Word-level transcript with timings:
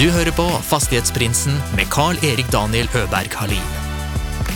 Du 0.00 0.06
hører 0.08 0.32
på 0.32 0.46
Fastighetsprinsen 0.64 1.58
med 1.76 1.90
Carl-Erik 1.92 2.46
Daniel 2.48 2.86
Øberg 2.96 3.34
Halin. 3.36 3.66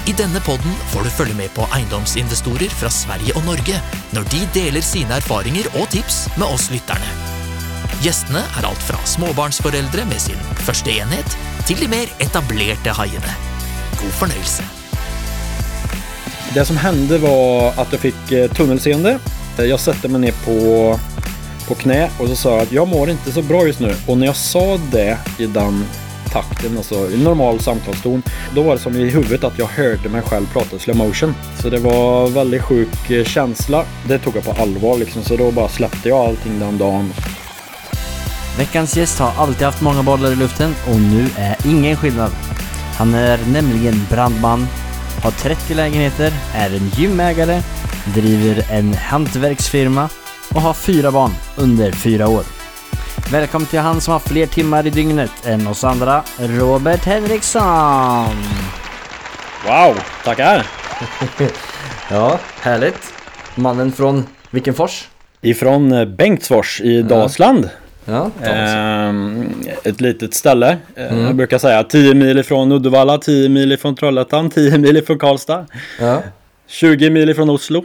I 0.09 0.15
denne 0.17 0.41
podden 0.41 0.73
får 0.89 1.05
du 1.05 1.11
følge 1.13 1.35
med 1.37 1.51
på 1.53 1.67
eiendomsinvestorer 1.77 2.73
fra 2.73 2.89
Sverige 2.89 3.35
og 3.37 3.45
Norge 3.45 3.77
når 4.17 4.25
de 4.33 4.41
deler 4.55 4.81
sine 4.81 5.19
erfaringer 5.21 5.69
og 5.75 5.91
tips 5.93 6.23
med 6.39 6.47
oss 6.49 6.71
lytterne. 6.73 7.11
Gjestene 8.01 8.41
er 8.41 8.71
alt 8.71 8.87
fra 8.89 8.97
småbarnsforeldre 9.05 10.07
med 10.09 10.25
sin 10.25 10.41
første 10.65 10.97
enhet, 10.97 11.37
til 11.69 11.77
de 11.83 11.91
mer 11.93 12.09
etablerte 12.25 12.97
haiene. 12.97 13.37
God 14.01 14.17
fornøyelse. 14.23 14.65
Det 16.57 16.65
som 16.65 16.77
hände 16.77 17.19
var 17.19 17.69
att 17.77 17.93
jag 17.93 18.01
fick 18.01 18.33
eh, 18.33 18.51
tunnelseende. 18.51 19.19
Jag 19.57 19.81
satte 19.81 20.09
mig 20.09 20.21
ner 20.21 20.35
på, 20.45 20.57
på 21.69 21.75
knä 21.75 22.11
och 22.19 22.29
så 22.29 22.37
sa 22.37 22.51
jag 22.51 22.63
att 22.63 22.73
jag 22.73 22.89
mår 22.89 23.11
inte 23.11 23.33
så 23.33 23.43
bra 23.43 23.67
just 23.67 23.81
nu. 23.81 23.95
Och 24.07 24.19
när 24.19 24.27
jag 24.27 24.37
sa 24.37 24.79
det 24.93 25.19
i 25.39 25.47
den 25.47 25.85
takten, 26.35 26.77
alltså 26.77 27.11
i 27.11 27.23
normal 27.25 27.61
samtalston, 27.61 28.23
då 28.55 28.63
var 28.63 28.75
det 28.75 28.81
som 28.81 28.97
i 28.97 29.11
huvudet 29.11 29.45
att 29.45 29.59
jag 29.59 29.67
hörde 29.67 30.09
mig 30.09 30.23
själv 30.23 30.47
prata 30.53 30.79
slow 30.79 30.97
motion. 30.97 31.35
Så 31.59 31.71
det 31.71 31.79
var 31.79 32.29
väldigt 32.29 32.63
sjuk 32.63 33.11
eh, 33.11 33.25
känsla. 33.25 33.85
Det 34.09 34.19
tog 34.19 34.37
jag 34.37 34.45
på 34.45 34.63
allvar 34.63 34.99
liksom, 34.99 35.23
så 35.23 35.37
då 35.37 35.51
bara 35.51 35.69
släppte 35.69 36.09
jag 36.09 36.19
allting 36.19 36.61
den 36.61 36.79
dagen. 36.79 37.13
Veckans 38.59 38.97
gäst 38.97 39.19
har 39.19 39.33
alltid 39.37 39.63
haft 39.63 39.83
många 39.83 40.03
bollar 40.03 40.33
i 40.33 40.37
luften 40.37 40.75
och 40.89 41.01
nu 41.01 41.27
är 41.39 41.57
ingen 41.67 41.97
skillnad. 41.97 42.31
Han 42.97 43.15
är 43.15 43.39
nämligen 43.53 44.07
brandman, 44.11 44.67
har 45.23 45.31
30 45.31 45.75
lägenheter, 45.75 46.33
är 46.55 46.71
en 46.71 46.89
gymägare, 46.89 47.63
driver 48.15 48.65
en 48.71 48.95
hantverksfirma 48.95 50.09
och 50.55 50.61
har 50.61 50.75
fyra 50.75 51.11
barn 51.11 51.31
under 51.57 51.93
fyra 51.93 52.29
år. 52.29 52.43
Välkommen 53.33 53.67
till 53.69 53.79
han 53.79 54.01
som 54.01 54.13
har 54.13 54.21
fler 54.21 54.47
timmar 54.47 54.87
i 54.87 54.91
dygnet 54.91 55.31
än 55.47 55.67
oss 55.67 55.85
andra, 55.85 56.23
Robert 56.39 57.05
Henriksson! 57.05 58.37
Wow, 59.67 59.99
tackar! 60.25 60.67
Ja, 62.11 62.39
härligt. 62.61 63.13
Mannen 63.55 63.93
från 63.93 64.27
vilken 64.51 64.75
fors? 64.75 65.09
Ifrån 65.41 65.93
eh, 65.93 66.05
Bengtsfors 66.05 66.81
i 66.81 67.03
Dalsland. 67.03 67.71
Ja, 68.05 68.31
Ehm, 68.43 69.55
ett 69.85 70.01
litet 70.01 70.35
ställe. 70.35 70.77
Eh, 70.97 71.13
Mm. 71.13 71.25
Jag 71.25 71.37
brukar 71.37 71.59
säga 71.59 71.85
10 71.85 72.15
mil 72.15 72.39
ifrån 72.39 72.73
Uddevalla, 72.73 73.19
10 73.19 73.49
mil 73.49 73.73
ifrån 73.73 73.97
Trollhättan, 73.97 74.51
10 74.51 74.79
mil 74.79 74.97
ifrån 74.97 75.19
Karlstad, 75.19 75.67
ja. 76.01 76.23
20 76.67 77.11
mil 77.11 77.29
ifrån 77.31 77.51
Oslo. 77.51 77.85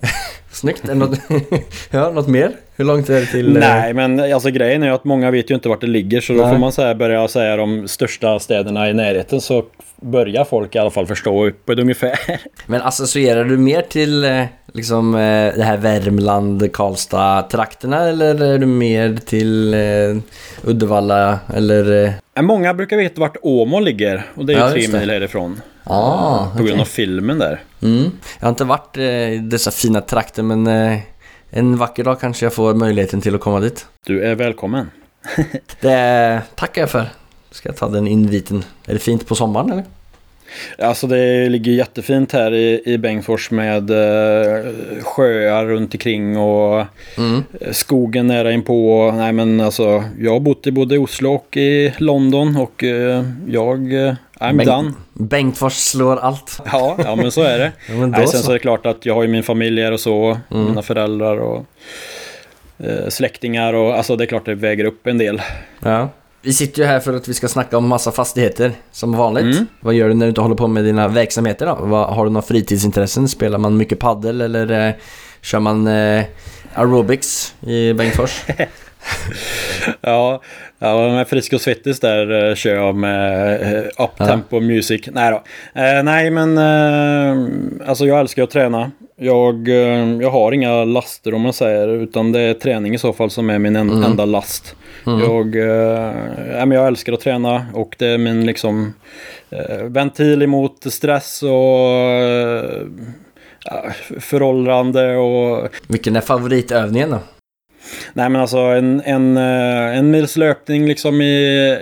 Snyggt. 0.52 0.94
Något, 0.94 1.18
ja, 1.90 2.10
något 2.10 2.28
mer? 2.28 2.52
Hur 2.76 2.84
långt 2.84 3.08
är 3.08 3.20
det 3.20 3.26
till... 3.26 3.56
eh, 3.56 3.60
Nej, 3.60 3.94
men 3.94 4.32
alltså 4.32 4.50
grejen 4.50 4.82
är 4.82 4.86
ju 4.86 4.94
att 4.94 5.04
många 5.04 5.30
vet 5.30 5.50
ju 5.50 5.54
inte 5.54 5.68
vart 5.68 5.80
det 5.80 5.86
ligger 5.86 6.20
så 6.20 6.32
då 6.32 6.42
Nej. 6.42 6.52
får 6.52 6.58
man 6.58 6.72
säga, 6.72 6.94
börja 6.94 7.28
säga 7.28 7.56
de 7.56 7.88
största 7.88 8.38
städerna 8.38 8.90
i 8.90 8.94
närheten 8.94 9.40
så 9.40 9.64
börjar 10.00 10.44
folk 10.44 10.74
i 10.74 10.78
alla 10.78 10.90
fall 10.90 11.06
förstå 11.06 11.50
på 11.64 11.72
ett 11.72 11.78
ungefär. 11.78 12.18
Men 12.66 12.82
associerar 12.82 13.44
du 13.44 13.56
mer 13.58 13.82
till 13.82 14.24
eh, 14.24 14.44
liksom 14.72 15.14
eh, 15.14 15.54
det 15.56 15.62
här 15.62 15.76
Värmland, 15.76 16.72
Karlstad-trakterna 16.72 18.08
eller 18.08 18.42
är 18.42 18.58
du 18.58 18.66
mer 18.66 19.16
till 19.16 19.74
eh, 19.74 20.70
Uddevalla 20.70 21.38
eller... 21.54 22.14
Många 22.42 22.74
brukar 22.74 22.96
veta 22.96 23.20
vart 23.20 23.36
Åmål 23.42 23.84
ligger 23.84 24.26
och 24.34 24.46
det 24.46 24.52
är 24.52 24.56
ju 24.56 24.62
Ja, 24.62 24.70
tre 24.88 24.98
mil 25.00 25.10
härifrån. 25.10 25.60
Ah, 25.84 26.46
På 26.50 26.56
grund 26.58 26.70
okej. 26.70 26.80
av 26.80 26.84
filmen 26.84 27.38
där. 27.38 27.60
mm. 27.82 28.10
Jag 28.38 28.46
har 28.46 28.48
inte 28.48 28.64
varit 28.64 28.96
i 28.96 29.38
dessa 29.42 29.70
fina 29.70 30.00
trakter 30.00 30.42
men 30.42 30.66
en 31.50 31.76
vacker 31.76 32.04
dag 32.04 32.20
kanske 32.20 32.46
jag 32.46 32.54
får 32.54 32.74
möjligheten 32.74 33.20
till 33.20 33.34
att 33.34 33.40
komma 33.40 33.60
dit. 33.60 33.86
Du 34.06 34.22
är 34.22 34.34
välkommen. 34.34 34.90
Det 35.80 36.42
tackar 36.54 36.82
jag 36.82 36.90
för. 36.90 37.06
Ska 37.50 37.68
jag 37.68 37.76
ta 37.76 37.88
den 37.88 38.06
inviten. 38.08 38.64
Är 38.86 38.92
det 38.92 38.98
fint 38.98 39.26
på 39.26 39.34
sommaren 39.34 39.70
eller? 39.72 39.84
Alltså 40.78 41.06
det 41.06 41.48
ligger 41.48 41.72
jättefint 41.72 42.32
här 42.32 42.54
i, 42.54 42.82
i 42.84 42.98
Bengtsfors 42.98 43.50
med 43.50 43.90
eh, 43.90 44.64
sjöar 45.02 45.66
runt 45.66 45.94
omkring 45.94 46.36
och 46.38 46.84
Mm. 47.18 47.42
eh, 47.60 47.72
skogen 47.72 48.26
nära 48.26 48.52
inpå. 48.52 49.12
Nej 49.16 49.32
men 49.32 49.60
alltså 49.60 50.04
jag 50.18 50.32
har 50.32 50.40
bott 50.40 50.66
i 50.66 50.72
både 50.72 50.98
Oslo 50.98 51.34
och 51.34 51.56
i 51.56 51.92
London 51.98 52.56
och 52.56 52.84
eh, 52.84 53.24
jag, 53.48 53.92
eh, 53.92 54.14
I'm 54.40 54.56
Bengt- 54.56 54.64
done. 54.66 54.92
Bengtfors 55.12 55.72
slår 55.76 56.16
allt. 56.16 56.60
Ja, 56.72 56.96
ja 57.04 57.16
men 57.16 57.30
så 57.30 57.42
är 57.42 57.58
det. 57.58 57.72
Ja, 57.88 58.06
Nej, 58.06 58.26
sen 58.26 58.38
så 58.40 58.44
så. 58.44 58.50
är 58.50 58.54
det 58.54 58.58
klart 58.58 58.86
att 58.86 59.06
jag 59.06 59.14
har 59.14 59.22
ju 59.22 59.28
min 59.28 59.42
familj 59.42 59.82
här 59.82 59.92
och 59.92 60.00
så, 60.00 60.38
Mm. 60.50 60.64
mina 60.66 60.82
föräldrar 60.82 61.36
och 61.38 61.66
eh, 62.78 63.08
släktingar 63.08 63.72
och 63.72 63.96
alltså 63.96 64.16
det 64.16 64.24
är 64.24 64.26
klart 64.26 64.44
det 64.46 64.54
väger 64.54 64.84
upp 64.84 65.06
en 65.06 65.18
del. 65.18 65.42
Ja. 65.82 66.08
Vi 66.42 66.52
sitter 66.52 66.82
ju 66.82 66.88
här 66.88 67.00
för 67.00 67.14
att 67.14 67.28
vi 67.28 67.34
ska 67.34 67.48
snacka 67.48 67.78
om 67.78 67.88
massa 67.88 68.12
fastigheter 68.12 68.72
som 68.92 69.12
vanligt. 69.12 69.56
Mm. 69.56 69.66
Vad 69.80 69.94
gör 69.94 70.08
du 70.08 70.14
när 70.14 70.26
du 70.26 70.28
inte 70.28 70.40
håller 70.40 70.54
på 70.54 70.68
med 70.68 70.84
dina 70.84 71.08
verksamheter 71.08 71.66
då? 71.66 71.78
Vad, 71.80 72.14
har 72.14 72.24
du 72.24 72.30
några 72.30 72.46
fritidsintressen? 72.46 73.28
Spelar 73.28 73.58
man 73.58 73.76
mycket 73.76 73.98
paddel 73.98 74.40
eller 74.40 74.88
eh, 74.88 74.94
kör 75.40 75.60
man 75.60 75.86
eh, 75.86 76.24
aerobics 76.74 77.54
i 77.60 77.92
Bengtsfors? 77.92 78.44
Ja, 80.00 80.42
ja 80.78 81.08
med 81.08 81.28
Frisk 81.28 81.52
och 81.52 81.60
Svettis 81.60 82.00
där 82.00 82.48
eh, 82.48 82.54
kör 82.54 82.74
jag 82.74 82.94
med 82.94 83.52
eh, 83.76 84.04
up-tempo 84.04 84.60
music. 84.60 85.08
Nej 85.12 85.30
då. 85.30 85.36
Eh, 85.80 86.02
nej 86.02 86.30
men 86.30 86.58
eh, 86.58 87.88
alltså 87.88 88.06
jag 88.06 88.20
älskar 88.20 88.42
att 88.42 88.50
träna. 88.50 88.90
Jag, 89.16 89.68
jag 90.22 90.30
har 90.30 90.52
inga 90.52 90.84
laster 90.84 91.34
om 91.34 91.40
man 91.40 91.52
säger 91.52 91.88
utan 91.88 92.32
det 92.32 92.40
är 92.40 92.54
träning 92.54 92.94
i 92.94 92.98
så 92.98 93.12
fall 93.12 93.30
som 93.30 93.50
är 93.50 93.58
min 93.58 93.76
en, 93.76 93.90
Mm. 93.90 94.02
enda 94.10 94.24
last. 94.24 94.74
Mm. 95.06 95.20
Jag, 95.20 95.56
eh, 95.56 96.14
ja, 96.58 96.66
men 96.66 96.70
jag 96.70 96.86
älskar 96.86 97.12
att 97.12 97.20
träna 97.20 97.66
och 97.74 97.94
det 97.98 98.06
är 98.06 98.18
min 98.18 98.46
liksom 98.46 98.94
ventil 99.82 100.42
emot 100.42 100.92
stress 100.92 101.42
och 101.42 101.50
ja, 103.64 103.84
föråldrande 104.20 105.16
och 105.16 105.68
Vilken 105.88 106.16
är 106.16 106.20
favoritövningen 106.20 107.10
då? 107.10 107.18
Nej 108.12 108.28
men 108.28 108.40
alltså 108.40 108.58
en, 108.58 109.02
en, 109.04 109.36
eh, 109.36 109.98
en 109.98 110.10
mils 110.10 110.36
löpning 110.36 110.86
liksom 110.88 111.20
i, 111.20 111.34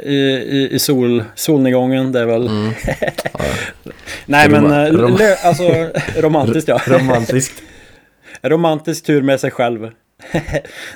i, 0.04 0.68
i, 0.72 0.78
sol, 0.78 1.24
solnedgången 1.34 2.12
det 2.12 2.20
är 2.20 2.26
väl... 2.26 2.46
Mm. 2.46 2.70
Nej 4.26 4.48
men 4.50 4.64
Roma- 4.66 4.86
eh, 4.86 4.92
rom- 4.92 5.18
lö, 5.18 5.34
alltså 5.42 5.86
romantiskt 6.20 6.68
ja. 6.68 6.80
Romantiskt. 6.86 7.62
Romantisk 8.42 9.04
tur 9.06 9.22
med 9.22 9.40
sig 9.40 9.50
själv. 9.50 9.90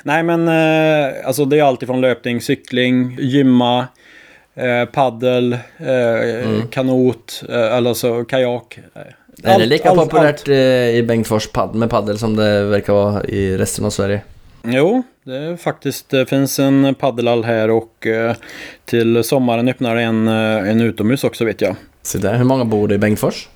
Nej 0.03 0.23
men 0.23 0.47
eh, 0.47 1.13
alltså 1.25 1.45
det 1.45 1.59
är 1.59 1.63
alltid 1.63 1.87
från 1.87 2.01
löpning, 2.01 2.41
cykling, 2.41 3.17
gymma, 3.19 3.87
eh, 4.55 4.85
paddel, 4.91 5.53
eh, 5.77 6.63
kanot, 6.71 7.43
eh, 7.49 7.75
eller 7.77 7.93
så 7.93 8.23
kajak. 8.25 8.79
är 9.43 9.59
det 9.59 9.65
lika 9.65 9.89
allt- 9.89 9.99
populärt 9.99 10.47
eh, 10.47 10.55
i 10.95 11.03
Bengtsfors 11.07 11.47
pad 11.47 11.75
med 11.75 11.89
paddel 11.89 12.17
som 12.19 12.35
det 12.35 12.63
verkar 12.63 12.93
vara 12.93 13.23
i 13.23 13.57
resten 13.57 13.85
av 13.85 13.89
Sverige? 13.89 14.21
Jo, 14.67 15.03
det 15.23 15.35
är 15.35 15.57
faktiskt 15.57 16.09
det 16.09 16.25
finns 16.25 16.59
en 16.59 16.95
paddelhall 16.95 17.43
här 17.43 17.69
och 17.69 18.07
eh, 18.07 18.35
till 18.85 19.23
sommaren 19.23 19.67
öppnar 19.67 19.95
en, 19.95 20.27
eh, 20.27 20.69
en 20.69 20.81
utomhus 20.81 21.23
också 21.23 21.45
vet 21.45 21.61
jag. 21.61 21.75
Så 22.01 22.17
där, 22.17 22.37
hur 22.37 22.43
många 22.43 22.65
bor 22.65 22.87
det 22.87 22.95
i 22.95 22.97
Bengtsfors? 22.97 23.47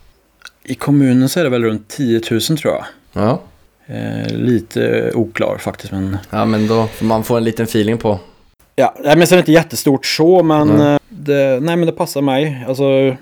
I 0.64 0.76
kommunen 0.76 1.30
så 1.30 1.40
är 1.40 1.44
det 1.44 1.50
väl 1.50 1.64
runt 1.64 1.88
10 1.88 2.22
000 2.32 2.42
tror 2.42 2.74
jag. 2.74 2.86
Ja. 3.14 3.42
Eh, 3.86 4.36
lite 4.36 5.12
oklar 5.16 5.58
faktiskt 5.58 5.92
men... 5.92 6.18
ja, 6.30 6.46
men 6.46 6.68
då 6.68 6.88
får 6.88 7.06
man 7.06 7.24
få 7.24 7.38
en 7.38 7.44
liten 7.44 7.64
feeling 7.64 7.98
på. 7.98 8.20
Ja, 8.76 8.96
nej, 9.04 9.18
men 9.18 9.28
så 9.28 9.34
är 9.34 9.38
det 9.38 9.42
inte 9.42 9.52
jättestort 9.52 10.06
så 10.06 10.44
men, 10.44 10.80
eh, 10.82 11.00
det, 11.10 11.60
nej, 11.64 11.76
men 11.76 11.86
det 11.86 11.92
passar 11.92 12.22
mig. 12.22 12.66
Alltså, 12.68 13.16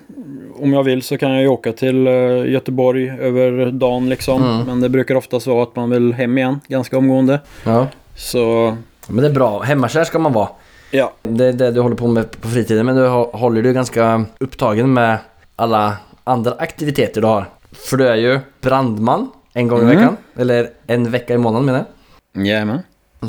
om 0.59 0.73
jag 0.73 0.83
vill 0.83 1.01
så 1.01 1.17
kan 1.17 1.31
jag 1.31 1.41
ju 1.41 1.47
åka 1.47 1.71
till 1.71 2.07
eh, 2.07 2.13
Göteborg 2.51 3.09
över 3.09 3.71
dagen 3.71 4.09
liksom. 4.09 4.43
Mm. 4.43 4.66
Men 4.66 4.81
det 4.81 4.89
brukar 4.89 5.16
oftast 5.16 5.47
vara 5.47 5.63
att 5.63 5.75
man 5.75 5.89
vill 5.89 6.13
hem 6.13 6.38
igen 6.38 6.59
ganska 6.67 6.97
omgående. 6.97 7.39
Ja. 7.63 7.88
Så 8.16 8.75
Men 9.07 9.21
det 9.23 9.29
är 9.29 9.33
bra, 9.33 9.61
hemmakär 9.61 10.03
ska 10.03 10.19
man 10.19 10.33
vara. 10.33 10.49
ja, 10.91 11.13
Det 11.23 11.45
är 11.45 11.53
det 11.53 11.71
du 11.71 11.81
håller 11.81 11.95
på 11.95 12.07
med 12.07 12.41
på 12.41 12.47
fritiden, 12.47 12.85
men 12.85 12.95
du 12.95 13.07
håller 13.07 13.62
du 13.62 13.74
ganska 13.74 14.25
upptagen 14.39 14.94
med 14.94 15.18
alla 15.56 15.94
andra 16.24 16.51
aktiviteter 16.59 17.21
du 17.21 17.27
har. 17.27 17.45
För 17.71 17.97
du 17.97 18.07
är 18.07 18.15
ju 18.15 18.39
brandman 18.62 19.30
en 19.53 19.68
gång 19.68 19.80
i 19.80 19.81
Mm. 19.83 19.95
veckan, 19.95 20.18
eller 20.38 20.69
en 20.88 21.12
vecka 21.12 21.33
i 21.33 21.38
månaden 21.38 21.65
menar 21.65 21.85
jag. 22.33 22.45
jajamän. 22.47 22.80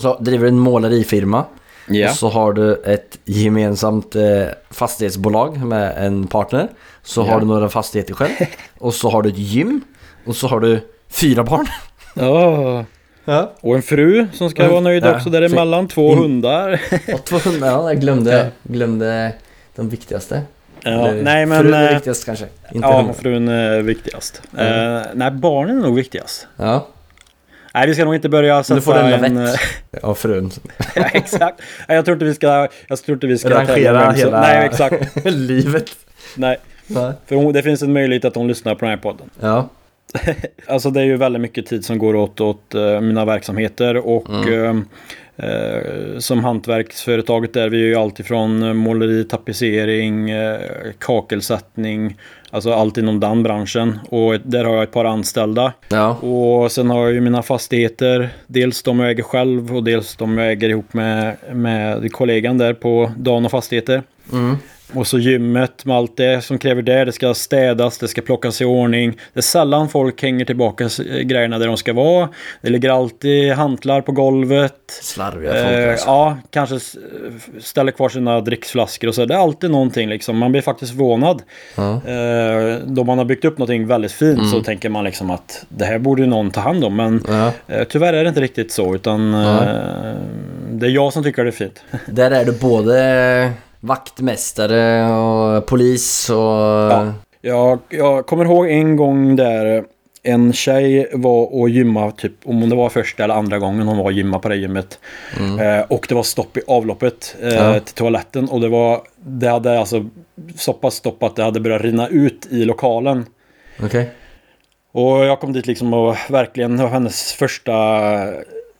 Så 0.00 0.16
driver 0.20 0.42
du 0.44 0.48
en 0.48 0.58
målerifirma. 0.58 1.44
Ja. 1.88 2.10
Och 2.10 2.16
så 2.16 2.28
har 2.28 2.52
du 2.52 2.82
ett 2.84 3.18
gemensamt 3.24 4.16
eh, 4.16 4.22
fastighetsbolag 4.70 5.58
med 5.66 5.94
en 6.06 6.26
partner. 6.26 6.68
Så 7.02 7.20
Ja. 7.20 7.24
har 7.32 7.40
du 7.40 7.46
några 7.46 7.68
fastigheter 7.68 8.14
själv. 8.14 8.30
Och 8.78 8.94
så 8.94 9.10
har 9.10 9.22
du 9.22 9.28
ett 9.28 9.38
gym. 9.38 9.80
Och 10.26 10.36
så 10.36 10.46
har 10.48 10.60
du 10.60 10.80
fyra 11.08 11.44
barn. 11.44 11.66
Ja. 12.14 12.84
Ja. 13.24 13.52
Och 13.60 13.74
en 13.76 13.82
fru 13.82 14.26
som 14.32 14.50
ska 14.50 14.62
Ja. 14.62 14.68
vara 14.70 14.80
nöjd 14.80 15.04
Ja. 15.04 15.16
också 15.16 15.30
däremellan. 15.30 15.88
Två 15.88 16.12
Mm. 16.12 16.22
hundar. 16.24 16.80
Och 17.14 17.24
200, 17.24 17.66
ja 17.66 17.88
jag 17.92 18.00
glömde, 18.00 18.50
glömde 18.62 19.32
de 19.76 19.88
viktigaste. 19.88 20.42
Ja, 20.82 21.12
nej 21.12 21.46
men... 21.46 21.62
Frun 21.62 21.74
är 21.74 21.88
eh, 21.88 21.94
viktigast 21.94 22.24
kanske. 22.26 22.44
Inte 22.72 22.88
Ja, 22.88 22.96
hundar. 22.96 23.12
frun 23.14 23.48
är 23.48 23.82
viktigast. 23.82 24.42
Mm. 24.58 24.96
Eh, 24.96 25.02
nej, 25.14 25.30
barnen 25.30 25.78
är 25.78 25.82
nog 25.82 25.94
viktigast. 25.94 26.46
Ja. 26.56 26.86
Nej, 27.76 27.86
vi 27.86 27.94
ska 27.94 28.04
nog 28.04 28.14
inte 28.14 28.28
börja 28.28 28.62
sätta 28.62 28.74
Du 28.74 28.80
får 28.80 28.94
en 28.98 29.24
en... 29.24 29.34
lavett 29.34 29.60
av 30.02 30.14
frun. 30.14 30.50
ja, 30.94 31.02
exakt. 31.12 31.60
Nej, 31.88 31.96
jag 31.96 32.04
tror 32.04 32.12
inte 32.14 32.24
vi 32.24 32.34
ska... 32.34 32.68
Jag 32.88 32.98
tror 33.02 33.14
inte 33.16 33.26
vi 33.26 33.38
ska 33.38 33.50
Rangera 33.50 34.10
hela- 34.12 34.40
Nej, 34.40 34.66
exakt. 34.66 35.16
Livet. 35.24 35.84
Nej. 36.36 36.56
Nej. 36.86 37.12
För 37.26 37.36
hon, 37.36 37.52
det 37.52 37.62
finns 37.62 37.82
en 37.82 37.92
möjlighet 37.92 38.24
att 38.24 38.34
hon 38.34 38.48
lyssnar 38.48 38.74
på 38.74 38.80
den 38.80 38.90
här 38.90 38.96
podden. 38.96 39.30
Ja. 39.40 39.68
Alltså 40.66 40.90
det 40.90 41.00
är 41.00 41.04
ju 41.04 41.16
väldigt 41.16 41.42
mycket 41.42 41.66
tid 41.66 41.84
som 41.84 41.98
går 41.98 42.16
åt 42.16 42.40
åt 42.40 42.74
eh, 42.74 43.00
mina 43.00 43.24
verksamheter 43.24 43.96
och 43.96 44.28
Mm. 44.28 44.84
Eh, 45.36 46.18
som 46.18 46.44
hantverksföretaget 46.44 47.52
där 47.52 47.68
vi 47.68 47.82
är 47.82 47.86
ju 47.86 47.94
allt 47.94 48.20
ifrån 48.20 48.62
eh, 48.62 48.72
måleri, 48.72 49.24
tapetsering, 49.24 50.30
eh, 50.30 50.60
kakelsättning, 50.98 52.16
alltså 52.50 52.72
allt 52.72 52.98
inom 52.98 53.20
den 53.20 53.42
branschen. 53.42 53.98
Och 54.08 54.40
där 54.40 54.64
har 54.64 54.74
jag 54.74 54.82
ett 54.82 54.92
par 54.92 55.04
anställda. 55.04 55.72
Ja. 55.88 56.14
Och 56.14 56.72
sen 56.72 56.90
har 56.90 57.04
jag 57.04 57.12
ju 57.12 57.20
mina 57.20 57.42
fastigheter, 57.42 58.28
dels 58.46 58.82
de 58.82 59.00
jag 59.00 59.10
äger 59.10 59.22
själv 59.22 59.76
och 59.76 59.84
dels 59.84 60.16
de 60.16 60.38
jag 60.38 60.50
äger 60.50 60.68
ihop 60.68 60.92
med, 60.94 61.36
med 61.52 62.12
kollegan 62.12 62.58
där 62.58 62.74
på 62.74 63.12
Dan 63.16 63.44
och 63.44 63.50
Fastigheter. 63.50 64.02
Mm. 64.32 64.56
Och 64.94 65.06
så 65.06 65.18
gymmet 65.18 65.84
med 65.84 65.96
allt 65.96 66.16
det 66.16 66.44
som 66.44 66.58
kräver 66.58 66.82
det. 66.82 67.04
Det 67.04 67.12
ska 67.12 67.34
städas, 67.34 67.98
det 67.98 68.08
ska 68.08 68.20
plockas 68.22 68.60
i 68.60 68.64
ordning. 68.64 69.18
Det 69.32 69.40
är 69.40 69.42
sällan 69.42 69.88
folk 69.88 70.22
hänger 70.22 70.44
tillbaka 70.44 70.88
grejerna 71.24 71.58
där 71.58 71.66
de 71.66 71.76
ska 71.76 71.92
vara. 71.92 72.28
Det 72.62 72.70
ligger 72.70 72.90
alltid 72.90 73.52
hantlar 73.52 74.00
på 74.00 74.12
golvet. 74.12 74.72
Slarviga 75.02 75.50
folk 75.52 75.64
Eh, 75.66 75.90
alltså. 75.90 76.06
ja, 76.08 76.38
kanske 76.50 76.78
ställer 77.60 77.92
kvar 77.92 78.08
sina 78.08 78.40
dricksflaskor 78.40 79.08
och 79.08 79.14
så. 79.14 79.24
Det 79.24 79.34
är 79.34 79.38
alltid 79.38 79.70
någonting 79.70 80.08
liksom. 80.08 80.38
Man 80.38 80.52
blir 80.52 80.62
faktiskt 80.62 80.90
förvånad. 80.92 81.42
Eh, 81.76 82.78
då 82.86 83.04
man 83.04 83.18
har 83.18 83.24
byggt 83.24 83.44
upp 83.44 83.58
någonting 83.58 83.86
väldigt 83.86 84.12
fint 84.12 84.38
Mm. 84.38 84.50
så 84.50 84.62
tänker 84.62 84.88
man 84.88 85.04
liksom 85.04 85.30
att 85.30 85.64
det 85.68 85.84
här 85.84 85.98
borde 85.98 86.26
någon 86.26 86.50
ta 86.50 86.60
hand 86.60 86.84
om. 86.84 86.96
Men 86.96 87.24
eh, 87.68 87.84
tyvärr 87.88 88.12
är 88.12 88.22
det 88.22 88.28
inte 88.28 88.40
riktigt 88.40 88.72
så. 88.72 88.94
Utan 88.94 89.34
eh, 89.34 90.14
det 90.70 90.86
är 90.86 90.90
jag 90.90 91.12
som 91.12 91.22
tycker 91.22 91.44
det 91.44 91.50
är 91.50 91.52
fint. 91.52 91.82
Där 92.06 92.30
är 92.30 92.44
du 92.44 92.52
både 92.52 93.50
vaktmästare 93.86 95.10
och 95.12 95.66
polis 95.66 96.30
och... 96.30 96.36
Ja. 96.36 97.12
Jag, 97.40 97.78
jag 97.88 98.26
kommer 98.26 98.44
ihåg 98.44 98.66
en 98.70 98.96
gång 98.96 99.36
där 99.36 99.84
en 100.22 100.52
tjej 100.52 101.10
var 101.12 101.54
och 101.60 101.68
gymma, 101.68 102.10
typ 102.10 102.32
om 102.44 102.68
det 102.70 102.76
var 102.76 102.88
första 102.88 103.24
eller 103.24 103.34
andra 103.34 103.58
gången 103.58 103.86
hon 103.88 103.96
var 103.96 104.04
och 104.04 104.12
gymma 104.12 104.38
på 104.38 104.48
det 104.48 104.56
gymmet. 104.56 104.98
Eh, 105.60 105.84
och 105.88 106.06
det 106.08 106.14
var 106.14 106.22
stopp 106.22 106.56
i 106.56 106.60
avloppet 106.66 107.36
eh, 107.42 107.54
Ja. 107.54 107.80
till 107.80 107.94
toaletten. 107.94 108.48
Och 108.48 108.60
det 108.60 108.68
var, 108.68 109.00
det 109.16 109.48
hade 109.48 109.78
alltså 109.80 110.04
så 110.56 110.72
pass 110.72 110.94
stopp 110.94 111.22
att 111.22 111.36
det 111.36 111.42
hade 111.42 111.60
börjat 111.60 111.82
rinna 111.82 112.08
ut 112.08 112.46
i 112.50 112.64
lokalen. 112.64 113.26
Okej. 113.82 114.10
Och 114.92 115.24
jag 115.24 115.40
kom 115.40 115.52
dit 115.52 115.66
liksom 115.66 115.94
och 115.94 116.16
verkligen, 116.30 116.76
det 116.76 116.82
var 116.82 116.90
hennes 116.90 117.32
första 117.32 117.72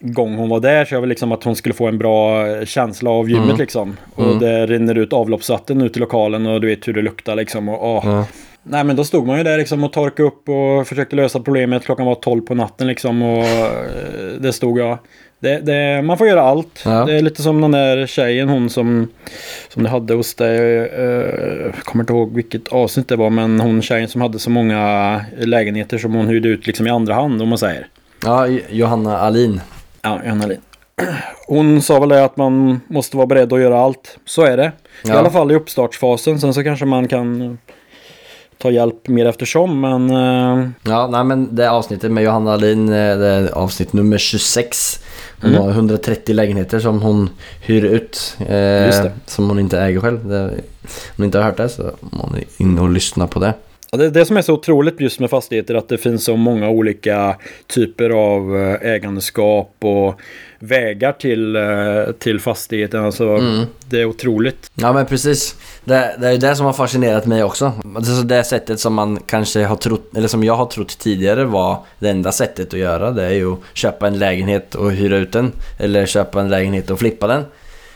gång 0.00 0.34
hon 0.36 0.48
var 0.48 0.60
där. 0.60 0.84
Så 0.84 0.94
jag 0.94 1.00
ville 1.00 1.08
liksom 1.10 1.32
att 1.32 1.44
hon 1.44 1.56
skulle 1.56 1.74
få 1.74 1.86
en 1.86 1.98
bra 1.98 2.44
känsla 2.64 3.10
av 3.10 3.30
gymmet 3.30 3.44
Mm. 3.44 3.56
liksom. 3.58 3.96
Och 4.14 4.24
Mm. 4.24 4.38
det 4.38 4.66
rinner 4.66 4.98
ut 4.98 5.12
avloppsvatten 5.12 5.80
ut 5.82 5.96
i 5.96 6.00
lokalen 6.00 6.46
och 6.46 6.60
du 6.60 6.66
vet 6.66 6.88
hur 6.88 6.92
det 6.92 7.02
luktar 7.02 7.36
liksom. 7.36 7.68
Och. 7.68 8.04
Ja. 8.04 8.26
Nej 8.68 8.84
men 8.84 8.96
då 8.96 9.04
stod 9.04 9.26
man 9.26 9.38
ju 9.38 9.44
där 9.44 9.58
liksom 9.58 9.84
och 9.84 9.92
torkade 9.92 10.28
upp 10.28 10.48
och 10.48 10.86
försökte 10.86 11.16
lösa 11.16 11.40
problemet. 11.40 11.84
Klockan 11.84 12.06
var 12.06 12.14
12 12.14 12.40
på 12.40 12.54
natten 12.54 12.86
liksom 12.86 13.22
och 13.22 13.44
eh, 13.44 13.70
det 14.40 14.52
stod 14.52 14.78
jag. 14.78 14.98
Det, 15.38 15.58
det, 15.58 16.02
man 16.02 16.18
får 16.18 16.26
göra 16.26 16.42
allt. 16.42 16.82
Ja. 16.84 17.04
Det 17.04 17.14
är 17.14 17.22
lite 17.22 17.42
som 17.42 17.60
den 17.60 17.70
där 17.72 18.06
tjejen 18.06 18.48
hon 18.48 18.70
som, 18.70 19.08
som 19.68 19.82
du 19.82 19.88
hade 19.88 20.14
hos 20.14 20.34
dig. 20.34 20.76
Eh, 20.76 21.04
Jag 21.64 21.74
kommer 21.84 22.02
inte 22.02 22.12
ihåg 22.12 22.34
vilket 22.34 22.68
avsnitt 22.68 23.08
det 23.08 23.16
var 23.16 23.30
men 23.30 23.60
hon 23.60 23.82
tjejen 23.82 24.08
som 24.08 24.20
hade 24.20 24.38
så 24.38 24.50
många 24.50 25.20
lägenheter 25.38 25.98
som 25.98 26.14
hon 26.14 26.28
hyrde 26.28 26.48
ut 26.48 26.66
liksom 26.66 26.86
i 26.86 26.90
andra 26.90 27.14
hand 27.14 27.42
om 27.42 27.48
man 27.48 27.58
säger. 27.58 27.86
Ja, 28.24 28.46
Johanna 28.70 29.18
Alin. 29.18 29.60
Ja, 30.06 30.20
Johanna 30.24 30.46
Lind. 30.46 30.62
Hon 31.46 31.82
sa 31.82 32.00
väl 32.00 32.08
det 32.08 32.24
att 32.24 32.36
man 32.36 32.80
måste 32.88 33.16
vara 33.16 33.26
beredd 33.26 33.52
att 33.52 33.60
göra 33.60 33.80
allt. 33.80 34.18
Så 34.24 34.42
är 34.42 34.56
det. 34.56 34.72
I 35.04 35.08
Ja. 35.08 35.14
alla 35.18 35.30
fall 35.30 35.50
i 35.50 35.54
uppstartsfasen. 35.54 36.40
Sen 36.40 36.54
så 36.54 36.62
kanske 36.64 36.84
man 36.86 37.08
kan 37.08 37.58
ta 38.58 38.70
hjälp 38.70 39.08
mer 39.08 39.26
eftersom. 39.26 39.80
Men 39.80 40.10
eh, 40.10 40.68
Ja, 40.82 41.06
nej 41.06 41.24
men 41.24 41.56
det 41.56 41.70
avsnittet 41.70 42.10
med 42.10 42.24
Johanna 42.24 42.52
Alin, 42.52 42.88
eh, 42.88 42.92
det 43.18 43.26
är 43.28 43.50
avsnitt 43.52 43.92
nummer 43.92 44.18
26. 44.18 45.00
Hon 45.40 45.50
Mm. 45.50 45.62
har 45.62 45.70
130 45.70 46.34
lägenheter 46.34 46.78
som 46.80 47.02
hon 47.02 47.30
hyr 47.62 47.84
ut. 47.84 48.36
Eh. 48.48 49.06
Som 49.26 49.48
hon 49.48 49.58
inte 49.58 49.80
äger 49.80 50.00
själv. 50.00 50.28
Det, 50.28 50.44
om 50.44 50.50
ni 51.16 51.24
inte 51.24 51.38
har 51.38 51.44
hört 51.44 51.56
det 51.56 51.68
så 51.68 51.82
må 52.00 52.30
ni 52.34 52.44
in 52.64 52.78
och 52.78 52.90
lyssna 52.90 53.26
på 53.26 53.38
det. 53.40 53.54
Det, 53.92 54.10
det 54.10 54.24
som 54.24 54.36
är 54.36 54.42
så 54.42 54.54
otroligt 54.54 55.00
just 55.00 55.20
med 55.20 55.30
fastigheter 55.30 55.74
är 55.74 55.78
att 55.78 55.88
det 55.88 55.98
finns 55.98 56.24
så 56.24 56.36
många 56.36 56.68
olika 56.68 57.36
typer 57.66 58.10
av 58.10 58.56
eh, 58.56 58.90
ägandeskap 58.92 59.74
och 59.80 60.20
vägar 60.58 61.12
till, 61.12 61.56
eh, 61.56 62.12
till 62.18 62.40
fastigheten. 62.40 63.04
Alltså, 63.04 63.26
Mm. 63.36 63.66
Det 63.88 64.00
är 64.00 64.04
otroligt. 64.04 64.70
Ja 64.74 64.92
men 64.92 65.06
precis. 65.06 65.56
Det, 65.84 66.16
det 66.18 66.28
är 66.28 66.38
det 66.38 66.56
som 66.56 66.66
har 66.66 66.72
fascinerat 66.72 67.26
mig 67.26 67.44
också. 67.44 67.72
Alltså 67.96 68.12
det 68.22 68.44
sättet 68.44 68.80
som 68.80 68.94
man 68.94 69.18
kanske 69.26 69.64
har 69.64 69.76
trott, 69.76 70.16
eller 70.16 70.28
som 70.28 70.44
jag 70.44 70.54
har 70.54 70.66
trott 70.66 70.98
tidigare 70.98 71.44
var 71.44 71.78
det 71.98 72.08
enda 72.10 72.32
sättet 72.32 72.74
att 72.74 72.80
göra. 72.80 73.10
Det 73.10 73.24
är 73.24 73.30
ju 73.30 73.52
att 73.52 73.58
köpa 73.74 74.06
en 74.06 74.18
lägenhet 74.18 74.74
och 74.74 74.92
hyra 74.92 75.16
ut 75.16 75.32
den. 75.32 75.52
Eller 75.78 76.06
köpa 76.06 76.40
en 76.40 76.48
lägenhet 76.48 76.90
och 76.90 76.98
flippa 76.98 77.26
den. 77.26 77.42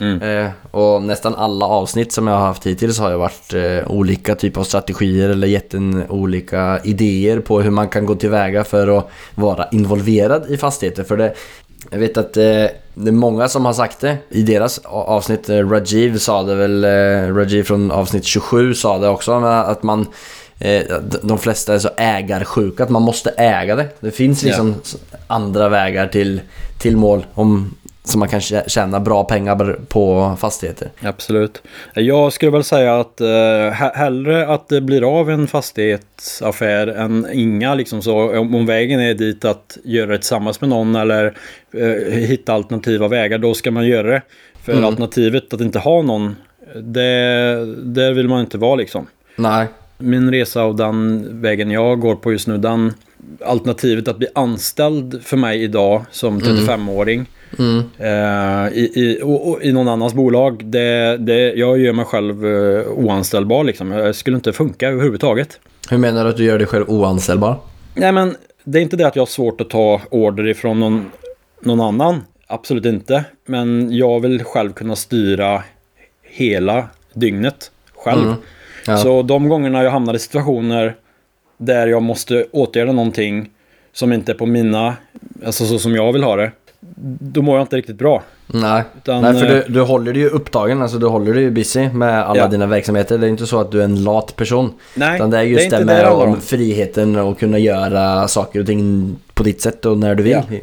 Mm. 0.01 0.23
Eh, 0.23 0.51
och 0.71 1.03
nästan 1.03 1.35
alla 1.35 1.67
avsnitt 1.67 2.13
som 2.13 2.27
jag 2.27 2.35
har 2.35 2.47
haft 2.47 2.67
hittills 2.67 2.99
har 2.99 3.11
ju 3.11 3.17
varit 3.17 3.55
eh, 3.55 3.91
olika 3.93 4.35
typer 4.35 4.61
av 4.61 4.65
strategier 4.65 5.29
eller 5.29 5.47
gett 5.47 5.75
en 5.75 6.05
olika 6.09 6.81
idéer 6.85 7.41
på 7.41 7.61
hur 7.61 7.71
man 7.71 7.89
kan 7.89 8.07
gå 8.07 8.15
tillväga 8.15 8.65
för 8.65 8.99
att 8.99 9.09
vara 9.35 9.69
involverad 9.73 10.47
i 10.51 10.57
fastigheter. 10.57 11.05
För 11.05 11.17
det, 11.17 11.35
jag 11.91 11.99
vet 11.99 12.17
att 12.17 12.37
eh, 12.37 12.43
det 12.95 13.09
är 13.09 13.13
många 13.13 13.49
som 13.49 13.65
har 13.65 13.73
sagt 13.73 14.01
det 14.01 14.17
i 14.29 14.43
deras 14.43 14.79
avsnitt. 14.85 15.49
Eh, 15.49 15.69
Rajiv 15.69 16.19
sa 16.19 16.43
det 16.43 16.55
väl, 16.55 16.85
eh, 16.85 17.35
Rajiv 17.35 17.63
från 17.63 17.91
avsnitt 17.91 18.25
27 18.25 18.75
sa 18.75 18.99
det 18.99 19.09
också, 19.09 19.33
att 19.45 19.83
man 19.83 20.07
eh, 20.59 20.83
de 21.23 21.39
flesta 21.39 21.75
är 21.75 21.79
så 21.79 21.89
ägarsjuka 21.97 22.83
att 22.85 22.91
man 22.91 23.03
måste 23.03 23.31
äga 23.31 23.77
det. 23.77 23.89
Det 24.01 24.11
finns 24.11 24.43
liksom 24.43 24.75
s- 24.85 24.97
andra 25.27 25.69
vägar 25.69 26.07
till, 26.07 26.41
till 26.79 26.97
mål 26.97 27.27
om, 27.35 27.75
som 28.11 28.19
man 28.19 28.29
kan 28.29 28.41
tjä- 28.41 28.69
tjäna 28.69 29.01
bra 29.01 29.25
pengar 29.25 29.77
på 29.89 30.37
fastigheter. 30.41 30.89
Absolut. 31.03 31.63
Jag 31.95 32.33
skulle 32.33 32.51
väl 32.51 32.65
säga 32.65 33.01
att 33.01 33.21
eh, 33.21 33.27
he- 33.27 33.95
hellre 33.95 34.49
att 34.49 34.69
det 34.69 34.81
blir 34.81 35.19
av 35.21 35.31
en 35.31 35.47
fastighetsaffär 35.47 36.87
än 36.87 37.27
inga. 37.33 37.75
Liksom 37.75 38.03
så, 38.03 38.39
om, 38.39 38.55
om 38.55 38.67
vägen 38.67 39.01
är 39.01 39.15
dit 39.15 39.45
att 39.45 39.79
göra 39.85 40.11
det 40.11 40.19
tillsammans 40.19 40.61
med 40.61 40.71
någon 40.71 40.97
eller 40.97 41.35
eh, 41.75 42.13
hitta 42.19 42.53
alternativa 42.53 43.09
vägar, 43.09 43.39
då 43.39 43.55
ska 43.55 43.71
man 43.71 43.87
göra 43.87 44.09
det. 44.11 44.23
För 44.65 44.73
Mm. 44.73 44.85
alternativet 44.85 45.55
att 45.55 45.61
inte 45.61 45.79
ha 45.79 46.03
någon, 46.03 46.37
det, 46.83 47.65
det 47.85 48.13
vill 48.13 48.29
man 48.29 48.41
inte 48.41 48.59
vara 48.59 48.75
liksom. 48.75 49.07
Nej. 49.37 49.67
Min 49.99 50.31
resa 50.31 50.65
och 50.65 50.77
den 50.77 51.29
vägen 51.43 51.71
jag 51.71 52.01
går 52.01 52.15
på 52.17 52.33
just 52.33 52.47
nu, 52.49 52.59
den 52.59 52.93
alternativet 53.47 54.09
att 54.09 54.19
bli 54.19 54.27
anställd 54.35 55.21
för 55.25 55.37
mig 55.37 55.63
idag 55.63 56.05
som 56.11 56.41
35-åring 56.41 57.27
Mm. 57.59 57.79
eh, 57.99 58.79
i, 58.79 58.91
i, 58.95 59.21
och, 59.23 59.49
och, 59.49 59.63
i 59.63 59.73
någon 59.73 59.89
annans 59.89 60.15
bolag, 60.15 60.65
det, 60.65 61.17
det, 61.17 61.53
jag 61.53 61.79
gör 61.79 61.93
mig 61.93 62.05
själv 62.05 62.47
eh, 62.47 62.87
oanställbar 62.89 63.65
liksom. 63.65 63.91
Jag 63.91 64.15
skulle 64.15 64.37
inte 64.37 64.53
funka 64.53 64.89
överhuvudtaget. 64.89 65.61
Hur 65.91 65.99
menar 65.99 66.25
du 66.25 66.31
att 66.31 66.37
du 66.37 66.45
gör 66.45 66.59
dig 66.59 66.67
själv 66.67 66.85
oanställbar? 66.89 67.57
Nej 67.95 68.13
men 68.13 68.37
det 68.65 68.79
är 68.79 68.83
inte 68.83 68.97
det 68.97 69.07
att 69.07 69.17
jag 69.17 69.21
har 69.21 69.27
svårt 69.27 69.61
att 69.61 69.71
ta 69.71 70.01
order 70.11 70.49
ifrån 70.49 70.81
någon, 70.81 71.11
någon 71.61 71.81
annan. 71.81 72.21
Absolut 72.47 72.85
inte. 72.85 73.25
Men 73.47 73.97
jag 73.97 74.21
vill 74.21 74.45
själv 74.45 74.73
kunna 74.73 74.97
styra 74.97 75.63
hela 76.23 76.89
dygnet 77.15 77.71
själv. 77.95 78.23
Mm. 78.23 78.35
Ja. 78.87 78.97
Så 78.97 79.23
de 79.23 79.49
gångerna 79.49 79.83
jag 79.83 79.91
hamnar 79.91 80.15
i 80.15 80.19
situationer 80.19 80.95
där 81.59 81.87
jag 81.87 82.03
måste 82.03 82.47
åtgärda 82.51 82.93
någonting 82.93 83.51
som 83.93 84.13
inte 84.13 84.33
är 84.33 84.37
på 84.37 84.47
mina, 84.47 84.97
alltså 85.47 85.67
så 85.67 85.79
som 85.79 85.95
jag 85.95 86.13
vill 86.13 86.23
ha 86.23 86.37
det. 86.37 86.53
Då 87.21 87.43
mår 87.43 87.57
jag 87.57 87.65
inte 87.65 87.77
riktigt 87.77 87.99
bra. 87.99 88.23
Nej. 88.47 88.83
Utan, 88.97 89.23
Nej, 89.23 89.35
för 89.35 89.47
eh, 89.57 89.63
du, 89.67 89.73
du 89.73 89.81
håller 89.81 90.13
dig 90.13 90.23
ju 90.23 90.29
upptagen, 90.29 90.83
alltså 90.83 90.99
du 90.99 91.07
håller 91.07 91.35
dig 91.35 91.43
ju 91.43 91.51
busy 91.51 91.89
med 91.89 92.23
alla 92.25 92.41
Ja. 92.41 92.47
dina 92.49 92.67
verksamheter. 92.67 93.19
Det 93.19 93.27
är 93.27 93.29
inte 93.31 93.47
så 93.47 93.61
att 93.61 93.73
du 93.73 93.81
är 93.81 93.85
en 93.85 94.05
lat 94.05 94.37
person. 94.37 94.73
Nej, 94.95 95.17
Utan 95.17 95.31
det 95.31 95.39
är 95.39 95.43
just 95.43 95.71
det 95.71 95.79
det 95.79 95.85
det 95.85 96.27
med 96.27 96.43
friheten 96.43 97.17
och 97.17 97.39
kunna 97.39 97.59
göra 97.59 98.29
saker 98.29 98.61
och 98.61 98.67
ting 98.67 99.17
på 99.35 99.43
ditt 99.43 99.61
sätt 99.61 99.87
och 99.87 99.99
när 99.99 100.15
du 100.15 100.23
vill. 100.23 100.33
Ja. 100.51 100.57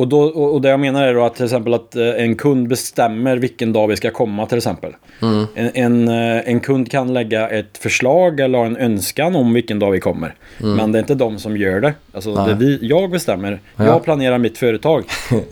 Och, 0.00 0.08
då, 0.08 0.20
och, 0.20 0.60
det 0.60 0.68
jag 0.68 0.80
menar 0.80 1.02
är 1.02 1.14
då 1.14 1.24
att 1.24 1.34
till 1.34 1.44
exempel 1.44 1.74
att 1.74 1.96
eh, 1.96 2.08
en 2.08 2.36
kund 2.36 2.68
bestämmer 2.68 3.36
vilken 3.36 3.72
dag 3.72 3.88
vi 3.88 3.96
ska 3.96 4.10
komma 4.10 4.46
till 4.46 4.58
exempel. 4.58 4.92
Mm. 5.22 5.46
En, 5.54 5.70
en, 5.74 6.08
eh, 6.08 6.48
en 6.48 6.60
kund 6.60 6.90
kan 6.90 7.14
lägga 7.14 7.48
ett 7.48 7.78
förslag 7.78 8.40
eller 8.40 8.64
en 8.64 8.76
önskan 8.76 9.36
om 9.36 9.54
vilken 9.54 9.78
dag 9.78 9.90
vi 9.90 10.00
kommer. 10.00 10.34
Men 10.58 10.92
det 10.92 10.98
är 10.98 11.00
inte 11.00 11.14
de 11.14 11.38
som 11.38 11.56
gör 11.56 11.80
det. 11.80 11.94
Alltså 12.12 12.30
Mm. 12.30 12.48
Det 12.48 12.54
vi, 12.54 12.78
jag 12.82 13.10
bestämmer. 13.10 13.60
Ja. 13.76 13.84
Jag 13.84 14.04
planerar 14.04 14.38
mitt 14.38 14.58
företag. 14.58 15.04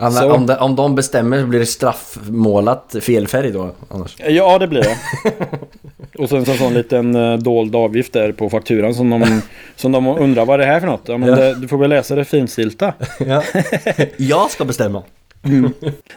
Så. 0.12 0.32
om, 0.32 0.46
de, 0.46 0.54
om 0.54 0.76
de 0.76 0.94
bestämmer 0.94 1.40
så 1.40 1.46
blir 1.46 1.60
det 1.60 1.66
straffmålat 1.66 2.96
fel 3.00 3.28
färg 3.28 3.50
då 3.50 3.70
annars. 3.88 4.16
Ja, 4.28 4.58
det 4.58 4.66
blir 4.66 4.82
det. 4.82 4.96
Och 6.20 6.28
sen 6.28 6.44
så 6.44 6.52
en 6.52 6.58
sån 6.58 6.74
liten 6.74 7.14
eh, 7.14 7.36
dold 7.38 7.76
avgift 7.76 8.12
där 8.12 8.32
på 8.32 8.50
fakturan 8.50 8.94
som 8.94 9.10
de, 9.10 9.40
som 9.76 9.92
de 9.92 10.06
undrar 10.06 10.44
vad 10.44 10.58
det 10.58 10.64
här 10.64 10.76
är 10.76 10.80
för 10.80 10.86
något. 10.86 11.02
Ja, 11.06 11.16
men 11.16 11.28
Ja. 11.28 11.34
det, 11.36 11.54
du 11.54 11.68
får 11.68 11.78
väl 11.78 11.90
läsa 11.90 12.14
det 12.14 12.24
finstilta. 12.24 12.94
Ja. 13.26 13.42
Jag 14.16 14.50
ska 14.50 14.64
bestämma. 14.64 15.02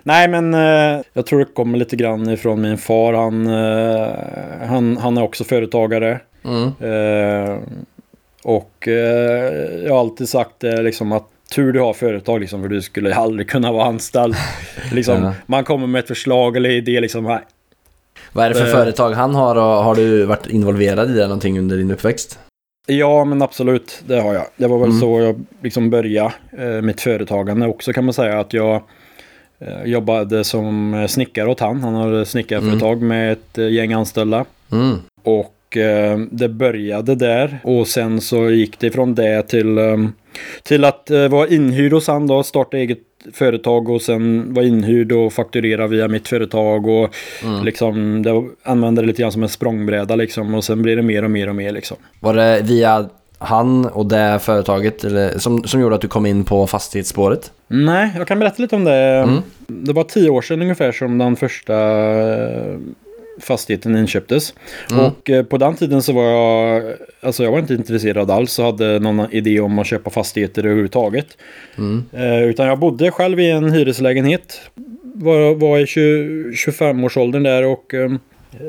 Nej 0.03 0.27
men 0.27 0.53
eh, 0.53 1.01
jag 1.13 1.25
tror 1.25 1.39
det 1.39 1.45
kommer 1.45 1.77
lite 1.77 1.95
grann 1.95 2.29
ifrån 2.29 2.61
min 2.61 2.77
far. 2.77 3.13
Han, 3.13 3.47
eh, 3.47 4.67
han, 4.67 4.97
han 4.97 5.17
är 5.17 5.23
också 5.23 5.43
företagare. 5.43 6.19
Mm. 6.45 6.63
Eh, 6.79 7.57
och 8.43 8.87
jag 9.85 9.93
har 9.93 9.99
alltid 9.99 10.29
sagt 10.29 10.59
det 10.59 10.81
liksom 10.81 11.11
att 11.11 11.23
tur 11.55 11.73
du 11.73 11.79
har 11.79 11.93
företag 11.93 12.39
liksom 12.41 12.61
för 12.61 12.69
du 12.69 12.81
skulle 12.81 13.15
aldrig 13.15 13.49
kunna 13.49 13.71
vara 13.71 13.85
anställd. 13.85 14.35
liksom. 14.91 15.31
Man 15.45 15.63
kommer 15.63 15.87
med 15.87 15.99
ett 15.99 16.07
förslag 16.07 16.57
eller 16.57 16.69
idé 16.69 16.99
liksom. 17.01 17.39
Vad 18.33 18.45
är 18.45 18.49
det 18.49 18.55
för 18.55 18.65
Eh. 18.65 18.71
företag 18.71 19.11
han 19.11 19.35
har 19.35 19.55
och 19.55 19.61
har 19.83 19.95
du 19.95 20.25
varit 20.25 20.47
involverad 20.49 21.09
i 21.11 21.13
det 21.13 21.23
någonting 21.23 21.59
under 21.59 21.77
din 21.77 21.91
uppväxt? 21.91 22.39
Ja 22.87 23.25
men 23.25 23.41
absolut, 23.41 24.03
det 24.07 24.19
har 24.21 24.33
jag. 24.33 24.45
Det 24.57 24.67
var 24.67 24.77
väl 24.79 24.87
Mm. 24.89 24.99
så 24.99 25.19
jag 25.21 25.43
liksom 25.61 25.89
började 25.89 26.33
eh, 26.57 26.81
mitt 26.81 27.01
företagande 27.01 27.67
också 27.67 27.93
kan 27.93 28.05
man 28.05 28.13
säga 28.13 28.39
att 28.39 28.53
jag 28.53 28.81
eh, 29.59 29.83
jobbade 29.85 30.43
som 30.43 31.05
snickare 31.09 31.49
åt 31.49 31.59
han. 31.59 31.83
Han 31.83 31.95
hade 31.95 32.25
snickarföretag 32.25 33.01
med 33.01 33.31
ett 33.31 33.57
eh, 33.57 33.67
gäng 33.69 33.93
anställda. 33.93 34.45
Mm. 34.71 34.97
Och 35.23 35.77
eh, 35.77 36.17
det 36.31 36.49
började 36.49 37.15
där 37.15 37.59
och 37.63 37.87
sen 37.87 38.21
så 38.21 38.49
gick 38.49 38.79
det 38.79 38.91
från 38.91 39.15
det 39.15 39.41
till, 39.47 39.77
eh, 39.77 39.97
till 40.63 40.85
att 40.85 41.09
vara 41.29 41.47
inhyrd 41.47 41.93
hos 41.93 42.07
han 42.07 42.27
då, 42.27 42.43
starta 42.43 42.77
eget 42.77 42.99
företag 43.33 43.89
och 43.89 44.01
sen 44.01 44.53
vara 44.53 44.65
inhyrd 44.65 45.11
och 45.11 45.33
fakturera 45.33 45.87
via 45.87 46.07
mitt 46.07 46.27
företag 46.27 46.87
och 46.87 47.15
Mm. 47.43 47.65
liksom 47.65 48.23
det, 48.23 48.43
använde 48.63 49.01
det 49.01 49.07
lite 49.07 49.21
grann 49.21 49.31
som 49.31 49.43
en 49.43 49.49
språngbräda 49.49 50.15
liksom 50.15 50.53
och 50.55 50.63
sen 50.63 50.81
blir 50.81 50.95
det 50.95 51.01
mer 51.01 51.23
och 51.23 51.31
mer 51.31 51.49
och 51.49 51.55
mer 51.55 51.71
liksom. 51.71 51.97
Var 52.19 52.33
det 52.33 52.61
via 52.63 53.09
han 53.37 53.85
och 53.85 54.05
det 54.05 54.39
företaget 54.41 55.03
eller, 55.03 55.37
som, 55.37 55.63
som 55.63 55.81
gjorde 55.81 55.95
att 55.95 56.01
du 56.01 56.07
kom 56.07 56.25
in 56.25 56.43
på 56.43 56.67
fastighetsspåret? 56.67 57.51
Nej, 57.67 58.11
jag 58.17 58.27
kan 58.27 58.39
berätta 58.39 58.61
lite 58.61 58.75
om 58.75 58.83
det. 58.83 58.95
Mm. 58.95 59.41
Det 59.67 59.93
var 59.93 60.03
tio 60.03 60.29
år 60.29 60.41
sedan 60.41 60.61
ungefär 60.61 60.91
som 60.91 61.17
den 61.17 61.35
första 61.35 61.73
fastigheten 63.39 63.95
inköptes. 63.95 64.53
Mm. 64.91 65.05
Och 65.05 65.29
eh, 65.29 65.43
på 65.43 65.57
den 65.57 65.75
tiden 65.75 66.01
så 66.01 66.13
var 66.13 66.23
jag, 66.23 66.83
alltså 67.21 67.43
jag 67.43 67.51
var 67.51 67.59
inte 67.59 67.73
intresserad 67.73 68.31
alls 68.31 68.59
och 68.59 68.65
hade 68.65 68.99
någon 68.99 69.33
idé 69.33 69.59
om 69.59 69.79
att 69.79 69.87
köpa 69.87 70.09
fastigheter 70.09 70.63
överhuvudtaget. 70.63 71.37
Mm. 71.77 72.03
Eh, 72.11 72.43
utan 72.43 72.67
jag 72.67 72.79
bodde 72.79 73.11
själv 73.11 73.39
i 73.39 73.49
en 73.49 73.71
hyreslägenhet. 73.71 74.61
Var, 75.15 75.55
var 75.55 75.79
i 75.79 75.87
20, 75.87 76.51
25-årsåldern 76.51 77.43
där 77.43 77.65
och 77.65 77.93
eh, 77.93 78.11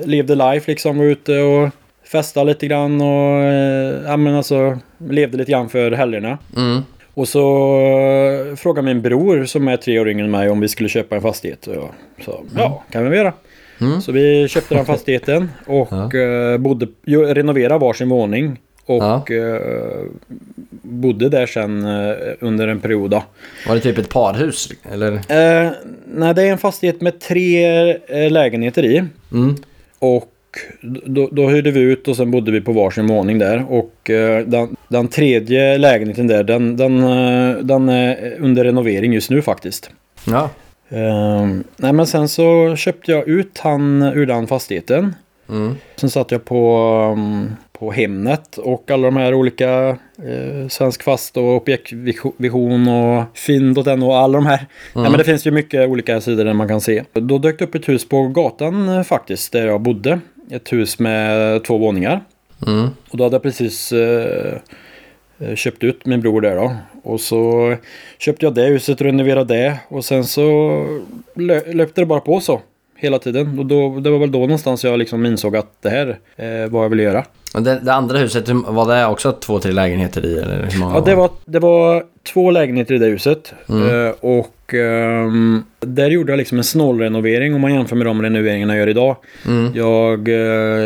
levde 0.05 0.35
life 0.35 0.71
liksom. 0.71 0.99
Var 0.99 1.05
ute 1.05 1.39
och 1.39 1.69
festade 2.13 2.47
lite 2.47 2.67
grann 2.67 3.01
och 3.01 3.43
eh, 3.43 4.03
ja, 4.07 4.17
men 4.17 4.35
alltså, 4.35 4.79
levde 4.99 5.37
lite 5.37 5.53
grann 5.53 5.69
för 5.69 5.93
helgerna. 5.93 6.39
Mm. 6.57 6.83
Och 7.15 7.29
så 7.29 7.77
eh, 7.81 8.57
frågade 8.57 8.87
min 8.87 9.03
bror 9.03 9.45
som 9.45 9.69
är 9.69 9.77
tre 9.77 10.01
år 10.01 10.09
yngre 10.09 10.25
än 10.25 10.31
mig 10.31 10.51
om 10.51 10.61
vi 10.61 10.69
skulle 10.69 10.89
köpa 10.89 11.17
en 11.17 11.23
fastighet. 11.23 11.67
Och 11.67 11.75
jag 11.75 11.91
sa 12.25 12.43
ja, 12.57 12.85
kan 12.91 13.11
vi 13.11 13.17
göra. 13.17 13.33
Mm. 13.81 14.01
Så 14.01 14.13
vi 14.13 14.49
köpte 14.49 14.75
den 14.75 14.85
fastigheten 14.85 15.51
och 15.67 15.89
Ja. 15.91 16.19
eh, 16.21 16.59
bodde, 16.59 16.87
renoverade 17.35 17.79
varsin 17.79 18.09
våning. 18.09 18.61
Och 18.87 19.03
Ja. 19.03 19.25
eh, 19.37 20.07
bodde 20.83 21.29
där 21.29 21.47
sen 21.47 21.85
eh, 21.85 22.15
under 22.41 22.69
en 22.69 22.81
period. 22.81 23.11
Då. 23.11 23.23
Var 23.69 23.75
det 23.75 23.81
typ 23.81 23.99
ett 23.99 24.09
parhus? 24.09 24.69
Eller? 24.93 25.13
Eh, 25.13 25.71
nej, 26.07 26.35
det 26.35 26.43
är 26.43 26.53
en 26.53 26.59
fastighet 26.59 27.01
med 27.01 27.21
tre 27.21 27.99
lägenheter 28.29 28.85
i. 28.85 29.05
Mm. 29.33 29.55
Och 29.99 30.31
då, 31.05 31.29
då 31.33 31.49
hyrde 31.49 31.71
vi 31.71 31.81
ut 31.81 32.09
och 32.09 32.17
sen 32.17 32.31
bodde 32.31 32.51
vi 32.53 32.61
på 32.61 32.73
varsin 32.73 33.07
våning 33.07 33.39
där. 33.39 33.65
Och 33.73 33.95
den, 34.47 34.77
den 34.89 35.09
tredje 35.09 35.79
lägenheten 35.79 36.27
där, 36.27 36.45
den, 36.45 36.77
den, 36.77 37.01
den 37.67 37.89
är 37.89 38.37
under 38.41 38.65
renovering 38.65 39.13
just 39.13 39.31
nu 39.31 39.43
faktiskt. 39.43 39.91
Ja. 40.27 40.51
Eh, 40.89 41.47
nej 41.77 41.93
men 41.93 42.07
sen 42.07 42.29
så 42.29 42.77
köpte 42.77 43.13
jag 43.13 43.29
ut 43.29 43.59
han 43.59 44.03
ur 44.03 44.27
den 44.27 44.47
fastigheten. 44.47 45.15
Mm. 45.49 45.77
Sen 45.97 46.11
satt 46.11 46.31
jag 46.31 46.45
på, 46.45 46.79
um, 47.17 47.57
på 47.73 47.93
Hemnet 47.93 48.59
och 48.59 48.91
alla 48.91 49.05
de 49.05 49.17
här 49.17 49.35
olika 49.35 49.89
eh, 50.19 50.69
Svensk 50.69 51.03
Fast 51.03 51.37
och 51.37 51.57
Objektvision 51.57 52.89
och 52.89 53.25
Finn.no 53.35 54.07
och 54.07 54.17
alla 54.17 54.39
de 54.39 54.47
här. 54.47 54.67
Ja, 54.95 55.01
men 55.01 55.13
det 55.13 55.25
finns 55.25 55.47
ju 55.47 55.51
mycket 55.51 55.89
olika 55.89 56.21
sidor 56.21 56.45
där 56.45 56.53
man 56.53 56.69
kan 56.69 56.81
se. 56.81 57.05
Då 57.13 57.39
dök 57.39 57.59
det 57.59 57.65
upp 57.65 57.75
ett 57.75 57.89
hus 57.89 58.09
på 58.09 58.29
gatan 58.29 58.89
eh, 58.89 59.03
faktiskt 59.03 59.53
där 59.53 59.67
jag 59.67 59.81
bodde. 59.81 60.21
Ett 60.51 60.73
hus 60.73 60.99
med 60.99 61.65
två 61.65 61.79
våningar. 61.79 62.25
Mm. 62.67 62.89
Och 63.11 63.17
då 63.17 63.25
hade 63.25 63.35
jag 63.35 63.43
precis 63.43 63.93
eh, 63.93 64.59
Eh, 65.39 65.55
köpte 65.55 65.87
ut 65.87 66.07
min 66.07 66.21
bror 66.21 66.41
där 66.41 66.57
då. 66.57 66.77
Och 67.03 67.21
så 67.21 67.75
köpte 68.19 68.47
jag 68.47 68.55
det 68.55 68.67
huset 68.67 69.01
renoverade 69.01 69.55
det. 69.55 69.79
Och 69.89 70.05
sen 70.05 70.25
så 70.25 70.87
löpte 71.67 72.01
det 72.01 72.07
bara 72.07 72.21
på 72.21 72.41
så. 72.41 72.61
Hela 72.97 73.19
tiden. 73.19 73.59
Och 73.59 73.67
då, 73.67 74.01
det 74.01 74.11
var 74.11 74.19
väl 74.19 74.33
då 74.33 74.39
någonstans 74.39 74.85
jag 74.85 74.99
liksom 74.99 75.27
insåg 75.27 75.57
att 75.57 75.83
det 75.83 75.91
här 75.91 76.19
eh, 76.37 76.71
vad 76.71 76.85
jag 76.85 76.89
ville 76.89 77.03
göra. 77.03 77.25
Och 77.55 77.63
det, 77.63 77.81
det 77.83 77.93
andra 77.93 78.19
huset, 78.19 78.49
var 78.49 78.95
det 78.95 79.07
också 79.07 79.33
två, 79.33 79.59
tre 79.59 79.73
lägenheter 79.73 80.27
i? 80.27 80.39
Eller 80.39 80.69
hur 80.71 80.81
många 80.81 80.95
Ja, 80.95 81.01
det 81.01 81.15
var, 81.15 81.31
det 81.45 81.59
var 81.59 82.05
två 82.33 82.51
lägenheter 82.51 82.95
i 82.95 82.99
det 82.99 83.07
huset. 83.07 83.55
Eh, 83.69 84.15
och 84.21 84.75
ehm, 84.75 85.65
där 85.81 86.11
gjorde 86.11 86.33
jag 86.33 86.37
liksom 86.37 86.59
en 86.59 86.65
snålrenovering 86.65 87.55
om 87.55 87.61
man 87.61 87.75
jämför 87.75 87.97
med 87.97 88.07
de 88.07 88.23
renoveringarna 88.23 88.73
jag 88.73 88.81
gör 88.81 88.89
idag. 88.89 89.17
Mm. 89.47 89.71
Jag 89.75 90.29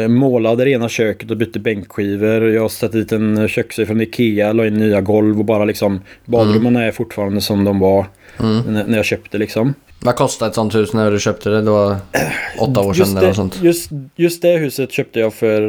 eh, 0.03 0.09
målade 0.09 0.65
det 0.65 0.71
ena 0.71 0.89
köket 0.89 1.31
och 1.31 1.37
bytte 1.37 1.59
bänkskivor. 1.59 2.49
Jag 2.49 2.71
satte 2.71 2.99
dit 2.99 3.13
en 3.13 3.49
köksö 3.49 3.87
från 3.87 4.01
Ikea, 4.01 4.53
la 4.53 4.67
in 4.67 4.75
nya 4.75 5.01
golv 5.01 5.39
och 5.39 5.45
bara 5.45 5.65
liksom 5.65 6.01
badrummen 6.25 6.77
är 6.77 6.93
fortfarande 6.93 7.41
som 7.41 7.65
de 7.65 7.79
var 7.79 8.07
när, 8.39 8.85
när 8.87 8.97
jag 8.97 9.05
köpte 9.05 9.39
liksom. 9.39 9.75
Vad 10.01 10.17
kostade 10.17 10.49
ett 10.49 10.55
sånt 10.55 10.75
hus 10.75 10.93
när 10.93 11.11
du 11.11 11.21
köpte 11.21 11.51
det? 11.51 11.63
Det 11.63 11.71
var 11.71 11.97
åtta 12.59 12.81
år 12.81 12.93
sedan 12.93 13.01
Just 13.01 13.11
eller 13.11 13.21
det, 13.21 13.27
något 13.27 13.37
sånt. 13.37 13.63
just, 13.63 13.91
just 14.17 14.43
det 14.43 14.57
huset 14.57 14.93
köpte 14.93 15.21
jag 15.21 15.35
för 15.35 15.63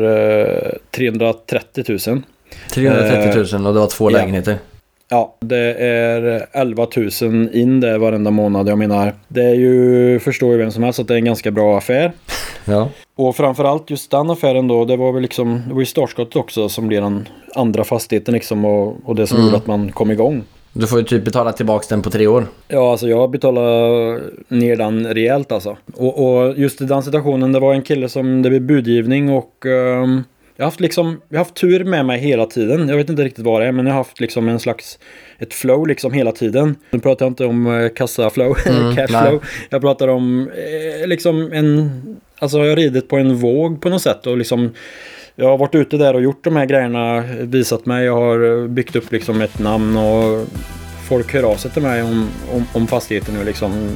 eh, 0.65 0.71
330 0.91 1.83
000. 2.07 2.21
330 2.73 3.57
000 3.57 3.67
och 3.67 3.73
det 3.73 3.79
var 3.79 3.87
två 3.87 4.11
ja. 4.11 4.17
lägenheter. 4.17 4.57
Ja, 5.11 5.35
det 5.39 5.73
är 5.73 6.45
11 6.51 6.87
000 7.21 7.49
in 7.53 7.79
där 7.79 7.97
varenda 7.97 8.31
månad. 8.31 8.69
Jag 8.69 8.77
menar, 8.77 9.13
det 9.27 9.43
är 9.43 9.55
ju, 9.55 10.19
förstår 10.19 10.51
ju 10.51 10.57
vem 10.57 10.71
som 10.71 10.83
helst 10.83 10.99
att 10.99 11.07
det 11.07 11.13
är 11.13 11.17
en 11.17 11.25
ganska 11.25 11.51
bra 11.51 11.77
affär. 11.77 12.11
Ja. 12.65 12.89
Och 13.15 13.35
framförallt 13.35 13.89
just 13.89 14.11
den 14.11 14.29
affären 14.29 14.67
då, 14.67 14.85
det 14.85 14.97
var 14.97 15.11
väl 15.11 15.21
liksom, 15.21 15.63
det 15.67 15.73
var 15.73 15.79
ju 15.79 15.85
startskottet 15.85 16.35
också 16.35 16.69
som 16.69 16.87
blev 16.87 17.01
den 17.01 17.27
andra 17.55 17.83
fastigheten 17.83 18.33
liksom 18.33 18.65
och, 18.65 18.95
och 19.05 19.15
det 19.15 19.27
som 19.27 19.37
Mm. 19.37 19.45
gjorde 19.47 19.57
att 19.57 19.67
man 19.67 19.91
kom 19.91 20.11
igång. 20.11 20.43
Du 20.73 20.87
får 20.87 20.99
ju 20.99 21.05
typ 21.05 21.25
betala 21.25 21.51
tillbaka 21.51 21.85
den 21.89 22.01
på 22.01 22.09
tre 22.09 22.27
år. 22.27 22.45
Ja, 22.67 22.91
alltså 22.91 23.07
jag 23.07 23.31
betalade 23.31 24.21
ner 24.47 24.75
den 24.75 25.13
rejält 25.13 25.51
alltså. 25.51 25.77
Och, 25.93 26.39
och 26.39 26.57
just 26.57 26.81
i 26.81 26.85
den 26.85 27.03
situationen, 27.03 27.51
det 27.51 27.59
var 27.59 27.73
en 27.73 27.81
kille 27.81 28.09
som, 28.09 28.41
det 28.41 28.49
blev 28.49 28.61
budgivning 28.61 29.29
och 29.29 29.65
ehm, 29.65 30.23
jag 30.55 30.65
har 30.65 30.67
haft 30.67 30.79
liksom, 30.79 31.21
jag 31.29 31.39
har 31.39 31.45
haft 31.45 31.55
tur 31.55 31.83
med 31.83 32.05
mig 32.05 32.19
hela 32.19 32.45
tiden. 32.45 32.89
Jag 32.89 32.97
vet 32.97 33.09
inte 33.09 33.23
riktigt 33.23 33.45
vad 33.45 33.61
det 33.61 33.67
är, 33.67 33.71
men 33.71 33.85
jag 33.85 33.93
har 33.93 33.99
haft 33.99 34.19
liksom 34.19 34.49
en 34.49 34.59
slags, 34.59 34.99
ett 35.37 35.53
flow 35.53 35.87
liksom 35.87 36.13
hela 36.13 36.31
tiden. 36.31 36.75
Nu 36.91 36.99
pratar 36.99 37.25
jag 37.25 37.31
inte 37.31 37.45
om 37.45 37.67
eh, 37.67 37.89
kassaflow, 37.89 38.55
Mm, 38.65 38.95
cashflow. 38.95 39.43
Jag 39.69 39.81
pratar 39.81 40.07
om 40.07 40.49
eh, 41.01 41.07
liksom 41.07 41.51
en, 41.53 41.91
alltså 42.39 42.57
jag 42.57 42.69
har 42.69 42.75
ridit 42.75 43.07
på 43.07 43.17
en 43.17 43.35
våg 43.35 43.81
på 43.81 43.89
något 43.89 44.01
sätt 44.01 44.27
och 44.27 44.37
liksom 44.37 44.69
jag 45.39 45.45
har 45.49 45.57
varit 45.57 45.75
ute 45.75 45.97
där 45.97 46.13
och 46.13 46.21
gjort 46.21 46.43
de 46.43 46.55
här 46.55 46.65
grejerna, 46.65 47.23
visat 47.39 47.85
mig, 47.85 48.05
jag 48.05 48.15
har 48.15 48.67
byggt 48.67 48.95
upp 48.95 49.11
liksom 49.11 49.41
ett 49.41 49.59
namn 49.59 49.97
och 49.97 50.45
folk 51.07 51.33
hör 51.33 51.43
av 51.43 51.55
sig 51.55 51.71
till 51.71 51.81
mig 51.81 52.03
om, 52.03 52.29
om, 52.53 52.65
om 52.73 52.87
fastigheten 52.87 53.33
nu 53.35 53.43
liksom. 53.45 53.95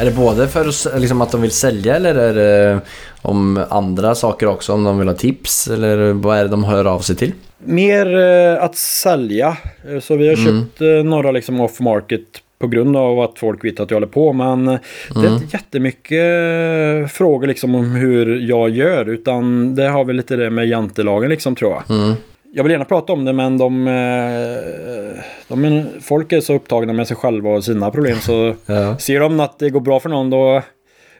Är 0.00 0.04
det 0.04 0.10
både 0.10 0.48
för 0.48 0.98
liksom, 0.98 1.20
att 1.20 1.30
de 1.32 1.40
vill 1.42 1.50
sälja 1.50 1.96
eller 1.96 2.14
är 2.14 2.34
det 2.34 2.80
om 3.22 3.64
andra 3.70 4.14
saker 4.14 4.46
också? 4.46 4.72
Om 4.72 4.84
de 4.84 4.98
vill 4.98 5.08
ha 5.08 5.14
tips 5.14 5.68
eller 5.68 6.12
vad 6.12 6.38
är 6.38 6.42
det 6.42 6.48
de 6.50 6.64
hör 6.64 6.84
av 6.84 7.00
sig 7.00 7.16
till? 7.16 7.32
Mer 7.64 8.18
eh, 8.18 8.62
att 8.64 8.76
sälja. 8.76 9.56
Eh, 9.88 10.00
Så 10.00 10.16
vi 10.16 10.28
har 10.28 10.34
Mm. 10.34 10.60
köpt 10.66 10.80
eh, 10.80 10.88
några 10.88 11.30
liksom 11.30 11.60
off 11.60 11.80
market 11.80 12.20
på 12.64 12.70
grund 12.70 12.96
av 12.96 13.20
att 13.20 13.38
folk 13.38 13.64
vet 13.64 13.80
att 13.80 13.90
jag 13.90 13.96
håller 13.96 14.06
på. 14.06 14.32
Men 14.32 14.68
eh, 14.68 14.78
det 15.14 15.20
är 15.20 15.26
Mm. 15.26 15.32
inte 15.34 15.56
jättemycket 15.56 17.12
frågor 17.12 17.46
liksom 17.46 17.74
om 17.74 17.90
hur 17.94 18.40
jag 18.48 18.70
gör. 18.70 19.08
Utan 19.08 19.74
det 19.74 19.88
har 19.88 20.04
väl 20.04 20.16
lite 20.16 20.36
det 20.36 20.50
med 20.50 20.66
jantelagen 20.68 21.30
liksom 21.30 21.54
tror 21.54 21.72
jag. 21.72 21.98
Mm. 21.98 22.14
Jag 22.56 22.62
vill 22.64 22.72
gärna 22.72 22.84
prata 22.84 23.12
om 23.12 23.24
det 23.24 23.32
men 23.32 23.58
de, 23.58 23.88
eh, 23.88 25.22
de 25.48 25.84
folk 26.00 26.32
är 26.32 26.40
så 26.40 26.54
upptagna 26.54 26.92
med 26.92 27.06
sig 27.08 27.16
själva 27.16 27.50
och 27.50 27.64
sina 27.64 27.90
problem 27.90 28.16
så 28.20 28.54
Ja. 28.66 28.98
ser 28.98 29.20
de 29.20 29.40
att 29.40 29.58
det 29.58 29.70
går 29.70 29.80
bra 29.80 30.00
för 30.00 30.08
någon 30.08 30.30
då 30.30 30.62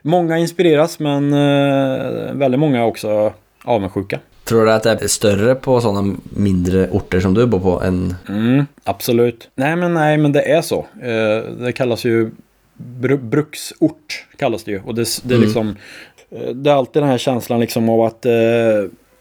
Många 0.01 0.37
inspireras 0.37 0.99
men 0.99 1.33
eh, 1.33 2.33
väldigt 2.33 2.59
många 2.59 2.79
är 2.79 2.85
också 2.85 3.33
avundsjuka. 3.63 4.19
Tror 4.45 4.65
du 4.65 4.71
att 4.71 4.83
det 4.83 5.03
är 5.03 5.07
större 5.07 5.55
på 5.55 5.81
sådana 5.81 6.15
mindre 6.29 6.89
orter 6.89 7.19
som 7.19 7.33
du 7.33 7.45
bor 7.45 7.59
på 7.59 7.81
än... 7.81 8.15
Mm, 8.29 8.65
absolut. 8.83 9.49
Nej 9.55 9.75
men 9.75 9.93
nej 9.93 10.17
men 10.17 10.31
det 10.31 10.51
är 10.51 10.61
så. 10.61 10.85
Eh, 11.01 11.51
det 11.59 11.71
kallas 11.71 12.05
ju 12.05 12.31
br 12.73 13.15
bruksort 13.15 14.25
kallas 14.37 14.63
det 14.63 14.71
ju. 14.71 14.81
Och 14.85 14.95
det, 14.95 15.07
det 15.23 15.35
är 15.35 15.39
liksom, 15.39 15.75
eh, 16.31 16.49
det 16.49 16.69
är 16.69 16.75
alltid 16.75 17.01
den 17.01 17.09
här 17.09 17.17
känslan 17.17 17.59
liksom 17.59 17.89
av 17.89 18.01
att 18.01 18.25
eh, 18.25 18.33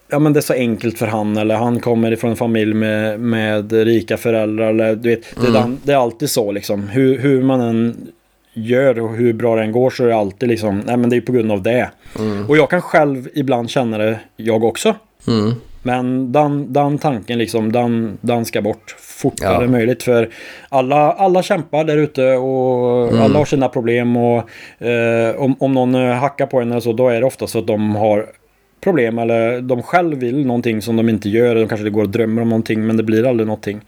ja, 0.09 0.19
men 0.19 0.33
det 0.33 0.39
är 0.39 0.43
så 0.43 0.53
enkelt 0.53 0.99
för 0.99 1.07
han 1.07 1.37
eller 1.37 1.55
han 1.55 1.81
kommer 1.81 2.13
ifrån 2.13 2.31
en 2.31 2.37
familj 2.37 2.75
med, 2.75 3.21
med 3.21 3.73
rika 3.73 4.17
föräldrar. 4.17 4.71
Eller, 4.71 4.97
du 4.97 5.09
vet, 5.09 5.37
det, 5.41 5.59
är, 5.59 5.77
det 5.83 5.93
är 5.93 5.97
alltid 5.97 6.31
så 6.31 6.53
liksom. 6.53 6.89
Hur, 6.89 7.19
hur 7.19 7.43
man 7.43 7.61
än 7.61 8.13
gör 8.53 9.01
och 9.01 9.15
hur 9.15 9.33
bra 9.33 9.57
det 9.57 9.63
än 9.63 9.73
går 9.73 9.91
så 9.91 10.05
är 10.05 10.09
det 10.09 10.17
alltid 10.17 10.49
liksom, 10.49 10.83
nej 10.87 10.97
men 10.97 11.11
det 11.11 11.17
är 11.17 11.21
på 11.21 11.33
grund 11.33 11.53
av 11.53 11.63
det. 11.63 11.91
Och 12.49 12.57
jag 12.57 12.71
kan 12.71 12.83
själv 12.83 13.29
ibland 13.35 13.71
känna 13.71 13.99
det, 13.99 14.21
jag 14.37 14.65
också. 14.65 14.95
Mm. 15.27 15.53
Men 15.87 16.33
den, 16.33 16.73
den 16.73 16.99
tanken 16.99 17.39
liksom, 17.39 17.73
den, 17.73 18.19
den 18.21 18.45
ska 18.45 18.63
bort 18.63 18.97
fortare 18.99 19.65
Ja. 19.65 19.71
möjligt. 19.71 20.03
För 20.03 20.29
alla, 20.69 21.13
alla 21.13 21.43
kämpar 21.43 21.85
där 21.85 21.97
ute 21.97 22.33
och 22.33 23.09
Mm. 23.09 23.23
alla 23.23 23.39
har 23.39 23.45
sina 23.45 23.69
problem. 23.69 24.17
Och 24.17 24.37
eh, 24.87 25.37
om, 25.37 25.57
om 25.59 25.73
någon 25.73 25.95
eh, 25.95 26.13
hackar 26.15 26.47
på 26.47 26.61
en 26.61 26.71
eller 26.71 26.81
så, 26.81 26.93
då 26.93 27.09
är 27.09 27.21
det 27.21 27.27
ofta 27.27 27.47
så 27.47 27.59
att 27.59 27.67
de 27.67 27.95
har 27.97 28.27
problem 28.81 29.19
eller 29.19 29.61
de 29.61 29.83
själv 29.83 30.19
vill 30.19 30.47
någonting 30.47 30.83
som 30.83 30.97
de 30.97 31.09
inte 31.09 31.29
gör. 31.29 31.55
De 31.55 31.69
kanske 31.69 31.91
går 31.91 32.03
och 32.03 32.09
drömmer 32.09 32.43
om 32.43 32.49
någonting 32.49 32.87
men 32.87 32.97
det 32.97 33.03
blir 33.03 33.27
aldrig 33.29 33.47
någonting. 33.47 33.81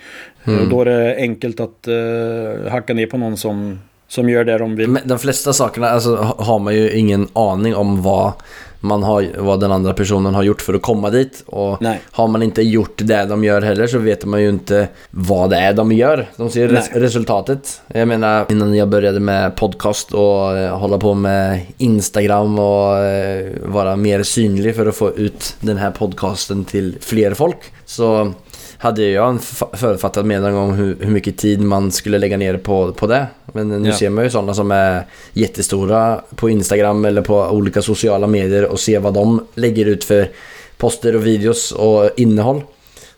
Mm. 0.47 0.63
Och 0.63 0.69
då 0.69 0.81
är 0.81 0.85
det 0.85 1.17
enkelt 1.17 1.61
att 1.61 1.89
eh, 1.89 2.73
hacka 2.73 2.95
ner 2.95 3.07
på 3.07 3.19
någon 3.19 3.37
som, 3.37 3.79
som 4.09 4.29
gör 4.29 4.45
det 4.45 4.59
de 4.59 4.77
vill. 4.77 4.89
Men 4.89 5.03
de 5.09 5.19
flesta 5.19 5.53
sakerna 5.53 5.89
alltså, 5.89 6.17
ha- 6.17 6.45
har 6.45 6.59
man 6.59 6.75
ju 6.75 6.91
ingen 6.91 7.29
aning 7.33 7.75
om 7.75 8.03
vad, 8.03 8.33
man 8.81 9.03
har, 9.03 9.27
vad 9.39 9.61
den 9.61 9.73
andra 9.73 9.95
personen 9.95 10.35
har 10.35 10.43
gjort 10.43 10.63
för 10.63 10.75
att 10.75 10.83
komma 10.83 11.11
dit. 11.11 11.45
Och 11.47 11.83
Nej. 11.83 12.01
har 12.11 12.29
man 12.29 12.43
inte 12.43 12.63
gjort 12.63 12.93
det 13.05 13.25
de 13.25 13.45
gör 13.45 13.63
heller 13.63 13.87
så 13.87 13.99
vet 13.99 14.25
man 14.25 14.43
ju 14.43 14.49
inte 14.49 14.89
vad 15.11 15.51
det 15.51 15.57
är 15.57 15.73
de 15.73 15.93
gör. 15.93 16.27
De 16.37 16.51
ser 16.51 16.69
res- 16.69 16.91
resultatet. 16.93 17.81
Jag 17.89 18.09
menar 18.09 18.47
innan 18.51 18.75
jag 18.75 18.89
började 18.89 19.21
med 19.21 19.57
podcast 19.57 20.13
och 20.13 20.59
eh, 20.59 20.79
hålla 20.79 20.99
på 20.99 21.15
med 21.15 21.61
Instagram 21.79 22.59
och 22.59 22.99
eh, 22.99 23.53
vara 23.65 23.97
mer 23.97 24.23
synlig 24.23 24.77
för 24.77 24.87
att 24.87 24.97
få 24.97 25.11
ut 25.17 25.57
den 25.61 25.77
här 25.77 25.91
podcasten 25.91 26.65
till 26.65 26.97
fler 27.01 27.35
folk. 27.35 27.59
Så 27.85 28.33
hade 28.79 29.03
jag 29.03 29.29
en 29.29 29.39
förutfattad 29.73 30.27
mening 30.27 30.55
om 30.55 30.73
hur, 30.73 30.97
hur 31.01 31.11
mycket 31.11 31.37
tid 31.39 31.61
man 31.63 31.93
skulle 31.93 32.19
lägga 32.19 32.37
ner 32.37 32.57
på, 32.57 32.93
på 32.93 33.07
det. 33.07 33.27
Men 33.53 33.69
nu 33.83 33.89
Ja. 33.89 33.95
ser 33.97 34.11
man 34.11 34.25
ju 34.25 34.31
sådana 34.31 34.55
som 34.55 34.71
är 34.71 35.07
jättestora 35.33 36.21
på 36.35 36.51
Instagram 36.51 37.05
eller 37.05 37.23
på 37.23 37.35
olika 37.43 37.83
sociala 37.83 38.27
medier 38.27 38.65
och 38.65 38.81
ser 38.81 39.01
vad 39.01 39.15
de 39.15 39.47
lägger 39.55 39.87
ut 39.87 40.05
för 40.05 40.29
poster 40.77 41.17
och 41.17 41.27
videos 41.27 41.73
och 41.73 42.11
innehåll. 42.17 42.63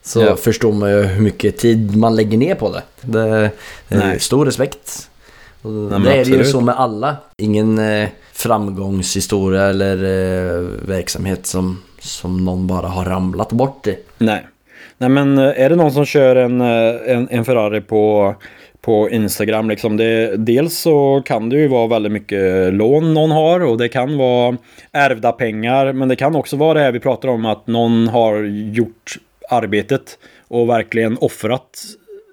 Så 0.02 0.20
Ja. 0.20 0.36
förstår 0.36 0.72
man 0.72 0.90
ju 0.90 1.02
hur 1.02 1.22
mycket 1.22 1.58
tid 1.58 1.96
man 1.96 2.16
lägger 2.16 2.38
ner 2.38 2.54
på 2.54 2.72
det. 2.72 2.82
Det 3.00 3.20
är 3.20 3.50
Nej. 3.88 4.20
stor 4.20 4.46
respekt. 4.46 5.10
Och 5.62 5.70
men 5.70 6.02
det 6.02 6.10
är 6.10 6.12
det 6.12 6.16
ju 6.16 6.20
absolut. 6.22 6.48
så 6.50 6.60
med 6.60 6.74
alla. 6.76 7.16
Ingen 7.36 7.78
eh, 7.78 8.08
framgångshistoria 8.32 9.62
eller 9.62 9.94
eh, 9.96 10.60
verksamhet 10.88 11.46
som, 11.46 11.82
som 12.00 12.44
någon 12.44 12.66
bara 12.66 12.88
har 12.88 13.04
ramlat 13.04 13.52
bort 13.52 13.86
i. 13.86 13.98
Nej. 14.18 14.46
Nej 14.98 15.10
men 15.10 15.38
eh, 15.38 15.60
är 15.62 15.70
det 15.70 15.76
någon 15.76 15.92
som 15.92 16.04
kör 16.04 16.36
en, 16.36 16.60
eh, 16.60 17.16
en, 17.16 17.28
en 17.30 17.44
Ferrari 17.44 17.80
på, 17.80 18.34
på 18.80 19.10
Instagram 19.10 19.68
liksom. 19.68 19.96
Det, 19.96 20.36
dels 20.36 20.78
så 20.78 21.22
kan 21.24 21.48
det 21.48 21.56
ju 21.56 21.68
vara 21.68 21.86
väldigt 21.86 22.12
mycket 22.12 22.74
lån 22.74 23.14
någon 23.14 23.30
har 23.30 23.60
och 23.60 23.78
det 23.78 23.88
kan 23.88 24.18
vara 24.18 24.56
ärvda 24.92 25.32
pengar. 25.32 25.92
Men 25.92 26.08
det 26.08 26.16
kan 26.16 26.36
också 26.36 26.56
vara 26.56 26.74
det 26.74 26.80
här 26.80 26.92
vi 26.92 27.00
pratar 27.00 27.28
om 27.28 27.44
att 27.44 27.66
någon 27.66 28.08
har 28.08 28.42
gjort 28.72 29.18
arbetet 29.50 30.18
och 30.48 30.68
verkligen 30.68 31.18
offrat 31.20 31.84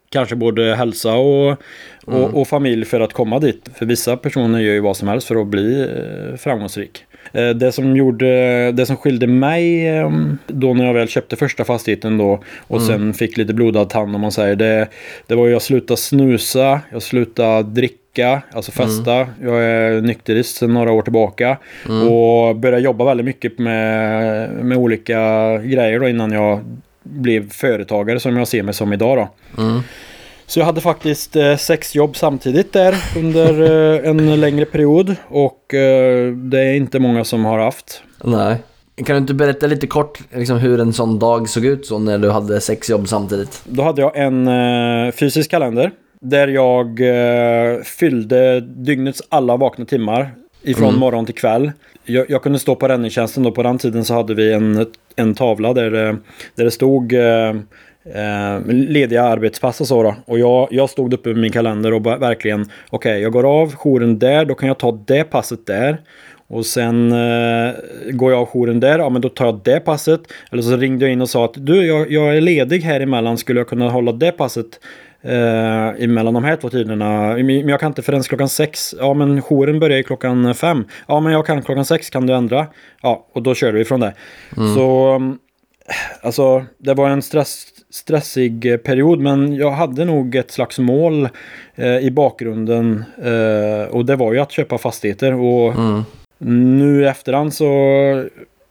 kanske 0.09 0.35
både 0.35 0.75
hälsa 0.75 1.13
och, 1.13 1.57
och, 2.05 2.41
och 2.41 2.47
familj 2.47 2.85
för 2.85 2.99
att 2.99 3.13
komma 3.13 3.39
dit. 3.39 3.69
För 3.73 3.85
vissa 3.85 4.17
personer 4.17 4.59
gör 4.59 4.73
ju 4.73 4.79
vad 4.79 4.97
som 4.97 5.07
helst 5.07 5.27
för 5.27 5.35
att 5.35 5.47
bli 5.47 5.81
eh, 5.81 6.37
framgångsrik. 6.37 7.05
Eh, 7.35 7.49
Det 7.49 7.71
som, 7.71 7.95
gjorde, 7.95 8.71
det 8.71 8.85
som 8.85 8.97
skilde 8.97 9.27
mig 9.27 9.87
eh, 9.87 10.11
då 10.47 10.73
när 10.73 10.85
jag 10.85 10.93
väl 10.93 11.07
köpte 11.07 11.35
första 11.35 11.63
fastigheten 11.63 12.17
då 12.17 12.39
och 12.67 12.81
sen 12.81 13.13
fick 13.13 13.37
lite 13.37 13.53
blodad 13.53 13.89
tand 13.89 14.15
om 14.15 14.21
man 14.21 14.31
säger 14.31 14.55
det. 14.55 14.87
Det 15.27 15.35
var 15.35 15.45
ju 15.45 15.51
jag 15.51 15.61
slutade 15.61 15.97
snusa, 15.99 16.81
jag 16.91 17.01
slutade 17.01 17.63
dricka, 17.63 18.41
alltså 18.51 18.71
festa. 18.71 19.27
Jag 19.43 19.63
är 19.63 20.01
nykterist 20.01 20.55
sedan 20.55 20.73
några 20.73 20.91
år 20.91 21.01
tillbaka. 21.01 21.57
Och 22.09 22.55
började 22.55 22.81
jobba 22.83 23.05
väldigt 23.05 23.25
mycket 23.25 23.59
med, 23.59 24.49
med 24.65 24.77
olika 24.77 25.19
grejer 25.57 25.99
då 25.99 26.09
innan 26.09 26.31
jag 26.31 26.59
blev 27.03 27.49
företagare 27.49 28.19
som 28.19 28.37
jag 28.37 28.47
ser 28.47 28.63
mig 28.63 28.73
som 28.73 28.93
idag 28.93 29.17
då. 29.17 29.61
Så 30.47 30.59
jag 30.59 30.65
hade 30.65 30.81
faktiskt 30.81 31.35
eh, 31.35 31.55
sex 31.57 31.95
jobb 31.95 32.15
samtidigt 32.17 32.73
där 32.73 32.95
under 33.17 33.61
eh, 34.03 34.09
en 34.09 34.39
längre 34.39 34.65
period. 34.65 35.15
Och 35.27 35.73
eh, 35.73 36.31
det 36.33 36.59
är 36.61 36.73
inte 36.73 36.99
många 36.99 37.23
som 37.23 37.45
har 37.45 37.59
haft. 37.59 38.01
Nej. 38.23 38.55
Kan 39.05 39.15
du 39.15 39.17
inte 39.17 39.33
berätta 39.33 39.67
lite 39.67 39.87
kort 39.87 40.19
liksom, 40.33 40.57
hur 40.57 40.79
en 40.79 40.93
sån 40.93 41.19
dag 41.19 41.49
såg 41.49 41.65
ut 41.65 41.85
så 41.85 41.99
när 41.99 42.17
du 42.17 42.29
hade 42.31 42.61
sex 42.61 42.89
jobb 42.89 43.07
samtidigt? 43.07 43.61
Då 43.65 43.83
hade 43.83 44.01
jag 44.01 44.17
en 44.17 44.47
eh, 44.47 45.11
fysisk 45.11 45.51
kalender. 45.51 45.91
Där 46.21 46.47
jag 46.47 46.87
eh, 47.01 47.81
fyllde 47.83 48.59
dygnets 48.59 49.21
alla 49.29 49.57
vakna 49.57 49.85
timmar. 49.85 50.31
Ifrån 50.61 50.95
morgon 50.99 51.25
till 51.25 51.35
kväll. 51.35 51.71
Jag, 52.05 52.25
jag 52.29 52.43
kunde 52.43 52.59
stå 52.59 52.75
på 52.75 52.87
räddningstjänsten 52.87 53.43
då. 53.43 53.51
På 53.51 53.63
den 53.63 53.77
tiden 53.77 54.05
så 54.05 54.13
hade 54.13 54.33
vi 54.33 54.53
en, 54.53 54.85
en 55.15 55.35
tavla 55.35 55.73
där, 55.73 55.91
det- 55.91 56.17
där 56.55 56.63
det 56.65 56.71
stod 56.71 57.13
eh, 58.13 58.65
lediga 58.67 59.23
arbetspass 59.23 59.81
och 59.81 59.87
så 59.87 60.03
då. 60.03 60.15
Och 60.25 60.39
jag, 60.39 60.67
jag 60.71 60.89
stod 60.89 61.13
uppe 61.13 61.29
med 61.29 61.37
min 61.37 61.51
kalender 61.51 61.93
och 61.93 62.05
verkligen 62.05 62.69
okej, 62.89 63.21
jag 63.21 63.31
går 63.31 63.61
av 63.61 63.75
jouren 63.75 64.19
där, 64.19 64.45
då 64.45 64.55
kan 64.55 64.67
jag 64.67 64.79
ta 64.79 64.99
det 65.07 65.23
passet 65.23 65.65
där. 65.65 65.97
Och 66.47 66.65
sen 66.65 67.11
eh, 67.11 67.73
går 68.11 68.31
jag 68.31 68.41
av 68.41 68.47
jouren 68.53 68.79
där, 68.79 68.99
ja 68.99 69.09
men 69.09 69.21
då 69.21 69.29
tar 69.29 69.45
jag 69.45 69.61
det 69.63 69.79
passet. 69.79 70.21
Eller 70.51 70.61
så 70.61 70.77
ringde 70.77 71.05
jag 71.05 71.11
in 71.11 71.21
och 71.21 71.29
sa 71.29 71.45
att 71.45 71.53
du, 71.57 71.85
jag, 71.85 72.11
jag 72.11 72.37
är 72.37 72.41
ledig 72.41 72.79
här 72.79 72.99
emellan, 72.99 73.37
skulle 73.37 73.59
jag 73.59 73.67
kunna 73.67 73.89
hålla 73.89 74.11
det 74.11 74.31
passet 74.31 74.79
eh, 75.21 76.03
emellan 76.03 76.33
de 76.33 76.43
här 76.43 76.55
två 76.55 76.69
tiderna? 76.69 77.33
Men 77.33 77.69
jag 77.69 77.79
kan 77.79 77.87
inte 77.87 78.01
förrän 78.01 78.23
klockan 78.23 78.49
sex. 78.49 78.95
Ja 78.99 79.13
men 79.13 79.41
jouren 79.41 79.79
börjar 79.79 79.97
ju 79.97 80.03
klockan 80.03 80.55
fem. 80.55 80.85
Ja 81.07 81.19
men 81.19 81.33
jag 81.33 81.45
kan 81.45 81.61
klockan 81.61 81.85
sex, 81.85 82.09
kan 82.09 82.27
du 82.27 82.33
ändra? 82.33 82.67
Ja, 83.01 83.27
och 83.33 83.43
då 83.43 83.55
körde 83.55 83.77
vi 83.77 83.85
från 83.85 83.99
det. 83.99 84.13
Så 84.75 85.11
mm, 85.11 85.37
Alltså, 86.21 86.65
det 86.77 86.93
var 86.93 87.09
en 87.09 87.21
stress, 87.21 87.67
stressig 87.95 88.65
eh, 88.65 88.77
period, 88.77 89.19
men 89.19 89.55
jag 89.55 89.71
hade 89.71 90.05
nog 90.05 90.35
ett 90.35 90.51
slags 90.51 90.79
mål 90.79 91.29
eh, 91.75 91.97
i 91.97 92.11
bakgrunden. 92.11 93.03
Eh, 93.23 93.87
och 93.91 94.05
det 94.05 94.15
var 94.15 94.33
ju 94.33 94.39
att 94.39 94.51
köpa 94.51 94.77
fastigheter. 94.77 95.33
Och 95.33 95.73
nu 96.37 97.01
i 97.01 97.05
efterhand 97.05 97.53
så 97.53 97.65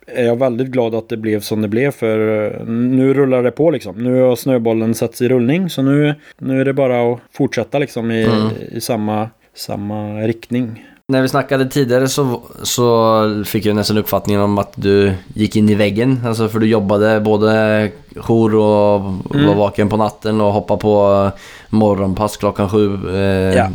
är 0.06 0.24
jag 0.24 0.38
väldigt 0.38 0.68
glad 0.68 0.94
att 0.94 1.08
det 1.08 1.16
blev 1.16 1.40
som 1.40 1.62
det 1.62 1.68
blev. 1.68 1.90
För 1.90 2.46
eh, 2.46 2.66
nu 2.66 3.14
rullar 3.14 3.42
det 3.42 3.50
på 3.50 3.70
liksom. 3.70 4.04
Nu 4.04 4.20
har 4.20 4.36
snöbollen 4.36 4.94
satts 4.94 5.22
i 5.22 5.28
rullning. 5.28 5.70
Så 5.70 5.82
nu, 5.82 6.14
nu 6.38 6.60
är 6.60 6.64
det 6.64 6.72
bara 6.72 7.12
att 7.12 7.20
fortsätta 7.32 7.78
liksom 7.78 8.10
i, 8.10 8.28
i 8.72 8.80
samma, 8.80 9.30
samma 9.54 10.20
riktning. 10.20 10.84
När 11.08 11.22
vi 11.22 11.28
snackade 11.28 11.66
tidigare 11.66 12.08
så, 12.08 12.42
så 12.62 13.44
fick 13.46 13.66
jag 13.66 13.76
nästan 13.76 13.98
uppfattningen 13.98 14.42
om 14.42 14.58
att 14.58 14.72
du 14.74 15.12
gick 15.34 15.56
in 15.56 15.68
i 15.68 15.74
väggen. 15.74 16.20
Alltså 16.26 16.48
för 16.48 16.58
du 16.58 16.66
jobbade 16.66 17.20
både 17.20 17.90
jour 18.16 18.54
och 18.54 19.00
var 19.46 19.54
vaken 19.54 19.88
på 19.88 19.96
natten 19.96 20.40
och 20.40 20.52
hoppade 20.52 20.80
på 20.80 21.30
morgonpass 21.68 22.36
klockan 22.36 22.68
sju. 22.68 22.98
Eh, 23.14 23.54
Ja. 23.54 23.70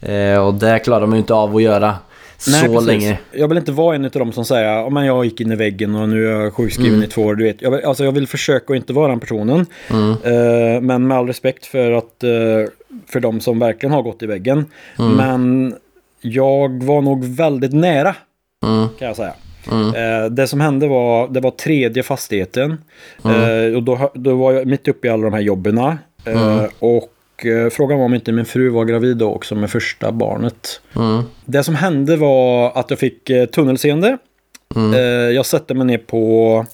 eh, 0.08 0.46
och 0.46 0.54
det 0.54 0.78
klarar 0.78 1.06
man 1.06 1.12
ju 1.12 1.20
inte 1.20 1.34
av 1.34 1.56
att 1.56 1.62
göra 1.62 1.94
så 2.38 2.50
precis. 2.50 2.86
länge. 2.86 3.18
Jag 3.32 3.48
vill 3.48 3.58
inte 3.58 3.72
vara 3.72 3.94
en 3.96 4.04
av 4.04 4.10
dem 4.10 4.32
som 4.32 4.44
säger 4.44 4.98
att 4.98 5.06
jag 5.06 5.24
gick 5.24 5.40
in 5.40 5.52
i 5.52 5.56
väggen 5.56 5.94
och 5.94 6.08
nu 6.08 6.26
är 6.26 6.40
jag 6.40 6.54
sjukskriven 6.54 6.94
Mm. 6.94 7.04
i 7.04 7.06
två 7.06 7.22
år. 7.22 7.34
Du 7.34 7.44
vet. 7.44 7.62
Jag, 7.62 7.70
vill, 7.70 7.84
alltså, 7.84 8.04
jag 8.04 8.12
vill 8.12 8.26
försöka 8.28 8.72
att 8.72 8.76
inte 8.76 8.92
vara 8.92 9.08
den 9.08 9.20
personen. 9.20 9.66
Mm. 9.90 10.10
Eh, 10.10 10.80
men 10.80 11.06
med 11.06 11.18
all 11.18 11.26
respekt 11.26 11.66
för, 11.66 11.92
att, 11.92 12.22
eh, 12.24 12.30
för 13.06 13.20
de 13.20 13.40
som 13.40 13.58
verkligen 13.58 13.92
har 13.92 14.02
gått 14.02 14.22
i 14.22 14.26
väggen. 14.26 14.66
Mm. 14.98 15.12
Men 15.16 15.74
jag 16.20 16.82
var 16.82 17.00
nog 17.02 17.24
väldigt 17.24 17.72
nära 17.72 18.14
Mm. 18.66 18.88
kan 18.98 19.08
jag 19.08 19.16
säga. 19.16 19.32
Eh, 19.70 20.30
det 20.30 20.46
som 20.46 20.60
hände 20.60 20.88
var, 20.88 21.28
det 21.28 21.40
var 21.40 21.50
tredje 21.50 22.02
fastigheten. 22.02 22.76
Eh, 23.24 23.76
och 23.76 23.82
då, 23.82 24.10
då 24.14 24.34
var 24.36 24.52
jag 24.52 24.66
mitt 24.66 24.88
uppe 24.88 25.06
i 25.06 25.10
alla 25.10 25.22
de 25.24 25.32
här 25.32 25.40
jobben. 25.40 25.78
Eh, 25.78 26.64
Och 26.78 27.46
eh, 27.46 27.68
frågan 27.70 27.98
var 27.98 28.04
om 28.04 28.14
inte 28.14 28.32
min 28.32 28.44
fru 28.44 28.68
var 28.68 28.84
gravid 28.84 29.16
då 29.16 29.30
också 29.34 29.54
med 29.54 29.70
första 29.70 30.12
barnet. 30.12 30.80
Mm. 30.96 31.22
Det 31.44 31.62
som 31.64 31.74
hände 31.74 32.16
var 32.16 32.72
att 32.78 32.90
jag 32.90 32.98
fick 32.98 33.30
tunnelseende. 33.54 34.18
Eh, 34.94 35.00
jag 35.34 35.46
satte 35.46 35.74
mig 35.74 35.86
ner 35.86 35.98
på, 35.98 36.66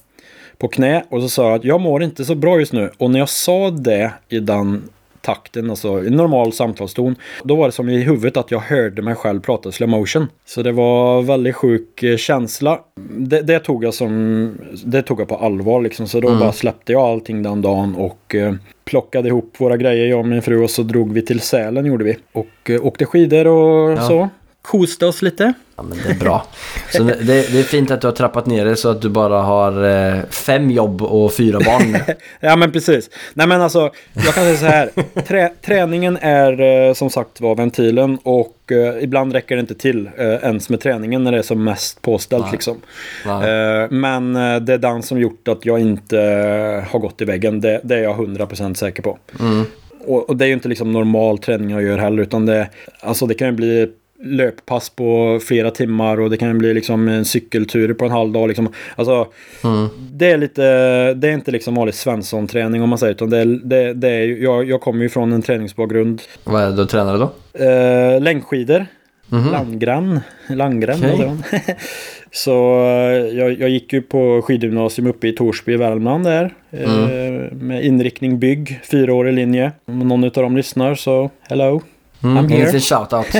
på 0.57 0.67
knä 0.67 1.03
och 1.09 1.21
så 1.21 1.29
sa 1.29 1.43
jag 1.49 1.55
att 1.55 1.65
jag 1.65 1.81
mår 1.81 2.03
inte 2.03 2.25
så 2.25 2.35
bra 2.35 2.59
just 2.59 2.73
nu. 2.73 2.91
Och 2.97 3.11
när 3.11 3.19
jag 3.19 3.29
sa 3.29 3.69
det 3.69 4.11
i 4.29 4.39
den 4.39 4.89
takten, 5.25 5.69
alltså 5.69 6.03
i 6.03 6.09
normal 6.09 6.53
samtalston. 6.53 7.15
Då 7.43 7.55
var 7.55 7.65
det 7.65 7.71
som 7.71 7.89
i 7.89 8.01
huvudet 8.01 8.37
att 8.37 8.51
jag 8.51 8.59
hörde 8.59 9.01
mig 9.01 9.15
själv 9.15 9.39
prata 9.39 9.71
slow 9.71 9.89
motion. 9.89 10.27
Så 10.45 10.63
det 10.63 10.71
var 10.71 11.21
väldigt 11.21 11.55
sjuk 11.55 12.03
eh, 12.03 12.17
känsla. 12.17 12.79
Det, 13.17 13.41
det 13.41 13.59
tog 13.59 13.83
jag 13.83 13.93
som, 13.93 14.51
det 14.85 15.01
tog 15.01 15.19
jag 15.21 15.27
på 15.27 15.35
allvar 15.35 15.81
liksom. 15.81 16.07
Så 16.07 16.19
då 16.19 16.27
Mm. 16.27 16.39
bara 16.39 16.51
släppte 16.51 16.91
jag 16.91 17.01
allting 17.01 17.43
den 17.43 17.61
dagen 17.61 17.95
och 17.95 18.35
eh, 18.35 18.53
plockade 18.85 19.27
ihop 19.27 19.53
våra 19.57 19.77
grejer, 19.77 20.05
jag 20.07 20.19
och 20.19 20.25
min 20.27 20.41
fru, 20.41 20.63
och 20.63 20.69
så 20.69 20.83
drog 20.83 21.13
vi 21.13 21.21
till 21.21 21.39
Sälen 21.39 21.85
gjorde 21.85 22.03
vi. 22.03 22.17
Och 22.31 22.69
eh, 22.69 22.85
åkte 22.85 23.05
skidor 23.05 23.47
och 23.47 23.91
Ja. 23.91 24.01
så. 24.07 24.29
Koste 24.61 25.05
oss 25.05 25.21
lite. 25.21 25.53
Ja, 25.77 25.83
men 25.83 25.97
det 26.03 26.09
är 26.09 26.19
bra. 26.19 26.45
Så 26.91 27.03
det, 27.03 27.23
det 27.23 27.59
är 27.59 27.63
fint 27.63 27.91
att 27.91 28.01
du 28.01 28.07
har 28.07 28.11
trappat 28.11 28.45
ner 28.45 28.65
det 28.65 28.75
så 28.75 28.89
att 28.89 29.01
du 29.01 29.09
bara 29.09 29.41
har 29.41 29.83
eh, 29.83 30.23
fem 30.29 30.71
jobb 30.71 31.01
och 31.01 31.33
fyra 31.33 31.59
barn 31.59 31.91
nu. 31.91 31.99
Ja 32.39 32.55
men 32.55 32.71
precis. 32.71 33.09
Nej 33.33 33.47
men 33.47 33.61
alltså, 33.61 33.91
jag 34.13 34.33
kan 34.33 34.43
säga 34.43 34.57
så 34.57 34.65
här. 34.65 34.89
Trä, 35.21 35.51
träningen 35.65 36.17
är 36.21 36.61
eh, 36.61 36.93
som 36.93 37.09
sagt 37.09 37.41
var 37.41 37.55
ventilen 37.55 38.17
och 38.23 38.71
eh, 38.71 39.03
ibland 39.03 39.33
räcker 39.33 39.55
det 39.55 39.59
inte 39.59 39.75
till 39.75 40.09
eh, 40.17 40.25
ens 40.25 40.69
med 40.69 40.79
träningen 40.79 41.23
när 41.23 41.31
det 41.31 41.37
är 41.37 41.41
som 41.41 41.63
mest 41.63 42.01
påställt 42.01 42.43
Nej. 42.43 42.51
liksom. 42.51 42.81
Nej. 43.25 43.49
Eh, 43.49 43.89
men 43.89 44.35
eh, 44.35 44.59
det 44.59 44.73
är 44.73 44.77
den 44.77 45.03
som 45.03 45.19
gjort 45.19 45.47
att 45.47 45.65
jag 45.65 45.79
inte 45.79 46.17
har 46.89 46.99
gått 46.99 47.21
i 47.21 47.25
väggen. 47.25 47.61
Det, 47.61 47.81
det 47.83 47.95
är 47.95 48.03
jag 48.03 48.17
100% 48.17 48.73
säker 48.73 49.03
på. 49.03 49.17
Mm. 49.39 49.65
Och, 50.07 50.29
och 50.29 50.37
det 50.37 50.45
är 50.45 50.47
ju 50.47 50.53
inte 50.53 50.69
liksom 50.69 50.91
normal 50.91 51.37
träning 51.37 51.69
jag 51.69 51.83
gör 51.83 51.97
heller 51.97 52.23
utan 52.23 52.45
det, 52.45 52.69
alltså 52.99 53.25
det 53.25 53.33
kan 53.33 53.47
ju 53.47 53.53
bli 53.53 53.91
löppass 54.25 54.89
på 54.89 55.39
flera 55.43 55.71
timmar 55.71 56.19
och 56.19 56.29
det 56.29 56.37
kan 56.37 56.57
bli 56.57 56.73
liksom 56.73 57.07
en 57.07 57.25
cykeltur 57.25 57.93
på 57.93 58.05
en 58.05 58.11
halv 58.11 58.31
dag. 58.31 58.47
Liksom. 58.47 58.69
Alltså, 58.95 59.27
Mm. 59.63 59.87
det 60.11 60.31
är 60.31 60.37
lite, 60.37 60.61
det 61.13 61.27
är 61.29 61.33
inte 61.33 61.51
liksom 61.51 61.75
vanlig 61.75 61.95
Svensson-träning 61.95 62.81
om 62.83 62.89
man 62.89 62.97
säger 62.99 63.13
utan 63.13 63.29
det 63.29 63.37
är, 63.37 63.45
det, 63.45 63.93
det 63.93 64.09
är 64.09 64.43
jag, 64.43 64.69
jag 64.69 64.81
kommer 64.81 65.03
ju 65.03 65.09
från 65.09 65.33
en 65.33 65.41
träningsbakgrund. 65.41 66.21
Vad 66.43 66.63
är 66.63 66.67
det 66.69 66.75
du 66.75 66.85
tränar 66.85 67.17
då? 67.17 67.31
Eh, 67.65 68.21
längdskidor, 68.21 68.85
Mhm. 69.29 69.51
Landgren, 69.51 70.19
Landgren 70.49 70.97
säger 70.97 71.25
man? 71.27 71.43
Så 72.31 72.79
eh, 72.85 73.37
jag, 73.37 73.59
jag 73.59 73.69
gick 73.69 73.93
ju 73.93 74.01
på 74.01 74.41
skidgymnasium 74.41 75.07
uppe 75.07 75.27
i 75.27 75.31
Torsby 75.31 75.73
i 75.73 75.77
Värmland 75.77 76.23
där. 76.23 76.53
Eh, 76.71 76.87
med 77.51 77.85
inriktning 77.85 78.39
bygg, 78.39 78.79
fyraårig 78.91 79.33
linje. 79.33 79.71
Om 79.85 79.99
någon 79.99 80.23
av 80.23 80.29
dem 80.31 80.57
lyssnar 80.57 80.95
så 80.95 81.29
hello. 81.49 81.81
Mm, 82.25 82.37
I'm 82.37 82.53
en 82.53 82.59
liten 82.59 82.79
shoutout. 82.81 83.25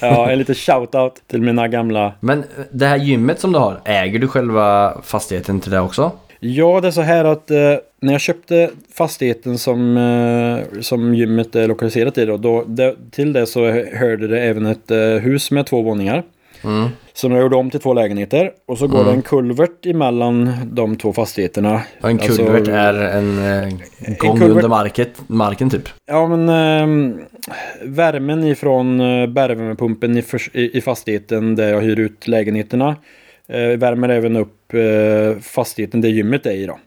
Ja, 0.00 0.30
en 0.30 0.38
liten 0.38 0.54
shout-out 0.54 1.12
till 1.26 1.42
mina 1.42 1.68
gamla. 1.68 2.12
Men 2.20 2.38
eh, 2.38 2.44
det 2.70 2.86
här 2.86 2.96
gymmet 2.96 3.40
som 3.40 3.52
du 3.52 3.58
har, 3.58 3.80
äger 3.84 4.18
du 4.18 4.28
själva 4.28 4.96
fastigheten 5.02 5.60
till 5.60 5.70
det 5.70 5.80
också? 5.80 6.12
Ja, 6.40 6.80
det 6.80 6.88
är 6.88 6.92
så 6.92 7.00
här 7.00 7.24
att 7.24 7.50
eh, 7.50 7.74
när 8.00 8.12
jag 8.12 8.20
köpte 8.20 8.70
fastigheten 8.94 9.58
som, 9.58 9.96
eh, 9.96 10.80
som 10.80 11.14
gymmet 11.14 11.56
är 11.56 11.68
lokaliserat 11.68 12.18
i 12.18 12.24
då, 12.24 12.36
då 12.36 12.64
det, 12.66 12.94
till 13.10 13.32
det 13.32 13.46
så 13.46 13.70
hörde 13.70 14.28
det 14.28 14.40
även 14.40 14.66
ett 14.66 14.90
eh, 14.90 14.98
hus 14.98 15.50
med 15.50 15.66
två 15.66 15.82
våningar. 15.82 16.22
Mm. 16.64 16.88
Som 17.12 17.32
jag 17.32 17.40
gjorde 17.40 17.56
om 17.56 17.70
till 17.70 17.80
två 17.80 17.94
lägenheter. 17.94 18.50
Och 18.66 18.78
så 18.78 18.86
går 18.86 19.04
det 19.04 19.10
en 19.10 19.22
kulvert 19.22 19.86
emellan 19.86 20.52
de 20.72 20.96
två 20.96 21.12
fastigheterna. 21.12 21.82
En 22.00 22.20
Alltså, 22.20 22.44
kulvert 22.44 22.68
är 22.68 22.94
en 22.94 23.38
eh, 23.38 23.68
gång 24.18 24.38
kulvert- 24.38 24.50
under 24.50 24.68
market, 24.68 25.22
marken 25.26 25.70
typ. 25.70 25.88
Ja 26.06 26.26
men 26.26 26.48
ehm, 26.48 27.20
värmen 27.82 28.44
ifrån 28.44 29.00
uh, 29.00 29.26
bergvärmepumpen 29.26 30.18
i, 30.18 30.22
i, 30.52 30.78
i 30.78 30.80
fastigheten 30.80 31.56
där 31.56 31.68
jag 31.68 31.80
hyr 31.80 31.98
ut 31.98 32.28
lägenheterna 32.28 32.96
eh, 33.48 33.78
värmer 33.78 34.08
även 34.08 34.36
upp 34.36 34.74
eh, 34.74 35.40
fastigheten 35.42 36.00
där 36.00 36.08
gymmet 36.08 36.46
är 36.46 36.50
i 36.50 36.66
då. 36.66 36.78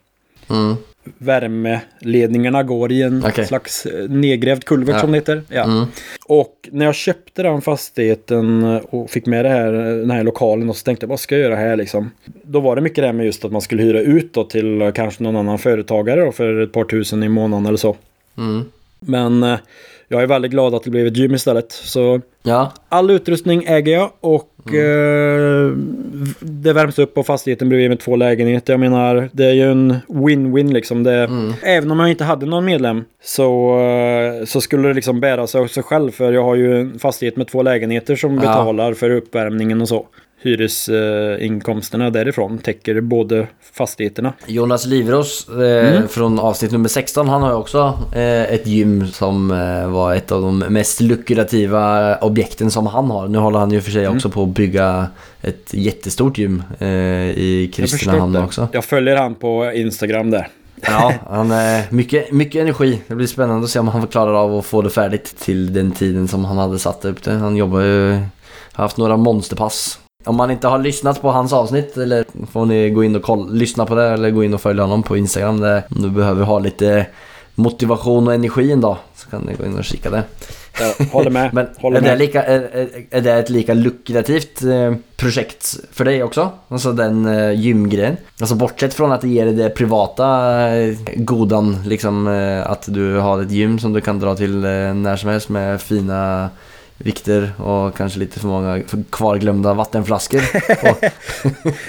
Mm. 0.50 0.76
Värmeledningarna 1.18 2.62
går 2.62 2.92
i 2.92 3.02
en 3.02 3.24
Okej. 3.26 3.46
slags 3.46 3.86
eh, 3.86 4.08
nedgrävd 4.08 4.64
kulvert 4.64 4.94
Ja. 4.94 5.00
som 5.00 5.10
det 5.12 5.16
heter. 5.18 5.42
Ja. 5.48 5.64
Mm. 5.64 5.84
Och 6.26 6.68
när 6.72 6.84
jag 6.86 6.94
köpte 6.94 7.42
den 7.42 7.60
fastigheten 7.62 8.64
och 8.90 9.10
fick 9.10 9.26
med 9.26 9.44
det 9.44 9.48
här, 9.48 9.72
den 9.72 10.10
här 10.10 10.24
lokalen 10.24 10.68
och 10.68 10.76
så 10.76 10.84
tänkte 10.84 11.04
jag 11.04 11.08
vad 11.08 11.20
ska 11.20 11.34
jag 11.34 11.42
göra 11.42 11.56
här 11.56 11.76
liksom. 11.76 12.10
Då 12.42 12.60
var 12.60 12.76
det 12.76 12.82
mycket 12.82 12.96
det 13.02 13.06
här 13.06 13.12
med 13.12 13.26
just 13.26 13.44
att 13.44 13.52
man 13.52 13.60
skulle 13.62 13.82
hyra 13.82 14.00
ut 14.00 14.34
då 14.34 14.44
till 14.44 14.92
kanske 14.94 15.22
någon 15.22 15.36
annan 15.36 15.58
företagare 15.58 16.20
då 16.24 16.32
för 16.32 16.60
ett 16.60 16.72
par 16.72 16.84
tusen 16.84 17.22
i 17.22 17.28
månaden 17.28 17.66
eller 17.66 17.78
så. 17.78 17.96
Mm. 18.38 18.64
Men 19.00 19.42
eh, 19.42 19.58
jag 20.12 20.22
är 20.22 20.26
väldigt 20.26 20.50
glad 20.50 20.74
att 20.74 20.82
det 20.82 20.90
blev 20.90 21.06
ett 21.06 21.16
gym 21.16 21.34
istället. 21.34 21.72
Så 21.72 22.20
Ja, 22.42 22.72
all 22.88 23.10
utrustning 23.10 23.64
äger 23.66 23.92
jag 23.92 24.10
och 24.20 24.74
eh, 24.74 25.72
det 26.40 26.72
värms 26.72 26.98
upp 26.98 27.14
på 27.14 27.22
fastigheten 27.22 27.68
bredvid 27.68 27.88
med 27.90 28.00
två 28.00 28.16
lägenheter. 28.16 28.72
Jag 28.72 28.80
menar, 28.80 29.28
det 29.32 29.44
är 29.44 29.52
ju 29.52 29.70
en 29.70 29.94
win-win 30.08 30.72
liksom. 30.72 31.02
Det, 31.02 31.30
Även 31.62 31.90
om 31.90 32.00
jag 32.00 32.10
inte 32.10 32.24
hade 32.24 32.46
någon 32.46 32.64
medlem 32.64 33.04
så, 33.22 33.78
eh, 33.80 34.44
så 34.44 34.60
skulle 34.60 34.88
det 34.88 34.94
liksom 34.94 35.20
bära 35.20 35.46
sig 35.46 35.60
av 35.60 35.66
sig 35.66 35.82
själv. 35.82 36.10
För 36.10 36.32
jag 36.32 36.44
har 36.44 36.54
ju 36.54 36.80
en 36.80 36.98
fastighet 36.98 37.36
med 37.36 37.48
två 37.48 37.62
lägenheter 37.62 38.16
som 38.16 38.34
Ja. 38.34 38.40
betalar 38.40 38.94
för 38.94 39.10
uppvärmningen 39.10 39.80
och 39.82 39.88
så. 39.88 40.06
Hyresinkomsterna 40.42 42.10
därifrån 42.10 42.58
täcker 42.58 43.00
både 43.00 43.46
fastigheterna. 43.72 44.32
Jonas 44.46 44.86
Livros 44.86 45.48
eh, 45.48 46.06
från 46.06 46.38
avsnitt 46.38 46.72
nummer 46.72 46.88
16, 46.88 47.28
han 47.28 47.42
har 47.42 47.50
ju 47.50 47.56
också 47.56 47.98
eh, 48.12 48.42
ett 48.42 48.66
gym 48.66 49.06
som 49.06 49.50
eh, 49.50 49.90
var 49.90 50.14
ett 50.14 50.32
av 50.32 50.42
de 50.42 50.58
mest 50.58 51.00
lukrativa 51.00 52.16
objekten 52.16 52.70
som 52.70 52.86
han 52.86 53.10
har. 53.10 53.28
Nu 53.28 53.38
håller 53.38 53.58
han 53.58 53.70
ju 53.70 53.80
för 53.80 53.90
sig 53.90 54.08
också 54.08 54.30
på 54.30 54.42
att 54.42 54.48
bygga 54.48 55.06
ett 55.42 55.74
jättestort 55.74 56.38
gym 56.38 56.62
eh, 56.78 56.88
i 56.88 57.70
Kristinehamn 57.74 58.36
också. 58.36 58.68
Jag 58.72 58.84
följer 58.84 59.16
han 59.16 59.34
på 59.34 59.72
Instagram 59.74 60.30
där. 60.30 60.48
Ja, 60.86 61.14
han 61.30 61.50
är 61.50 61.84
mycket, 61.90 62.32
mycket 62.32 62.62
energi. 62.62 63.02
Det 63.06 63.14
blir 63.14 63.26
spännande 63.26 63.64
att 63.64 63.70
se 63.70 63.78
om 63.78 63.88
han 63.88 64.06
klarar 64.06 64.34
av 64.34 64.58
att 64.58 64.66
få 64.66 64.82
det 64.82 64.90
färdigt 64.90 65.38
till 65.38 65.72
den 65.72 65.92
tiden 65.92 66.28
som 66.28 66.44
han 66.44 66.58
hade 66.58 66.78
satt 66.78 67.04
upp 67.04 67.22
det. 67.22 67.32
Han 67.32 67.56
jobbar 67.56 67.80
ju, 67.80 68.12
har 68.72 68.84
haft 68.84 68.96
några 68.96 69.16
monsterpass. 69.16 69.98
Om 70.24 70.36
man 70.36 70.50
inte 70.50 70.68
har 70.68 70.78
lyssnat 70.78 71.22
på 71.22 71.30
hans 71.30 71.52
avsnitt 71.52 71.96
eller 71.96 72.24
får 72.52 72.66
ni 72.66 72.90
gå 72.90 73.04
in 73.04 73.16
och 73.16 73.22
kolla, 73.22 73.52
lyssna 73.52 73.86
på 73.86 73.94
det 73.94 74.08
eller 74.08 74.30
gå 74.30 74.44
in 74.44 74.54
och 74.54 74.60
följa 74.60 74.82
honom 74.82 75.02
på 75.02 75.16
Instagram. 75.16 75.60
Där, 75.60 75.82
om 75.90 76.02
du 76.02 76.10
behöver 76.10 76.44
ha 76.44 76.58
lite 76.58 77.06
motivation 77.54 78.26
och 78.28 78.34
energi 78.34 78.72
en 78.72 78.80
dag 78.80 78.96
så 79.14 79.30
kan 79.30 79.42
ni 79.42 79.54
gå 79.54 79.64
in 79.64 79.78
och 79.78 79.84
kika 79.84 80.10
det. 80.10 80.22
Jag 80.80 81.06
håller 81.06 81.30
med. 81.30 81.50
Men 81.54 81.66
håller 81.78 81.96
är 81.96 82.00
det, 82.00 82.08
med. 82.08 82.18
lika, 82.18 82.42
är, 82.42 82.88
är, 83.10 83.20
det 83.20 83.32
ett 83.32 83.50
lika 83.50 83.74
lukrativt 83.74 84.62
eh, 84.62 84.94
projekt 85.16 85.76
för 85.92 86.04
dig 86.04 86.22
också? 86.22 86.50
Alltså 86.68 86.92
den 86.92 87.26
eh, 87.26 87.60
gymgrejen? 87.60 88.16
Alltså 88.40 88.54
bortsett 88.54 88.94
från 88.94 89.12
att 89.12 89.20
det 89.20 89.28
ger 89.28 89.44
dig 89.44 89.54
det 89.54 89.70
privata 89.70 90.26
eh, 90.76 90.96
godan, 91.16 91.82
liksom 91.86 92.26
att 92.66 92.84
du 92.94 93.16
har 93.16 93.42
ett 93.42 93.50
gym 93.50 93.78
som 93.78 93.92
du 93.92 94.00
kan 94.00 94.18
dra 94.18 94.36
till 94.36 94.56
när 94.60 95.16
som 95.16 95.30
helst 95.30 95.48
med 95.48 95.80
fina 95.80 96.50
vikter 97.02 97.52
och 97.62 97.96
kanske 97.96 98.18
lite 98.18 98.40
för 98.40 98.46
många 98.48 98.80
kvarglömda 99.10 99.74
vattenflaskor. 99.74 100.40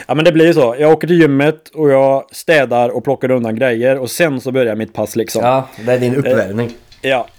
Ja 0.08 0.14
men 0.16 0.26
det 0.26 0.32
blir 0.32 0.46
ju 0.46 0.54
så. 0.54 0.76
Jag 0.80 0.92
åker 0.92 1.08
till 1.08 1.22
gymmet 1.22 1.70
och 1.74 1.90
jag 1.92 2.24
städar 2.32 2.90
och 2.90 3.04
plockar 3.04 3.32
undan 3.32 3.56
grejer 3.56 3.98
och 4.00 4.10
sen 4.12 4.42
så 4.42 4.52
börjar 4.52 4.76
mitt 4.76 4.94
pass 4.94 5.16
liksom. 5.16 5.42
Ja, 5.44 5.68
ja, 5.78 5.84
det 5.86 5.92
är 5.94 6.00
din 6.00 6.16
uppvärmning. 6.16 6.72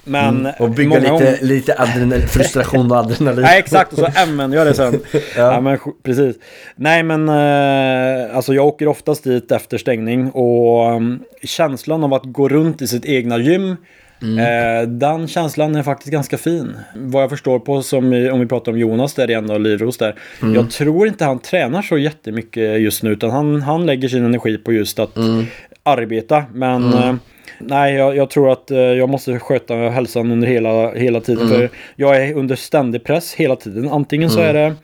men... 0.05 0.41
Mm. 0.41 0.53
Och 0.59 0.71
bygga 0.71 0.99
lite, 0.99 1.11
gånger- 1.11 1.39
lite 1.41 1.75
adrenalin, 1.79 2.29
frustration 2.29 2.91
och 2.93 2.97
adrenalin. 2.99 3.43
Nej 3.43 3.59
exakt, 3.59 3.93
och 3.93 3.99
så 3.99 4.07
använder 4.17 4.59
jag 4.59 4.67
det 4.67 4.75
sen. 4.75 5.01
ja. 5.37 5.61
men 5.61 5.77
sj- 5.77 5.93
precis. 6.03 6.37
Nej 6.77 7.03
men 7.03 7.29
eh, 7.29 8.37
alltså 8.37 8.55
jag 8.55 8.67
åker 8.67 8.89
oftast 8.89 9.25
dit 9.25 9.53
efter 9.53 9.79
stängning 9.79 10.31
och 10.31 10.93
um, 10.97 11.23
känslan 11.43 12.05
av 12.05 12.15
att 12.15 12.25
gå 12.25 12.49
runt 12.49 12.83
i 12.83 12.87
sitt 12.87 13.05
egna 13.05 13.39
gym 13.39 13.77
Eh, 14.25 14.89
den 14.89 15.29
känslan 15.29 15.75
är 15.75 15.83
faktiskt 15.83 16.13
ganska 16.13 16.39
fin. 16.39 16.77
Vad 16.95 17.23
jag 17.23 17.31
förstår 17.31 17.59
på, 17.59 17.83
som 17.83 18.05
om 18.33 18.41
vi 18.41 18.47
pratar 18.47 18.73
om 18.73 18.79
Jonas 18.79 19.15
där 19.15 19.31
igen 19.31 19.51
och 19.51 19.61
Livros 19.61 19.99
där. 19.99 20.15
Jag 20.55 20.71
tror 20.71 21.09
inte 21.09 21.25
han 21.25 21.39
tränar 21.39 21.83
så 21.83 21.99
jättemycket 21.99 22.81
just 22.81 23.03
nu 23.03 23.11
utan 23.11 23.31
han, 23.31 23.63
han 23.63 23.87
lägger 23.87 24.09
sin 24.09 24.25
energi 24.25 24.59
på 24.59 24.73
just 24.73 24.99
att 24.99 25.19
arbeta. 25.83 26.45
Men 26.53 26.93
eh, 26.93 27.15
nej, 27.59 27.95
jag, 27.95 28.17
jag 28.17 28.31
tror 28.31 28.53
att 28.53 28.71
eh, 28.71 28.79
jag 28.79 29.09
måste 29.09 29.39
sköta 29.39 29.75
hälsan 29.75 30.31
under 30.31 30.49
hela, 30.49 30.93
hela 30.93 31.21
tiden. 31.21 31.49
För 31.49 31.71
jag 31.97 32.17
är 32.17 32.35
under 32.35 32.57
ständig 32.57 33.05
press 33.05 33.35
hela 33.35 33.57
tiden. 33.57 33.89
Antingen 33.89 34.31
så 34.31 34.41
är 34.41 34.55
det 34.55 34.75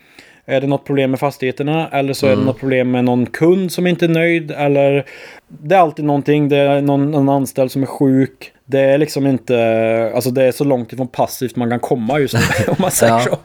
är 0.46 0.60
det 0.60 0.66
något 0.66 0.84
problem 0.84 1.10
med 1.10 1.20
fastigheterna 1.20 1.88
eller 1.88 2.12
så 2.12 2.26
är 2.26 2.36
det 2.36 2.42
något 2.42 2.60
problem 2.60 2.90
med 2.90 3.04
någon 3.04 3.26
kund 3.26 3.72
som 3.72 3.86
inte 3.86 4.04
är 4.04 4.08
nöjd 4.08 4.50
eller 4.50 5.04
det 5.48 5.74
är 5.74 5.78
alltid 5.78 6.04
någonting. 6.04 6.48
Det 6.48 6.56
är 6.56 6.82
någon, 6.82 7.10
någon 7.10 7.28
anställd 7.28 7.70
som 7.70 7.82
är 7.82 7.86
sjuk. 7.86 8.52
Det 8.70 8.80
är 8.80 8.98
liksom 8.98 9.26
inte, 9.26 10.12
alltså 10.14 10.30
det 10.30 10.42
är 10.44 10.52
så 10.52 10.64
långt 10.64 10.92
ifrån 10.92 11.08
passivt 11.08 11.56
man 11.56 11.70
kan 11.70 11.80
komma 11.80 12.18
just 12.18 12.34
nu 12.34 12.40
om 12.68 12.74
man 12.78 12.90
säger 12.90 13.12
Ja. 13.12 13.20
så. 13.20 13.38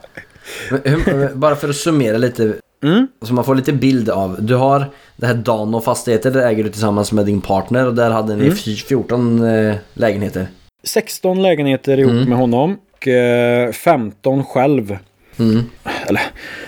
Hur, 0.84 1.34
bara 1.34 1.56
för 1.56 1.68
att 1.68 1.76
summera 1.76 2.18
lite, 2.18 2.54
Mm. 2.84 3.06
så 3.22 3.34
man 3.34 3.44
får 3.44 3.54
lite 3.54 3.72
bild 3.72 4.10
av. 4.10 4.36
Du 4.42 4.54
har 4.54 4.84
det 5.16 5.26
här 5.26 5.34
Dano 5.34 5.80
Fastigheter, 5.80 6.30
det 6.30 6.44
äger 6.48 6.64
du 6.64 6.70
tillsammans 6.70 7.12
med 7.12 7.26
din 7.26 7.40
partner 7.40 7.86
och 7.86 7.94
där 7.94 8.10
hade 8.10 8.36
ni 8.36 8.44
Mm. 8.44 8.56
fy- 8.56 8.76
14 8.76 9.44
eh, 9.44 9.74
lägenheter. 9.94 10.46
16 10.84 11.42
lägenheter 11.42 11.98
ihop 11.98 12.12
Mm. 12.12 12.28
med 12.28 12.38
honom 12.38 12.76
och 12.96 13.08
eh, 13.08 13.72
15 13.72 14.44
själv. 14.44 14.98
Mm. 15.38 15.62
Eller 16.06 16.22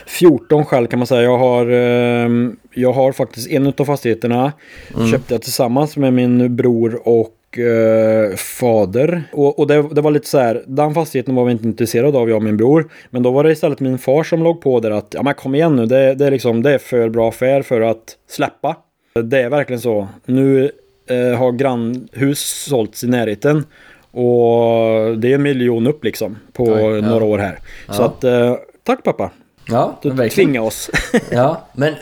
14 0.06 0.64
själv 0.64 0.86
kan 0.86 0.98
man 0.98 1.06
säga. 1.06 1.22
Jag 1.22 1.38
har, 1.38 1.66
eh, 1.70 2.28
jag 2.74 2.92
har 2.92 3.12
faktiskt 3.12 3.48
en 3.50 3.66
av 3.78 3.84
fastigheterna. 3.84 4.52
Mm. 4.96 5.10
Köpte 5.10 5.34
jag 5.34 5.42
tillsammans 5.42 5.96
med 5.96 6.12
min 6.12 6.56
bror 6.56 7.00
och 7.08 7.28
eh, 7.58 8.36
fader. 8.36 9.22
Och, 9.32 9.58
och 9.58 9.66
det, 9.66 9.82
det 9.94 10.00
var 10.00 10.10
lite 10.10 10.28
så 10.28 10.38
här, 10.38 10.64
den 10.66 10.94
fastigheten 10.94 11.34
var 11.34 11.44
vi 11.44 11.52
inte 11.52 11.64
intresserade 11.64 12.18
av, 12.18 12.28
jag 12.28 12.36
och 12.36 12.42
min 12.42 12.56
bror. 12.56 12.90
Men 13.10 13.22
då 13.22 13.30
var 13.30 13.44
det 13.44 13.52
istället 13.52 13.80
min 13.80 13.98
far 13.98 14.22
som 14.22 14.42
låg 14.42 14.60
på 14.60 14.80
där 14.80 14.90
att, 14.90 15.06
ja 15.14 15.22
men 15.22 15.34
kom 15.34 15.54
igen 15.54 15.76
nu, 15.76 15.86
det, 15.86 16.14
det, 16.14 16.26
är, 16.26 16.30
liksom, 16.30 16.62
det 16.62 16.70
är 16.74 16.78
för 16.78 17.08
bra 17.08 17.28
affär 17.28 17.62
för 17.62 17.80
att 17.80 18.16
släppa. 18.28 18.76
Det 19.24 19.42
är 19.42 19.50
verkligen 19.50 19.80
så. 19.80 20.08
Nu 20.26 20.70
eh, 21.10 21.38
har 21.38 21.52
grannhus 21.52 22.64
sålts 22.68 23.04
i 23.04 23.08
närheten. 23.08 23.64
Och 24.10 25.18
det 25.18 25.30
är 25.30 25.34
en 25.34 25.42
miljon 25.42 25.86
upp 25.86 26.04
liksom 26.04 26.36
på 26.52 26.64
Oj, 26.64 26.72
ja. 26.82 27.00
några 27.00 27.24
år 27.24 27.38
här. 27.38 27.58
Så 27.90 28.02
Ja. 28.02 28.06
att, 28.06 28.24
eh, 28.24 28.54
tack 28.82 29.04
pappa. 29.04 29.30
Ja, 29.68 29.98
Du 30.02 30.08
verkligen. 30.10 30.30
tvinga 30.48 30.62
oss. 30.62 30.90
Ja, 31.30 31.66
men, 31.72 31.94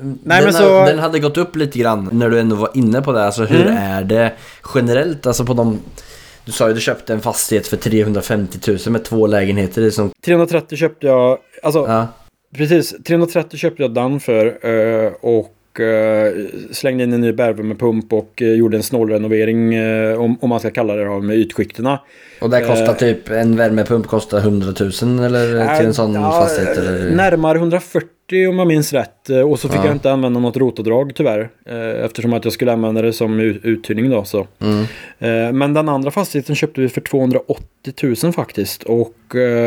Nej, 0.00 0.16
den, 0.22 0.44
men 0.44 0.52
så- 0.52 0.78
har- 0.78 0.86
den 0.86 0.98
hade 0.98 1.18
gått 1.18 1.36
upp 1.36 1.56
lite 1.56 1.78
grann 1.78 2.08
när 2.12 2.30
du 2.30 2.40
ändå 2.40 2.56
var 2.56 2.70
inne 2.74 3.02
på 3.02 3.12
det. 3.12 3.24
Alltså 3.24 3.44
hur 3.44 3.66
Mm. 3.66 3.76
är 3.76 4.04
det 4.04 4.32
generellt? 4.74 5.26
Alltså 5.26 5.44
på 5.44 5.54
de... 5.54 5.78
Du 6.44 6.52
sa 6.52 6.68
ju 6.68 6.74
du 6.74 6.80
köpte 6.80 7.12
en 7.12 7.20
fastighet 7.20 7.66
för 7.66 7.76
350 7.76 8.58
000 8.68 8.78
med 8.86 9.04
två 9.04 9.26
lägenheter. 9.26 9.80
Det 9.80 9.86
är 9.86 9.90
som, 9.90 10.10
330 10.24 10.76
köpte 10.78 11.06
jag, 11.06 11.38
alltså 11.62 11.78
ja, 11.88 12.06
Precis, 12.56 12.94
330 13.06 13.58
köpte 13.58 13.82
jag 13.82 13.94
den 13.94 14.20
för 14.20 14.46
eh, 14.66 15.12
och 15.74 15.80
eh, 15.80 16.32
slängde 16.70 17.04
in 17.04 17.12
en 17.12 17.20
ny 17.20 17.32
bergvärmepump 17.32 18.12
och 18.12 18.42
eh, 18.42 18.48
gjorde 18.48 18.76
en 18.76 18.82
snålrenovering 18.82 19.74
eh, 19.74 20.20
om, 20.20 20.38
om 20.40 20.48
man 20.48 20.60
ska 20.60 20.70
kalla 20.70 20.94
det 20.94 21.04
då, 21.04 21.20
med 21.20 21.36
ytskikterna. 21.36 22.00
och 22.40 22.50
det 22.50 22.60
kostar 22.60 22.94
typ, 22.94 23.30
en 23.30 23.56
värmepump 23.56 24.06
kostar 24.06 24.38
100 24.38 24.66
000 25.02 25.24
eller 25.24 25.76
till 25.76 25.86
en 25.86 25.94
sån 25.94 26.14
Ja, 26.14 26.30
fastighet? 26.30 26.78
Eller? 26.78 27.10
Närmare 27.10 27.58
140 27.58 28.08
om 28.32 28.58
jag 28.58 28.66
minns 28.66 28.92
rätt. 28.92 29.30
Eh, 29.30 29.40
Och 29.40 29.58
så 29.58 29.68
fick 29.68 29.78
Ja. 29.80 29.84
jag 29.86 29.94
inte 29.94 30.12
använda 30.12 30.40
något 30.40 30.56
rotavdrag 30.56 31.12
tyvärr. 31.14 31.50
eh, 31.66 32.04
Eftersom 32.04 32.32
att 32.32 32.44
jag 32.44 32.52
skulle 32.52 32.72
använda 32.72 33.02
det 33.02 33.12
som 33.12 33.40
uthyrning 33.40 34.10
då. 34.10 34.24
Så. 34.24 34.46
Mm. 34.60 34.80
Eh, 35.18 35.52
Men 35.52 35.74
den 35.74 35.88
andra 35.88 36.10
fastigheten 36.10 36.54
köpte 36.56 36.80
vi 36.80 36.88
för 36.88 37.00
280 37.00 37.64
000 38.24 38.32
faktiskt. 38.32 38.82
Och 38.82 39.14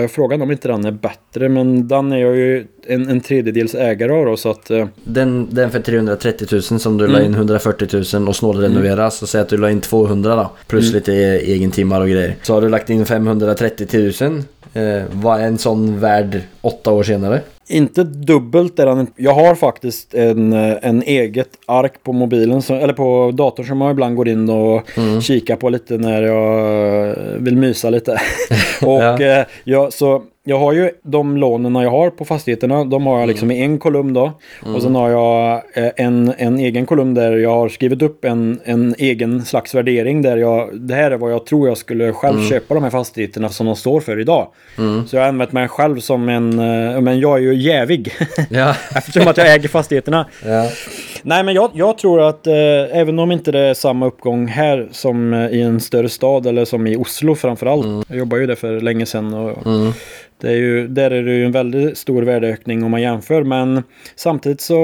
frågan 0.09 0.41
om 0.41 0.51
inte 0.51 0.67
den 0.67 0.85
är 0.85 0.91
bättre. 0.91 1.49
Men 1.49 1.87
den 1.87 2.11
är 2.11 2.17
jag 2.17 2.35
ju 2.35 2.65
en, 2.87 3.09
en 3.09 3.21
tredjedels 3.21 3.75
ägare 3.75 4.11
av 4.11 4.25
då. 4.25 4.37
Så 4.37 4.49
att 4.49 4.71
Den, 5.03 5.47
den 5.51 5.71
för 5.71 5.79
330 5.79 6.47
000 6.51 6.61
som 6.61 6.97
du 6.97 7.07
la 7.07 7.17
Mm. 7.17 7.25
in 7.25 7.33
140 7.33 7.87
000 8.19 8.27
och 8.27 8.35
snålrenovera 8.35 9.09
så 9.11 9.27
säg 9.27 9.41
att 9.41 9.49
du 9.49 9.57
la 9.57 9.71
in 9.71 9.81
200 9.81 10.35
då. 10.35 10.49
Plus 10.67 10.83
Mm. 10.85 10.95
lite 10.95 11.13
e- 11.13 11.51
egentimmar 11.53 12.01
och 12.01 12.07
grejer. 12.09 12.35
Så 12.43 12.53
har 12.53 12.61
du 12.61 12.69
lagt 12.69 12.89
in 12.89 13.05
530 13.05 14.11
000. 14.21 14.43
Eh, 14.73 15.03
vad 15.11 15.39
är 15.41 15.47
en 15.47 15.57
sån 15.57 15.99
värd 15.99 16.41
åtta 16.61 16.91
år 16.91 17.03
senare? 17.03 17.41
Inte 17.69 18.03
dubbelt 18.03 18.79
är 18.79 18.99
inte. 18.99 19.11
Jag 19.15 19.33
har 19.33 19.55
faktiskt 19.55 20.13
en, 20.13 20.53
eh, 20.53 20.75
en 20.81 21.01
eget 21.03 21.49
ark 21.65 21.93
på 22.03 22.13
mobilen, 22.13 22.61
som, 22.61 22.75
eller 22.75 22.93
på 22.93 23.31
datorn 23.33 23.65
som 23.65 23.81
jag 23.81 23.91
ibland 23.91 24.15
går 24.15 24.27
in 24.27 24.49
och 24.49 24.81
kikar 25.21 25.55
på 25.55 25.69
lite 25.69 25.97
när 25.97 26.21
jag 26.23 27.07
eh, 27.09 27.15
vill 27.39 27.57
mysa 27.57 27.89
lite. 27.89 28.11
och 28.81 29.03
Ja. 29.03 29.21
eh, 29.21 29.45
jag, 29.63 29.93
så 29.93 30.23
jag 30.47 30.59
har 30.59 30.73
ju 30.73 30.91
de 31.03 31.37
lånen 31.37 31.75
jag 31.75 31.91
har 31.91 32.09
på 32.09 32.25
fastigheterna, 32.25 32.83
de 32.83 33.05
har 33.07 33.19
jag 33.19 33.27
liksom 33.27 33.51
i 33.51 33.61
en 33.61 33.79
kolumn 33.79 34.13
då. 34.13 34.31
Och 34.75 34.81
sen 34.81 34.95
har 34.95 35.09
jag 35.09 35.61
eh, 35.73 35.91
en, 35.95 36.33
en 36.37 36.59
egen 36.59 36.85
kolumn 36.85 37.13
där 37.13 37.37
jag 37.37 37.49
har 37.49 37.69
skrivit 37.69 38.01
upp 38.01 38.25
en, 38.25 38.59
en 38.65 38.95
egen 38.97 39.45
slags 39.45 39.75
värdering 39.75 40.21
där 40.21 40.37
jag, 40.37 40.81
det 40.81 40.95
här 40.95 41.11
är 41.11 41.17
vad 41.17 41.31
jag 41.31 41.45
tror 41.45 41.67
jag 41.67 41.77
skulle 41.77 42.13
själv 42.13 42.41
köpa 42.49 42.73
de 42.73 42.83
här 42.83 42.89
fastigheterna 42.89 43.49
som 43.49 43.65
de 43.65 43.75
står 43.75 43.99
för 43.99 44.19
idag. 44.19 44.47
Så 45.07 45.15
jag 45.15 45.21
har 45.21 45.27
använt 45.29 45.51
mig 45.51 45.67
själv 45.67 45.99
som 45.99 46.29
en, 46.29 46.59
eh, 46.59 47.01
men 47.01 47.19
jag 47.19 47.37
är 47.37 47.41
ju 47.41 47.55
jävig. 47.55 48.11
Ja. 48.49 48.75
Eftersom 48.95 49.27
att 49.27 49.37
jag 49.37 49.53
äger 49.55 49.69
fastigheterna. 49.69 50.25
ja. 50.45 50.69
Nej 51.23 51.43
men 51.43 51.53
jag, 51.55 51.71
jag 51.73 51.97
tror 51.97 52.21
att 52.21 52.47
eh, 52.47 52.53
även 52.91 53.19
om 53.19 53.31
inte 53.31 53.51
det 53.51 53.59
är 53.59 53.73
samma 53.73 54.05
uppgång 54.05 54.47
här 54.47 54.87
som 54.91 55.33
eh, 55.33 55.47
i 55.49 55.61
en 55.61 55.79
större 55.79 56.09
stad 56.09 56.45
eller 56.45 56.65
som 56.65 56.87
i 56.87 56.95
Oslo 56.95 57.35
framförallt. 57.35 58.05
Jag 58.09 58.17
jobbar 58.17 58.37
ju 58.37 58.45
där 58.45 58.55
för 58.55 58.81
länge 58.81 59.05
sedan. 59.05 59.33
Och 59.33 59.65
Mm. 59.67 59.91
Det 60.39 60.49
är 60.49 60.55
ju, 60.55 60.87
där 60.87 61.11
är 61.11 61.23
det 61.23 61.31
ju 61.31 61.45
en 61.45 61.51
väldigt 61.51 61.97
stor 61.97 62.23
värdeökning 62.23 62.83
om 62.83 62.91
man 62.91 63.01
jämför. 63.01 63.43
Men 63.43 63.83
samtidigt 64.15 64.61
så 64.61 64.75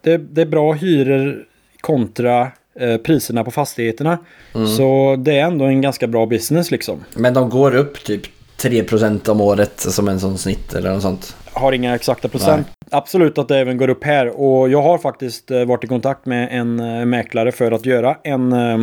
det, 0.00 0.16
det 0.16 0.40
är 0.40 0.46
bra 0.46 0.72
hyror 0.72 1.44
kontra 1.80 2.52
eh, 2.80 2.96
priserna 2.96 3.44
på 3.44 3.50
fastigheterna. 3.50 4.18
Så 4.76 5.16
det 5.18 5.38
är 5.38 5.44
ändå 5.44 5.64
en 5.64 5.80
ganska 5.80 6.06
bra 6.06 6.26
business 6.26 6.70
liksom. 6.70 7.04
Men 7.16 7.34
de 7.34 7.50
går 7.50 7.74
upp 7.74 8.04
typ 8.04 8.22
3% 8.58 9.28
om 9.28 9.40
året 9.40 9.80
som 9.80 10.08
en 10.08 10.20
sån 10.20 10.38
snitt 10.38 10.74
eller 10.74 10.92
något 10.92 11.02
sånt. 11.02 11.36
har 11.52 11.72
inga 11.72 11.94
exakta 11.94 12.28
procent. 12.28 12.66
Absolut 12.90 13.38
att 13.38 13.48
det 13.48 13.58
även 13.58 13.76
går 13.76 13.88
upp 13.88 14.04
här. 14.04 14.40
Och 14.40 14.68
jag 14.68 14.82
har 14.82 14.98
faktiskt 14.98 15.50
eh, 15.50 15.64
varit 15.64 15.84
i 15.84 15.86
kontakt 15.86 16.26
med 16.26 16.48
en 16.52 16.80
eh, 16.80 17.04
mäklare 17.04 17.52
för 17.52 17.72
att 17.72 17.86
göra 17.86 18.16
en, 18.24 18.52
eh, 18.52 18.78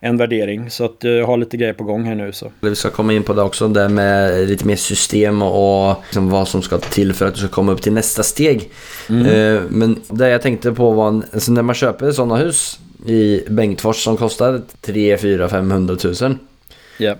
en 0.00 0.16
värdering. 0.16 0.70
Så 0.70 0.84
att 0.84 1.04
eh, 1.04 1.10
jag 1.10 1.26
har 1.26 1.36
lite 1.36 1.56
grejer 1.56 1.72
på 1.72 1.84
gång 1.84 2.04
här 2.04 2.14
nu. 2.14 2.32
Så. 2.32 2.52
Vi 2.60 2.74
ska 2.76 2.90
komma 2.90 3.12
in 3.12 3.22
på 3.22 3.32
det 3.32 3.42
också, 3.42 3.68
det 3.68 3.88
med 3.88 4.48
lite 4.48 4.66
mer 4.66 4.76
system 4.76 5.42
och 5.42 5.96
liksom 6.04 6.30
vad 6.30 6.48
som 6.48 6.62
ska 6.62 6.78
till 6.78 7.12
för 7.12 7.26
att 7.26 7.34
du 7.34 7.38
ska 7.40 7.48
komma 7.48 7.72
upp 7.72 7.82
till 7.82 7.92
nästa 7.92 8.22
steg. 8.22 8.70
Eh, 9.08 9.60
Men 9.68 10.00
det 10.08 10.28
jag 10.28 10.42
tänkte 10.42 10.72
på 10.72 10.90
var, 10.90 11.08
en- 11.08 11.24
alltså 11.32 11.52
när 11.52 11.62
man 11.62 11.74
köper 11.74 12.12
sådana 12.12 12.36
hus 12.36 12.78
i 13.06 13.42
Bengtfors 13.48 13.96
som 14.04 14.16
kostar 14.16 14.60
3, 14.80 15.16
4, 15.18 15.48
500 15.48 15.96
000 16.22 16.36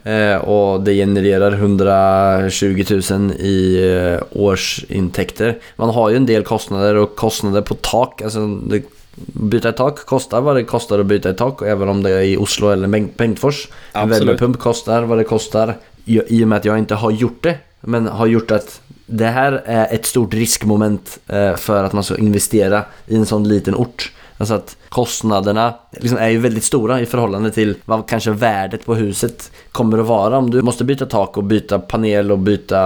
Eh, 0.05 0.37
och 0.37 0.81
det 0.83 0.95
genererar 0.95 1.53
120 1.53 2.85
000 3.11 3.33
i 3.33 3.89
eh, 3.93 4.23
årsintäkter. 4.33 5.59
Man 5.77 5.91
har 5.91 6.11
ju 6.11 6.17
en 6.17 6.27
del 6.27 6.43
kostnader 6.43 6.95
och 6.95 7.17
kostnader 7.17 7.61
på 7.63 7.75
tak. 7.75 8.23
Alltså, 8.23 8.47
det, 8.47 8.83
byta 9.27 9.69
ett 9.69 9.77
tak 9.77 10.07
kostar 10.07 10.41
vad 10.41 10.57
det 10.57 10.65
kostar 10.65 10.99
att 10.99 11.07
byta 11.07 11.31
ett 11.31 11.39
tak. 11.39 11.63
Även 11.63 11.89
om 11.89 12.03
det 12.03 12.11
är 12.11 12.23
i 12.23 12.37
Oslo 12.37 12.69
eller 12.69 12.89
Bengt- 12.89 13.17
Bengtfors. 13.17 13.69
En 13.93 14.09
värmepump 14.09 14.59
kostar 14.59 15.03
vad 15.03 15.19
det 15.19 15.25
kostar. 15.25 15.77
I, 16.05 16.45
och 16.45 16.49
med 16.49 16.57
att 16.59 16.65
jag 16.65 16.79
inte 16.79 16.95
har 16.95 17.11
gjort 17.11 17.43
det. 17.43 17.57
Men 17.81 18.07
har 18.07 18.27
gjort 18.27 18.51
att 18.51 18.81
det 19.07 19.27
här 19.27 19.63
är 19.65 19.95
ett 19.95 20.07
stort 20.07 20.35
riskmoment 20.35 21.19
eh, 21.29 21.57
för 21.57 21.85
att 21.85 21.93
man 21.93 22.05
ska 22.05 22.17
investera 22.17 22.83
i 23.07 23.17
en 23.17 23.27
sån 23.27 23.49
liten 23.49 23.75
ort. 23.75 24.13
Alltså 24.39 24.55
att 24.55 24.77
kostnaderna 24.89 25.75
liksom 25.91 26.19
är 26.19 26.29
ju 26.29 26.39
väldigt 26.39 26.65
stora 26.65 27.01
i 27.01 27.07
förhållande 27.07 27.51
till 27.51 27.75
vad 27.85 28.09
kanske 28.09 28.31
värdet 28.31 28.85
på 28.87 28.95
huset 28.95 29.51
kommer 29.73 29.99
att 29.99 30.07
vara. 30.07 30.39
Om 30.39 30.51
du 30.51 30.63
måste 30.63 30.85
byta 30.85 31.07
tak 31.07 31.37
och 31.37 31.45
byta 31.45 31.79
panel 31.79 32.33
och 32.33 32.39
byta 32.39 32.81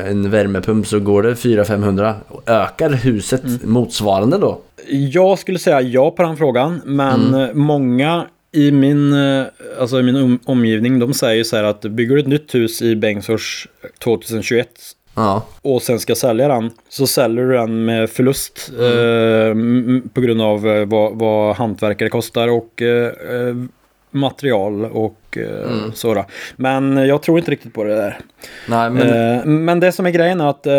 en 0.00 0.30
värmepump 0.30 0.86
så 0.86 1.00
går 1.00 1.22
det 1.22 1.34
400-500. 1.34 2.14
Ökar 2.46 2.90
huset 2.90 3.42
motsvarande 3.64 4.38
då? 4.38 4.60
Jag 4.88 5.38
skulle 5.38 5.58
säga 5.58 5.80
ja 5.80 6.10
på 6.10 6.22
den 6.22 6.36
frågan. 6.36 6.80
Men 6.84 7.34
eh, 7.34 7.48
många 7.54 8.26
i 8.52 8.70
min, 8.70 9.12
eh, 9.12 9.44
alltså 9.80 10.00
i 10.00 10.02
min 10.02 10.16
om, 10.16 10.38
omgivning 10.44 10.98
de 10.98 11.14
säger 11.14 11.44
så 11.44 11.56
här 11.56 11.64
att 11.64 11.80
bygger 11.80 12.14
du 12.14 12.20
ett 12.20 12.26
nytt 12.26 12.54
hus 12.54 12.82
i 12.82 12.96
Bengtsfors 12.96 13.68
2021 14.04 14.68
Ja, 15.14 15.46
och 15.62 15.82
sen 15.82 15.98
ska 15.98 16.14
sälja 16.14 16.48
den 16.48 16.70
så 16.88 17.06
säljer 17.06 17.44
du 17.44 17.52
den 17.52 17.84
med 17.84 18.10
förlust 18.10 18.72
eh, 18.80 19.50
m- 19.50 20.10
på 20.14 20.20
grund 20.20 20.42
av 20.42 20.66
eh, 20.68 20.86
vad, 20.86 21.18
vad 21.18 21.56
hantverkare 21.56 22.08
kostar 22.08 22.48
och 22.48 22.82
eh, 22.82 23.06
eh, 23.06 23.54
material 24.10 24.84
och 24.84 25.38
eh, 25.38 25.92
sådär. 25.94 26.24
Men 26.56 26.96
jag 26.96 27.22
tror 27.22 27.38
inte 27.38 27.50
riktigt 27.50 27.74
på 27.74 27.84
det 27.84 27.94
där. 27.96 28.18
nej 28.68 28.90
men 28.90 29.08
Eh, 29.38 29.44
men 29.44 29.80
det 29.80 29.92
som 29.92 30.06
är 30.06 30.10
grejen 30.10 30.40
är 30.40 30.50
att 30.50 30.66
eh, 30.66 30.72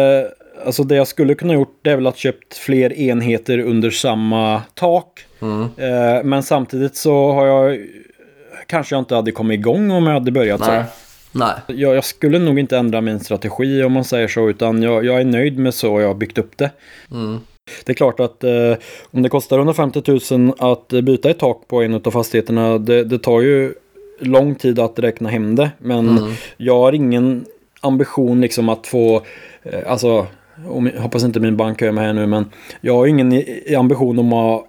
alltså 0.66 0.84
det 0.84 0.96
jag 0.96 1.08
skulle 1.08 1.36
kunna 1.36 1.54
gjort 1.54 1.80
det 1.82 1.92
är 1.92 1.96
väl 1.96 2.08
att 2.08 2.18
köpt 2.18 2.58
fler 2.58 2.94
enheter 2.94 3.60
under 3.60 3.90
samma 3.90 4.62
tak. 4.74 5.26
mm, 5.42 5.62
Eh, 5.78 6.24
men 6.24 6.44
samtidigt 6.44 6.96
så 6.96 7.32
har 7.32 7.46
jag 7.46 7.80
kanske 8.68 8.96
jag 8.96 9.02
inte 9.02 9.16
hade 9.16 9.32
kommit 9.32 9.60
igång 9.60 9.92
om 9.92 10.06
jag 10.06 10.14
hade 10.14 10.32
börjat 10.32 10.60
nej. 10.60 10.84
så. 10.84 11.38
Nej. 11.40 11.54
Jag, 11.68 11.96
jag 11.96 12.04
skulle 12.06 12.40
nog 12.40 12.60
inte 12.60 12.78
ändra 12.78 13.02
min 13.02 13.20
strategi 13.20 13.84
om 13.84 13.92
man 13.92 14.04
säger 14.04 14.28
så, 14.28 14.50
utan 14.50 14.84
jag, 14.84 15.06
jag 15.06 15.20
är 15.22 15.26
nöjd 15.26 15.60
med 15.60 15.74
så 15.74 16.02
jag 16.02 16.08
har 16.08 16.16
byggt 16.16 16.38
upp 16.38 16.58
det. 16.58 16.72
Mm. 17.12 17.40
Det 17.86 17.92
är 17.92 17.94
klart 17.94 18.20
att 18.20 18.44
eh, 18.44 18.74
om 19.12 19.22
det 19.22 19.30
kostar 19.30 19.58
150 19.58 20.02
000 20.32 20.54
att 20.60 20.88
byta 20.88 21.30
ett 21.30 21.40
tak 21.40 21.68
på 21.68 21.82
en 21.82 21.94
av 21.94 22.12
fastigheterna, 22.12 22.78
det, 22.78 23.04
det 23.04 23.20
tar 23.20 23.42
ju 23.42 23.74
lång 24.20 24.56
tid 24.56 24.80
att 24.80 25.00
räkna 25.00 25.30
hem 25.30 25.56
det. 25.56 25.72
Men 25.78 26.10
Mm. 26.18 26.32
jag 26.58 26.78
har 26.80 26.94
ingen 26.94 27.46
ambition 27.82 28.42
liksom 28.42 28.70
att 28.70 28.88
få, 28.88 29.22
eh, 29.64 29.80
alltså, 29.92 30.28
jag 30.66 31.02
hoppas 31.02 31.24
inte 31.24 31.40
min 31.40 31.58
bank 31.58 31.82
hör 31.82 31.92
mig 31.92 32.06
här 32.06 32.14
nu, 32.14 32.28
men 32.28 32.46
jag 32.82 32.96
har 32.96 33.08
ingen 33.08 33.44
ambition 33.78 34.20
om 34.20 34.34
att 34.34 34.66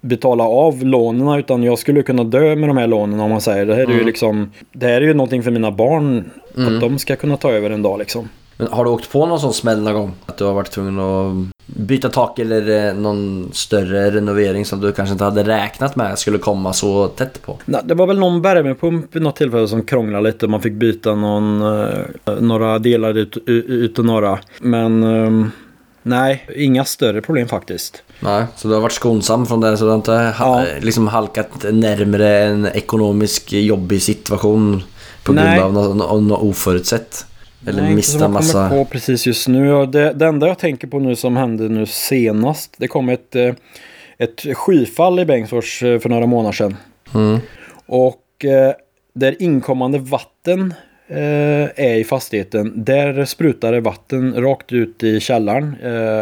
betala 0.00 0.44
av 0.44 0.84
lånen 0.84 1.38
utan 1.38 1.62
jag 1.62 1.78
skulle 1.78 2.02
kunna 2.02 2.24
dö 2.24 2.56
med 2.56 2.68
de 2.68 2.76
här 2.76 2.86
lånen 2.86 3.20
om 3.20 3.30
man 3.30 3.40
säger. 3.40 3.66
Det 3.66 3.74
här 3.74 3.90
är 3.90 3.94
ju 3.94 4.04
liksom, 4.04 4.50
det 4.72 4.86
här 4.86 5.00
är 5.00 5.06
ju 5.06 5.14
någonting 5.14 5.42
för 5.42 5.50
mina 5.50 5.70
barn 5.70 6.30
att 6.54 6.80
de 6.80 6.98
ska 6.98 7.16
kunna 7.16 7.36
ta 7.36 7.50
över 7.50 7.70
en 7.70 7.82
dag 7.82 7.98
liksom. 7.98 8.28
Men 8.60 8.72
har 8.72 8.84
du 8.84 8.90
åkt 8.90 9.12
på 9.12 9.26
någon 9.26 9.40
sån 9.40 9.54
smäll 9.54 9.82
någon 9.82 9.94
gång? 9.94 10.12
Att 10.26 10.36
du 10.36 10.44
har 10.44 10.52
varit 10.52 10.70
tvungen 10.70 10.98
att 10.98 11.56
byta 11.66 12.08
tak 12.08 12.38
eller 12.38 12.88
eh, 12.88 12.94
någon 12.94 13.50
större 13.52 14.10
renovering 14.10 14.64
som 14.66 14.80
du 14.80 14.92
kanske 14.92 15.12
inte 15.12 15.24
hade 15.24 15.42
räknat 15.42 15.96
med 15.96 16.18
skulle 16.18 16.38
komma 16.38 16.72
så 16.72 17.08
tätt 17.08 17.42
på? 17.42 17.58
Nej, 17.64 17.80
det 17.84 17.94
var 17.94 18.06
väl 18.06 18.18
någon 18.18 18.42
värmepump 18.42 19.16
vid 19.16 19.22
något 19.22 19.36
tillfälle 19.36 19.68
som 19.68 19.82
krånglade 19.82 20.24
lite. 20.24 20.48
Man 20.48 20.62
fick 20.62 20.72
byta 20.74 21.14
någon, 21.14 21.62
eh, 21.62 22.34
några 22.40 22.78
delar 22.78 23.14
ut, 23.18 23.36
ut 23.46 23.98
och 23.98 24.04
några. 24.04 24.38
Men 24.60 25.02
ehm, 25.02 25.50
Nej, 26.02 26.46
inga 26.56 26.84
större 26.84 27.20
problem 27.20 27.48
faktiskt. 27.48 28.02
Nej, 28.20 28.44
så 28.56 28.68
du 28.68 28.74
har 28.74 28.80
varit 28.80 28.92
skonsam 28.92 29.46
från 29.46 29.60
det 29.60 29.76
så 29.76 29.84
du 29.84 29.90
har 29.90 29.96
inte 29.96 30.34
Ja. 30.38 30.64
liksom 30.80 31.08
halkat 31.08 31.48
närmare 31.72 32.38
en 32.38 32.66
ekonomisk 32.66 33.52
jobbig 33.52 34.02
situation 34.02 34.82
på 35.24 35.32
grund 35.32 35.46
Nej. 35.46 35.60
av 35.60 35.72
något, 35.72 36.22
något 36.22 36.42
oförutsett? 36.42 37.26
Eller 37.66 37.82
Nej, 37.82 37.90
inte 37.90 37.96
mista 37.96 38.18
jag 38.18 38.30
massa... 38.30 38.68
på 38.68 38.84
precis 38.84 39.26
just 39.26 39.48
nu. 39.48 39.86
Det, 39.86 40.12
det 40.12 40.26
enda 40.26 40.48
jag 40.48 40.58
tänker 40.58 40.86
på 40.86 40.98
nu 40.98 41.16
som 41.16 41.36
hände 41.36 41.68
nu 41.68 41.86
senast. 41.86 42.74
Det 42.78 42.88
kom 42.88 43.08
ett, 43.08 43.36
eh, 43.36 43.54
ett 44.18 44.56
skyfall 44.56 45.20
i 45.20 45.24
Bengtsfors 45.24 45.82
eh, 45.82 45.98
för 45.98 46.08
några 46.08 46.26
månader 46.26 46.52
sedan. 46.52 46.76
Mm. 47.14 47.38
Och 47.86 48.44
eh, 48.44 48.72
där 49.14 49.42
inkommande 49.42 49.98
vatten 49.98 50.74
är 51.12 51.94
i 51.94 52.04
fastigheten. 52.04 52.84
Där 52.84 53.24
sprutar 53.24 53.72
det 53.72 53.80
vatten 53.80 54.34
rakt 54.42 54.72
ut 54.72 55.02
i 55.02 55.20
källaren. 55.20 55.76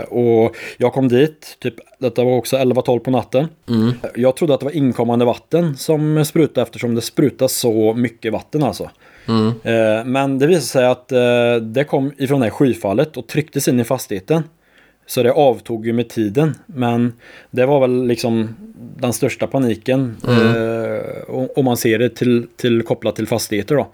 Och 0.09 0.57
jag 0.79 0.93
kom 0.93 1.09
dit, 1.09 1.57
typ, 1.61 1.75
detta 1.99 2.25
var 2.25 2.37
också 2.37 2.57
11-12 2.57 2.99
på 2.99 3.11
natten. 3.11 3.49
Mm. 3.69 3.93
Jag 4.15 4.37
trodde 4.37 4.55
att 4.55 4.61
det 4.61 4.67
var 4.67 4.77
inkommande 4.77 5.25
vatten 5.25 5.77
som 5.77 6.25
sprutade 6.25 6.63
eftersom 6.63 6.95
det 6.95 7.01
sprutas 7.01 7.53
så 7.53 7.95
mycket 7.95 8.33
vatten 8.33 8.63
alltså. 8.63 8.91
Mm. 9.29 9.47
Eh, 9.63 10.05
Men 10.05 10.39
det 10.39 10.47
visade 10.47 10.63
sig 10.67 10.87
att 10.87 11.13
eh, 11.13 11.55
det 11.63 11.85
kom 11.85 12.13
ifrån 12.19 12.41
det 12.41 12.47
här 12.47 12.51
skyfallet 12.51 13.17
och 13.17 13.27
trycktes 13.27 13.69
in 13.69 13.81
i 13.81 13.85
fastigheten. 13.85 14.43
Så 15.07 15.23
det 15.23 15.33
avtog 15.33 15.87
ju 15.87 15.93
med 15.93 16.09
tiden. 16.09 16.55
Men 16.67 17.13
det 17.51 17.67
var 17.67 17.81
väl 17.81 18.07
liksom 18.07 18.57
den 18.97 19.13
största 19.13 19.47
paniken. 19.47 20.17
Eh, 20.29 21.35
om- 21.57 21.65
man 21.65 21.77
ser 21.77 21.99
det 21.99 22.09
till, 22.17 22.47
till 22.57 22.83
kopplat 22.83 23.17
till 23.17 23.27
fastigheter 23.27 23.75
då. 23.75 23.87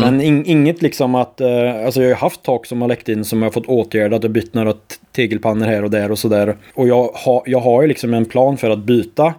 Men 0.00 0.20
in, 0.20 0.46
inget 0.46 0.82
liksom 0.82 1.14
att, 1.14 1.40
eh, 1.40 1.84
alltså 1.84 2.02
jag 2.02 2.08
har 2.10 2.14
haft 2.16 2.42
tak 2.42 2.66
som 2.66 2.80
har 2.80 2.88
läckt 2.88 3.08
in 3.08 3.24
som 3.24 3.38
jag 3.42 3.46
har 3.46 3.52
fått 3.52 3.66
åtgärdat 3.66 4.24
och 4.24 4.30
bytt 4.30 4.54
några 4.54 4.74
tegelpannor 5.12 5.66
här 5.66 5.84
och 5.84 5.90
där 5.90 6.10
och 6.10 6.18
sådär. 6.18 6.56
Och 6.74 6.88
jag, 6.88 7.10
har 7.14 7.42
jag 7.46 7.60
har 7.60 7.82
ju 7.82 7.88
liksom 7.88 8.14
en 8.14 8.24
plan 8.24 8.56
för 8.56 8.70
att 8.70 8.78
byta 8.78 9.34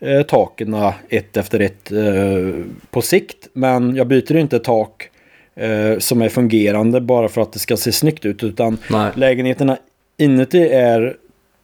eh, 0.00 0.22
taken 0.22 0.74
ett 1.08 1.36
efter 1.36 1.60
ett 1.60 1.92
eh, 1.92 2.64
på 2.90 3.02
sikt. 3.02 3.48
Men 3.52 3.96
jag 3.96 4.06
byter 4.06 4.36
inte 4.36 4.58
tak 4.58 5.10
eh, 5.54 5.98
som 5.98 6.22
är 6.22 6.28
fungerande 6.28 7.00
bara 7.00 7.28
för 7.28 7.40
att 7.40 7.52
det 7.52 7.58
ska 7.58 7.76
se 7.76 7.92
snyggt 7.92 8.24
ut. 8.24 8.44
Utan 8.44 8.78
Nej. 8.90 9.10
lägenheterna 9.14 9.78
inuti 10.16 10.68
är 10.68 11.16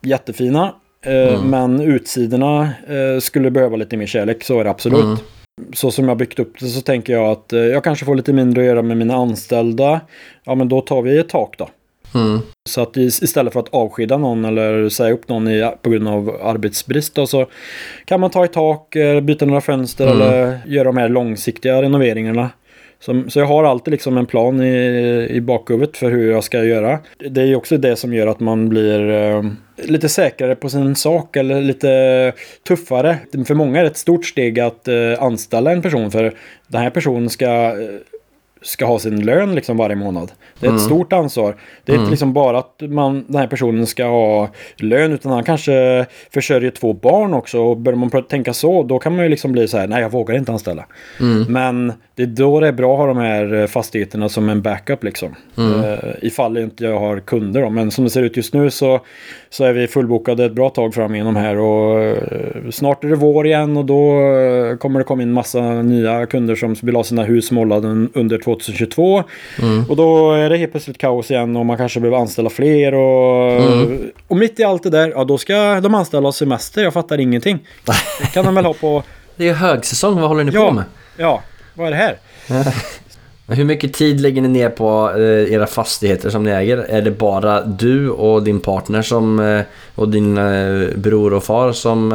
jättefina. 0.03 0.75
Eh, 1.07 1.45
Men 1.45 1.81
utsidorna 1.81 2.73
eh, 2.89 3.21
skulle 3.21 3.51
behöva 3.51 3.77
lite 3.77 3.97
mer 3.97 4.07
kärlek, 4.07 4.45
så 4.45 4.61
är 4.61 4.65
det 4.65 4.71
absolut. 4.71 5.05
Mm. 5.05 5.17
Så 5.73 5.91
som 5.91 6.09
jag 6.09 6.17
byggt 6.17 6.39
upp 6.39 6.61
det 6.61 6.67
så 6.67 6.81
tänker 6.81 7.13
jag 7.13 7.31
att 7.31 7.53
eh, 7.53 7.61
jag 7.61 7.85
kanske 7.85 8.05
får 8.05 8.15
lite 8.15 8.33
mindre 8.33 8.63
att 8.63 8.67
göra 8.67 8.83
med 8.83 8.97
mina 8.97 9.15
anställda. 9.15 10.01
Ja 10.45 10.55
men 10.55 10.69
då 10.69 10.81
tar 10.81 11.03
vi 11.03 11.19
ett 11.19 11.29
tak 11.29 11.59
då. 11.59 11.69
Mm. 12.15 12.39
Så 12.69 12.81
att 12.83 12.97
is- 12.97 13.23
istället 13.23 13.53
för 13.53 13.61
att 13.61 13.75
avskeda 13.75 14.17
någon 14.17 14.45
eller 14.45 14.89
säga 14.89 15.13
upp 15.15 15.29
någon 15.29 15.49
i, 15.49 15.71
på 15.83 15.91
grund 15.91 16.09
av 16.09 16.37
arbetsbrist 16.43 17.15
då, 17.15 17.27
så 17.27 17.47
kan 18.05 18.21
man 18.21 18.31
ta 18.31 18.45
ett 18.45 18.53
tak, 18.53 18.97
byta 19.23 19.47
några 19.47 19.61
fönster 19.61 20.07
Mm. 20.07 20.21
eller 20.21 20.59
göra 20.67 20.85
de 20.85 20.97
här 20.97 21.09
långsiktiga 21.09 21.83
renoveringarna. 21.83 22.51
Som, 23.01 23.31
så 23.31 23.39
jag 23.39 23.47
har 23.47 23.65
alltid 23.65 23.93
liksom 23.93 24.17
en 24.17 24.27
plan 24.27 24.63
i, 24.63 25.27
i 25.31 25.41
bakhuvudet 25.41 25.97
för 25.97 26.11
hur 26.11 26.31
jag 26.33 26.45
ska 26.45 26.65
göra. 26.65 26.99
Det 27.31 27.43
är 27.43 27.57
också 27.57 27.77
det 27.77 27.97
som 27.97 28.15
gör 28.15 28.27
att 28.27 28.41
man 28.41 28.69
blir 28.69 29.11
eh, 29.11 29.43
lite 29.77 30.09
säkrare 30.09 30.55
på 30.57 30.69
sin 30.69 30.95
sak 30.95 31.37
eller 31.37 31.61
lite 31.61 32.33
tuffare. 32.69 33.17
För 33.47 33.55
många 33.55 33.79
är 33.79 33.83
det 33.85 33.91
ett 33.91 33.97
stort 33.97 34.25
steg 34.27 34.61
att 34.61 34.89
eh, 34.89 34.95
anställa 35.19 35.73
en 35.73 35.83
person 35.83 36.11
för 36.11 36.35
den 36.67 36.83
här 36.83 36.91
personen 36.91 37.31
ska 37.31 37.47
eh, 37.47 37.73
ska 38.65 38.87
ha 38.87 38.99
sin 38.99 39.25
lön 39.25 39.55
liksom 39.55 39.77
varje 39.77 39.97
månad. 39.97 40.33
Det 40.61 40.67
är 40.67 40.75
ett 40.75 40.81
stort 40.81 41.13
ansvar. 41.13 41.57
Det 41.85 41.93
är 41.93 41.99
inte 41.99 42.11
liksom 42.11 42.33
bara 42.33 42.59
att 42.59 42.81
man, 42.81 43.25
den 43.27 43.37
här 43.37 43.47
personen 43.47 43.87
ska 43.87 44.05
ha 44.05 44.49
lön 44.77 45.13
utan 45.13 45.33
han 45.33 45.45
kanske 45.45 46.07
försörjer 46.35 46.71
två 46.71 46.93
barn 46.93 47.35
också. 47.35 47.61
Och 47.61 47.77
börjar 47.77 47.97
man 47.97 48.11
tänka 48.23 48.53
så 48.53 48.83
då 48.83 48.99
kan 48.99 49.17
man 49.17 49.25
ju 49.25 49.29
liksom 49.29 49.53
bli 49.53 49.69
så 49.69 49.79
här, 49.79 49.87
nej 49.87 50.03
jag 50.03 50.11
vågar 50.11 50.37
inte 50.37 50.53
anställa. 50.53 50.87
Men 51.49 51.93
det 52.15 52.23
är 52.23 52.27
då 52.27 52.61
det 52.61 52.69
är 52.69 52.73
bra 52.73 52.93
att 52.93 52.99
ha 52.99 53.07
de 53.07 53.17
här 53.17 53.55
eh, 53.55 53.67
fastigheterna 53.67 54.29
som 54.29 54.49
en 54.49 54.63
backup 54.63 55.05
liksom. 55.05 55.35
Uh, 55.59 55.95
ifall 56.23 56.59
inte 56.59 56.85
jag 56.85 57.01
har 57.01 57.21
kunder 57.21 57.63
då. 57.63 57.71
Men 57.71 57.91
som 57.91 58.05
det 58.05 58.11
ser 58.11 58.23
ut 58.23 58.37
just 58.37 58.55
nu 58.55 58.71
så, 58.71 59.01
så 59.51 59.65
är 59.65 59.73
vi 59.73 59.87
fullbokade 59.87 60.45
ett 60.45 60.53
bra 60.53 60.71
tag 60.71 60.95
fram 60.95 61.15
igenom 61.15 61.37
här. 61.37 61.59
Och 61.59 62.03
eh, 62.03 62.17
snart 62.71 63.05
är 63.05 63.09
det 63.09 63.17
vår 63.17 63.47
igen 63.47 63.77
och 63.77 63.85
då 63.85 64.21
kommer 64.79 64.99
det 64.99 65.05
komma 65.05 65.23
in 65.23 65.33
massa 65.33 65.83
nya 65.83 66.27
kunder 66.27 66.55
som 66.55 66.75
vill 66.83 66.97
ha 66.97 67.05
sina 67.05 67.23
hus 67.23 67.51
målade 67.51 67.89
under 68.15 68.39
2022. 68.55 69.25
Och 69.89 69.97
då 69.97 70.33
är 70.33 70.51
det 70.51 70.57
helt 70.57 70.73
plötsligt 70.73 70.99
kaos 70.99 71.31
igen 71.31 71.57
och 71.57 71.67
man 71.67 71.77
kanske 71.77 72.01
behöver 72.01 72.19
anställa 72.19 72.51
fler. 72.51 72.95
Och, 72.95 73.63
och 74.29 74.37
mitt 74.37 74.61
i 74.61 74.65
allt 74.65 74.83
det 74.83 74.91
där, 74.91 75.09
ja 75.11 75.25
då 75.25 75.39
ska 75.39 75.81
de 75.81 75.95
anställa 75.95 76.29
oss 76.29 76.37
semester. 76.37 76.83
Jag 76.85 76.93
fattar 76.93 77.21
ingenting. 77.21 77.59
Det 78.21 78.27
kan 78.35 78.45
de 78.45 78.55
väl 78.55 78.65
ha 78.65 78.75
på... 78.75 79.03
Det 79.37 79.45
är 79.45 79.49
ju 79.49 79.55
högsäsong, 79.55 80.21
vad 80.21 80.29
håller 80.29 80.45
ni 80.45 80.51
på 80.53 80.57
Ja, 80.59 80.73
med? 80.73 80.85
ja, 81.17 81.43
vad 81.75 81.87
är 81.87 81.91
det 81.91 81.97
här? 81.97 82.17
Men 83.47 83.57
Hur 83.57 83.65
mycket 83.65 83.93
tid 83.93 84.21
lägger 84.21 84.43
ni 84.43 84.49
ner 84.49 84.69
på 84.69 85.13
eh, 85.17 85.53
era 85.53 85.67
fastigheter 85.67 86.31
som 86.31 86.43
ni 86.43 86.51
äger? 86.51 86.79
Är 86.79 87.03
det 87.03 87.11
bara 87.11 87.61
du 87.61 88.11
och 88.11 88.43
din 88.43 88.61
partner 88.61 89.03
som, 89.03 89.41
eh, 89.41 89.61
och 89.95 90.09
din 90.09 90.39
eh, 90.39 90.89
bror 90.97 91.35
och 91.35 91.45
far 91.45 91.73
som 91.73 92.11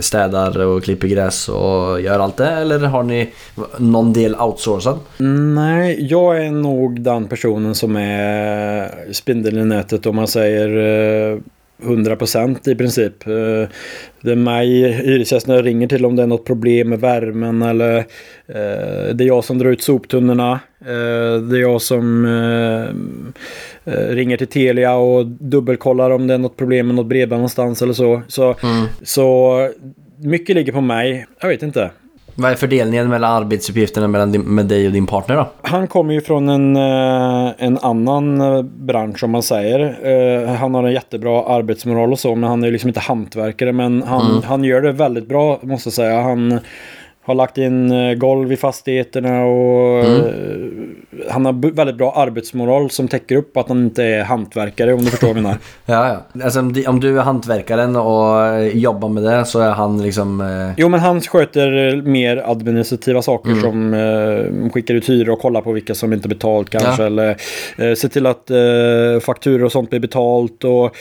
städar 0.00 0.58
och 0.58 0.84
klipper 0.84 1.08
gräs 1.08 1.48
och 1.48 2.00
gör 2.00 2.18
allt 2.18 2.36
det? 2.36 2.48
Eller 2.48 2.78
har 2.78 3.02
ni 3.02 3.30
någon 3.78 4.12
del 4.12 4.34
outsourcad? 4.34 4.98
Mm, 5.20 5.54
nej, 5.54 6.06
jag 6.10 6.46
är 6.46 6.50
nog 6.50 7.00
den 7.00 7.28
personen 7.28 7.74
som 7.74 7.96
är 7.96 9.12
spindeln 9.12 9.58
i 9.58 9.64
nätet 9.64 10.06
om 10.06 10.16
man 10.16 10.28
säger 10.28 11.40
eh, 11.82 11.88
100% 11.88 12.68
i 12.68 12.74
princip. 12.74 13.26
Eh, 13.26 13.68
Det 14.22 14.30
är 14.32 14.36
mig 14.36 14.92
hyresgästerna 14.92 15.62
ringer 15.62 15.86
till 15.88 16.04
om 16.06 16.16
det 16.16 16.22
är 16.22 16.26
något 16.26 16.44
problem 16.44 16.88
med 16.88 17.00
värmen 17.00 17.62
eller 17.62 17.96
eh, 18.46 19.14
det 19.14 19.24
är 19.24 19.26
jag 19.26 19.44
som 19.44 19.58
drar 19.58 19.70
ut 19.70 19.82
soptunnorna. 19.82 20.52
Eh, 20.80 21.42
Det 21.42 21.56
är 21.56 21.60
jag 21.60 21.82
som 21.82 22.24
eh, 22.24 22.84
eh, 23.94 24.08
ringer 24.14 24.36
till 24.36 24.46
Telia 24.46 24.94
och 24.94 25.26
dubbelkollar 25.26 26.10
om 26.10 26.26
det 26.26 26.34
är 26.34 26.38
något 26.38 26.56
problem 26.56 26.86
med 26.86 26.96
något 26.96 27.06
bredband 27.06 27.38
någonstans 27.40 27.82
eller 27.82 27.92
så. 27.92 28.22
Så, 28.28 28.54
så 29.02 29.56
mycket 30.18 30.56
ligger 30.56 30.72
på 30.72 30.80
mig. 30.80 31.26
Jag 31.40 31.48
vet 31.48 31.62
inte. 31.62 31.90
Vad 32.34 32.50
är 32.50 32.54
fördelningen 32.54 33.08
mellan 33.08 33.32
arbetsuppgifterna 33.32 34.08
mellan 34.08 34.32
din, 34.32 34.42
med 34.42 34.66
dig 34.66 34.86
och 34.86 34.92
din 34.92 35.06
partner 35.06 35.36
då? 35.36 35.48
Han 35.62 35.86
kommer 35.86 36.14
ju 36.14 36.20
från 36.20 36.48
en, 36.48 36.76
eh, 36.76 37.52
en 37.58 37.78
annan 37.78 38.40
eh, 38.40 38.62
bransch 38.62 39.24
om 39.24 39.30
man 39.30 39.42
säger. 39.42 39.80
Eh, 40.42 40.54
Han 40.54 40.74
har 40.74 40.84
en 40.84 40.92
jättebra 40.92 41.44
arbetsmoral 41.44 42.12
och 42.12 42.18
så, 42.18 42.34
men 42.34 42.50
han 42.50 42.62
är 42.62 42.66
ju 42.66 42.72
liksom 42.72 42.88
inte 42.88 43.00
hantverkare. 43.00 43.72
Men 43.72 44.02
han, 44.02 44.42
han 44.42 44.64
gör 44.64 44.82
det 44.82 44.92
väldigt 44.92 45.28
bra, 45.28 45.58
måste 45.62 45.86
jag 45.86 45.94
säga. 45.94 46.20
Han 46.22 46.58
har 47.30 47.34
lagt 47.34 47.58
in 47.58 47.90
eh, 47.92 48.14
golv 48.14 48.52
i 48.52 48.56
fastigheterna 48.56 49.44
och 49.44 50.04
eh, 50.04 50.32
han 51.28 51.44
har 51.46 51.72
väldigt 51.72 51.96
bra 51.96 52.12
arbetsmoral 52.12 52.90
som 52.90 53.08
täcker 53.08 53.36
upp 53.36 53.56
att 53.56 53.68
han 53.68 53.84
inte 53.84 54.04
är 54.04 54.24
hantverkare, 54.24 54.92
om 54.94 55.00
du 55.00 55.10
förstår 55.10 55.28
vad 55.28 55.36
jag 55.36 55.42
menar. 55.42 55.58
Ja, 55.86 56.08
ja. 56.34 56.44
Alltså, 56.44 56.60
om 56.60 57.00
du 57.00 57.18
är 57.18 57.22
hantverkaren 57.22 57.96
och 57.96 58.44
eh, 58.44 58.76
jobbar 58.76 59.08
med 59.08 59.22
det 59.22 59.44
så 59.44 59.60
är 59.60 59.70
han 59.70 60.02
liksom... 60.02 60.40
Eh, 60.40 60.74
Jo, 60.76 60.88
men 60.88 61.00
han 61.00 61.20
sköter 61.20 61.96
mer 62.02 62.42
administrativa 62.46 63.22
saker 63.22 63.54
som 63.54 63.94
eh, 63.94 64.70
skickar 64.72 64.94
ut 64.94 65.08
hyror 65.08 65.32
och 65.32 65.38
kollar 65.38 65.60
på 65.60 65.72
vilka 65.72 65.94
som 65.94 66.12
inte 66.12 66.28
betalt 66.28 66.70
kanske. 66.70 67.02
Ja. 67.02 67.06
Eller 67.06 67.36
eh, 67.78 67.94
se 67.94 68.08
till 68.08 68.26
att 68.26 68.50
eh, 68.50 69.20
fakturor 69.20 69.64
och 69.64 69.72
sånt 69.72 69.90
blir 69.90 70.00
betalt. 70.00 70.64
Och, 70.64 70.96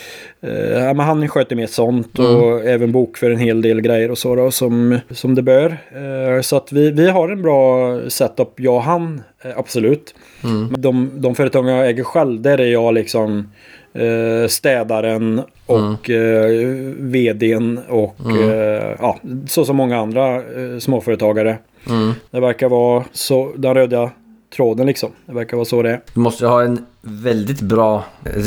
ja, 0.73 0.93
men 0.93 0.99
han 0.99 1.27
sköter 1.27 1.55
mer 1.55 1.67
sånt 1.67 2.19
och 2.19 2.65
även 2.65 2.91
bokför 2.91 3.31
en 3.31 3.39
hel 3.39 3.61
del 3.61 3.81
grejer 3.81 4.11
och 4.11 4.17
så 4.17 4.35
då, 4.35 4.51
som, 4.51 4.99
som 5.11 5.35
det 5.35 5.41
bör. 5.41 5.77
Eh, 6.19 6.41
så 6.41 6.55
att 6.57 6.71
vi, 6.71 6.91
vi 6.91 7.09
har 7.09 7.29
en 7.29 7.41
bra 7.41 7.99
setup, 8.09 8.53
jag 8.55 8.75
och 8.75 8.83
han, 8.83 9.21
eh, 9.43 9.51
absolut. 9.57 10.15
Men 10.41 10.81
De, 10.81 11.11
de 11.15 11.35
företag 11.35 11.69
jag 11.69 11.89
äger 11.89 12.03
själv, 12.03 12.41
där 12.41 12.57
är 12.61 12.71
jag 12.71 12.93
liksom 12.93 13.51
eh, 13.93 14.47
städaren 14.47 15.41
och 15.65 16.09
eh, 16.09 16.49
vdn 16.99 17.79
och 17.89 18.15
eh, 18.31 18.95
ja, 18.99 19.19
så 19.47 19.65
som 19.65 19.75
många 19.75 19.97
andra 19.99 20.35
eh, 20.35 20.79
småföretagare. 20.79 21.57
mm. 21.89 22.11
Det 22.31 22.39
verkar 22.39 22.69
vara 22.69 23.03
så, 23.11 23.51
den 23.55 23.73
röda 23.73 24.11
tråden 24.55 24.87
liksom. 24.87 25.09
Det 25.25 25.33
verkar 25.33 25.57
vara 25.57 25.65
så 25.65 25.81
det 25.81 25.89
är. 25.89 26.01
Du 26.13 26.19
måste 26.19 26.47
ha 26.47 26.63
en 26.63 26.85
väldigt 27.01 27.61
bra, 27.61 28.03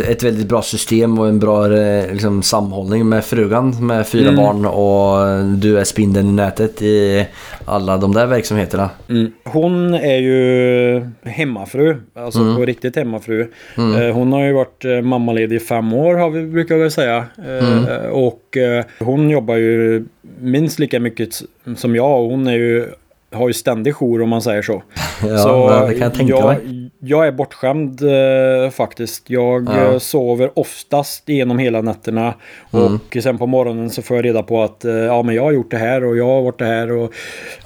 ett 0.08 0.22
väldigt 0.22 0.46
bra 0.48 0.62
system 0.62 1.18
och 1.18 1.28
en 1.28 1.38
bra 1.38 1.72
eh, 1.76 2.12
liksom, 2.12 2.42
samhållning 2.42 3.08
med 3.08 3.24
frugan 3.24 3.86
med 3.86 4.06
fyra 4.06 4.28
Mm. 4.28 4.36
barn 4.36 4.66
och 4.66 5.44
du 5.58 5.78
är 5.78 5.84
spindeln 5.84 6.28
i 6.28 6.32
nätet 6.32 6.82
i 6.82 7.26
alla 7.64 7.96
de 7.96 8.14
där 8.14 8.26
verksamheterna. 8.26 8.90
Mm. 9.08 9.32
Hon 9.44 9.94
är 9.94 10.16
ju 10.18 11.06
hemmafru, 11.22 11.96
alltså 12.14 12.40
Mm. 12.40 12.56
på 12.56 12.64
riktigt 12.64 12.96
hemmafru. 12.96 13.40
Eh, 13.76 14.14
hon 14.14 14.32
har 14.32 14.44
ju 14.44 14.52
varit 14.52 14.84
eh, 14.84 15.00
mammaledig 15.00 15.56
i 15.56 15.60
fem 15.60 15.92
år 15.92 16.14
har 16.14 16.30
vi 16.30 16.42
brukar 16.46 16.76
vi 16.76 16.90
säga. 16.90 17.24
Mm. 17.48 17.84
Och 18.12 18.56
hon 18.98 19.30
jobbar 19.30 19.56
ju 19.56 20.04
minst 20.40 20.78
lika 20.78 21.00
mycket 21.00 21.28
som 21.76 21.96
jag 21.96 22.22
och 22.24 22.30
hon 22.30 22.46
är 22.46 22.52
ju 22.56 22.86
har 23.34 23.48
ju 23.48 23.54
ständig 23.54 23.94
jour 23.94 24.22
om 24.22 24.28
man 24.28 24.42
säger 24.42 24.62
så. 24.62 24.82
Ja, 25.28 25.38
så 25.38 25.68
det 25.86 25.92
kan 25.92 26.02
jag 26.02 26.14
tänka 26.14 26.46
mig. 26.46 26.90
jag 26.98 27.26
är 27.26 27.32
bortskämd 27.32 28.02
eh, 28.02 28.70
faktiskt. 28.70 29.30
Jag 29.30 29.68
Ja. 29.68 29.92
eh, 29.92 29.98
sover 29.98 30.58
oftast 30.58 31.28
igenom 31.28 31.58
hela 31.58 31.80
nätterna. 31.80 32.34
Mm. 32.72 32.94
Och 32.94 33.16
sen 33.22 33.38
på 33.38 33.46
morgonen 33.46 33.90
så 33.90 34.02
får 34.02 34.16
jag 34.16 34.24
reda 34.24 34.42
på 34.42 34.62
att 34.62 34.84
eh, 34.84 34.92
ja, 34.92 35.22
men 35.22 35.34
jag 35.34 35.42
har 35.42 35.52
gjort 35.52 35.70
det 35.70 35.76
här 35.76 36.04
och 36.04 36.16
jag 36.16 36.26
har 36.26 36.42
varit 36.42 36.58
det 36.58 36.64
här. 36.64 36.92
Och 36.92 37.12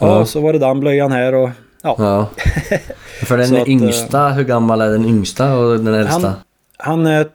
ja, 0.01 0.19
Ja. 0.19 0.25
så 0.25 0.41
var 0.41 0.53
det 0.53 0.59
den 0.59 0.81
blöjan 0.81 1.13
här. 1.13 1.35
Och, 1.35 1.51
ja. 1.83 1.97
Ja. 1.99 2.29
För 3.27 3.39
den 3.39 3.57
att, 3.57 3.69
yngsta, 3.69 4.29
hur 4.29 4.45
gammal 4.45 4.81
är 4.81 4.91
den 4.91 5.05
yngsta 5.05 5.57
och 5.59 5.79
den 5.79 5.95
äldsta? 5.95 6.29
Han, 6.29 6.35
han 6.77 7.07
är 7.07 7.27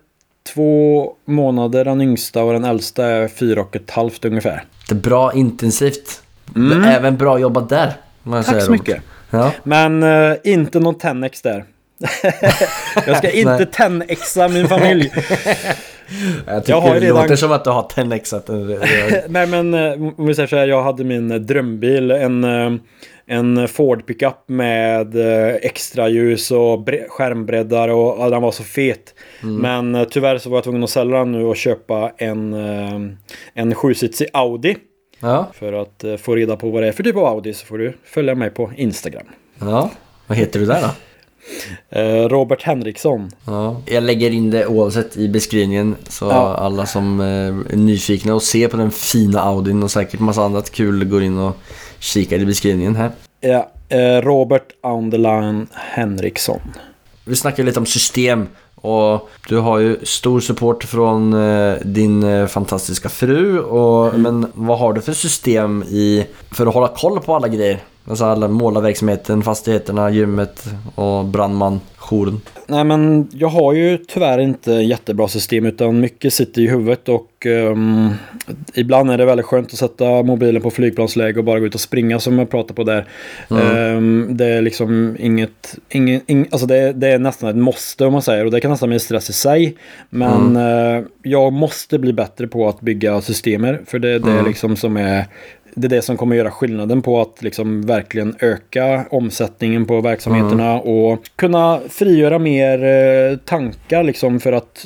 två 0.54 1.12
månader 1.26 1.86
den 1.86 2.02
yngsta 2.02 2.44
och 2.44 2.54
den 2.54 2.64
äldsta 2.64 3.06
är 3.06 3.28
fyra 3.28 3.62
och 3.62 3.76
ett 3.76 3.90
halvt 3.92 4.26
ungefär. 4.26 4.64
Det 4.90 4.96
är 4.96 5.00
bra 5.00 5.34
intensivt. 5.34 6.22
Mm. 6.56 6.84
Även 6.84 7.18
bra 7.18 7.40
jobbat 7.40 7.70
där. 7.70 7.94
Jag 8.24 8.46
Tack 8.46 8.62
så 8.62 8.72
mycket. 8.72 9.02
Ja. 9.30 9.52
Men 9.64 10.04
eh, 10.04 10.34
inte 10.44 10.80
någon 10.80 10.96
10x 10.96 11.44
där. 11.44 11.66
jag 13.08 13.18
ska 13.18 13.30
inte 13.32 13.68
Nej. 13.80 14.08
10xa 14.08 14.50
min 14.54 14.68
familj. 14.68 15.12
Jag 16.48 16.64
tycker 16.64 16.74
Jag 16.74 16.82
har 16.82 16.94
det 16.94 17.00
redan- 17.00 17.22
låter 17.22 17.36
som 17.36 17.52
att 17.52 17.64
du 17.64 17.70
har 17.70 17.84
10x. 17.84 19.24
Nej 19.28 19.48
men 19.48 19.74
eh, 19.74 19.92
om 20.18 20.26
vi 20.28 20.36
säger 20.36 20.48
så 20.48 20.56
här, 20.56 20.68
jag 20.68 20.84
hade 20.84 21.04
min 21.04 21.32
eh, 21.32 21.38
drömbil. 21.38 22.12
En, 22.12 22.44
en 23.26 23.68
Ford 23.68 24.06
pickup 24.08 24.36
med 24.48 25.16
extra 25.62 26.10
ljus 26.10 26.52
och 26.52 26.58
bre- 26.80 27.08
skärmbreddar 27.10 27.88
och 27.88 28.16
ja, 28.20 28.30
den 28.30 28.42
var 28.42 28.52
så 28.52 28.64
fet. 28.64 29.14
Men 29.42 29.96
eh, 29.96 30.04
tyvärr 30.04 30.38
så 30.38 30.50
var 30.50 30.58
jag 30.58 30.64
tvungen 30.64 30.84
att 30.84 30.90
sälja 30.90 31.18
den 31.18 31.32
nu 31.32 31.44
och 31.44 31.56
köpa 31.58 32.12
en, 32.18 32.54
en 33.54 33.76
sjusitzig 33.76 34.28
Audi. 34.34 34.76
Ja. 35.22 35.48
För 35.54 35.74
att 35.74 36.04
eh, 36.04 36.16
få 36.18 36.36
reda 36.36 36.56
på 36.56 36.70
vad 36.70 36.84
det 36.84 36.88
är 36.88 36.92
för 36.92 37.04
typ 37.04 37.16
av 37.16 37.26
Audi 37.26 37.54
så 37.54 37.66
får 37.66 37.78
du 37.78 37.94
följa 38.04 38.36
mig 38.36 38.50
på 38.50 38.72
Instagram. 38.76 39.26
ja. 39.60 39.90
Vad 40.28 40.38
heter 40.38 40.60
du 40.60 40.66
där 40.66 40.82
då? 40.82 40.90
Eh, 42.00 42.30
Robert 42.30 42.62
Henriksson. 42.64 43.32
Ja. 43.46 43.82
Jag 43.86 44.04
lägger 44.04 44.32
in 44.32 44.52
det 44.52 44.66
oavsett 44.68 45.18
i 45.18 45.28
beskrivningen 45.30 45.96
så 46.08 46.26
Ja. 46.26 46.56
alla 46.56 46.86
som 46.86 47.20
eh, 47.20 47.26
är 47.28 47.76
nyfikna 47.76 48.36
och 48.36 48.44
ser 48.44 48.68
på 48.68 48.78
den 48.78 48.92
fina 48.92 49.42
Audin 49.42 49.84
och 49.84 49.92
säkert 49.92 50.20
massa 50.20 50.44
annat 50.44 50.72
kul 50.72 51.06
går 51.06 51.24
in 51.24 51.38
och 51.38 51.56
kikar 52.00 52.40
i 52.40 52.46
beskrivningen 52.46 52.96
här. 52.96 53.12
Ja, 53.40 53.70
Robert 54.22 54.68
Underline 54.84 55.68
Henriksson. 55.74 56.60
Vi 57.26 57.36
snackar 57.36 57.64
lite 57.64 57.80
om 57.80 57.86
system 57.86 58.48
och 58.82 59.30
du 59.48 59.58
har 59.58 59.80
ju 59.80 59.98
stor 60.04 60.40
support 60.40 60.84
från 60.84 61.34
eh, 61.34 61.76
din 61.82 62.24
eh, 62.24 62.48
fantastiska 62.48 63.10
fru 63.10 63.60
och, 63.60 64.20
men 64.20 64.52
vad 64.54 64.80
har 64.80 64.94
du 64.94 65.02
för 65.02 65.14
system 65.14 65.84
i 65.84 66.26
för 66.52 66.68
att 66.68 66.74
hålla 66.74 66.88
koll 66.88 67.20
på 67.20 67.36
alla 67.36 67.48
grejer? 67.48 67.84
Alltså 68.06 68.26
alla 68.26 68.48
målarverksamheten, 68.48 69.42
fastigheterna, 69.42 70.10
gymmet 70.10 70.66
och 70.96 71.26
brandman, 71.26 71.80
jouren. 71.98 72.42
Nej 72.68 72.84
men 72.84 73.28
jag 73.34 73.48
har 73.48 73.74
ju 73.74 73.98
tyvärr 73.98 74.40
inte 74.40 74.72
jättebra 74.72 75.28
system 75.28 75.66
utan 75.66 76.00
mycket 76.00 76.34
sitter 76.34 76.62
i 76.62 76.68
huvudet 76.68 77.10
och 77.10 77.46
ehm, 77.46 78.10
ibland 78.74 79.12
är 79.12 79.18
det 79.18 79.26
väldigt 79.26 79.46
skönt 79.46 79.68
att 79.68 79.80
sätta 79.80 80.24
mobilen 80.24 80.62
på 80.62 80.72
flygplansläge 80.72 81.40
och 81.40 81.46
bara 81.46 81.60
gå 81.60 81.66
ut 81.66 81.76
och 81.76 81.82
springa 81.82 82.20
som 82.20 82.40
jag 82.40 82.50
pratade 82.50 82.74
på 82.74 82.84
där. 82.84 83.08
Ehm, 83.50 84.28
det 84.30 84.46
är 84.46 84.62
liksom 84.62 85.16
inget, 85.20 85.78
ingen, 85.90 86.22
ing, 86.28 86.48
alltså 86.52 86.68
det, 86.68 86.94
det 86.94 87.08
är 87.08 87.20
nästan 87.20 87.50
ett 87.50 87.56
måste 87.56 88.06
om 88.06 88.14
man 88.14 88.22
säger 88.22 88.46
och 88.46 88.52
det 88.52 88.60
kan 88.60 88.72
nästan 88.72 88.90
bli 88.90 89.00
stress 89.00 89.30
i 89.30 89.34
sig. 89.34 89.76
Men 90.10 90.56
eh, 90.56 91.04
jag 91.24 91.54
måste 91.54 92.00
bli 92.00 92.14
bättre 92.14 92.48
på 92.48 92.68
att 92.70 92.82
bygga 92.82 93.22
systemer 93.22 93.82
för 93.86 94.00
det, 94.00 94.20
det 94.20 94.32
är 94.32 94.44
liksom 94.44 94.76
som 94.76 94.98
är 94.98 95.26
det 95.74 95.88
är 95.88 95.90
det 95.90 96.02
som 96.02 96.18
kommer 96.18 96.36
göra 96.36 96.52
skillnaden 96.52 97.02
på 97.02 97.22
att 97.22 97.42
liksom 97.42 97.82
verkligen 97.82 98.36
öka 98.40 99.06
omsättningen 99.10 99.86
på 99.86 100.02
verksamheterna 100.02 100.80
och 100.80 101.30
kunna 101.36 101.80
frigöra 101.90 102.40
mer 102.40 102.84
eh, 102.84 103.38
tankar 103.38 104.04
liksom 104.04 104.40
för 104.40 104.54
att 104.54 104.86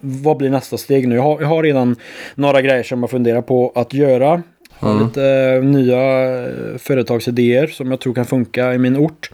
vad 0.00 0.36
blir 0.36 0.50
nästa 0.50 0.78
steg 0.78 1.08
nu? 1.08 1.14
Jag 1.14 1.22
har, 1.22 1.40
jag 1.40 1.48
har 1.48 1.62
redan 1.62 1.96
några 2.34 2.62
grejer 2.62 2.82
som 2.82 3.00
jag 3.00 3.10
funderar 3.10 3.42
på 3.42 3.72
att 3.74 3.94
göra. 3.94 4.42
Har 4.82 5.04
lite 5.04 5.24
eh, 5.24 5.62
nya 5.64 6.22
eh, 6.40 6.78
företagsidéer 6.78 7.66
som 7.66 7.90
jag 7.90 8.00
tror 8.00 8.14
kan 8.14 8.24
funka 8.24 8.74
i 8.74 8.78
min 8.78 8.96
ort. 8.96 9.30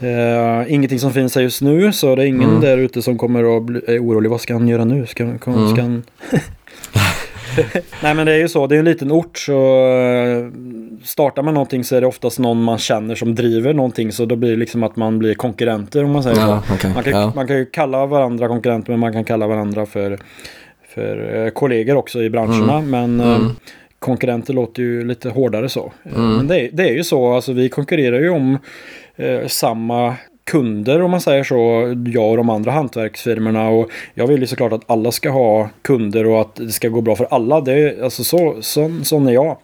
Eh, 0.00 0.72
ingenting 0.72 0.98
som 0.98 1.12
finns 1.12 1.34
här 1.34 1.42
just 1.42 1.62
nu 1.62 1.92
så 1.92 2.16
det 2.16 2.22
är 2.22 2.26
ingen 2.26 2.60
där 2.60 2.78
ute 2.78 3.02
som 3.02 3.18
kommer 3.18 3.56
att 3.56 3.62
bli 3.62 3.98
orolig. 3.98 4.30
Vad 4.30 4.40
ska 4.40 4.52
han 4.52 4.68
göra 4.68 4.84
nu? 4.84 5.06
Ska, 5.06 5.38
ska, 5.38 5.68
ska 5.68 5.82
han... 5.82 6.02
Nej 8.02 8.14
men 8.14 8.26
det 8.26 8.32
är 8.32 8.38
ju 8.38 8.48
så, 8.48 8.66
det 8.66 8.74
är 8.74 8.78
en 8.78 8.84
liten 8.84 9.12
ort 9.12 9.38
så 9.38 9.86
eh, 9.86 10.46
startar 11.04 11.42
man 11.42 11.54
någonting 11.54 11.84
så 11.84 11.96
är 11.96 12.00
det 12.00 12.06
oftast 12.06 12.38
någon 12.38 12.62
man 12.62 12.78
känner 12.78 13.14
som 13.14 13.34
driver 13.34 13.74
någonting 13.74 14.12
så 14.12 14.24
då 14.24 14.36
blir 14.36 14.50
det 14.50 14.56
liksom 14.56 14.82
att 14.82 14.96
man 14.96 15.18
blir 15.18 15.34
konkurrenter 15.34 16.04
om 16.04 16.10
man 16.12 16.22
säger 16.22 16.40
Ja, 16.40 16.62
så. 16.68 16.74
okej. 16.74 16.90
Man 16.94 17.02
kan, 17.04 17.12
Ja. 17.12 17.32
man 17.36 17.46
kan 17.46 17.56
ju 17.56 17.66
kalla 17.66 18.06
varandra 18.06 18.48
konkurrenter 18.48 18.90
men 18.92 19.00
man 19.00 19.12
kan 19.12 19.24
kalla 19.24 19.46
varandra 19.46 19.86
för, 19.86 20.18
för 20.94 21.44
eh, 21.44 21.50
kollegor 21.50 21.96
också 21.96 22.22
i 22.22 22.30
branscherna 22.30 22.80
men 22.80 23.20
eh, 23.20 23.38
konkurrenter 23.98 24.54
låter 24.54 24.82
ju 24.82 25.04
lite 25.04 25.28
hårdare 25.30 25.68
så. 25.68 25.92
Eh, 26.04 26.18
Men 26.20 26.46
det, 26.46 26.60
är- 26.60 26.70
det 26.72 26.88
är 26.88 26.92
ju 26.92 27.04
så, 27.04 27.32
alltså 27.34 27.52
vi 27.52 27.68
konkurrerar 27.68 28.20
ju 28.20 28.30
om 28.30 28.58
eh, 29.16 29.46
samma 29.46 30.14
kunder 30.44 31.02
om 31.02 31.10
man 31.10 31.20
säger 31.20 31.44
så, 31.44 31.54
jag 32.06 32.30
och 32.30 32.36
de 32.36 32.50
andra 32.50 32.70
hantverksfirmorna 32.70 33.68
och 33.68 33.90
jag 34.14 34.26
vill 34.26 34.40
ju 34.40 34.46
såklart 34.46 34.72
att 34.72 34.90
alla 34.90 35.12
ska 35.12 35.30
ha 35.30 35.68
kunder 35.82 36.26
och 36.26 36.40
att 36.40 36.56
det 36.56 36.68
ska 36.72 36.88
gå 36.88 37.00
bra 37.00 37.16
för 37.16 37.26
alla. 37.30 37.60
Det 37.60 37.72
är, 37.72 38.04
alltså 38.04 38.24
så, 38.24 38.56
sån, 38.60 39.04
sån 39.04 39.28
är 39.28 39.32
jag. 39.32 39.56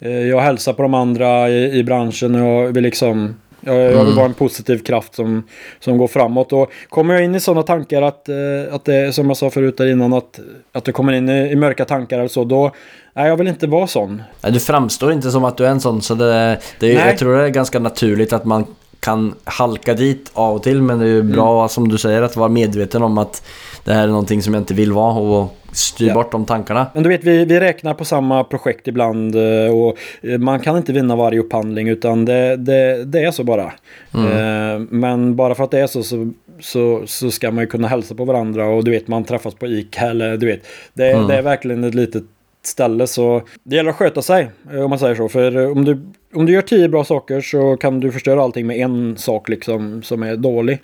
Eh, 0.00 0.10
Jag 0.10 0.40
hälsar 0.40 0.72
på 0.72 0.82
de 0.82 0.94
andra 0.94 1.48
i, 1.50 1.78
i 1.78 1.84
branschen 1.84 2.34
och 2.34 2.64
jag 2.64 2.72
vill 2.72 2.84
liksom 2.84 3.34
jag, 3.60 3.76
jag 3.76 4.04
vill 4.04 4.14
vara 4.14 4.26
en 4.26 4.34
positiv 4.34 4.78
kraft 4.78 5.14
som, 5.14 5.42
som 5.80 5.98
går 5.98 6.08
framåt. 6.08 6.52
Och 6.52 6.70
kommer 6.88 7.14
jag 7.14 7.24
in 7.24 7.34
i 7.34 7.40
sådana 7.40 7.62
tankar 7.62 8.02
att, 8.02 8.28
eh, 8.28 8.34
att 8.74 8.84
det, 8.84 9.12
som 9.12 9.28
jag 9.28 9.36
sa 9.36 9.50
förut 9.50 9.76
där 9.76 9.86
innan, 9.90 10.12
att, 10.12 10.40
att 10.72 10.84
du 10.84 10.92
kommer 10.92 11.12
in 11.12 11.28
i, 11.28 11.50
i 11.50 11.56
mörka 11.56 11.84
tankar 11.84 12.18
eller 12.18 12.28
så, 12.28 12.44
då, 12.44 12.70
nej 13.14 13.28
jag 13.28 13.36
vill 13.36 13.48
inte 13.48 13.66
vara 13.66 13.86
sån. 13.86 14.22
Nej, 14.42 14.52
du 14.52 14.60
framstår 14.60 15.12
inte 15.12 15.30
som 15.30 15.44
att 15.44 15.56
du 15.56 15.66
är 15.66 15.70
en 15.70 15.80
sån 15.80 16.02
så 16.02 16.14
det, 16.14 16.58
det 16.80 16.96
är, 16.96 17.06
jag 17.08 17.18
tror 17.18 17.36
det 17.36 17.44
är 17.44 17.48
ganska 17.48 17.78
naturligt 17.78 18.32
att 18.32 18.44
man 18.44 18.66
kan 19.00 19.34
halka 19.44 19.94
dit 19.94 20.30
av 20.32 20.54
och 20.54 20.62
till 20.62 20.82
men 20.82 20.98
det 20.98 21.04
är 21.04 21.08
ju 21.08 21.22
bra 21.22 21.68
som 21.68 21.88
du 21.88 21.98
säger 21.98 22.22
att 22.22 22.36
vara 22.36 22.48
medveten 22.48 23.02
om 23.02 23.18
att 23.18 23.42
det 23.84 23.92
här 23.92 24.02
är 24.02 24.06
någonting 24.08 24.42
som 24.42 24.54
jag 24.54 24.60
inte 24.60 24.74
vill 24.74 24.92
vara 24.92 25.14
och 25.14 25.56
styr 25.72 26.06
Ja. 26.08 26.14
bort 26.14 26.32
de 26.32 26.44
tankarna. 26.44 26.86
Men 26.94 27.02
du 27.02 27.08
vet, 27.08 27.24
vi, 27.24 27.44
vi 27.44 27.60
räknar 27.60 27.94
på 27.94 28.04
samma 28.04 28.44
projekt 28.44 28.88
ibland 28.88 29.34
eh, 29.36 29.74
och 29.74 29.96
eh, 30.22 30.38
man 30.38 30.60
kan 30.60 30.76
inte 30.76 30.92
vinna 30.92 31.16
varje 31.16 31.40
upphandling 31.40 31.88
utan 31.88 32.24
det, 32.24 32.56
det, 32.56 33.04
det 33.04 33.24
är 33.24 33.30
så 33.30 33.44
bara. 33.44 33.72
Eh, 34.14 34.78
Men 34.90 35.36
bara 35.36 35.54
för 35.54 35.64
att 35.64 35.70
det 35.70 35.80
är 35.80 35.86
så, 35.86 36.02
så 36.02 36.32
så, 36.60 37.02
så 37.06 37.30
ska 37.30 37.50
man 37.50 37.64
ju 37.64 37.66
kunna 37.66 37.88
hälsa 37.88 38.14
på 38.14 38.24
varandra 38.24 38.66
och 38.66 38.84
du 38.84 38.90
vet 38.90 39.08
man 39.08 39.24
träffas 39.24 39.54
på 39.54 39.66
ICA 39.66 40.00
eller 40.06 40.36
du 40.36 40.46
vet. 40.46 40.60
Det, 40.94 41.26
det 41.28 41.34
är 41.36 41.42
verkligen 41.42 41.84
ett 41.84 41.94
litet 41.94 42.24
ställe 42.66 43.06
så 43.06 43.42
det 43.62 43.76
gäller 43.76 43.90
att 43.90 43.96
sköta 43.96 44.22
sig 44.22 44.50
eh, 44.72 44.80
om 44.80 44.90
man 44.90 44.98
säger 44.98 45.14
så. 45.14 45.28
För 45.28 45.56
eh, 45.56 45.70
om 45.70 45.84
du, 45.84 45.98
om 46.34 46.46
du 46.46 46.52
gör 46.52 46.62
tio 46.62 46.88
bra 46.88 47.04
saker 47.04 47.40
så 47.40 47.76
kan 47.76 48.00
du 48.00 48.12
förstöra 48.12 48.42
allting 48.42 48.66
med 48.66 48.76
en 48.76 49.16
sak 49.16 49.48
liksom 49.48 50.02
som 50.02 50.22
är 50.22 50.36
dålig. 50.36 50.78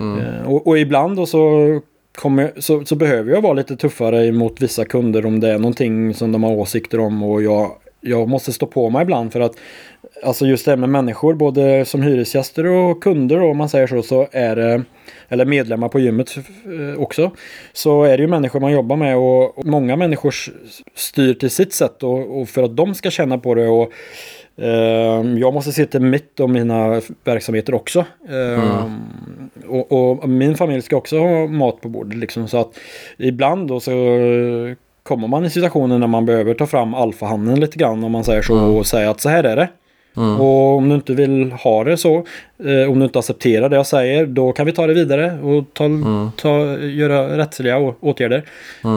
Eh, 0.00 0.46
Och, 0.50 0.66
och 0.66 0.78
ibland 0.78 1.16
då 1.16 1.26
så, 1.26 1.80
kommer, 2.18 2.52
så, 2.56 2.84
så 2.84 2.96
behöver 2.96 3.32
jag 3.32 3.42
vara 3.42 3.52
lite 3.52 3.76
tuffare 3.76 4.32
mot 4.32 4.62
vissa 4.62 4.84
kunder 4.84 5.26
om 5.26 5.40
det 5.40 5.48
är 5.50 5.58
någonting 5.58 6.14
som 6.14 6.32
de 6.32 6.42
har 6.44 6.52
åsikter 6.52 7.00
om 7.00 7.22
och 7.22 7.42
jag, 7.42 7.70
jag 8.06 8.28
måste 8.28 8.52
stå 8.52 8.66
på 8.66 8.90
mig 8.90 9.02
ibland 9.02 9.32
för 9.32 9.40
att 9.40 9.56
Alltså 10.22 10.46
just 10.46 10.64
det 10.64 10.70
här 10.70 10.76
med 10.76 10.88
människor, 10.88 11.34
både 11.34 11.84
som 11.84 12.02
hyresgäster 12.02 12.66
och 12.66 13.02
kunder 13.02 13.38
då, 13.38 13.50
om 13.50 13.56
man 13.56 13.68
säger 13.68 13.86
så, 13.86 14.02
så 14.02 14.28
är 14.32 14.56
det 14.56 14.82
eller 15.28 15.44
medlemmar 15.44 15.88
på 15.88 16.00
gymmet 16.00 16.36
eh, 16.36 17.02
också, 17.02 17.30
så 17.72 18.02
är 18.02 18.16
det 18.16 18.22
ju 18.22 18.28
människor 18.28 18.60
man 18.60 18.72
jobbar 18.72 18.96
med 18.96 19.16
och, 19.16 19.58
och 19.58 19.64
många 19.64 19.96
människor 19.96 20.34
styr 20.94 21.34
till 21.34 21.50
sitt 21.50 21.72
sätt 21.72 22.02
och, 22.02 22.40
och 22.40 22.48
för 22.48 22.62
att 22.62 22.76
de 22.76 22.94
ska 22.94 23.10
känna 23.10 23.38
på 23.38 23.54
det 23.54 23.68
och 23.68 23.92
eh, 24.56 25.38
jag 25.38 25.54
måste 25.54 25.72
se 25.72 25.86
till 25.86 26.00
mitt 26.00 26.40
och 26.40 26.50
mina 26.50 27.00
verksamheter 27.24 27.74
också. 27.74 28.04
Eh, 28.28 28.90
och, 29.68 29.92
och 29.92 30.28
min 30.28 30.56
familj 30.56 30.82
ska 30.82 30.96
också 30.96 31.18
ha 31.18 31.46
mat 31.46 31.80
på 31.80 31.88
bordet 31.88 32.18
liksom 32.18 32.48
så 32.48 32.56
att 32.56 32.78
ibland 33.18 33.68
då 33.68 33.80
så 33.80 33.92
kommer 35.06 35.28
man 35.28 35.44
i 35.44 35.50
situationer 35.50 35.98
när 35.98 36.06
man 36.06 36.26
behöver 36.26 36.54
ta 36.54 36.66
fram 36.66 36.94
alfahannen 36.94 37.60
lite 37.60 37.78
grann 37.78 38.04
om 38.04 38.12
man 38.12 38.24
säger 38.24 38.42
så 38.42 38.54
och 38.54 38.86
säga 38.86 39.10
att 39.10 39.20
så 39.20 39.28
här 39.28 39.44
är 39.44 39.56
det. 39.56 39.68
Och 40.38 40.76
om 40.76 40.88
du 40.88 40.94
inte 40.94 41.14
vill 41.14 41.52
ha 41.52 41.84
det 41.84 41.96
så, 41.96 42.14
eh, 42.64 42.90
om 42.90 42.98
du 42.98 43.04
inte 43.04 43.18
accepterar 43.18 43.68
det 43.68 43.76
jag 43.76 43.86
säger, 43.86 44.26
då 44.26 44.52
kan 44.52 44.66
vi 44.66 44.72
ta 44.72 44.86
det 44.86 44.94
vidare 44.94 45.38
och 45.42 45.64
ta, 45.72 45.84
ta, 46.36 46.78
göra 46.78 47.38
rättsliga 47.38 47.78
åtgärder. 48.00 48.44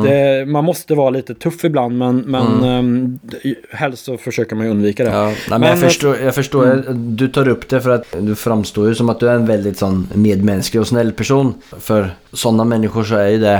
Det, 0.03 0.45
man 0.47 0.63
måste 0.63 0.95
vara 0.95 1.09
lite 1.09 1.33
tuff 1.35 1.63
ibland, 1.65 1.97
men, 1.97 2.17
men 2.17 2.63
ehm, 2.63 3.19
d- 3.23 3.55
helst 3.71 4.05
så 4.05 4.17
försöker 4.17 4.55
man 4.55 4.65
ju 4.65 4.71
undvika 4.71 5.03
det. 5.03 5.09
Ja, 5.09 5.25
nej, 5.25 5.35
men 5.49 5.59
Men 5.59 5.69
jag 5.69 5.79
förstår, 5.79 6.17
jag 6.23 6.35
förstår 6.35 6.83
du 6.95 7.27
tar 7.27 7.47
upp 7.47 7.69
det 7.69 7.81
för 7.81 7.89
att 7.89 8.15
du 8.19 8.35
framstår 8.35 8.87
ju 8.87 8.95
som 8.95 9.09
att 9.09 9.19
du 9.19 9.29
är 9.29 9.35
en 9.35 9.45
väldigt 9.45 9.77
sån 9.77 10.07
medmänsklig 10.13 10.81
och 10.81 10.87
snäll 10.87 11.11
person. 11.11 11.53
För 11.79 12.09
sådana 12.33 12.63
människor 12.63 13.03
så 13.03 13.15
är 13.15 13.27
ju 13.27 13.37
det 13.37 13.53
eh, 13.53 13.59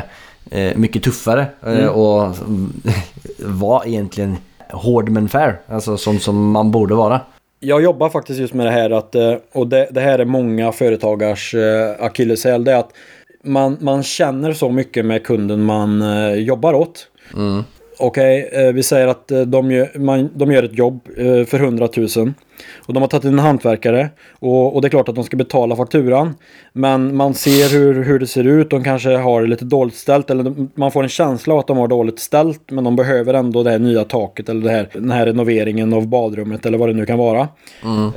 mycket 0.76 1.04
tuffare 1.04 1.46
eh, 1.66 1.88
och 1.88 2.26
mm, 2.26 2.74
vara 3.40 3.86
egentligen 3.86 4.38
hård 4.72 5.10
men 5.10 5.30
fair. 5.30 5.62
Alltså 5.68 5.98
sånt 5.98 6.22
som 6.22 6.52
man 6.52 6.72
borde 6.72 6.96
vara. 6.96 7.22
Jag 7.60 7.84
jobbar 7.84 8.10
faktiskt 8.10 8.40
just 8.40 8.54
med 8.54 8.66
det 8.66 8.72
här 8.72 8.90
att, 8.90 9.16
eh, 9.16 9.36
och 9.52 9.68
det, 9.68 9.88
det 9.92 10.02
här 10.02 10.20
är 10.20 10.26
många 10.26 10.72
företagars 10.72 11.56
eh, 11.56 12.06
akilleshäl, 12.06 12.64
det 12.64 12.72
är 12.72 12.78
att 12.78 12.92
man, 13.44 13.78
man 13.82 14.04
känner 14.04 14.54
så 14.54 14.70
mycket 14.70 15.06
med 15.06 15.24
kunden 15.24 15.64
man 15.64 16.02
eh, 16.02 16.34
jobbar 16.34 16.74
åt. 16.74 17.08
Mm. 17.34 17.64
Okej, 18.02 18.50
eh, 18.54 18.74
vi 18.74 18.84
säger 18.84 19.08
att 19.08 19.32
eh, 19.32 19.42
de 19.42 19.72
gör, 19.72 20.00
man, 20.00 20.30
de 20.36 20.52
gör 20.52 20.64
ett 20.64 20.78
jobb 20.78 21.08
eh, 21.18 21.46
för 21.46 21.60
100 21.60 21.90
000. 21.98 22.34
Och 22.86 22.94
de 22.94 23.02
har 23.02 23.08
tagit 23.08 23.24
in 23.26 23.34
en 23.34 23.40
hantverkare. 23.40 24.10
Och, 24.40 24.76
och 24.76 24.82
det 24.82 24.88
är 24.88 24.90
klart 24.90 25.10
att 25.10 25.16
de 25.16 25.24
ska 25.24 25.38
betala 25.38 25.76
fakturan. 25.76 26.36
Men 26.74 27.16
man 27.16 27.34
ser 27.34 27.70
hur, 27.70 28.04
hur 28.04 28.20
det 28.20 28.28
ser 28.28 28.44
ut. 28.44 28.70
De 28.70 28.84
kanske 28.84 29.10
har 29.10 29.42
det 29.42 29.48
lite 29.48 29.66
dåligt 29.66 29.96
ställt. 29.96 30.30
Eller 30.30 30.56
man 30.76 30.92
får 30.92 31.04
en 31.04 31.10
känsla 31.10 31.54
av 31.54 31.60
att 31.60 31.68
de 31.68 31.78
har 31.78 31.88
dåligt 31.88 32.20
ställt. 32.20 32.72
Men 32.72 32.84
de 32.84 32.96
behöver 32.96 33.34
ändå 33.34 33.64
det 33.64 33.72
här 33.72 33.80
nya 33.80 34.04
taket. 34.04 34.50
Eller 34.50 34.62
det 34.62 34.72
här, 34.72 34.90
den 34.94 35.12
här 35.12 35.26
renoveringen 35.26 35.94
av 35.94 36.08
badrummet. 36.08 36.66
Eller 36.66 36.78
vad 36.78 36.90
det 36.90 36.94
nu 36.94 37.06
kan 37.06 37.18
vara. 37.18 37.48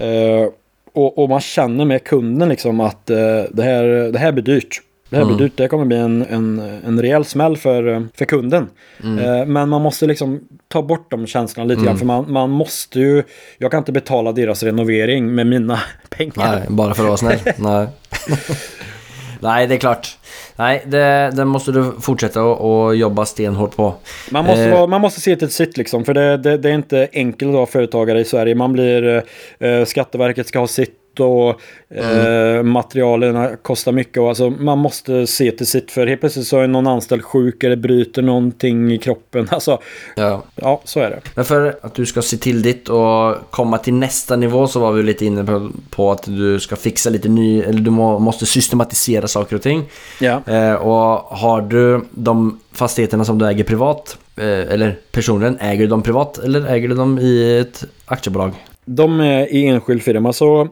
Eh, 0.00 0.48
och, 0.92 1.18
och 1.18 1.28
man 1.28 1.40
känner 1.40 1.84
med 1.84 2.04
kunden 2.04 2.48
liksom 2.48 2.80
att 2.80 3.10
eh, 3.10 3.16
det, 3.50 3.62
här, 3.62 4.12
det 4.12 4.18
här 4.18 4.32
blir 4.32 4.44
dyrt. 4.44 4.80
Det 5.12 5.18
här 5.18 5.24
blir 5.24 5.36
dyrt, 5.36 5.52
det 5.56 5.68
kommer 5.68 5.84
bli 5.84 5.96
en, 5.96 6.26
en, 6.30 6.58
en 6.86 7.02
rejäl 7.02 7.24
smäll 7.24 7.56
för, 7.56 8.08
för 8.14 8.24
kunden. 8.24 8.68
Eh, 9.02 9.46
men 9.46 9.68
man 9.68 9.82
måste 9.82 10.06
liksom 10.06 10.40
ta 10.68 10.82
bort 10.82 11.10
de 11.10 11.26
känslorna 11.26 11.68
lite 11.68 11.84
grann. 11.84 11.98
För 11.98 12.06
man, 12.06 12.32
man 12.32 12.50
måste 12.50 13.00
ju, 13.00 13.22
jag 13.58 13.70
kan 13.70 13.78
inte 13.78 13.92
betala 13.92 14.32
deras 14.32 14.62
renovering 14.62 15.34
med 15.34 15.46
mina 15.46 15.80
pengar. 16.08 16.32
Nej, 16.36 16.62
bara 16.68 16.94
för 16.94 17.02
att 17.02 17.06
vara 17.08 17.16
snäll. 17.16 17.38
Nej. 17.56 17.86
Nej, 19.40 19.66
det 19.66 19.74
är 19.74 19.78
klart. 19.78 20.16
Nej, 20.56 20.82
det, 20.86 21.30
det 21.34 21.44
måste 21.44 21.72
du 21.72 21.92
fortsätta 22.00 22.42
och 22.42 22.96
jobba 22.96 23.24
stenhårt 23.24 23.76
på. 23.76 23.94
Man 24.30 24.44
måste, 24.44 24.62
Eh. 24.64 24.72
vara, 24.74 24.86
man 24.86 25.00
måste 25.00 25.20
se 25.20 25.36
till 25.36 25.50
sitt 25.50 25.76
liksom, 25.76 26.04
för 26.04 26.14
det, 26.14 26.36
det, 26.36 26.56
det 26.56 26.68
är 26.70 26.74
inte 26.74 27.08
enkelt 27.12 27.48
att 27.48 27.54
vara 27.54 27.66
företagare 27.66 28.20
i 28.20 28.24
Sverige. 28.24 28.54
Man 28.54 28.72
blir, 28.72 29.22
eh, 29.58 29.84
Skatteverket 29.84 30.46
ska 30.46 30.58
ha 30.58 30.66
sitt 30.66 30.94
och 31.20 31.60
eh, 31.94 32.62
materialen 32.62 33.56
kostar 33.62 33.92
mycket. 33.92 34.18
Och, 34.18 34.28
alltså, 34.28 34.50
man 34.50 34.78
måste 34.78 35.26
se 35.26 35.50
till 35.50 35.66
sitt, 35.66 35.90
för 35.90 36.06
helt 36.06 36.20
plötsligt 36.20 36.46
så 36.46 36.60
är 36.60 36.66
någon 36.66 36.86
anställd 36.86 37.24
sjuk 37.24 37.64
eller 37.64 37.76
bryter 37.76 38.22
någonting 38.22 38.92
i 38.92 38.98
kroppen. 38.98 39.48
Alltså, 39.52 39.78
Ja. 40.16 40.42
ja, 40.54 40.80
så 40.84 41.00
är 41.00 41.10
det. 41.10 41.20
Men 41.34 41.44
för 41.44 41.76
att 41.82 41.94
du 41.94 42.06
ska 42.06 42.22
se 42.22 42.36
till 42.36 42.62
ditt 42.62 42.88
och 42.88 43.36
komma 43.50 43.78
till 43.78 43.94
nästa 43.94 44.36
nivå 44.36 44.66
så 44.66 44.80
var 44.80 44.92
vi 44.92 45.02
lite 45.02 45.26
inne 45.26 45.44
på, 45.44 45.70
på 45.90 46.10
att 46.12 46.22
du 46.22 46.60
ska 46.60 46.76
fixa 46.76 47.10
lite 47.10 47.28
ny, 47.28 47.62
eller 47.62 47.80
du 47.80 47.90
må, 47.90 48.18
måste 48.18 48.46
systematisera 48.46 49.28
saker 49.28 49.56
och 49.56 49.62
ting. 49.62 49.82
Ja. 50.20 50.42
Eh, 50.46 50.74
och 50.74 51.38
har 51.38 51.60
du 51.60 52.00
de 52.10 52.60
fastigheterna 52.72 53.24
som 53.24 53.38
du 53.38 53.46
äger 53.46 53.64
privat, 53.64 54.18
eh, 54.36 54.44
eller 54.46 54.98
personligen, 55.12 55.58
äger 55.60 55.80
du 55.80 55.86
dem 55.86 56.02
privat 56.02 56.38
eller 56.38 56.66
äger 56.66 56.88
du 56.88 56.94
dem 56.94 57.18
i 57.18 57.58
ett 57.58 57.84
aktiebolag? 58.04 58.52
De 58.84 59.20
är 59.20 59.52
i 59.54 59.66
enskild 59.66 60.02
firma, 60.02 60.32
så 60.32 60.68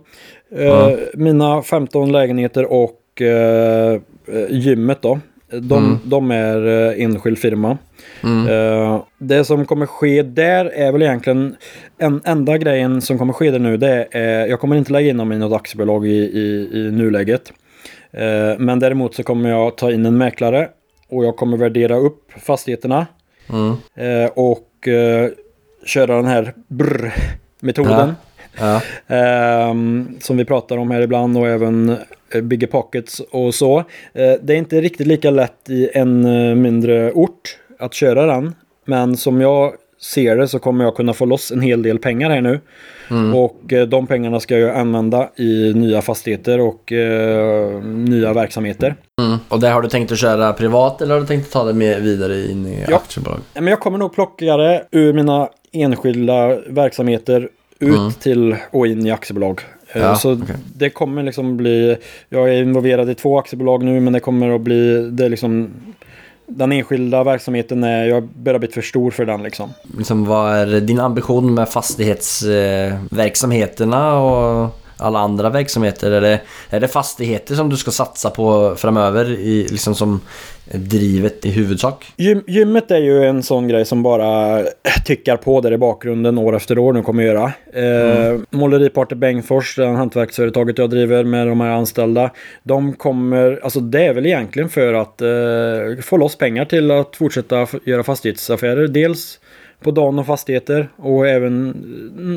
eh, 0.57 0.65
Ja. 0.65 0.97
mina 1.15 1.63
15 1.63 2.13
lägenheter 2.13 2.73
och 2.73 3.23
eh, 3.23 4.01
gymmet 4.51 5.03
då. 5.03 5.21
De, 5.61 5.85
Mm. 5.85 5.99
de 6.05 6.31
är 6.31 6.67
eh, 6.67 7.05
enskild 7.05 7.39
firma. 7.39 7.79
Mm. 8.25 8.49
Eh, 8.49 9.03
det 9.19 9.45
som 9.45 9.65
kommer 9.67 9.87
ske 9.87 10.23
där 10.23 10.65
är 10.65 10.93
väl 10.93 11.03
egentligen 11.03 11.57
en 11.99 12.21
enda 12.25 12.59
grejen 12.59 13.01
som 13.01 13.19
kommer 13.19 13.33
ske 13.33 13.51
där 13.51 13.59
nu. 13.59 13.77
Det 13.77 14.09
är, 14.11 14.47
jag 14.47 14.61
kommer 14.61 14.77
inte 14.77 14.93
lägga 14.93 15.11
in 15.11 15.17
dem 15.17 15.33
i 15.33 15.39
något 15.39 15.61
aktiebolag 15.61 16.07
i, 16.07 16.11
i, 16.11 16.71
i 16.73 16.91
nuläget. 16.91 17.53
Eh, 18.13 18.59
men 18.59 18.79
däremot 18.79 19.15
så 19.15 19.23
kommer 19.23 19.51
jag 19.51 19.77
ta 19.77 19.93
in 19.93 20.07
en 20.07 20.19
mäklare 20.19 20.69
och 21.09 21.25
jag 21.25 21.37
kommer 21.37 21.57
värdera 21.57 21.97
upp 21.97 22.33
fastigheterna 22.39 23.07
Mm. 23.53 23.75
och 24.35 24.67
köra 25.87 26.17
den 26.17 26.25
här 26.27 26.55
brr-metoden. 27.61 28.15
Ja. 28.59 28.81
Ehm, 29.07 30.09
som 30.21 30.37
vi 30.37 30.45
pratar 30.45 30.77
om 30.77 30.91
här 30.91 31.01
ibland 31.01 31.37
och 31.39 31.49
även 31.49 31.97
eh, 32.35 32.41
Bigger 32.43 32.67
Pockets 32.67 33.21
och 33.31 33.55
så. 33.55 33.79
Eh, 34.13 34.33
det 34.43 34.53
är 34.53 34.57
inte 34.59 34.81
riktigt 34.81 35.07
lika 35.07 35.31
lätt 35.31 35.71
i 35.71 35.91
en 35.95 36.25
eh, 36.25 36.55
mindre 36.55 37.13
ort 37.13 37.59
att 37.79 37.95
köra 37.95 38.27
den. 38.27 38.55
Men 38.85 39.17
som 39.17 39.41
jag 39.41 39.73
ser 40.03 40.37
det 40.37 40.49
så 40.49 40.59
kommer 40.59 40.85
jag 40.85 40.97
kunna 40.97 41.13
få 41.13 41.25
loss 41.25 41.51
en 41.51 41.61
hel 41.61 41.83
del 41.83 41.99
pengar 41.99 42.31
här 42.31 42.41
nu. 42.41 42.61
Och 43.35 43.73
eh, 43.73 43.87
de 43.87 44.07
pengarna 44.07 44.41
ska 44.41 44.59
jag 44.59 44.77
använda 44.77 45.29
i 45.37 45.73
nya 45.75 46.03
fastigheter 46.03 46.61
och 46.61 46.93
eh, 46.93 47.83
nya 47.85 48.33
verksamheter. 48.33 48.95
Mm. 49.21 49.39
Och 49.49 49.61
det 49.61 49.69
har 49.69 49.83
du 49.83 49.89
tänkt 49.89 50.13
att 50.13 50.19
köra 50.19 50.53
privat 50.53 51.03
eller 51.03 51.15
har 51.15 51.21
du 51.21 51.27
tänkt 51.27 51.47
att 51.47 51.53
ta 51.53 51.65
det 51.65 51.73
med 51.73 52.03
vidare 52.03 52.51
in 52.51 52.67
i 52.67 52.85
Ja. 52.89 52.97
aktiebolag? 52.97 53.39
Men 53.55 53.67
jag 53.67 53.81
kommer 53.81 53.99
nog 53.99 54.13
plocka 54.15 54.57
det 54.57 54.87
ur 54.91 55.13
mina 55.13 55.49
enskilda 55.73 56.59
verksamheter 56.67 57.49
ut 57.79 57.99
Mm. 57.99 58.13
till 58.13 58.57
och 58.71 58.87
in 58.87 59.07
i 59.07 59.11
aktiebolag. 59.11 59.61
Eh, 59.93 60.03
Ja, 60.03 60.17
så 60.17 60.33
okej. 60.33 60.57
det 60.77 60.91
kommer 60.91 61.23
liksom 61.23 61.57
bli, 61.57 61.97
jag 62.29 62.49
är 62.55 62.63
involverad 62.63 63.11
i 63.11 63.15
två 63.15 63.39
aktiebolag 63.39 63.83
nu 63.85 64.01
men 64.01 64.13
det 64.13 64.21
kommer 64.21 64.55
att 64.55 64.61
bli, 64.61 65.11
det 65.11 65.29
liksom 65.29 65.71
den 66.47 66.73
enskilda 66.73 67.25
verksamheten 67.25 67.85
är, 67.85 68.05
jag 68.05 68.23
börjar 68.29 68.59
bli 68.59 68.69
för 68.69 68.83
stor 68.83 69.11
för 69.11 69.27
den 69.27 69.43
liksom. 69.43 69.71
Liksom, 69.99 70.25
vad 70.25 70.55
är 70.55 70.81
din 70.81 71.01
ambition 71.01 71.55
med 71.55 71.69
fastighetsverksamheterna 71.69 74.19
och 74.21 74.80
alla 75.01 75.19
andra 75.19 75.51
verksamheter? 75.51 76.11
Är 76.11 76.21
det, 76.21 76.41
är 76.71 76.81
det 76.81 76.89
fastigheter 76.89 77.55
som 77.55 77.69
du 77.69 77.77
ska 77.77 77.91
satsa 77.91 78.31
på 78.31 78.75
framöver 78.77 79.31
i, 79.31 79.67
liksom 79.71 79.95
som 79.95 80.21
drivet 80.73 81.47
i 81.47 81.51
huvudsak? 81.51 82.13
Gym, 82.17 82.43
gymmet 82.47 82.91
är 82.91 82.99
ju 82.99 83.25
en 83.25 83.43
sån 83.43 83.69
grej 83.69 83.85
som 83.85 84.03
bara 84.03 84.63
tickar 85.05 85.37
på 85.37 85.61
där 85.61 85.73
i 85.73 85.79
bakgrunden 85.79 86.39
år 86.39 86.57
efter 86.57 86.79
år 86.79 86.93
nu 86.93 87.03
kommer 87.03 87.23
göra. 87.23 87.53
Eh, 87.73 88.41
Måleriparty 88.51 89.15
Bengtsfors, 89.15 89.77
det 89.77 89.87
hantverksföretaget 89.87 90.79
jag 90.79 90.91
driver 90.91 91.25
med 91.25 91.47
de 91.47 91.61
här 91.61 91.71
anställda. 91.71 92.31
De 92.63 92.93
kommer, 92.93 93.61
alltså 93.63 93.81
det 93.81 94.07
är 94.07 94.15
väl 94.15 94.27
egentligen 94.27 94.69
för 94.69 94.95
att 94.95 95.23
eh, 95.23 96.03
få 96.03 96.17
loss 96.17 96.37
pengar 96.37 96.65
till 96.65 96.91
att 96.91 97.17
fortsätta 97.17 97.67
göra 97.85 98.03
fastighetsaffärer. 98.03 98.89
Dels 98.89 99.40
på 99.81 99.91
dagen 99.91 100.19
och 100.19 100.27
fastigheter 100.27 100.89
och 100.97 101.29
även 101.29 101.75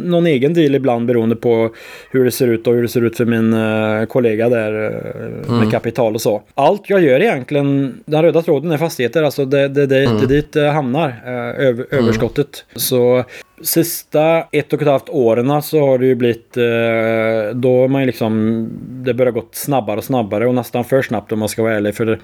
någon 0.05 0.27
egen 0.27 0.53
deal 0.53 0.75
ibland 0.75 1.05
beroende 1.05 1.35
på 1.35 1.69
hur 2.11 2.25
det 2.25 2.31
ser 2.31 2.47
ut 2.47 2.67
och 2.67 2.73
hur 2.73 2.81
det 2.81 2.87
ser 2.87 3.01
ut 3.01 3.17
för 3.17 3.25
min 3.25 3.53
eh, 3.53 4.05
kollega 4.05 4.49
där 4.49 4.85
eh, 4.85 5.53
med 5.53 5.71
kapital 5.71 6.15
och 6.15 6.21
så. 6.21 6.41
Allt 6.55 6.89
jag 6.89 7.03
gör 7.03 7.19
egentligen, 7.19 7.93
den 8.05 8.21
röda 8.21 8.41
tråden 8.41 8.71
är 8.71 8.77
fastigheter, 8.77 9.23
alltså 9.23 9.45
det, 9.45 9.67
det, 9.67 9.85
det, 9.85 9.99
det 10.05 10.23
är 10.23 10.27
dit 10.27 10.53
det 10.53 10.69
hamnar, 10.69 11.09
eh, 11.25 11.67
över, 11.67 11.85
överskottet. 11.91 12.65
Så 12.75 13.23
sista 13.63 14.43
ett 14.51 14.73
och 14.73 14.81
ett 14.81 14.87
halvt 14.87 15.09
åren 15.09 15.61
så 15.61 15.79
har 15.79 15.97
det 15.97 16.05
ju 16.05 16.15
blivit, 16.15 16.57
eh, 16.57 17.55
då 17.55 17.81
har 17.81 17.87
man 17.87 18.01
ju 18.01 18.05
liksom, 18.05 18.69
det 18.79 19.13
börjar 19.13 19.31
gått 19.31 19.55
snabbare 19.55 19.97
och 19.97 20.03
snabbare 20.03 20.47
och 20.47 20.55
nästan 20.55 20.83
för 20.83 21.01
snabbt 21.01 21.31
om 21.31 21.39
man 21.39 21.49
ska 21.49 21.63
vara 21.63 21.75
ärlig. 21.75 21.95
För 21.95 22.19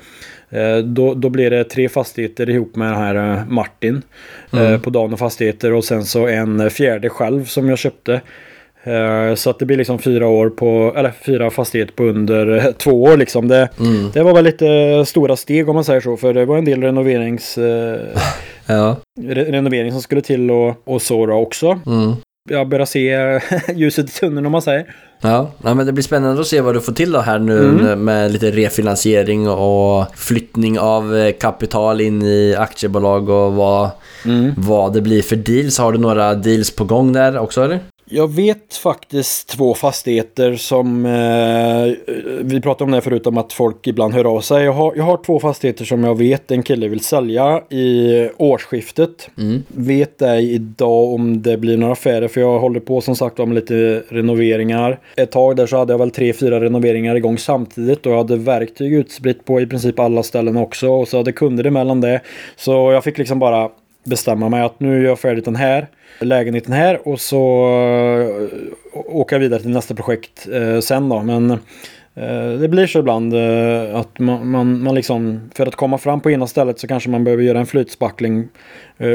Eh, 0.50 0.78
Då, 0.78 1.14
då 1.14 1.30
blir 1.30 1.50
det 1.50 1.64
tre 1.64 1.90
fastigheter 1.90 2.50
ihop 2.50 2.76
med 2.76 2.88
den 2.88 2.98
här 2.98 3.16
eh, 3.16 3.46
Martin 3.48 4.02
eh, 4.54 4.82
på 4.82 4.90
Dan 4.90 5.14
och 5.14 5.20
Fastigheter 5.20 5.74
och 5.74 5.84
sen 5.84 6.06
så 6.06 6.28
en 6.28 6.70
fjärde 6.70 7.10
själv 7.10 7.46
som 7.46 7.70
jag 7.70 7.78
köpte. 7.78 8.22
Eh, 8.84 9.36
Så 9.36 9.50
att 9.50 9.60
det 9.60 9.66
blir 9.66 9.78
liksom 9.78 10.00
fyra 10.00 10.28
år 10.28 10.50
på, 10.50 10.94
eller 10.98 11.12
fyra 11.26 11.50
fastigheter 11.50 11.94
på 11.94 12.04
under 12.04 12.58
eh, 12.58 12.72
två 12.72 13.04
år 13.04 13.18
liksom. 13.18 13.48
Det, 13.48 13.70
det 14.14 14.24
var 14.24 14.34
väl 14.34 14.44
lite 14.44 15.04
stora 15.06 15.36
steg 15.36 15.70
om 15.70 15.76
man 15.76 15.84
säger 15.84 16.02
så, 16.02 16.18
för 16.18 16.34
det 16.34 16.46
var 16.46 16.58
en 16.58 16.66
del 16.66 16.82
renoverings, 16.84 17.58
eh, 17.58 18.00
Ja. 18.66 18.96
re- 19.22 19.52
renovering 19.52 19.92
som 19.92 20.02
skulle 20.02 20.22
till 20.22 20.52
och, 20.52 20.76
och 20.84 21.02
så 21.02 21.26
då 21.26 21.34
också. 21.34 21.80
Mm. 21.86 22.12
Jag 22.50 22.68
börjar 22.70 22.86
se 22.86 23.40
ljuset 23.76 24.10
i 24.10 24.12
tunneln 24.20 24.46
om 24.46 24.52
man 24.52 24.62
säger. 24.62 24.86
Ja, 25.22 25.52
ja, 25.64 25.74
men 25.74 25.86
det 25.86 25.92
blir 25.94 26.04
spännande 26.04 26.42
att 26.42 26.48
se 26.48 26.62
vad 26.62 26.76
du 26.76 26.82
får 26.82 26.94
till 26.94 27.12
då 27.12 27.20
här 27.20 27.40
nu 27.40 27.60
Mm. 27.60 28.04
med 28.06 28.32
lite 28.32 28.52
refinansiering 28.52 29.50
och 29.50 30.06
flyttning 30.16 30.80
av 30.80 31.32
kapital 31.32 32.02
in 32.02 32.22
i 32.22 32.56
aktiebolag 32.58 33.30
och 33.30 33.54
vad, 33.54 33.90
Mm. 34.26 34.52
vad 34.58 34.94
det 34.94 35.02
blir 35.02 35.22
för 35.22 35.36
deals. 35.36 35.78
Har 35.78 35.92
du 35.92 35.98
några 36.00 36.34
deals 36.36 36.76
på 36.76 36.84
gång 36.84 37.14
där 37.14 37.38
också 37.38 37.64
eller? 37.64 37.80
Jag 38.12 38.28
vet 38.28 38.76
faktiskt 38.76 39.50
två 39.50 39.74
fastigheter 39.74 40.56
som... 40.56 41.06
Eh, 41.06 42.14
vi 42.42 42.62
pratade 42.62 42.84
om 42.84 42.92
det 42.92 43.02
förut 43.02 43.28
om 43.28 43.38
att 43.38 43.54
folk 43.54 43.88
ibland 43.88 44.14
hör 44.14 44.36
av 44.36 44.42
sig. 44.42 44.64
Jag 44.64 44.74
har, 44.74 44.94
jag 44.96 45.04
har 45.04 45.18
två 45.18 45.40
fastigheter 45.40 45.86
som 45.86 46.04
jag 46.04 46.18
vet 46.18 46.52
en 46.52 46.64
kille 46.64 46.88
vill 46.88 47.00
sälja 47.00 47.64
i 47.70 48.30
årsskiftet. 48.38 49.30
Vet 49.68 50.22
ej 50.22 50.54
idag 50.54 51.14
om 51.14 51.42
det 51.42 51.58
blir 51.58 51.78
några 51.78 51.94
affärer 51.94 52.28
för 52.28 52.42
jag 52.42 52.60
håller 52.60 52.80
på 52.80 53.02
som 53.02 53.16
sagt 53.16 53.40
om 53.40 53.54
lite 53.54 54.04
renoveringar. 54.10 55.00
Ett 55.18 55.32
tag 55.32 55.56
där 55.56 55.66
så 55.66 55.78
hade 55.78 55.94
jag 55.94 56.00
väl 56.00 56.12
tre, 56.12 56.34
fyra 56.34 56.62
renoveringar 56.62 57.16
igång 57.16 57.38
samtidigt 57.38 58.06
och 58.06 58.12
jag 58.12 58.18
hade 58.18 58.38
verktyg 58.38 58.94
utspritt 58.94 59.46
på 59.46 59.62
i 59.62 59.68
princip 59.68 60.00
alla 60.00 60.24
ställen 60.24 60.58
också 60.58 60.90
och 60.90 61.08
så 61.08 61.18
hade 61.18 61.32
kunder 61.32 61.64
emellan 61.64 62.02
det. 62.02 62.22
Så 62.56 62.72
jag 62.72 63.04
fick 63.04 63.18
liksom 63.18 63.40
bara 63.40 63.70
bestämma 64.04 64.50
mig 64.50 64.62
att 64.62 64.80
nu 64.80 65.02
gör 65.02 65.10
jag 65.10 65.20
färdigt 65.20 65.46
den 65.46 65.56
här 65.56 65.88
lägenheten 66.20 66.74
här 66.74 67.08
och 67.08 67.20
så 67.20 67.66
eh, 68.42 68.58
åka 68.94 69.38
vidare 69.38 69.62
till 69.62 69.70
nästa 69.70 69.96
projekt 69.96 70.48
eh, 70.52 70.80
sen 70.80 71.10
då. 71.10 71.22
Men 71.22 71.58
Eh, 72.16 72.52
Det 72.60 72.68
blir 72.68 72.88
så 72.88 73.00
ibland 73.00 73.34
att 73.94 74.20
man, 74.20 74.48
man, 74.52 74.84
man 74.84 74.96
liksom, 74.96 75.50
för 75.56 75.66
att 75.68 75.76
komma 75.76 75.98
fram 75.98 76.22
på 76.22 76.32
ena 76.32 76.48
stället 76.48 76.80
så 76.80 76.88
kanske 76.88 77.10
man 77.10 77.24
behöver 77.24 77.44
göra 77.44 77.60
en 77.60 77.66
flytspackling 77.66 78.48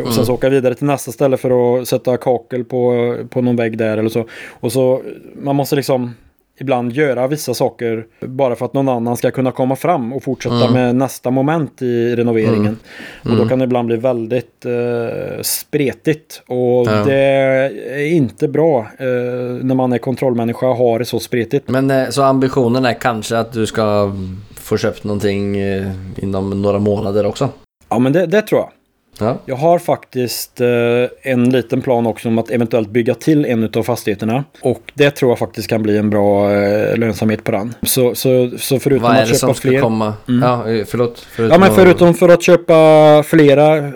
och 0.07 0.12
sen 0.14 0.26
så 0.26 0.35
åka 0.35 0.49
vidare 0.49 0.74
till 0.74 0.87
nästa 0.87 1.12
ställe 1.12 1.37
för 1.37 1.80
att 1.80 1.89
sätta 1.89 2.16
kakel 2.16 2.64
på, 2.64 3.16
på 3.30 3.41
någon 3.43 3.57
vägg 3.57 3.78
där 3.78 3.99
eller 3.99 4.09
så. 4.09 4.26
Och 4.61 4.72
så, 4.72 5.03
man 5.43 5.57
måste 5.57 5.76
liksom 5.76 6.14
ibland 6.61 6.93
göra 6.93 7.27
vissa 7.27 7.55
saker 7.55 8.07
bara 8.21 8.55
för 8.57 8.65
att 8.65 8.75
någon 8.75 8.89
annan 8.89 9.17
ska 9.17 9.31
kunna 9.31 9.53
komma 9.53 9.77
fram 9.77 10.13
och 10.13 10.23
fortsätta 10.23 10.71
med 10.71 10.95
nästa 10.97 11.31
moment 11.31 11.83
i 11.83 12.17
renoveringen. 12.17 12.79
Och 13.25 13.37
då 13.37 13.49
kan 13.49 13.59
det 13.59 13.65
ibland 13.65 13.87
bli 13.87 13.97
väldigt 13.97 14.65
eh, 14.67 15.43
spretigt. 15.43 16.43
Och 16.47 16.87
Ja. 16.87 17.05
det 17.05 17.15
är 17.95 18.07
inte 18.13 18.49
bra 18.49 18.79
eh, 18.99 19.07
när 19.63 19.75
man 19.75 19.93
är 19.93 19.99
kontrollmänniska 19.99 20.67
och 20.69 20.77
har 20.77 20.99
det 20.99 21.05
så 21.05 21.21
spretigt. 21.21 21.69
Men 21.69 21.91
eh, 21.91 22.09
så 22.09 22.23
ambitionen 22.23 22.85
är 22.85 22.93
kanske 22.93 23.39
att 23.39 23.53
du 23.53 23.67
ska 23.67 24.13
få 24.61 24.77
köpt 24.77 25.05
någonting 25.05 25.57
eh, 25.59 25.91
inom 26.17 26.63
några 26.63 26.79
månader 26.79 27.27
också? 27.27 27.49
Ja 27.89 27.99
men 27.99 28.13
det, 28.13 28.27
det 28.27 28.43
tror 28.43 28.61
jag. 28.61 28.69
Ja. 29.19 29.39
Jag 29.47 29.57
har 29.57 29.79
faktiskt 29.79 30.61
eh, 30.61 30.69
en 31.23 31.51
liten 31.51 31.83
plan 31.83 32.07
också 32.07 32.29
om 32.29 32.39
att 32.39 32.51
eventuellt 32.51 32.89
bygga 32.89 33.15
till 33.15 33.45
en 33.45 33.71
av 33.75 33.83
fastigheterna. 33.83 34.45
Och 34.61 34.93
det 34.95 35.11
tror 35.11 35.31
jag 35.31 35.39
faktiskt 35.39 35.69
kan 35.69 35.83
bli 35.83 35.97
en 35.97 36.11
bra 36.11 36.53
eh, 36.53 36.97
lönsamhet 36.97 37.45
på 37.45 37.53
den. 37.53 37.75
Så, 37.83 38.15
så, 38.15 38.51
så 38.59 38.79
förutom 38.79 39.03
Vad 39.03 39.17
är 39.17 39.23
att 39.23 39.29
det 39.29 39.35
köpa 39.35 39.55
som 39.55 39.55
fler... 39.55 39.81
komma? 39.81 40.15
Ja, 40.27 40.71
eh, 40.71 40.85
förlåt. 40.87 41.27
Förutom 41.31 41.53
Ja 41.53 41.59
men 41.67 41.77
förutom 41.77 42.15
för 42.15 42.29
att 42.29 42.43
köpa 42.43 43.23
flera 43.27 43.93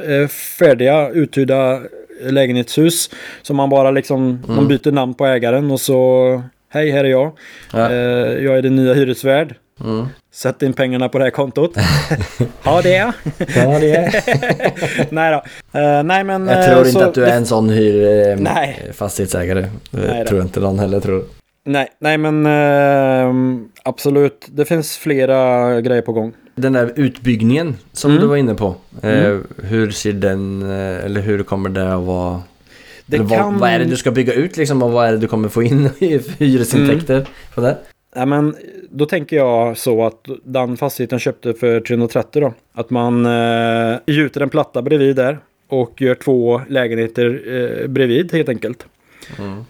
färdiga 0.58 1.10
uthyrda 1.10 1.80
lägenhetshus. 2.22 3.10
Så 3.42 3.54
man 3.54 3.70
bara 3.70 3.90
liksom, 3.90 4.42
man 4.46 4.68
byter 4.68 4.92
namn 4.92 5.14
på 5.14 5.26
ägaren 5.26 5.70
och 5.70 5.80
så 5.80 6.42
Hej, 6.70 6.90
här 6.90 7.04
är 7.04 7.08
jag. 7.08 7.32
Ja. 7.72 7.92
Jag 7.92 8.58
är 8.58 8.62
din 8.62 8.76
nya 8.76 8.94
hyresvärd. 8.94 9.54
Mm. 9.84 10.06
Sätt 10.32 10.62
in 10.62 10.72
pengarna 10.72 11.08
på 11.08 11.18
det 11.18 11.24
här 11.24 11.30
kontot. 11.30 11.72
ja, 12.64 12.80
det 12.82 12.94
är. 12.94 13.12
Ja, 13.38 13.78
det 13.78 13.90
är. 13.96 15.14
nej 15.14 15.32
då. 15.32 15.78
Eh, 15.80 16.02
nej, 16.02 16.24
men... 16.24 16.46
Jag 16.48 16.58
eh, 16.58 16.64
tror 16.66 16.84
så 16.84 16.88
inte 16.90 17.06
att 17.06 17.14
du 17.14 17.24
är 17.26 17.36
en 17.36 17.46
sån 17.46 17.68
hyr, 17.70 18.28
eh, 18.28 18.36
Nej. 18.38 18.90
fastighetsägare. 18.94 19.66
Det 19.90 20.24
tror 20.24 20.42
inte 20.42 20.60
någon 20.60 20.78
heller 20.78 21.00
tror. 21.00 21.24
Nej, 21.64 21.88
nej 22.00 22.18
men 22.18 22.46
ehm, 22.46 23.68
absolut. 23.82 24.46
Det 24.48 24.64
finns 24.64 24.96
flera 24.96 25.80
grejer 25.80 26.02
på 26.02 26.12
gång. 26.12 26.32
Den 26.54 26.72
där 26.72 26.92
utbyggningen 26.96 27.76
som 27.92 28.10
Mm. 28.10 28.22
du 28.22 28.28
var 28.28 28.36
inne 28.36 28.54
på. 28.54 28.74
Eh, 29.02 29.24
Mm. 29.24 29.46
hur 29.62 29.90
ser 29.90 30.12
den, 30.12 30.62
eh, 30.62 31.04
eller 31.04 31.20
hur 31.20 31.42
kommer 31.42 31.68
det 31.70 31.94
att 31.94 32.02
vara? 32.02 32.42
Det 33.06 33.16
eller 33.16 33.24
vad, 33.26 33.38
kan- 33.38 33.58
vad 33.58 33.70
är 33.70 33.78
det 33.78 33.84
du 33.84 33.96
ska 33.96 34.10
bygga 34.10 34.32
ut 34.32 34.56
liksom 34.56 34.82
och 34.82 34.92
vad 34.92 35.08
är 35.08 35.12
det 35.12 35.18
du 35.18 35.26
kommer 35.26 35.48
få 35.48 35.62
in 35.62 35.90
i 35.98 36.20
hyresintäkter 36.38 37.14
Mm. 37.14 37.26
på 37.54 37.60
det? 37.60 37.76
Ja, 38.14 38.26
men 38.26 38.54
då 38.90 39.06
tänker 39.06 39.36
jag 39.36 39.76
så 39.78 40.04
att 40.04 40.28
den 40.44 40.76
fastigheten 40.76 41.18
köpte 41.18 41.54
för 41.54 41.80
330 41.80 42.40
då. 42.42 42.52
Att 42.72 42.90
man 42.90 43.26
eh, 43.26 43.96
gjuter 44.06 44.40
en 44.40 44.48
platta 44.48 44.82
bredvid 44.82 45.16
där. 45.16 45.38
Och 45.70 46.02
gör 46.02 46.14
två 46.14 46.60
lägenheter 46.68 47.40
eh, 47.82 47.88
bredvid 47.88 48.32
helt 48.32 48.48
enkelt. 48.48 48.86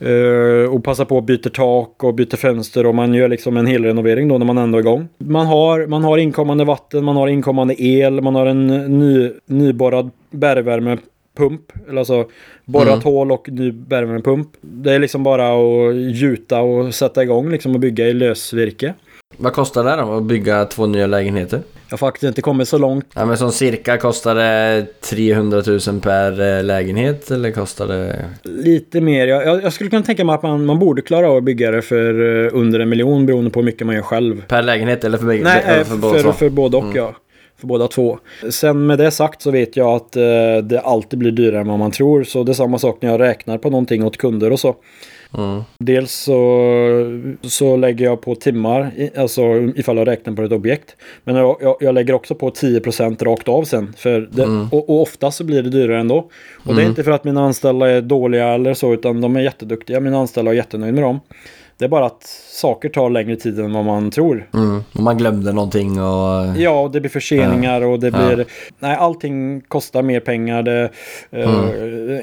Eh, 0.00 0.74
och 0.74 0.84
passar 0.84 1.04
på 1.04 1.18
att 1.18 1.24
byta 1.24 1.50
tak 1.50 2.04
och 2.04 2.14
byter 2.14 2.36
fönster 2.36 2.86
och 2.86 2.94
man 2.94 3.14
gör 3.14 3.28
liksom 3.28 3.56
en 3.56 3.66
helrenovering 3.66 4.28
då 4.28 4.38
när 4.38 4.46
man 4.46 4.58
ändå 4.58 4.78
är 4.78 4.80
igång. 4.82 5.08
Man 5.18 5.46
har, 5.46 5.86
man 5.86 6.04
har 6.04 6.18
inkommande 6.18 6.64
vatten, 6.64 7.04
man 7.04 7.16
har 7.16 7.28
inkommande 7.28 7.82
el, 7.82 8.20
man 8.20 8.34
har 8.34 8.46
en 8.46 8.66
ny, 8.98 9.30
nyborrad 9.46 10.10
bergvärmepump. 10.30 11.72
Eller 11.88 11.98
alltså 11.98 12.28
borrat 12.64 12.88
Mm. 12.88 13.00
hål 13.00 13.32
och 13.32 13.48
ny 13.48 13.72
bergvärmepump. 13.72 14.48
Det 14.60 14.92
är 14.92 14.98
liksom 14.98 15.22
bara 15.22 15.48
att 15.48 15.96
gjuta 15.96 16.60
och 16.60 16.94
sätta 16.94 17.22
igång 17.22 17.50
liksom 17.50 17.74
och 17.74 17.80
bygga 17.80 18.08
i 18.08 18.12
lösvirke. 18.12 18.94
Vad 19.41 19.53
kostar 19.53 19.84
det 19.84 19.97
då 19.97 20.16
att 20.16 20.22
bygga 20.22 20.64
två 20.64 20.86
nya 20.86 21.07
lägenheter? 21.07 21.61
Jag 21.89 21.93
har 21.93 21.99
faktiskt 21.99 22.24
inte 22.24 22.43
kommit 22.43 22.68
så 22.68 22.78
långt. 22.78 23.07
Ja 23.14 23.24
men 23.26 23.39
som 23.39 23.53
cirka 23.53 23.97
kostar 23.97 24.34
det 24.34 24.86
300 25.01 25.62
000 25.66 26.01
per 26.01 26.59
eh, 26.59 26.64
lägenhet 26.64 27.30
eller 27.30 27.51
kostar 27.51 27.86
det... 27.86 28.24
Lite 28.43 29.01
mer. 29.01 29.26
Jag, 29.26 29.62
jag, 29.62 29.72
skulle 29.72 29.91
kunna 29.91 30.03
tänka 30.03 30.24
mig 30.24 30.34
att 30.34 30.43
man, 30.43 30.66
man 30.66 30.78
borde 30.78 31.03
klara 31.03 31.30
av 31.30 31.36
att 31.36 31.45
bygga 31.45 31.70
det 31.70 31.82
för 31.82 32.45
eh, 32.45 32.51
under 32.53 32.80
en 32.80 32.89
miljon 32.89 33.26
beroende 33.26 33.51
på 33.51 33.61
hur 33.61 33.64
mycket 33.64 33.86
man 33.86 33.97
gör 33.97 34.03
själv. 34.03 34.47
Per 34.47 34.62
lägenhet 34.62 35.05
eller 35.05 35.18
för, 35.18 35.26
Nej, 35.26 35.62
eller 35.64 35.78
eh, 35.78 35.84
för, 35.84 35.91
för, 35.91 35.97
båda 35.97 36.32
för, 36.32 36.49
både 36.49 36.76
och 36.76 36.84
Mm. 36.84 36.97
ja. 36.97 37.14
För 37.61 37.66
båda 37.66 37.89
två. 37.89 38.18
Sen 38.51 38.86
med 38.86 38.99
det 38.99 39.11
sagt 39.11 39.43
så 39.43 39.51
vet 39.51 39.76
jag 39.76 39.89
att 39.89 40.16
eh, 40.16 40.22
det 40.62 40.80
alltid 40.84 41.18
blir 41.18 41.30
dyrare 41.30 41.61
än 41.61 41.68
vad 41.68 41.78
man 41.78 41.91
tror. 41.91 42.24
Så 42.24 42.45
det 42.45 42.53
är 42.53 42.55
samma 42.55 42.78
sak 42.78 42.99
när 43.03 43.11
jag 43.11 43.20
räknar 43.20 43.59
på 43.59 43.70
någonting 43.70 44.05
åt 44.05 44.16
kunder 44.16 44.53
och 44.53 44.61
så. 44.61 44.76
Mm. 45.36 45.62
Dels 45.78 46.12
så, 46.12 47.20
så 47.42 47.76
lägger 47.76 48.04
jag 48.04 48.20
på 48.20 48.34
timmar, 48.34 48.90
alltså 49.16 49.42
ifall 49.76 49.96
jag 49.96 50.08
räknar 50.08 50.34
på 50.34 50.42
ett 50.42 50.52
objekt. 50.52 50.96
Men 51.24 51.36
jag, 51.36 51.56
jag, 51.60 51.76
jag 51.80 51.94
lägger 51.94 52.14
också 52.14 52.34
på 52.34 52.50
10% 52.50 53.24
rakt 53.24 53.48
av 53.48 53.64
sen. 53.64 53.94
För 53.96 54.28
det, 54.32 54.42
Mm. 54.42 54.68
och, 54.72 54.90
och 54.90 55.02
ofta 55.02 55.30
så 55.30 55.44
blir 55.44 55.62
det 55.62 55.70
dyrare 55.70 56.00
ändå. 56.00 56.30
Och 56.66 56.74
det 56.74 56.82
är 56.82 56.86
inte 56.86 57.04
för 57.04 57.10
att 57.10 57.24
mina 57.24 57.44
anställda 57.44 57.90
är 57.90 58.00
dåliga 58.00 58.48
eller 58.48 58.74
så, 58.74 58.94
utan 58.94 59.20
de 59.20 59.36
är 59.36 59.40
jätteduktiga. 59.40 60.00
Mina 60.00 60.18
anställda 60.18 60.50
är 60.50 60.54
jättenöjda 60.54 60.94
med 60.94 61.02
dem. 61.02 61.20
Det 61.78 61.84
är 61.84 61.88
bara 61.88 62.06
att 62.06 62.22
saker 62.52 62.88
tar 62.88 63.10
längre 63.10 63.36
tid 63.36 63.60
än 63.60 63.72
vad 63.72 63.84
man 63.84 64.10
tror. 64.10 64.48
Mm. 64.54 64.82
Och 64.94 65.00
man 65.02 65.18
glömde 65.18 65.52
någonting 65.52 66.00
och... 66.02 66.56
Ja, 66.56 66.80
och 66.80 66.90
det 66.90 67.00
blir 67.00 67.10
förseningar 67.10 67.82
och 67.84 68.00
det 68.00 68.06
Ja. 68.06 68.26
blir... 68.34 68.46
Nej, 68.78 68.96
allting 68.96 69.60
kostar 69.60 70.02
mer 70.02 70.20
pengar. 70.20 70.62
Det, 70.62 70.90
eh, 71.30 71.60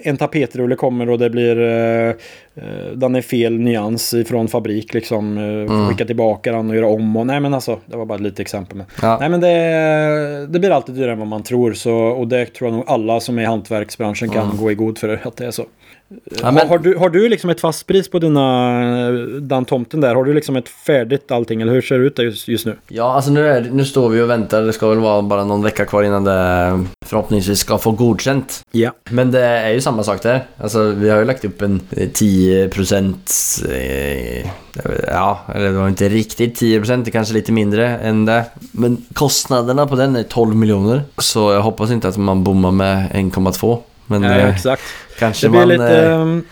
en 0.03 0.17
tapetrulle 0.17 0.75
kommer 0.75 1.09
och 1.09 1.19
det 1.19 1.29
blir... 1.29 1.59
eh, 1.61 2.09
eh, 2.55 2.91
den 2.95 3.15
är 3.15 3.21
fel 3.21 3.59
nyans 3.59 4.13
ifrån 4.13 4.47
fabrik 4.47 4.93
liksom. 4.93 5.37
Mm. 5.37 5.87
Skicka 5.87 6.05
tillbaka 6.05 6.51
den 6.51 6.69
och 6.69 6.75
göra 6.75 6.87
om 6.87 7.15
och... 7.17 7.27
Nej 7.27 7.39
men 7.39 7.53
alltså, 7.53 7.79
det 7.85 7.97
var 7.97 8.05
bara 8.05 8.15
ett 8.15 8.21
litet 8.21 8.39
exempel. 8.39 8.77
Men, 8.77 8.85
Ja. 9.01 9.17
Nej 9.19 9.29
men 9.29 9.41
det, 9.41 10.47
det 10.49 10.59
blir 10.59 10.71
alltid 10.71 10.95
dyrare 10.95 11.11
än 11.11 11.19
vad 11.19 11.27
man 11.27 11.43
tror. 11.43 11.73
Så, 11.73 11.93
och 11.95 12.27
det 12.27 12.45
tror 12.45 12.69
jag 12.69 12.75
nog 12.77 12.83
alla 12.87 13.19
som 13.19 13.37
är 13.39 13.43
i 13.43 13.45
hantverksbranschen 13.45 14.29
kan 14.29 14.57
gå 14.57 14.71
i 14.71 14.75
god 14.75 14.97
för 14.97 15.19
att 15.23 15.37
det 15.37 15.45
är 15.45 15.51
så. 15.51 15.65
Ja, 16.41 16.51
men- 16.51 16.67
har, 16.67 16.77
du, 16.77 16.95
har 16.95 17.09
du 17.09 17.29
liksom 17.29 17.49
ett 17.49 17.59
fast 17.59 17.87
pris 17.87 18.09
på 18.09 18.19
dina, 18.19 18.71
den 19.41 19.65
tomten 19.65 20.01
där? 20.01 20.15
Har 20.15 20.23
du 20.23 20.33
liksom 20.33 20.55
ett 20.55 20.69
färdigt 20.69 21.31
allting 21.31 21.61
eller 21.61 21.73
hur 21.73 21.81
ser 21.81 21.99
det 21.99 22.05
ut 22.05 22.15
där 22.15 22.23
just, 22.23 22.47
just 22.47 22.65
nu? 22.65 22.75
Ja, 22.87 23.13
alltså 23.15 23.31
nu, 23.31 23.47
är, 23.47 23.61
nu 23.61 23.85
står 23.85 24.09
vi 24.09 24.21
och 24.21 24.29
väntar. 24.29 24.61
Det 24.61 24.73
ska 24.73 24.87
väl 24.89 24.99
vara 24.99 25.21
bara 25.21 25.43
någon 25.43 25.63
vecka 25.63 25.85
kvar 25.85 26.03
innan 26.03 26.23
det 26.23 26.85
förhoppningsvis 27.05 27.59
ska 27.59 27.77
få 27.77 27.91
godkänt. 27.91 28.63
Ja. 28.71 28.91
Men 29.09 29.31
det 29.31 29.41
är 29.41 29.69
ju 29.69 29.81
samma 29.81 30.03
sak 30.03 30.23
där. 30.23 30.43
Alltså 30.57 30.83
vi 30.83 31.09
har 31.09 31.19
ju 31.19 31.25
lagt 31.25 31.45
upp 31.45 31.61
en 31.61 31.81
eh, 31.91 32.09
10% 32.09 33.15
eh, 33.71 34.49
Ja, 35.07 35.39
eller 35.55 35.65
det 35.65 35.77
var 35.77 35.87
inte 35.87 36.09
riktigt 36.09 36.61
10%, 36.61 37.03
det 37.05 37.11
kanske 37.11 37.33
lite 37.33 37.51
mindre 37.51 37.97
än 37.97 38.25
det. 38.25 38.45
Men 38.71 39.05
kostnaderna 39.13 39.87
på 39.87 39.95
den 39.95 40.15
är 40.15 40.23
12 40.23 40.55
miljoner. 40.55 41.01
Så 41.17 41.51
jag 41.51 41.61
hoppas 41.61 41.91
inte 41.91 42.07
att 42.07 42.17
man 42.17 42.43
bommar 42.43 42.71
med 42.71 43.11
1,2. 43.11 43.77
Men 44.07 44.23
Ja, 44.23 44.31
eh, 44.31 44.55
exakt. 44.55 44.83
kanske 45.19 45.47
Det 45.47 45.51
man... 45.51 45.67
lite... 45.67 45.97
eh, 45.97 46.11
ehm, 46.11 46.43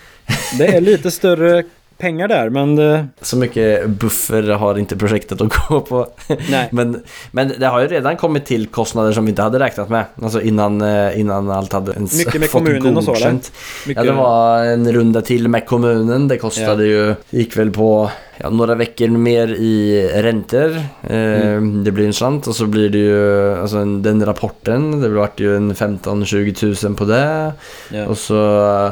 Det 0.58 0.66
är 0.76 0.80
lite 0.80 1.10
större 1.10 1.64
pengar 1.98 2.28
där, 2.28 2.50
men... 2.50 2.78
eh, 2.94 3.04
Så 3.20 3.36
mycket 3.36 3.88
buffer 3.88 4.42
har 4.42 4.78
inte 4.78 4.96
projektet 4.96 5.40
att 5.40 5.68
gå 5.68 5.80
på. 5.80 6.06
Nej. 6.50 6.68
men, 6.72 7.02
men 7.30 7.52
det 7.58 7.66
har 7.66 7.80
ju 7.80 7.86
redan 7.86 8.16
kommit 8.16 8.46
till 8.46 8.66
kostnader 8.66 9.12
som 9.12 9.24
vi 9.24 9.30
inte 9.30 9.42
hade 9.42 9.58
räknat 9.58 9.88
med. 9.88 10.04
Alltså 10.22 10.40
innan, 10.40 10.80
eh, 10.82 11.20
innan 11.20 11.50
allt 11.50 11.72
hade 11.72 11.92
ens 11.92 12.18
Mycket 12.18 12.40
med 12.40 12.50
fått 12.50 12.64
kommunen 12.64 12.96
och 12.96 13.04
så, 13.04 13.10
eller? 13.14 13.20
godkänt. 13.20 13.52
Mycket, 13.86 14.04
Ja, 14.04 14.10
det 14.12 14.16
var 14.16 14.64
en 14.64 14.92
runda 14.92 15.20
till 15.22 15.48
med 15.48 15.66
kommunen. 15.66 16.28
Det 16.28 16.36
kostade 16.38 16.86
ju, 16.86 17.14
gick 17.30 17.56
väl 17.56 17.70
på 17.70 18.10
ja, 18.36 18.50
några 18.50 18.74
veckor 18.74 19.08
mer 19.08 19.48
i 19.48 20.08
räntor. 20.14 20.76
Eh, 21.02 21.14
Mm. 21.54 21.84
Det 21.84 21.90
blir 21.92 22.06
en 22.06 22.12
slant 22.12 22.46
och 22.46 22.56
så 22.56 22.66
blir 22.66 22.88
det 22.88 22.98
ju, 22.98 23.54
alltså 23.60 23.76
en, 23.76 24.02
den 24.02 24.24
rapporten, 24.26 25.00
det 25.00 25.08
vart 25.08 25.40
ju 25.40 25.56
en 25.56 25.74
15-20 25.74 26.54
tusen 26.54 26.94
på 26.94 27.04
det. 27.04 27.52
ja. 27.90 28.06
Och 28.06 28.18
så 28.18 28.90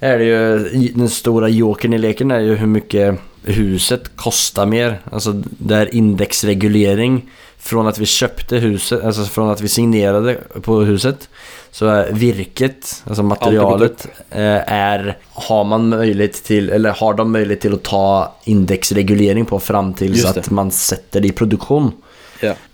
är 0.00 0.18
det 0.18 0.24
ju, 0.24 0.58
den 0.94 1.08
stora 1.08 1.48
jokern 1.48 1.92
i 1.92 1.98
leken 1.98 2.30
är 2.30 2.40
ju 2.40 2.54
hur 2.54 2.66
mycket 2.66 3.20
huset 3.42 4.16
kostar 4.16 4.66
mer. 4.66 5.00
Alltså 5.12 5.32
det 5.44 5.76
är 5.76 5.94
indexreglering 5.94 7.30
från 7.58 7.86
att 7.86 7.98
vi 7.98 8.06
köpte 8.06 8.56
huset, 8.56 9.04
alltså 9.04 9.24
från 9.24 9.50
att 9.50 9.60
vi 9.60 9.68
signerade 9.68 10.38
på 10.62 10.80
huset. 10.80 11.28
Så 11.70 11.86
är 11.86 12.12
virket, 12.12 13.02
alltså 13.06 13.22
materialet, 13.22 14.06
eh, 14.30 14.72
är, 14.72 15.18
har 15.32 15.64
man 15.64 15.88
möjlighet 15.88 16.44
till, 16.44 16.70
eller 16.70 16.90
har 16.90 17.14
de 17.14 17.32
möjlighet 17.32 17.60
till 17.60 17.74
att 17.74 17.82
ta 17.82 18.34
indexreglering 18.44 19.44
på 19.44 19.60
fram 19.60 19.94
tills 19.94 20.24
att 20.24 20.50
man 20.50 20.70
sätter 20.70 21.20
det 21.20 21.28
i 21.28 21.32
produktion. 21.32 21.92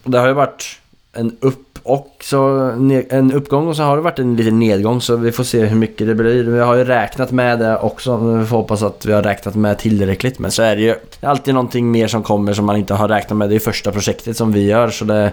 Och 0.03 0.11
det 0.11 0.19
har 0.19 0.27
ju 0.29 0.35
varit 0.35 0.81
en 1.13 1.37
upp 1.41 1.66
och 1.87 2.17
så 2.21 2.39
en 3.11 3.33
uppgång 3.33 3.67
och 3.69 3.77
så 3.77 3.83
har 3.83 3.97
det 3.97 4.03
varit 4.03 4.19
en 4.19 4.37
liten 4.37 4.59
nedgång 4.59 5.01
så 5.01 5.17
vi 5.17 5.33
får 5.33 5.45
se 5.45 5.65
hur 5.65 5.77
mycket 5.77 6.07
det 6.07 6.15
blir. 6.15 6.45
Vi 6.45 6.59
har 6.61 6.77
ju 6.77 6.85
räknat 6.85 7.31
med 7.31 7.59
det 7.59 7.77
också. 7.79 8.17
Vi 8.17 8.47
får 8.47 8.57
hoppas 8.57 8.83
att 8.83 9.07
vi 9.07 9.13
har 9.13 9.23
räknat 9.23 9.55
med 9.55 9.79
tillräckligt. 9.79 10.39
Men 10.39 10.51
så 10.51 10.63
är 10.63 10.77
det 10.77 10.83
ju 10.83 10.95
alltid 11.21 11.55
någonting 11.55 11.91
mer 11.91 12.07
som 12.07 12.23
kommer 12.23 12.53
som 12.53 12.65
man 12.65 12.77
inte 12.77 12.95
har 12.95 13.09
räknat 13.09 13.37
med. 13.37 13.49
Det 13.49 13.55
är 13.55 13.59
första 13.59 13.93
projektet 13.93 14.37
som 14.37 14.53
vi 14.53 14.67
gör 14.67 14.89
så 14.89 15.05
det... 15.05 15.33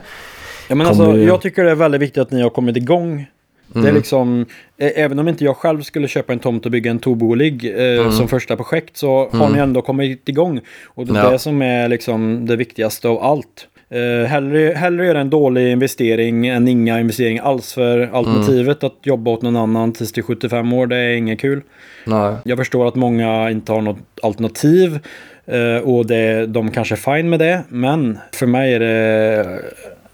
ja, 0.67 0.75
men 0.75 0.87
alltså, 0.87 1.13
ju- 1.15 1.23
jag 1.27 1.41
tycker 1.41 1.63
det 1.63 1.71
är 1.71 1.75
väldigt 1.75 2.01
viktigt 2.01 2.21
att 2.21 2.31
ni 2.31 2.41
har 2.41 2.49
kommit 2.49 2.77
igång 2.77 3.25
Det 3.67 3.89
är 3.89 3.93
liksom, 3.93 4.45
ä- 4.77 4.91
även 4.95 5.19
om 5.19 5.27
inte 5.27 5.43
jag 5.45 5.57
själv 5.57 5.81
skulle 5.81 6.07
köpa 6.07 6.33
en 6.33 6.39
tomt 6.39 6.65
och 6.65 6.71
bygga 6.71 6.91
en 6.91 6.99
tobolig 6.99 7.73
eh, 7.99 8.11
som 8.11 8.27
första 8.27 8.55
projekt 8.55 8.97
så 8.97 9.29
har 9.31 9.49
ni 9.49 9.59
ändå 9.59 9.81
kommit 9.81 10.29
igång. 10.29 10.59
Och 10.85 11.05
det 11.05 11.19
är 11.19 11.23
Ja. 11.23 11.29
det 11.31 11.39
som 11.39 11.61
är 11.61 11.87
liksom 11.89 12.45
det 12.45 12.55
viktigaste 12.55 13.07
av 13.07 13.23
allt. 13.23 13.67
Eh, 13.93 14.27
hellre, 14.27 14.73
hellre 14.75 15.05
göra 15.05 15.19
en 15.21 15.29
dålig 15.29 15.71
investering 15.71 16.47
än 16.47 16.67
inga 16.67 16.99
investeringar 16.99 17.43
alls. 17.43 17.73
För 17.73 18.09
alternativet 18.13 18.83
att 18.83 18.93
jobba 19.03 19.31
åt 19.31 19.41
någon 19.41 19.55
annan 19.55 19.91
tills 19.93 20.11
till 20.11 20.23
75 20.23 20.73
år, 20.73 20.87
det 20.87 20.97
är 20.97 21.15
inget 21.15 21.39
kul. 21.41 21.61
Nej. 22.05 22.35
Jag 22.45 22.57
förstår 22.57 22.87
att 22.87 22.95
många 22.95 23.49
inte 23.51 23.71
har 23.71 23.81
något 23.81 23.97
alternativ. 24.21 24.99
eh, 25.45 25.83
och 25.89 26.05
det, 26.05 26.45
de 26.45 26.71
kanske 26.71 26.95
är 26.95 27.15
fine 27.17 27.29
med 27.29 27.39
det. 27.39 27.63
Men 27.69 28.17
för 28.33 28.45
mig 28.45 28.73
är 28.73 28.79
det... 28.79 29.59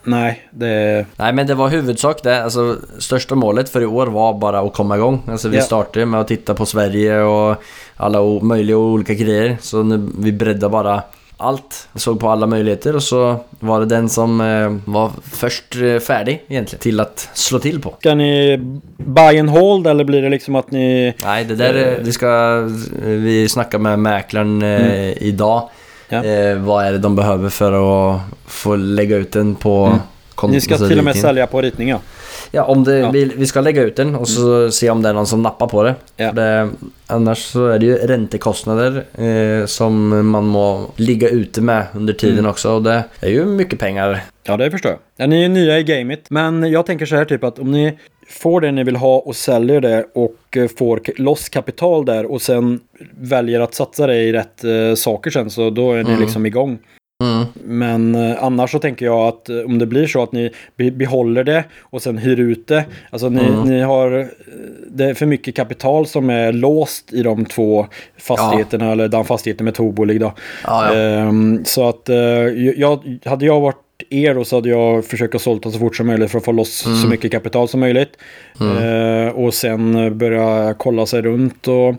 Nej, 0.03 0.43
det... 0.51 1.05
Nej 1.17 1.33
men 1.33 1.47
det 1.47 1.53
var 1.55 1.69
huvudsak 1.69 2.23
det, 2.23 2.43
alltså 2.43 2.75
största 2.97 3.35
målet 3.35 3.69
för 3.69 3.81
i 3.81 3.85
år 3.85 4.07
var 4.07 4.33
bara 4.33 4.59
att 4.59 4.73
komma 4.73 4.95
igång. 4.95 5.21
Alltså 5.27 5.49
vi 5.49 5.57
Ja. 5.57 5.63
startade 5.63 6.05
med 6.05 6.19
att 6.19 6.27
titta 6.27 6.53
på 6.55 6.65
Sverige 6.65 7.21
och 7.21 7.55
alla 7.95 8.21
möjliga 8.41 8.77
och 8.77 8.83
olika 8.83 9.13
grejer. 9.13 9.57
Så 9.61 9.83
nu, 9.83 10.09
vi 10.19 10.31
breddade 10.31 10.71
bara 10.71 11.01
allt, 11.41 11.87
såg 11.95 12.19
på 12.19 12.29
alla 12.29 12.47
möjligheter 12.47 12.95
och 12.95 13.03
så 13.03 13.35
var 13.59 13.79
det 13.79 13.85
den 13.85 14.09
som 14.09 14.41
eh, 14.41 14.91
var 14.93 15.11
först 15.31 15.75
eh, 15.75 15.99
färdig 15.99 16.43
egentligen 16.47 16.81
till 16.81 16.99
att 16.99 17.29
slå 17.33 17.59
till 17.59 17.81
på. 17.81 17.95
Ska 17.99 18.15
ni 18.15 18.57
buy 18.97 19.39
and 19.39 19.49
hold 19.49 19.87
eller 19.87 20.03
blir 20.03 20.21
det 20.21 20.29
liksom 20.29 20.55
att 20.55 20.71
ni... 20.71 21.13
Nej, 21.23 21.45
det 21.45 21.55
där 21.55 21.75
eh, 21.75 22.03
det 22.05 22.11
ska 22.11 22.61
vi 23.03 23.49
snacka 23.49 23.77
med 23.79 23.99
mäklaren 23.99 24.61
eh, 24.61 25.23
idag. 25.23 25.69
Ja. 26.09 26.23
Eh, 26.23 26.57
vad 26.57 26.85
är 26.85 26.91
det 26.91 26.97
de 26.97 27.15
behöver 27.15 27.49
för 27.49 27.71
att 28.13 28.21
få 28.45 28.75
lägga 28.75 29.17
ut 29.17 29.31
den 29.31 29.55
på 29.55 29.85
kon- 29.85 29.99
Ni 30.47 30.61
ska 30.61 30.77
till 30.77 30.97
och 30.99 31.03
med 31.05 31.15
sälja 31.15 31.47
på 31.47 31.61
ritning 31.61 31.95
ja. 32.51 32.63
Om 32.63 32.83
det, 32.83 32.97
Ja. 32.99 33.11
Vi, 33.11 33.25
vi 33.25 33.45
ska 33.45 33.61
lägga 33.61 33.81
ut 33.83 33.95
den 33.95 34.15
och 34.15 34.29
så 34.29 34.71
se 34.71 34.89
om 34.89 35.01
det 35.01 35.09
är 35.09 35.13
någon 35.13 35.27
som 35.27 35.41
nappar 35.43 35.67
på 35.67 35.83
det. 35.83 35.95
Ja. 36.15 36.31
Det 36.31 36.69
annars 37.07 37.37
så 37.37 37.67
är 37.67 37.79
det 37.79 37.85
ju 37.85 37.95
räntekostnader 37.95 39.03
eh, 39.17 39.65
som 39.65 40.27
man 40.31 40.45
må 40.47 40.85
ligga 40.95 41.29
ute 41.29 41.61
med 41.61 41.83
under 41.95 42.13
tiden 42.13 42.39
Mm. 42.39 42.51
också. 42.51 42.71
Och 42.71 42.83
det 42.83 43.03
är 43.19 43.29
ju 43.29 43.45
mycket 43.45 43.79
pengar. 43.79 44.21
Ja, 44.43 44.57
det 44.57 44.71
förstår 44.71 44.91
jag. 44.91 44.99
Ja, 45.17 45.27
ni 45.27 45.43
är 45.43 45.49
nya 45.49 45.79
i 45.79 45.83
gamet. 45.83 46.29
Men 46.29 46.71
jag 46.71 46.85
tänker 46.85 47.05
så 47.05 47.15
här 47.15 47.25
typ 47.25 47.43
att 47.43 47.59
om 47.59 47.71
ni 47.71 47.97
får 48.29 48.61
det 48.61 48.71
ni 48.71 48.83
vill 48.83 48.95
ha 48.95 49.17
och 49.19 49.35
säljer 49.35 49.81
det 49.81 50.05
och 50.15 50.57
eh, 50.57 50.67
får 50.77 51.01
loss 51.21 51.49
kapital 51.49 52.05
där 52.05 52.31
och 52.31 52.41
sen 52.41 52.79
väljer 53.19 53.59
att 53.59 53.73
satsa 53.73 54.07
det 54.07 54.15
i 54.15 54.33
rätt 54.33 54.63
eh, 54.63 54.95
saker 54.95 55.31
sen 55.31 55.49
så 55.49 55.69
då 55.69 55.91
är 55.93 56.03
ni 56.03 56.09
Mm. 56.09 56.21
liksom 56.21 56.45
igång. 56.45 56.77
Mm. 57.23 57.45
Men 57.63 58.15
eh, 58.31 58.43
annars 58.43 58.71
så 58.71 58.79
tänker 58.79 59.05
jag 59.05 59.19
att 59.27 59.49
eh, 59.49 59.57
om 59.59 59.79
det 59.79 59.85
blir 59.85 60.07
så 60.07 60.23
att 60.23 60.31
ni 60.31 60.51
be- 60.77 60.91
behåller 60.91 61.43
det 61.43 61.63
och 61.81 62.01
sen 62.01 62.17
hyr 62.17 62.39
ut 62.39 62.67
det. 62.67 62.85
Alltså 63.09 63.29
ni, 63.29 63.43
Mm. 63.43 63.61
ni 63.63 63.81
har, 63.81 64.19
eh, 64.19 64.25
det 64.91 65.05
är 65.05 65.13
för 65.13 65.25
mycket 65.25 65.55
kapital 65.55 66.07
som 66.07 66.29
är 66.29 66.51
låst 66.53 67.13
i 67.13 67.23
de 67.23 67.45
två 67.45 67.87
fastigheterna 68.17 68.91
eller 68.91 69.07
den 69.07 69.25
fastigheten 69.25 69.65
med 69.65 69.73
tobolig 69.73 70.19
då. 70.19 70.33
Ja, 70.63 70.93
ja. 70.93 70.99
Ehm, 70.99 71.65
så 71.65 71.89
att 71.89 72.09
eh, 72.09 72.17
jag, 72.77 73.19
hade 73.25 73.45
jag 73.45 73.59
varit 73.59 73.77
er 74.09 74.33
då 74.35 74.43
så 74.43 74.55
hade 74.55 74.69
jag 74.69 75.05
försökt 75.05 75.35
att 75.35 75.41
sålta 75.41 75.71
så 75.71 75.79
fort 75.79 75.95
som 75.95 76.07
möjligt 76.07 76.31
för 76.31 76.37
att 76.37 76.45
få 76.45 76.51
loss 76.51 76.77
så 77.01 77.07
mycket 77.07 77.31
kapital 77.31 77.67
som 77.67 77.79
möjligt. 77.79 78.09
Eh, 78.61 79.29
och 79.35 79.53
sen 79.53 80.17
börja 80.17 80.73
kolla 80.77 81.05
sig 81.05 81.21
runt 81.21 81.67
och 81.67 81.95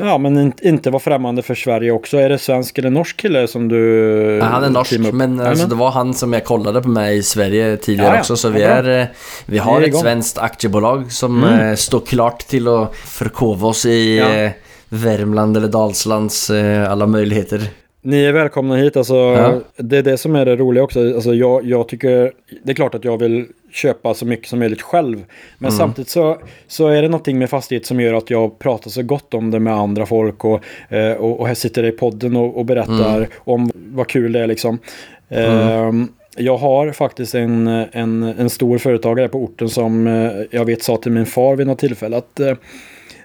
ja, 0.00 0.18
men 0.18 0.36
in, 0.38 0.52
inte 0.62 0.90
vara 0.90 1.00
främmande 1.00 1.42
för 1.42 1.54
Sverige 1.54 1.90
också. 1.90 2.16
Är 2.18 2.28
det 2.28 2.38
svensk 2.38 2.78
eller 2.78 2.90
norsk 2.90 3.16
kille 3.16 3.48
som 3.48 3.68
du 3.68 3.78
Ja, 4.40 4.44
han 4.44 4.64
är 4.64 4.70
norsk, 4.70 4.92
men 5.12 5.40
alltså, 5.40 5.66
det 5.66 5.74
var 5.74 5.90
han 5.90 6.14
som 6.14 6.32
jag 6.32 6.44
kollade 6.44 6.82
på 6.82 6.88
mig 6.88 7.16
i 7.16 7.22
Sverige 7.22 7.76
tidigare 7.76 8.08
Ja, 8.08 8.14
ja. 8.14 8.20
också. 8.20 8.36
Så 8.36 8.48
vi, 8.48 8.62
är, 8.62 9.00
eh, 9.00 9.06
vi 9.46 9.58
har 9.58 9.80
ett 9.80 9.86
igång. 9.86 10.00
svenskt 10.02 10.38
aktiebolag 10.38 11.12
som 11.12 11.44
Mm. 11.44 11.68
eh, 11.68 11.74
står 11.74 12.00
klart 12.00 12.38
till 12.46 12.68
att 12.68 12.94
förkova 12.96 13.68
oss 13.68 13.86
i 13.86 14.18
eh, 14.18 14.50
Värmland 14.88 15.56
eller 15.56 15.68
Dalslands 15.68 16.50
eh, 16.50 16.90
alla 16.90 17.06
möjligheter. 17.06 17.60
Ni 18.02 18.24
är 18.24 18.32
välkomna 18.32 18.76
hit. 18.76 18.96
Alltså. 18.96 19.14
Det 19.76 19.96
är 19.98 20.02
det 20.02 20.18
som 20.18 20.36
är 20.36 20.44
det 20.44 20.56
roliga 20.56 20.84
också. 20.84 21.00
Alltså, 21.14 21.34
jag, 21.34 21.64
jag 21.64 21.88
tycker, 21.88 22.32
det 22.64 22.70
är 22.72 22.74
klart 22.74 22.94
att 22.94 23.04
jag 23.04 23.18
vill 23.18 23.46
köpa 23.74 24.14
så 24.14 24.26
mycket 24.26 24.48
som 24.48 24.58
möjligt 24.58 24.82
själv. 24.82 25.24
Men 25.58 25.68
Mm. 25.70 25.78
samtidigt 25.78 26.08
så, 26.08 26.38
så 26.66 26.88
är 26.88 27.02
det 27.02 27.08
någonting 27.08 27.38
med 27.38 27.50
fastighet 27.50 27.86
som 27.86 28.00
gör 28.00 28.14
att 28.14 28.30
jag 28.30 28.58
pratar 28.58 28.90
så 28.90 29.02
gott 29.02 29.34
om 29.34 29.50
det 29.50 29.58
med 29.60 29.72
andra 29.74 30.06
folk. 30.06 30.44
Och, 30.44 30.60
eh, 30.88 31.12
och, 31.12 31.40
och 31.40 31.46
här 31.46 31.54
sitter 31.54 31.82
jag 31.84 31.94
i 31.94 31.96
podden 31.96 32.36
och, 32.36 32.56
och 32.58 32.64
berättar 32.64 33.16
Mm. 33.16 33.28
om 33.36 33.70
vad 33.74 34.06
kul 34.08 34.32
det 34.32 34.40
är 34.40 34.46
liksom. 34.46 34.78
Ehm, 35.28 36.08
jag 36.36 36.56
har 36.56 36.92
faktiskt 36.92 37.34
en, 37.34 37.66
en, 37.92 38.22
en 38.22 38.50
stor 38.50 38.78
företagare 38.78 39.28
på 39.28 39.38
orten 39.38 39.68
som 39.68 40.06
eh, 40.06 40.30
jag 40.50 40.64
vet 40.64 40.82
sa 40.82 40.96
till 40.96 41.12
min 41.12 41.26
far 41.26 41.56
vid 41.56 41.66
något 41.66 41.78
tillfälle 41.78 42.16
att 42.16 42.40
eh, 42.40 42.54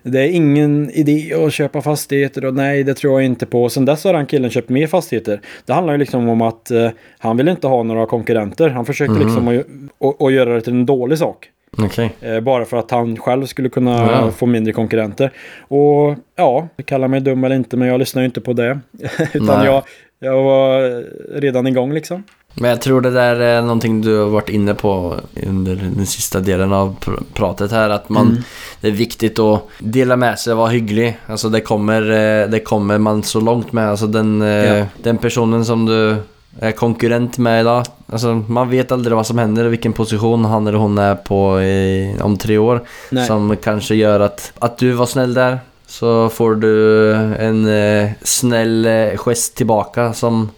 det 0.04 0.20
är 0.20 0.30
ingen 0.32 0.91
idé 0.91 1.34
att 1.34 1.54
köpa 1.54 1.82
fastigheter 1.82 2.45
och 2.45 2.54
nej, 2.54 2.84
det 2.84 2.93
tror 2.93 3.14
jag 3.22 3.26
inte 3.26 3.45
på. 3.45 3.70
Sen 3.70 3.86
dess 3.86 4.04
har 4.04 4.14
den 4.14 4.26
killen 4.26 4.50
köpt 4.52 4.70
mer 4.70 4.88
fastigheter. 4.88 5.41
Det 5.66 5.74
handlar 5.74 5.93
ju 5.93 6.00
liksom 6.00 6.30
om 6.30 6.41
att 6.41 6.72
eh, 6.72 6.89
han 7.20 7.38
vill 7.38 7.47
inte 7.47 7.68
ha 7.68 7.84
några 7.84 8.06
konkurrenter. 8.06 8.70
Han 8.70 8.86
försöker 8.86 9.14
liksom 9.14 9.47
att, 9.47 10.22
att, 10.22 10.34
göra 10.34 10.54
det 10.54 10.62
till 10.62 10.74
en 10.74 10.86
dålig 10.86 11.18
sak. 11.18 11.50
Okej. 11.78 12.12
Eh, 12.22 12.39
bara 12.39 12.66
för 12.66 12.78
att 12.78 12.91
han 12.91 13.18
själv 13.18 13.45
skulle 13.45 13.70
kunna 13.70 13.91
Ja. 13.91 14.32
få 14.32 14.45
mindre 14.45 14.74
konkurrenter. 14.74 15.32
Och 15.68 16.16
ja, 16.36 16.68
kalla 16.86 17.08
mig 17.08 17.20
dum 17.22 17.43
eller 17.43 17.56
inte, 17.56 17.78
men 17.78 17.88
jag 17.88 18.00
lyssnar 18.00 18.22
ju 18.22 18.26
inte 18.26 18.41
på 18.41 18.54
det. 18.54 18.80
Utan 19.34 19.58
Nej. 19.58 19.66
jag, 19.66 19.84
jag 20.20 20.43
var 20.43 21.04
redan 21.39 21.68
igång 21.68 21.93
liksom. 21.93 22.24
Men 22.60 22.70
jag 22.70 22.82
tror 22.82 23.01
det 23.01 23.12
där 23.12 23.36
är 23.36 23.62
någonting 23.62 24.01
du 24.01 24.18
har 24.18 24.26
varit 24.30 24.49
inne 24.49 24.74
på 24.74 25.16
under 25.47 25.76
den 25.76 26.05
sista 26.05 26.39
delen 26.39 26.74
av 26.74 26.95
pr- 26.99 27.24
pratet 27.34 27.72
här. 27.72 27.89
Att 27.89 28.10
man, 28.10 28.28
Mm. 28.28 28.41
det 28.82 28.88
är 28.88 28.91
viktigt 28.91 29.39
att 29.39 29.62
dela 29.80 30.16
med 30.16 30.39
sig, 30.39 30.53
vara 30.53 30.70
hygglig. 30.70 31.18
Alltså 31.26 31.49
det 31.49 31.62
kommer, 31.62 32.01
eh, 32.01 32.49
det 32.49 32.60
kommer 32.60 32.97
man 32.97 33.24
så 33.24 33.39
långt 33.39 33.72
med. 33.74 33.89
Alltså 33.89 34.07
den, 34.07 34.41
eh, 34.41 34.47
Ja. 34.78 34.86
den 35.03 35.18
personen 35.18 35.66
som 35.66 35.86
du 35.86 36.16
är 36.60 36.72
konkurrent 36.72 37.38
med 37.38 37.62
idag. 37.62 37.86
Alltså 38.12 38.43
man 38.47 38.70
vet 38.70 38.91
aldrig 38.91 39.16
vad 39.16 39.28
som 39.28 39.38
händer, 39.38 39.66
vilken 39.66 39.93
position 39.93 40.45
han 40.45 40.68
eller 40.68 40.78
hon 40.78 40.97
är 40.97 41.16
på 41.16 41.62
i, 41.62 42.16
om 42.22 42.38
tre 42.38 42.57
år. 42.57 42.82
Nej. 43.10 43.28
Som 43.28 43.55
kanske 43.64 43.95
gör 43.95 44.20
att, 44.20 44.51
att 44.60 44.78
du 44.78 44.91
var 44.91 45.05
snäll 45.05 45.34
där. 45.34 45.60
Så 45.88 46.30
får 46.30 46.55
du 46.55 47.12
en 47.14 47.68
eh, 47.68 48.10
snäll 48.22 48.86
eh, 48.86 49.18
gest 49.18 49.55
tillbaka 49.55 50.14
som 50.14 50.49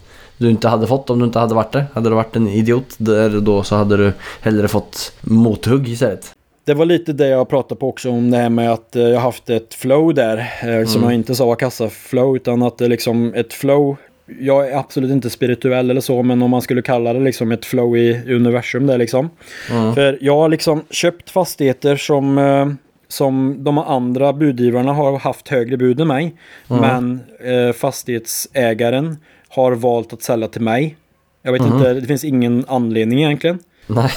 du 0.42 0.50
inte 0.50 0.68
hade 0.68 0.88
fått 0.88 1.10
om 1.10 1.20
du 1.20 1.26
inte 1.26 1.40
hade 1.40 1.56
varit 1.56 1.72
det. 1.72 1.86
Hade 1.94 2.10
du 2.10 2.16
varit 2.16 2.36
en 2.36 2.48
idiot 2.48 2.96
där 2.98 3.30
då 3.30 3.64
så 3.64 3.76
hade 3.76 3.98
du 3.98 4.14
hellre 4.42 4.68
fått 4.68 5.14
mothugg 5.22 5.90
istället. 5.90 6.36
Det 6.66 6.74
var 6.74 6.86
lite 6.86 7.14
det 7.14 7.28
jag 7.28 7.50
pratade 7.50 7.80
på 7.80 7.90
också 7.90 8.10
om 8.10 8.32
det 8.32 8.38
här 8.38 8.50
med 8.50 8.72
att 8.72 8.96
eh, 8.96 9.04
jag 9.04 9.20
haft 9.20 9.50
ett 9.50 9.74
flow 9.74 10.14
där. 10.14 10.38
Eh, 10.64 10.86
Som 10.86 11.04
jag 11.04 11.14
inte 11.14 11.36
sa 11.36 11.46
var 11.46 11.56
kassaflow 11.56 12.36
utan 12.36 12.64
att 12.64 12.78
det 12.78 12.88
liksom 12.88 13.34
ett 13.34 13.54
flow. 13.54 13.96
Jag 14.40 14.70
är 14.70 14.78
absolut 14.78 15.12
inte 15.12 15.30
spirituell 15.30 15.90
eller 15.90 16.02
så 16.02 16.24
men 16.24 16.42
om 16.42 16.52
man 16.52 16.62
skulle 16.62 16.82
kalla 16.82 17.14
det 17.14 17.20
liksom 17.20 17.52
ett 17.52 17.66
flow 17.66 17.98
i 17.98 18.36
universum 18.36 18.88
där 18.88 18.98
liksom. 18.98 19.30
Mm. 19.72 19.94
För 19.96 20.18
jag 20.22 20.36
har 20.36 20.50
liksom 20.50 20.82
köpt 20.90 21.30
fastigheter 21.30 21.96
som, 21.96 22.38
eh, 22.38 22.68
som 23.08 23.64
de 23.64 23.78
andra 23.78 24.34
budgivarna 24.34 24.94
har 24.94 25.20
haft 25.20 25.48
högre 25.48 25.78
bud 25.78 26.00
än 26.00 26.08
mig. 26.08 26.36
Men 26.68 27.20
eh, 27.40 27.74
fastighetsägaren 27.74 29.18
har 29.52 29.72
valt 29.72 30.14
att 30.14 30.22
sälja 30.22 30.48
till 30.48 30.62
mig. 30.62 30.96
Jag 31.42 31.52
vet 31.52 31.62
inte, 31.62 31.94
det 31.94 32.08
finns 32.08 32.24
ingen 32.24 32.66
anledning 32.68 33.20
egentligen. 33.24 33.60
Nej, 33.88 34.12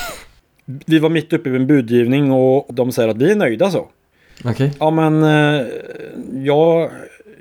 Vi 0.64 0.99
var 0.99 1.09
mitt 1.09 1.32
uppe 1.32 1.51
i 1.51 1.57
en 1.57 1.66
budgivning 1.66 2.32
och 2.32 2.74
de 2.74 2.93
säger 2.93 3.09
att 3.09 3.16
vi 3.16 3.30
är 3.30 3.37
nöjda 3.37 3.70
så. 3.70 3.89
okej. 4.45 4.72
Ja 4.80 4.91
men 4.91 5.22
eh, 5.22 5.66
jag, 6.45 6.91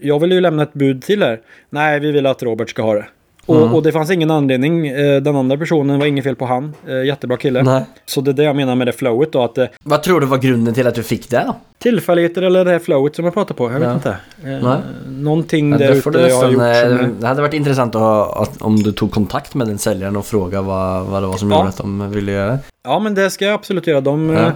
jag 0.01 0.19
vill 0.19 0.31
ju 0.31 0.41
lämna 0.41 0.63
ett 0.63 0.73
bud 0.73 1.01
till 1.03 1.23
er. 1.23 1.41
Nej, 1.69 1.99
vi 1.99 2.11
vill 2.11 2.25
att 2.25 2.43
Robert 2.43 2.69
ska 2.69 2.81
ha 2.81 2.93
det. 2.93 3.05
Och, 3.45 3.75
och 3.75 3.83
det 3.83 3.91
fanns 3.91 4.11
ingen 4.11 4.31
anledning. 4.31 4.87
Eh, 4.87 5.21
Den 5.21 5.35
andra 5.35 5.57
personen 5.57 5.99
var 5.99 6.05
inget 6.05 6.23
fel 6.23 6.35
på 6.35 6.45
han. 6.45 6.73
Eh, 6.87 7.03
Jättebra 7.05 7.37
kille. 7.37 7.63
Nej. 7.63 7.83
Så 8.05 8.21
det 8.21 8.31
är 8.31 8.33
det 8.33 8.43
jag 8.43 8.55
menar 8.55 8.75
med 8.75 8.87
det 8.87 8.93
flowet 8.93 9.31
då. 9.31 9.43
Att 9.43 9.57
eh, 9.57 9.65
Vad 9.83 10.03
tror 10.03 10.19
du 10.19 10.25
var 10.25 10.37
grunden 10.37 10.73
till 10.73 10.87
att 10.87 10.95
du 10.95 11.03
fick 11.03 11.29
det 11.29 11.53
tillfälligheter 11.77 12.41
eller 12.41 12.65
det 12.65 12.71
här 12.71 12.79
flowet 12.79 13.15
som 13.15 13.25
jag 13.25 13.33
pratar 13.33 13.55
på. 13.55 13.71
Jag 13.71 13.79
vet 13.79 13.87
Ja. 13.87 13.93
inte. 13.93 14.17
Nej. 14.43 14.77
Någonting 15.07 15.71
Ja, 15.71 15.77
där 15.77 15.91
ute 15.91 16.09
jag 16.09 16.35
har 16.35 16.51
gjort 16.51 16.61
som 16.99 17.15
det 17.19 17.27
hade 17.27 17.41
varit 17.41 17.53
intressant 17.53 17.95
att, 17.95 18.37
att, 18.37 18.61
om 18.61 18.75
du 18.83 18.91
tog 18.91 19.11
kontakt 19.11 19.55
med 19.55 19.67
den 19.67 19.77
säljaren 19.77 20.15
och 20.15 20.25
fråga 20.25 20.61
vad, 20.61 21.05
vad 21.05 21.23
det 21.23 21.27
var 21.27 21.37
som 21.37 21.51
Ja. 21.51 21.57
gjorde 21.57 21.69
att 21.69 21.77
de 21.77 22.11
ville 22.11 22.31
göra 22.31 22.51
det. 22.51 22.59
Ja 22.83 22.99
men 22.99 23.15
det 23.15 23.29
ska 23.29 23.45
jag 23.45 23.53
absolut 23.53 23.87
göra. 23.87 24.01
De, 24.01 24.29
Ja. 24.29 24.51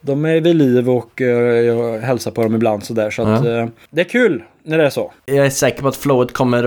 de 0.00 0.24
är 0.24 0.40
vid 0.40 0.56
liv 0.56 0.90
och 0.90 1.20
jag 1.20 1.98
hälsar 2.00 2.30
på 2.30 2.42
dem 2.42 2.54
ibland 2.54 2.84
sådär. 2.84 3.10
Så 3.10 3.22
att, 3.22 3.44
Ja. 3.44 3.60
eh, 3.60 3.66
det 3.90 4.00
är 4.00 4.04
kul 4.08 4.42
när 4.66 4.78
det 4.78 4.86
är 4.86 4.90
så. 4.90 5.12
Jag 5.26 5.46
är 5.46 5.50
säker 5.50 5.82
på 5.82 5.88
att 5.88 5.96
flowet 5.96 6.32
kommer 6.32 6.64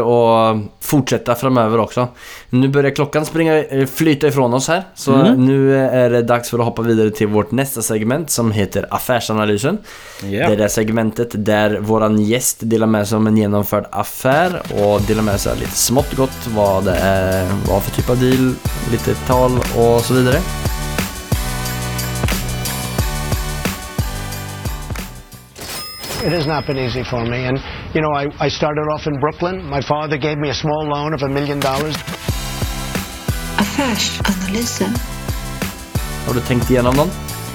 att 0.51 0.57
fortsätta 0.81 1.35
framöver 1.35 1.77
också. 1.79 2.07
Nu 2.49 2.67
börjar 2.67 2.91
klockan 2.91 3.25
springa, 3.25 3.63
eh, 3.63 3.85
flyta 3.85 4.27
ifrån 4.27 4.53
oss 4.53 4.67
här. 4.67 4.83
Så 4.95 5.13
Mm. 5.13 5.45
nu 5.45 5.75
är 5.77 6.09
det 6.09 6.21
dags 6.21 6.49
för 6.49 6.59
att 6.59 6.65
hoppa 6.65 6.81
vidare 6.81 7.11
till 7.11 7.27
vårt 7.27 7.51
nästa 7.51 7.81
segment 7.81 8.29
som 8.29 8.51
heter 8.51 8.85
Affärsanalysen. 8.89 9.77
Det 10.21 10.37
är 10.53 10.57
det 10.57 10.69
segmentet 10.69 11.29
där 11.45 11.79
våran 11.79 12.21
gäst 12.21 12.57
delar 12.59 12.87
med 12.87 13.07
sig 13.07 13.15
om 13.15 13.27
en 13.27 13.37
genomförd 13.37 13.85
affär 13.91 14.61
och 14.83 15.01
delar 15.01 15.23
med 15.23 15.39
sig 15.39 15.55
lite 15.59 15.71
smått 15.77 16.13
gott 16.15 16.47
vad 16.55 16.83
det 16.85 16.95
är, 16.95 17.47
vad 17.69 17.83
för 17.83 17.91
typ 17.91 18.09
av 18.09 18.19
deal, 18.19 18.53
lite 18.91 19.15
tal 19.27 19.51
och 19.77 20.01
så 20.01 20.13
vidare. 20.13 20.37
It 26.25 26.33
has 26.33 26.47
not 26.47 26.67
been 26.67 26.77
easy 26.77 27.03
for 27.03 27.25
me. 27.25 27.47
And, 27.47 27.59
you 27.93 28.01
know, 28.01 28.11
I, 28.11 28.47
I 28.47 28.49
started 28.49 28.87
off 28.93 29.07
in 29.07 29.19
Brooklyn. 29.19 29.69
My 29.69 29.81
father 29.81 30.17
gave 30.17 30.37
me 30.37 30.49
a 30.49 30.53
small 30.53 30.87
loan 30.89 31.13
of 31.13 31.23
a 31.23 31.27
million 31.27 31.59
dollars. 31.59 31.95
Affärsanalysen. 33.57 34.89
Har 36.27 36.33
du 36.33 36.39
tänkt 36.39 36.71
igenom 36.71 36.95
dem? 36.95 37.07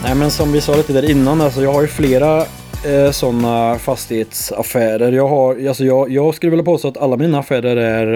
Nej 0.02 0.14
men 0.14 0.30
som 0.30 0.52
vi 0.52 0.60
sa 0.60 0.76
lite 0.76 0.92
där 0.92 1.10
innan, 1.10 1.40
alltså 1.40 1.62
jag 1.62 1.72
har 1.72 1.82
ju 1.82 1.88
flera 1.88 2.38
eh, 2.84 3.10
sådana 3.10 3.78
fastighetsaffärer. 3.78 5.12
Jag, 5.12 5.28
har, 5.28 5.68
alltså 5.68 5.84
jag, 5.84 6.10
jag 6.10 6.34
skulle 6.34 6.50
vilja 6.50 6.64
påstå 6.64 6.88
att 6.88 6.98
alla 6.98 7.16
mina 7.16 7.38
affärer 7.38 7.76
är 7.76 8.06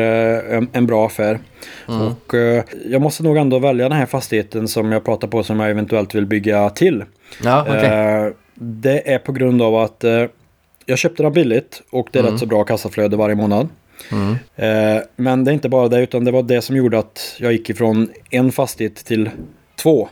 eh, 0.51 0.57
en, 0.57 0.68
en 0.72 0.86
bra 0.86 1.07
affär. 1.07 1.38
Och 1.86 2.34
eh, 2.34 2.64
jag 2.86 3.03
måste 3.03 3.22
nog 3.22 3.36
ändå 3.36 3.59
välja 3.59 3.88
den 3.88 3.99
här 3.99 4.07
fastigheten 4.07 4.68
som 4.68 4.92
jag 4.92 5.05
pratar 5.05 5.28
på 5.28 5.42
som 5.42 5.61
jag 5.61 5.70
eventuellt 5.70 6.14
vill 6.14 6.26
bygga 6.26 6.70
till. 6.70 7.05
Ja, 7.44 7.62
okej. 7.62 7.84
Eh, 7.84 8.32
det 8.61 9.12
är 9.12 9.18
på 9.18 9.32
grund 9.32 9.62
av 9.62 9.76
att 9.76 10.05
eh, 10.05 10.24
jag 10.89 10.99
köpte 10.99 11.22
den 11.22 11.32
billigt 11.32 11.82
och 11.91 12.09
det 12.12 12.18
är 12.18 12.22
rätt 12.22 12.39
så 12.41 12.47
bra 12.47 12.64
kassaflöde 12.64 13.16
varje 13.16 13.34
månad. 13.34 13.68
Eh, 14.57 15.03
men 15.16 15.45
det 15.45 15.51
är 15.51 15.53
inte 15.53 15.68
bara 15.68 15.89
det 15.89 16.01
utan 16.03 16.24
det 16.24 16.30
var 16.30 16.43
det 16.43 16.62
som 16.62 16.76
gjorde 16.76 16.99
att 16.99 17.36
jag 17.39 17.53
gick 17.53 17.70
ifrån 17.70 18.09
en 18.30 18.53
fastighet 18.53 18.95
till 18.97 19.30
två. 19.82 20.09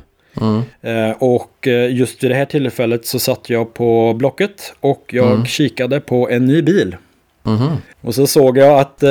Eh, 0.83 1.11
och 1.19 1.67
eh, 1.69 1.95
just 1.97 2.25
vid 2.25 2.31
det 2.31 2.35
här 2.35 2.45
tillfället 2.45 3.07
så 3.07 3.19
satt 3.19 3.51
jag 3.51 3.75
på 3.75 4.15
Blocket 4.15 4.75
och 4.81 5.05
jag 5.09 5.47
kikade 5.47 6.01
på 6.01 6.29
en 6.31 6.47
ny 6.47 6.63
bil. 6.63 6.97
Och 8.01 8.15
så 8.15 8.27
såg 8.27 8.59
jag 8.59 8.79
att, 8.81 9.03
eh, 9.03 9.11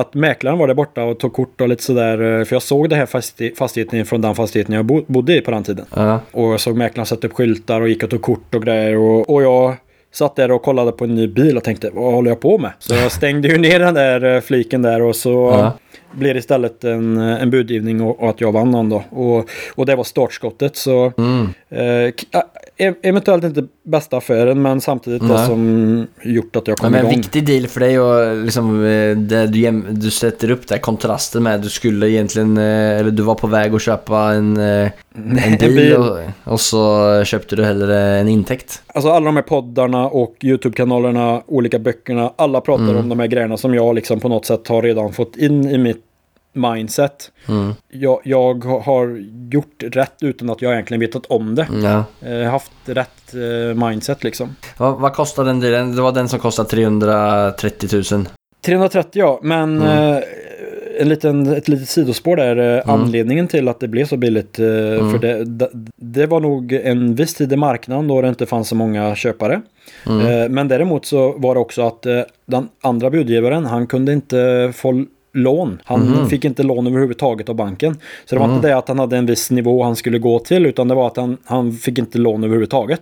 att 0.00 0.14
mäklaren 0.14 0.58
var 0.58 0.66
där 0.66 0.74
borta 0.74 1.04
och 1.04 1.18
tog 1.18 1.32
kort 1.32 1.60
och 1.60 1.68
lite 1.68 1.82
sådär. 1.82 2.44
För 2.44 2.54
jag 2.54 2.62
såg 2.62 2.88
det 2.88 2.96
här 2.96 3.06
fasti- 3.06 3.54
fastigheten 3.56 4.06
från 4.06 4.20
den 4.20 4.34
fastigheten 4.34 4.74
jag 4.74 4.84
bo- 4.84 5.04
bodde 5.06 5.36
i 5.36 5.40
på 5.40 5.50
den 5.50 5.62
tiden. 5.64 5.86
Och 6.32 6.52
jag 6.52 6.60
såg 6.60 6.76
mäklaren 6.76 7.06
sätta 7.06 7.26
upp 7.26 7.32
skyltar 7.32 7.80
och 7.80 7.88
gick 7.88 8.02
och 8.02 8.10
tog 8.10 8.22
kort 8.22 8.54
och 8.54 8.62
grejer. 8.62 8.96
Och, 8.96 9.30
och 9.30 9.42
jag 9.42 9.76
satt 10.12 10.36
där 10.36 10.50
och 10.50 10.62
kollade 10.62 10.92
på 10.92 11.04
en 11.04 11.14
ny 11.14 11.26
bil 11.28 11.56
och 11.56 11.64
tänkte, 11.64 11.90
vad 11.92 12.12
håller 12.12 12.30
jag 12.30 12.40
på 12.40 12.58
med? 12.58 12.70
Så 12.78 12.94
jag 12.94 13.12
stängde 13.12 13.48
ju 13.48 13.58
ner 13.58 13.78
den 13.80 13.94
där 13.94 14.34
eh, 14.34 14.40
fliken 14.40 14.82
där 14.82 15.02
och 15.02 15.16
så 15.16 15.30
Ja. 15.30 15.72
blev 16.12 16.34
det 16.34 16.38
istället 16.38 16.84
en, 16.84 17.16
en 17.18 17.50
budgivning 17.50 18.00
och, 18.00 18.22
och 18.22 18.30
att 18.30 18.40
jag 18.40 18.52
vann 18.52 18.72
den 18.72 18.88
då. 18.88 19.04
Och, 19.10 19.48
och 19.74 19.86
det 19.86 19.96
var 19.96 20.04
startskottet. 20.04 20.76
Så 20.76 21.12
Mm. 21.18 21.48
eh, 21.70 22.12
ah, 22.32 22.42
eventuellt 22.76 23.44
inte 23.44 23.64
bästa 23.82 24.16
affären 24.16 24.62
men 24.62 24.80
samtidigt 24.80 25.22
det 25.22 25.28
Nej. 25.28 25.46
som 25.46 26.06
gjort 26.22 26.56
att 26.56 26.68
jag 26.68 26.78
kom 26.78 26.92
Men 26.92 27.00
en 27.00 27.06
igång. 27.06 27.20
viktig 27.20 27.46
deal 27.46 27.66
för 27.66 27.80
dig 27.80 28.00
och 28.00 28.44
liksom 28.44 28.84
eh, 28.84 29.16
det 29.16 29.46
du, 29.46 29.82
du 29.90 30.10
sätter 30.10 30.50
upp 30.50 30.68
där 30.68 30.78
kontrasten 30.78 31.42
med 31.42 31.60
du 31.60 31.68
skulle 31.68 32.10
egentligen, 32.10 32.56
eh, 32.58 32.64
eller 32.98 33.10
du 33.10 33.22
var 33.22 33.34
på 33.34 33.46
väg 33.46 33.74
att 33.74 33.82
köpa 33.82 34.18
en, 34.18 34.56
eh, 34.56 34.90
en 35.14 35.56
bil, 35.60 35.76
bil. 35.76 35.96
Och, 35.96 36.18
och 36.44 36.60
så 36.60 37.24
köpte 37.24 37.56
du 37.56 37.64
hellre 37.64 38.00
en 38.00 38.28
intäkt. 38.28 38.82
Alltså 38.86 39.10
alla 39.10 39.26
de 39.26 39.36
här 39.36 39.42
poddarna 39.42 40.08
och 40.08 40.36
YouTube-kanalerna, 40.42 41.42
olika 41.46 41.78
böckerna, 41.78 42.32
alla 42.36 42.60
pratar 42.60 42.82
Mm. 42.84 42.96
om 42.96 43.08
de 43.08 43.18
här 43.20 43.26
grejerna 43.26 43.56
som 43.56 43.74
jag 43.74 43.94
liksom 43.94 44.20
på 44.20 44.28
något 44.28 44.46
sätt 44.46 44.68
har 44.68 44.82
redan 44.82 45.12
fått 45.12 45.36
in 45.36 45.68
i 45.68 45.78
mitt 45.78 46.04
mindset. 46.52 47.30
Mm. 47.48 47.72
Jag, 47.88 48.20
jag 48.24 48.64
har 48.64 49.22
gjort 49.52 49.82
rätt 49.82 50.16
utan 50.20 50.50
att 50.50 50.62
jag 50.62 50.72
egentligen 50.72 51.00
vetat 51.00 51.26
om 51.26 51.54
det. 51.54 51.66
Ja. 51.82 52.04
Eh, 52.28 52.50
haft 52.50 52.72
rätt 52.84 53.34
eh, 53.34 53.86
mindset 53.88 54.24
liksom. 54.24 54.56
Vad, 54.78 54.98
vad 55.00 55.12
kostade 55.14 55.48
den 55.48 55.60
dealen? 55.60 55.96
Det 55.96 56.02
var 56.02 56.12
den 56.12 56.28
som 56.28 56.38
kostade 56.38 56.68
330 56.68 57.88
000. 58.12 58.28
330 58.64 59.10
ja, 59.22 59.40
men 59.42 59.82
Mm. 59.82 60.12
eh, 60.16 60.22
en 61.00 61.08
liten, 61.08 61.46
ett 61.46 61.68
litet 61.68 61.88
sidospår 61.88 62.36
där. 62.36 62.76
Eh, 62.78 62.82
Anledningen 62.94 63.48
till 63.48 63.68
att 63.68 63.80
det 63.80 63.88
blev 63.88 64.04
så 64.06 64.16
billigt. 64.16 64.58
Eh, 64.58 64.66
Mm. 64.66 65.10
För 65.10 65.18
det, 65.18 65.44
det, 65.44 65.68
det 65.96 66.26
var 66.26 66.40
nog 66.40 66.72
en 66.72 67.14
viss 67.14 67.34
tid 67.34 67.52
i 67.52 67.56
marknaden 67.56 68.08
då 68.08 68.22
det 68.22 68.28
inte 68.28 68.46
fanns 68.46 68.68
så 68.68 68.74
många 68.74 69.14
köpare. 69.14 69.60
Mm. 70.06 70.52
Men 70.54 70.68
däremot 70.68 71.06
så 71.06 71.32
var 71.38 71.54
det 71.54 71.60
också 71.60 71.82
att 71.82 72.02
den 72.46 72.68
andra 72.82 73.10
budgivaren 73.10 73.66
han 73.66 73.86
kunde 73.86 74.12
inte 74.12 74.72
få 74.74 75.04
lån. 75.34 75.78
Han 75.84 76.00
Mhm. 76.00 76.28
fick 76.28 76.44
inte 76.44 76.62
lån 76.62 76.86
överhuvudtaget 76.86 77.48
av 77.48 77.54
banken. 77.54 77.94
Så 78.24 78.34
det 78.34 78.38
var 78.38 78.46
Mm. 78.46 78.56
inte 78.56 78.68
det 78.68 78.76
att 78.76 78.88
han 78.88 78.98
hade 78.98 79.16
en 79.16 79.26
viss 79.26 79.50
nivå 79.50 79.82
han 79.82 79.96
skulle 79.96 80.18
gå 80.18 80.38
till 80.38 80.66
utan 80.66 80.88
det 80.88 80.94
var 80.94 81.06
att 81.06 81.16
han, 81.16 81.36
han 81.44 81.72
fick 81.72 81.98
inte 81.98 82.18
lån 82.18 82.44
överhuvudtaget. 82.44 83.00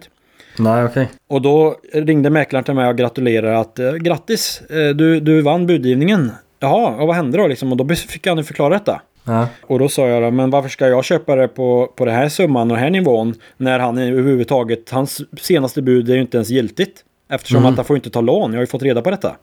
Nej, 0.59 0.85
okej. 0.85 1.09
Och 1.29 1.43
då 1.43 1.77
ringde 1.93 2.31
mäklaren 2.31 2.65
till 2.65 2.75
mig 2.75 2.89
och 2.89 2.97
gratulerade 2.97 3.59
att 3.59 3.79
eh, 3.79 3.93
grattis, 3.93 4.63
eh, 4.71 4.89
du, 4.97 5.21
du 5.21 5.43
vann 5.43 5.67
budgivningen. 5.67 6.31
Jaha, 6.61 6.89
och 7.01 7.07
vad 7.07 7.17
hände 7.17 7.39
då 7.39 7.47
liksom? 7.47 7.71
Och 7.73 7.77
då 7.77 7.95
fick 7.95 8.27
han 8.27 8.37
ju 8.39 8.45
förklara 8.45 8.75
detta. 8.75 9.01
Ja. 9.25 9.47
Och 9.63 9.79
då 9.79 9.89
sa 9.89 10.07
jag 10.09 10.33
men 10.33 10.51
varför 10.51 10.69
ska 10.69 10.89
jag 10.89 11.05
köpa 11.05 11.37
det 11.37 11.49
på, 11.49 11.93
på 11.97 12.05
den 12.05 12.15
här 12.15 12.29
summan 12.29 12.71
och 12.71 12.77
den 12.77 12.85
här 12.85 12.91
nivån 12.91 13.35
när 13.57 13.79
han 13.79 13.99
överhuvudtaget, 13.99 14.91
hans 14.91 15.21
senaste 15.41 15.83
bud 15.83 16.11
är 16.11 16.15
ju 16.15 16.21
inte 16.21 16.37
ens 16.37 16.51
giltigt. 16.51 17.05
Eftersom 17.33 17.67
att 17.67 17.77
han 17.77 17.85
får 17.85 17.97
inte 17.97 18.11
ta 18.11 18.21
lån, 18.21 18.51
jag 18.53 18.59
har 18.59 18.63
ju 18.63 18.67
fått 18.67 18.83
reda 18.83 19.03
på 19.03 19.11
detta. 19.11 19.37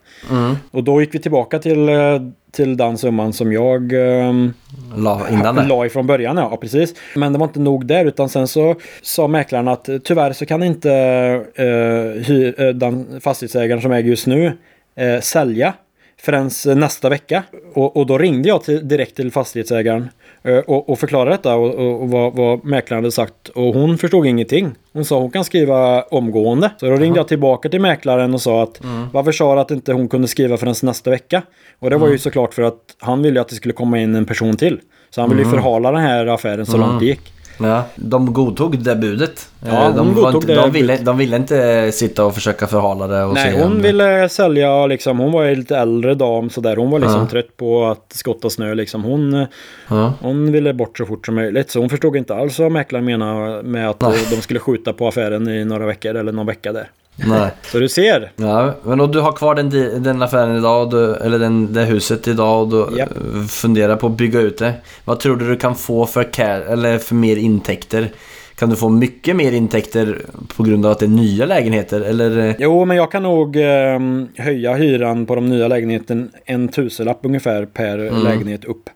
Och 0.70 0.84
då 0.84 1.00
gick 1.00 1.14
vi 1.14 1.18
tillbaka 1.18 1.58
till, 1.58 1.88
eh, 1.88 1.94
till 2.52 2.76
den 2.76 2.98
summan 2.98 3.32
som 3.32 3.52
jag 3.52 3.92
ehm, 3.92 4.52
La 4.96 5.26
innan 5.30 5.54
det. 5.54 5.66
la 5.66 5.86
ifrån 5.86 6.06
början, 6.06 6.36
ja 6.36 6.56
precis. 6.56 6.94
Men 7.14 7.32
det 7.32 7.38
var 7.38 7.46
inte 7.46 7.60
nog 7.60 7.86
där 7.86 8.04
utan 8.04 8.28
sen 8.28 8.48
så 8.48 8.74
sa 9.02 9.28
mäklaren 9.28 9.68
att 9.68 9.88
eh, 9.88 9.98
tyvärr 9.98 10.32
så 10.32 10.46
kan 10.46 10.62
inte 10.62 10.90
hy, 12.26 12.54
eh, 12.58 12.68
den 12.68 13.20
fastighetsägaren 13.20 13.82
som 13.82 13.92
äger 13.92 14.10
just 14.10 14.26
nu 14.26 14.52
eh, 14.96 15.20
sälja 15.20 15.72
förrän 16.20 16.50
nästa 16.76 17.08
vecka. 17.08 17.42
Och, 17.74 17.96
och 17.96 18.06
då 18.06 18.18
ringde 18.18 18.48
jag 18.48 18.64
till, 18.64 18.88
direkt 18.88 19.16
till 19.16 19.32
fastighetsägaren 19.32 20.08
och, 20.66 20.88
och 20.88 20.98
förklarade 20.98 21.30
detta 21.30 21.54
och, 21.56 21.74
och, 21.74 22.02
och 22.02 22.10
vad, 22.10 22.36
vad 22.36 22.64
mäklaren 22.64 23.04
hade 23.04 23.12
sagt. 23.12 23.48
Och 23.48 23.74
hon 23.74 23.98
förstod 23.98 24.26
ingenting. 24.26 24.70
Hon 24.92 25.04
sa 25.04 25.18
hon 25.20 25.30
kan 25.30 25.44
skriva 25.44 26.02
omgående. 26.02 26.70
Så 26.80 26.86
då 26.86 26.96
ringde 26.96 27.18
jag 27.18 27.28
tillbaka 27.28 27.68
till 27.68 27.80
mäklaren 27.80 28.34
och 28.34 28.40
sa 28.40 28.62
att 28.62 28.80
varför 29.12 29.32
sa 29.32 29.54
du 29.54 29.60
att 29.60 29.70
inte 29.70 29.92
hon 29.92 30.08
kunde 30.08 30.28
skriva 30.28 30.56
förrän 30.56 30.74
nästa 30.82 31.10
vecka? 31.10 31.42
Och 31.78 31.90
det 31.90 31.96
var 31.96 32.08
ju 32.08 32.18
såklart 32.18 32.54
för 32.54 32.62
att 32.62 32.78
han 32.98 33.22
ville 33.22 33.40
att 33.40 33.48
det 33.48 33.54
skulle 33.54 33.74
komma 33.74 33.98
in 33.98 34.14
en 34.14 34.24
person 34.24 34.56
till. 34.56 34.80
Så 35.10 35.20
han 35.20 35.30
ville 35.30 35.42
ju 35.42 35.48
förhala 35.50 35.92
den 35.92 36.00
här 36.00 36.26
affären 36.26 36.66
så 36.66 36.76
långt 36.76 37.00
det 37.00 37.06
gick. 37.06 37.32
Ja, 37.60 37.82
de 37.96 38.32
godtog 38.32 38.78
det 38.78 38.96
budet. 38.96 39.48
Ja, 39.66 39.92
de, 39.96 40.14
godtog 40.14 40.34
inte, 40.34 40.46
det 40.46 40.54
de, 40.60 40.70
ville, 40.70 40.96
de 40.96 41.18
ville 41.18 41.36
inte 41.36 41.92
sitta 41.92 42.24
och 42.24 42.34
försöka 42.34 42.66
förhala 42.66 43.06
det 43.06 43.24
och 43.24 43.34
Nej, 43.34 43.52
se 43.52 43.62
hon 43.62 43.82
ville 43.82 44.28
sälja 44.28 44.86
liksom. 44.86 45.18
Hon 45.18 45.32
var 45.32 45.42
ju 45.44 45.54
lite 45.54 45.76
äldre 45.76 46.14
dam 46.14 46.50
sådär. 46.50 46.76
Hon 46.76 46.90
var 46.90 46.98
liksom 46.98 47.20
Ja. 47.20 47.26
trött 47.30 47.56
på 47.56 47.86
att 47.86 48.12
skotta 48.14 48.50
snö 48.50 48.74
liksom. 48.74 49.04
Hon, 49.04 49.46
Ja. 49.88 50.12
hon 50.20 50.52
ville 50.52 50.72
bort 50.74 50.98
så 50.98 51.06
fort 51.06 51.26
som 51.26 51.34
möjligt. 51.34 51.70
Så 51.70 51.80
hon 51.80 51.88
förstod 51.90 52.16
inte 52.16 52.34
alls 52.34 52.58
vad 52.58 52.72
mäklaren 52.72 53.04
menade 53.04 53.62
med 53.62 53.90
att 53.90 54.00
Nej. 54.00 54.18
de 54.30 54.36
skulle 54.42 54.60
skjuta 54.60 54.92
på 54.92 55.08
affären 55.08 55.48
i 55.48 55.64
några 55.64 55.86
veckor 55.86 56.14
eller 56.14 56.32
någon 56.32 56.46
vecka 56.46 56.72
där. 56.72 56.88
Nej. 57.26 57.50
Så 57.62 57.78
du 57.78 57.88
ser. 57.88 58.32
Ja, 58.36 58.74
men 58.84 59.00
och 59.00 59.08
du 59.12 59.20
har 59.20 59.32
kvar 59.32 59.54
den, 59.54 59.70
den 60.02 60.22
affären 60.22 60.56
idag, 60.56 60.90
du, 60.90 61.14
eller 61.14 61.38
den, 61.38 61.72
det 61.72 61.84
huset 61.84 62.28
idag 62.28 62.62
och 62.62 62.68
du 62.90 63.00
eh, 63.00 63.06
funderar 63.48 63.96
på 63.96 64.06
att 64.06 64.16
bygga 64.16 64.40
ut 64.40 64.58
det. 64.58 64.72
Vad 65.04 65.20
tror 65.20 65.36
du 65.36 65.48
du 65.48 65.56
kan 65.56 65.74
få 65.74 66.06
för, 66.06 66.22
ca- 66.24 66.72
eller 66.72 66.98
för 66.98 67.14
mer 67.14 67.36
intäkter? 67.36 68.08
Kan 68.56 68.70
du 68.70 68.76
få 68.76 68.88
mycket 68.88 69.36
mer 69.36 69.52
intäkter 69.52 70.18
på 70.56 70.62
grund 70.62 70.86
av 70.86 70.92
att 70.92 70.98
det 70.98 71.06
är 71.06 71.08
nya 71.08 71.46
lägenheter? 71.46 72.00
Eller? 72.00 72.56
Jo, 72.58 72.84
men 72.84 72.96
jag 72.96 73.10
kan 73.12 73.22
nog 73.22 73.56
eh, 73.56 73.98
höja 74.36 74.74
hyran 74.74 75.26
på 75.26 75.34
de 75.34 75.48
nya 75.48 75.68
lägenheten 75.68 76.30
en 76.44 76.68
tusenlapp 76.68 77.18
ungefär 77.22 77.66
per 77.66 77.98
lägenhet 78.24 78.64
upp. 78.64 78.90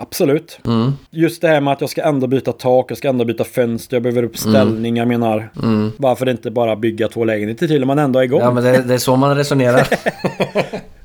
Absolut. 0.00 0.58
Mm. 0.66 0.92
Just 1.10 1.42
det 1.42 1.48
här 1.48 1.60
med 1.60 1.72
att 1.72 1.80
jag 1.80 1.90
ska 1.90 2.02
ändå 2.02 2.26
byta 2.26 2.52
tak, 2.52 2.90
jag 2.90 2.98
ska 2.98 3.08
ändå 3.08 3.24
byta 3.24 3.44
fönster, 3.44 3.96
jag 3.96 4.02
behöver 4.02 4.22
upp 4.22 4.38
ställning, 4.38 4.96
jag 4.96 5.08
menar. 5.08 5.50
Varför 5.96 6.28
inte 6.28 6.50
bara 6.50 6.76
bygga 6.76 7.08
två 7.08 7.24
lägenheter 7.24 7.68
till 7.68 7.82
om 7.82 7.86
man 7.86 7.98
ändå 7.98 8.18
är 8.18 8.22
igång? 8.22 8.40
Ja, 8.40 8.50
men 8.50 8.64
det, 8.64 8.82
det 8.82 8.94
är 8.94 8.98
så 8.98 9.16
man 9.16 9.36
resonerar. 9.36 9.88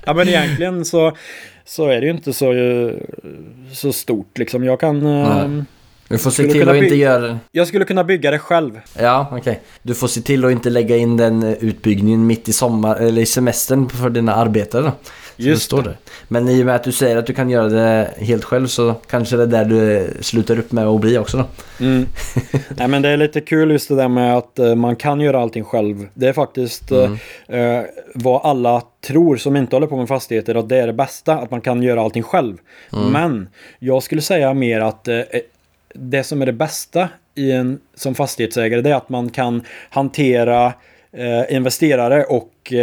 Ja 0.06 0.14
men 0.14 0.28
egentligen 0.28 0.86
så, 0.86 1.12
så 1.66 1.88
är 1.88 2.02
det 2.02 2.06
ju 2.06 2.12
inte 2.12 2.34
så, 2.34 2.54
så 3.74 3.94
stort 3.94 4.38
liksom. 4.38 4.64
Jag 4.64 4.80
kan... 4.80 5.06
eh, 5.06 5.48
Nej. 5.48 5.64
Du 6.08 6.18
får 6.18 6.32
se 6.32 6.44
till 6.48 6.70
att 6.70 6.76
inte 6.76 6.96
göra... 6.96 7.40
Jag 7.52 7.68
skulle 7.68 7.86
kunna 7.86 8.04
bygga 8.04 8.32
det 8.32 8.40
själv. 8.40 8.80
Ja, 9.00 9.28
okej. 9.32 9.60
Du 9.82 9.94
får 9.94 10.08
se 10.08 10.22
till 10.22 10.46
att 10.46 10.52
inte 10.52 10.70
lägga 10.70 10.98
in 10.98 11.18
den 11.18 11.44
utbyggningen 11.44 12.28
mitt 12.28 12.50
i 12.50 12.54
sommar 12.54 12.96
eller 12.96 13.22
i 13.22 13.26
semestern 13.26 13.90
för 13.90 14.10
dina 14.10 14.36
arbetare 14.36 14.92
Just 15.38 15.62
det 15.62 15.66
står 15.66 15.82
där. 15.82 15.98
Men 16.28 16.50
i 16.50 16.62
och 16.62 16.66
med 16.66 16.76
att 16.76 16.84
du 16.84 16.92
säger 16.92 17.18
att 17.18 17.26
du 17.26 17.34
kan 17.34 17.50
göra 17.50 17.70
det 17.70 18.10
helt 18.18 18.44
själv 18.44 18.68
så 18.68 18.94
kanske 19.10 19.38
det 19.38 19.44
är 19.44 19.48
där 19.48 19.66
du 19.66 20.10
slutar 20.22 20.60
upp 20.60 20.72
med 20.72 20.88
att 20.88 21.02
bli 21.02 21.18
också 21.18 21.38
då. 21.38 21.46
Mm. 21.86 22.06
Nej 22.70 22.88
men 22.88 23.02
det 23.02 23.10
är 23.10 23.18
lite 23.18 23.42
kul 23.42 23.72
just 23.72 23.90
det 23.90 23.96
där 23.96 24.08
med 24.08 24.38
att 24.38 24.60
eh, 24.60 24.76
man 24.76 24.96
kan 24.96 25.22
göra 25.22 25.42
allting 25.42 25.64
själv. 25.64 26.08
Det 26.14 26.28
är 26.28 26.34
faktiskt 26.34 26.92
eh, 26.92 27.12
eh, 27.48 27.84
vad 28.16 28.42
alla 28.46 28.82
tror 29.02 29.38
som 29.38 29.56
inte 29.56 29.76
håller 29.76 29.88
på 29.88 29.98
med 29.98 30.08
fastigheter 30.08 30.56
att 30.56 30.70
det 30.70 30.78
är 30.78 30.88
det 30.88 30.94
bästa. 30.94 31.34
Att 31.34 31.52
man 31.52 31.62
kan 31.62 31.84
göra 31.84 32.02
allting 32.02 32.24
själv. 32.24 32.58
Men 33.12 33.50
jag 33.80 34.04
skulle 34.04 34.22
säga 34.22 34.54
mer 34.54 34.82
att 34.82 35.08
eh, 35.08 35.22
det 35.94 36.24
som 36.24 36.42
är 36.42 36.46
det 36.46 36.54
bästa 36.54 37.10
i 37.36 37.52
en, 37.52 37.80
som 37.96 38.16
fastighetsägare 38.16 38.82
det 38.82 38.90
är 38.90 38.96
att 38.96 39.10
man 39.10 39.30
kan 39.30 39.62
hantera 39.90 40.74
eh, 41.12 41.56
investerare 41.56 42.24
och 42.24 42.74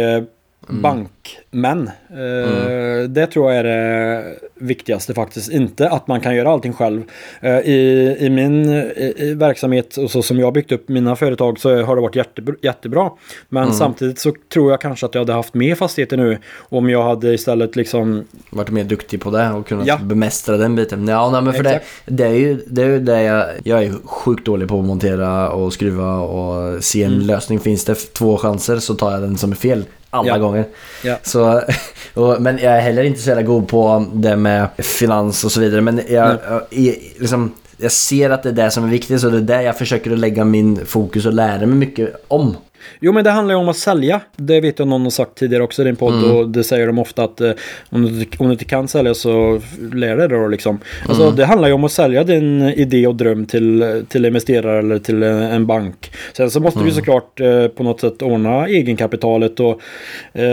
eh, 0.69 0.75
bankmän. 0.75 1.89
Eh, 2.09 3.09
Det 3.09 3.27
tror 3.27 3.51
jag 3.51 3.59
är 3.59 3.63
det 3.63 4.23
viktigaste 4.55 5.13
faktiskt. 5.13 5.51
Inte 5.51 5.89
att 5.89 6.07
man 6.07 6.21
kan 6.21 6.35
göra 6.35 6.49
allting 6.49 6.73
själv. 6.73 7.03
Eh, 7.41 7.59
I, 7.59 8.15
i 8.19 8.29
min 8.29 8.69
i, 8.69 9.33
verksamhet 9.37 9.97
och 9.97 10.11
så 10.11 10.21
som 10.21 10.39
jag 10.39 10.53
byggt 10.53 10.71
upp 10.71 10.89
mina 10.89 11.15
företag 11.15 11.59
så 11.59 11.81
har 11.83 11.95
det 11.95 12.01
varit 12.01 12.15
jättebra. 12.15 12.55
jättebra. 12.61 13.11
Men 13.49 13.73
samtidigt 13.73 14.19
så 14.19 14.33
tror 14.53 14.71
jag 14.71 14.81
kanske 14.81 15.05
att 15.05 15.15
jag 15.15 15.21
hade 15.21 15.33
haft 15.33 15.53
mer 15.53 15.75
fastigheter 15.75 16.17
nu 16.17 16.37
om 16.59 16.89
jag 16.89 17.03
hade 17.03 17.33
istället 17.33 17.75
liksom 17.75 18.25
Varit 18.49 18.69
mer 18.69 18.83
duktig 18.83 19.21
på 19.21 19.31
det 19.31 19.49
och 19.49 19.67
kunnat 19.67 19.87
Ja. 19.87 19.97
bemästra 20.03 20.57
den 20.57 20.75
biten. 20.75 21.07
Ja, 21.07 21.29
nej, 21.31 21.41
men 21.41 21.53
för 21.53 21.63
det, 21.63 21.81
det 22.05 22.25
är 22.25 22.33
ju 22.33 22.63
det, 22.67 22.81
är 22.83 22.87
ju 22.87 22.99
det 22.99 23.21
jag, 23.21 23.45
jag 23.63 23.83
är 23.83 23.93
sjukt 24.05 24.45
dålig 24.45 24.67
på 24.67 24.79
att 24.79 24.85
montera 24.85 25.49
och 25.51 25.73
skruva 25.73 26.15
och 26.19 26.83
se 26.83 27.03
en 27.03 27.25
lösning. 27.27 27.59
Finns 27.59 27.85
det 27.85 27.95
två 27.95 28.37
chanser 28.37 28.77
så 28.77 28.93
tar 28.95 29.11
jag 29.11 29.21
den 29.21 29.37
som 29.37 29.51
är 29.51 29.55
fel 29.55 29.83
alla 30.13 30.27
Ja. 30.27 30.37
gånger. 30.37 30.65
Ja. 31.03 31.15
Så, 31.23 31.61
och, 32.13 32.41
men 32.41 32.57
jag 32.57 32.73
är 32.77 32.81
heller 32.81 33.03
inte 33.03 33.19
så 33.21 33.29
jävla 33.29 33.43
god 33.43 33.67
på 33.67 34.05
det 34.13 34.35
med 34.35 34.67
finans 34.77 35.43
och 35.43 35.51
så 35.51 35.59
vidare. 35.59 35.81
Men 35.81 36.01
jag, 36.09 36.27
jag, 36.49 36.61
är 36.69 36.95
liksom, 37.19 37.51
jag 37.81 37.91
ser 37.91 38.29
att 38.29 38.43
det 38.43 38.49
är 38.49 38.53
det 38.53 38.71
som 38.71 38.83
är 38.83 38.89
viktigt 38.89 39.21
så 39.21 39.29
det 39.29 39.37
är 39.37 39.41
där 39.41 39.61
jag 39.61 39.77
försöker 39.77 40.11
att 40.11 40.19
lägga 40.19 40.45
min 40.45 40.85
fokus 40.85 41.25
och 41.25 41.33
lära 41.33 41.65
mig 41.65 41.75
mycket 41.75 42.15
om. 42.27 42.55
Jo 42.99 43.11
men 43.11 43.23
det 43.23 43.29
handlar 43.31 43.55
ju 43.55 43.61
om 43.61 43.69
att 43.69 43.77
sälja. 43.77 44.21
Det 44.35 44.61
vet 44.61 44.79
jag 44.79 44.87
någon 44.87 45.01
har 45.01 45.09
sagt 45.09 45.35
tidigare 45.35 45.63
också 45.63 45.81
i 45.81 45.85
din 45.85 45.95
podd 45.95 46.23
och 46.23 46.49
det 46.49 46.63
säger 46.63 46.87
de 46.87 46.99
ofta 46.99 47.23
att 47.23 47.41
eh, 47.41 47.51
om, 47.89 48.05
du, 48.05 48.25
om 48.37 48.45
du 48.45 48.51
inte 48.51 48.65
kan 48.65 48.87
sälja 48.87 49.13
så 49.13 49.61
lär 49.93 50.17
dig 50.17 50.27
det 50.27 50.35
då 50.35 50.47
liksom. 50.47 50.79
Alltså 51.07 51.31
det 51.31 51.45
handlar 51.45 51.67
ju 51.67 51.73
om 51.73 51.83
att 51.83 51.91
sälja 51.91 52.23
din 52.23 52.61
idé 52.61 53.07
och 53.07 53.15
dröm 53.15 53.45
till, 53.45 54.03
till 54.09 54.25
investerare 54.25 54.79
eller 54.79 54.99
till 54.99 55.23
en, 55.23 55.41
en 55.41 55.65
bank. 55.65 56.11
Sen 56.33 56.51
så 56.51 56.59
måste 56.59 56.79
du 56.79 56.85
ju 56.85 56.91
såklart 56.91 57.39
eh, 57.39 57.67
på 57.67 57.83
något 57.83 57.99
sätt 57.99 58.21
ordna 58.21 58.67
egenkapitalet 58.67 59.59
och 59.59 59.81
eh, 60.33 60.45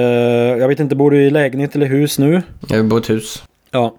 jag 0.58 0.68
vet 0.68 0.80
inte, 0.80 0.96
bor 0.96 1.10
du 1.10 1.22
i 1.22 1.30
lägenhet 1.30 1.76
eller 1.76 1.86
hus 1.86 2.18
nu? 2.18 2.42
Jag 2.68 2.84
bor 2.84 2.98
i 2.98 3.00
ett 3.00 3.10
hus. 3.10 3.42
Ja. 3.70 3.98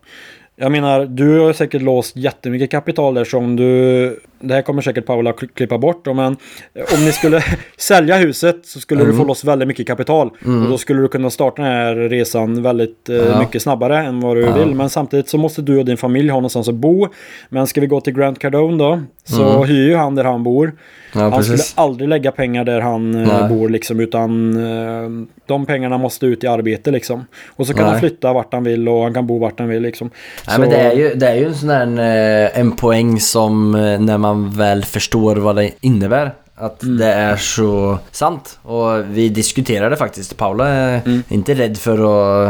Jag 0.61 0.71
menar, 0.71 1.05
du 1.05 1.39
har 1.39 1.53
säkert 1.53 1.81
låst 1.81 2.15
jättemycket 2.15 2.71
kapital 2.71 3.13
där 3.13 3.23
som 3.23 3.55
du... 3.55 4.19
Det 4.41 4.53
här 4.53 4.61
kommer 4.61 4.81
säkert 4.81 5.05
Paula 5.05 5.31
kli- 5.31 5.49
klippa 5.53 5.77
bort 5.77 6.05
men 6.05 6.25
om 6.95 7.05
ni 7.05 7.11
skulle 7.11 7.43
sälja 7.77 8.15
huset 8.17 8.65
så 8.65 8.79
skulle 8.79 9.05
du 9.05 9.13
få 9.13 9.23
loss 9.23 9.43
väldigt 9.43 9.67
mycket 9.67 9.87
kapital. 9.87 10.27
Och 10.27 10.69
då 10.69 10.77
skulle 10.77 11.01
du 11.01 11.07
kunna 11.07 11.29
starta 11.29 11.61
den 11.61 11.71
här 11.71 11.95
resan 11.95 12.63
väldigt 12.63 13.09
eh, 13.09 13.15
Ja. 13.15 13.39
mycket 13.39 13.61
snabbare 13.61 13.97
än 13.97 14.19
vad 14.19 14.35
du 14.37 14.51
vill. 14.51 14.75
Men 14.75 14.89
samtidigt 14.89 15.29
så 15.29 15.37
måste 15.37 15.61
du 15.61 15.79
och 15.79 15.85
din 15.85 15.97
familj 15.97 16.29
ha 16.29 16.37
någonstans 16.37 16.67
att 16.69 16.75
bo. 16.75 17.07
Men 17.49 17.67
ska 17.67 17.81
vi 17.81 17.87
gå 17.87 18.01
till 18.01 18.13
Grant 18.13 18.39
Cardone 18.39 18.77
då, 18.77 18.99
så 19.23 19.63
hyr 19.63 19.87
ju 19.87 19.95
han 19.95 20.15
där 20.15 20.23
han 20.23 20.43
bor. 20.43 20.71
Ja, 21.13 21.19
han 21.21 21.31
precis. 21.31 21.65
skulle 21.65 21.83
aldrig 21.83 22.09
lägga 22.09 22.31
pengar 22.31 22.63
där 22.63 22.81
han 22.81 23.15
eh, 23.15 23.27
Nej. 23.39 23.49
bor 23.49 23.69
liksom, 23.69 23.99
utan 23.99 24.57
eh, 24.57 25.09
de 25.45 25.65
pengarna 25.65 25.97
måste 25.97 26.25
ut 26.25 26.43
i 26.43 26.47
arbete 26.47 26.91
liksom. 26.91 27.25
Och 27.55 27.67
så 27.67 27.73
kan 27.73 27.83
Nej. 27.83 27.91
han 27.91 27.99
flytta 27.99 28.33
vart 28.33 28.53
han 28.53 28.63
vill 28.63 28.89
och 28.89 29.03
han 29.03 29.13
kan 29.13 29.27
bo 29.27 29.39
vart 29.39 29.59
han 29.59 29.69
vill 29.69 29.81
liksom. 29.81 30.09
Nej, 30.47 30.55
Så- 30.55 30.61
men 30.61 30.69
det 30.69 30.75
är, 30.77 30.93
ju, 30.95 31.13
det 31.15 31.27
är 31.27 31.35
ju 31.35 31.45
en 31.45 31.55
sån 31.55 31.69
där 31.69 32.45
eh, 32.45 32.59
en 32.59 32.71
poäng 32.71 33.19
som 33.19 33.75
eh, 33.75 33.99
när 33.99 34.17
man 34.17 34.28
väl 34.33 34.85
förstår 34.85 35.35
vad 35.35 35.55
det 35.55 35.71
innebär. 35.81 36.31
Att 36.55 36.83
Mm. 36.83 36.97
det 36.97 37.05
är 37.13 37.35
så 37.35 37.97
sant. 38.11 38.59
Och 38.63 39.03
vi 39.11 39.29
diskuterade 39.29 39.95
faktiskt. 39.95 40.37
Paula 40.37 40.67
är 40.67 41.01
Mm. 41.05 41.23
inte 41.29 41.53
rädd 41.53 41.77
för 41.77 41.93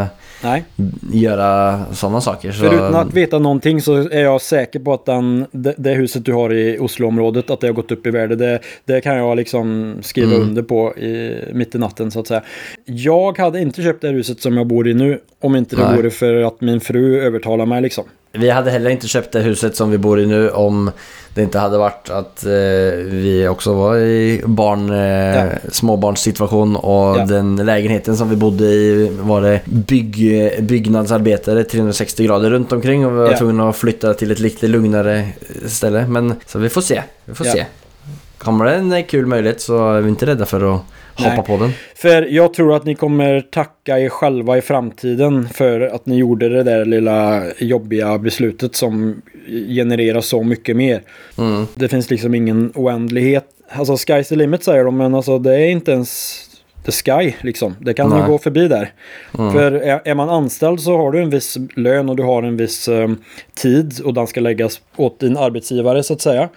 att 0.02 0.08
Nej. 0.42 0.64
göra 1.12 1.80
sådana 1.92 2.20
saker. 2.20 2.52
Så, 2.52 2.58
För 2.64 2.74
utan 2.74 2.94
att 2.96 3.14
veta 3.14 3.38
någonting 3.38 3.80
så 3.82 3.94
är 3.96 4.20
jag 4.22 4.40
säker 4.40 4.80
på 4.80 4.92
att 4.92 5.06
den, 5.06 5.46
det, 5.52 5.74
det 5.78 5.90
huset 5.94 6.24
du 6.24 6.32
har 6.32 6.52
i 6.52 6.78
Osloområdet, 6.78 7.50
att 7.50 7.60
det 7.60 7.66
har 7.66 7.74
gått 7.74 7.92
upp 7.92 8.06
i 8.06 8.10
värde. 8.10 8.36
Det, 8.36 8.58
det 8.84 9.00
kan 9.00 9.16
jag 9.16 9.36
liksom 9.36 9.94
skriva 10.02 10.34
Mm. 10.34 10.48
under 10.48 10.62
på 10.62 10.94
i, 10.96 11.38
mitt 11.52 11.74
i 11.74 11.78
natten 11.78 12.10
så 12.10 12.20
att 12.20 12.26
säga. 12.26 12.42
Jag 12.84 13.38
hade 13.38 13.60
inte 13.60 13.82
köpt 13.82 14.02
det 14.02 14.08
huset 14.08 14.40
som 14.40 14.56
jag 14.56 14.66
bor 14.66 14.88
i 14.88 14.94
nu 14.94 15.20
om 15.40 15.56
inte 15.56 15.76
det 15.76 15.84
Nej. 15.88 15.96
vore 15.96 16.10
för 16.10 16.42
att 16.42 16.60
min 16.60 16.80
fru 16.80 17.20
övertalar 17.20 17.66
mig 17.66 17.82
liksom. 17.82 18.04
Vi 18.32 18.50
hade 18.50 18.70
heller 18.70 18.90
inte 18.90 19.08
köpt 19.08 19.32
det 19.32 19.40
huset 19.40 19.76
som 19.76 19.90
vi 19.90 19.98
bor 19.98 20.20
i 20.20 20.26
nu 20.26 20.50
om 20.50 20.90
det 21.34 21.42
inte 21.42 21.58
hade 21.58 21.78
varit 21.78 22.10
att 22.10 22.44
eh, 22.46 22.50
vi 23.04 23.46
också 23.50 23.72
var 23.72 23.96
i 23.96 24.42
barn, 24.46 24.90
eh, 24.90 25.36
Ja. 25.36 25.46
småbarnssituation 25.72 26.76
och 26.76 27.18
Ja. 27.18 27.26
den 27.26 27.56
lägenheten 27.56 28.16
som 28.16 28.30
vi 28.30 28.36
bodde 28.36 28.64
i 28.64 29.10
var 29.20 29.40
det 29.42 29.60
bygg, 29.64 30.16
byggnadsarbetare 30.62 31.64
360 31.64 32.24
grader 32.24 32.50
runt 32.50 32.72
omkring 32.72 33.06
och 33.06 33.12
vi 33.12 33.16
var 33.16 33.30
Ja. 33.30 33.38
tvungna 33.38 33.68
att 33.68 33.76
flytta 33.76 34.14
till 34.14 34.30
ett 34.30 34.38
lite 34.40 34.66
lugnare 34.66 35.28
ställe. 35.66 36.06
Men 36.08 36.34
så 36.46 36.58
vi 36.58 36.68
får 36.68 36.80
se, 36.80 37.02
vi 37.24 37.34
får 37.34 37.44
se. 37.44 37.64
Kommer 38.44 38.64
det 38.64 38.74
en 38.74 39.04
kul 39.04 39.26
möjlighet 39.26 39.60
så 39.60 39.92
är 39.92 40.00
vi 40.00 40.08
inte 40.08 40.26
rädda 40.26 40.46
för 40.46 40.74
att 40.74 40.80
hoppa 41.14 41.34
Nej. 41.36 41.44
på 41.46 41.56
den. 41.56 41.72
För 41.94 42.22
jag 42.22 42.54
tror 42.54 42.76
att 42.76 42.84
ni 42.84 42.94
kommer 42.94 43.40
tacka 43.40 43.98
er 43.98 44.08
själva 44.08 44.58
i 44.58 44.60
framtiden 44.60 45.48
för 45.48 45.80
att 45.80 46.06
ni 46.06 46.16
gjorde 46.16 46.48
det 46.48 46.62
där 46.62 46.84
lilla 46.84 47.42
jobbiga 47.58 48.18
beslutet 48.18 48.76
som 48.76 49.22
genererar 49.68 50.20
så 50.20 50.42
mycket 50.42 50.76
mer. 50.76 51.02
Mm. 51.38 51.66
Det 51.74 51.88
finns 51.88 52.10
liksom 52.10 52.34
ingen 52.34 52.72
oändlighet. 52.74 53.44
Alltså 53.68 53.92
sky's 53.92 54.28
the 54.28 54.36
limit 54.36 54.64
säger 54.64 54.84
de, 54.84 54.96
men 54.96 55.14
alltså 55.14 55.38
det 55.38 55.54
är 55.54 55.68
inte 55.68 55.92
ens 55.92 56.40
the 56.84 56.92
sky 56.92 57.32
liksom. 57.40 57.76
Det 57.80 57.94
kan 57.94 58.10
Nej. 58.10 58.20
ju 58.20 58.26
gå 58.26 58.38
förbi 58.38 58.68
där. 58.68 58.92
Mm. 59.38 59.52
För 59.52 59.72
är, 59.72 60.00
är 60.04 60.14
man 60.14 60.28
anställd 60.30 60.80
så 60.80 60.96
har 60.96 61.12
du 61.12 61.22
en 61.22 61.30
viss 61.30 61.56
lön 61.76 62.08
och 62.08 62.16
du 62.16 62.22
har 62.22 62.42
en 62.42 62.56
viss 62.56 62.88
eh, 62.88 63.08
tid 63.54 64.00
och 64.04 64.14
den 64.14 64.26
ska 64.26 64.40
läggas 64.40 64.80
åt 64.96 65.20
din 65.20 65.36
arbetsgivare 65.36 66.02
så 66.02 66.12
att 66.12 66.20
säga. 66.20 66.48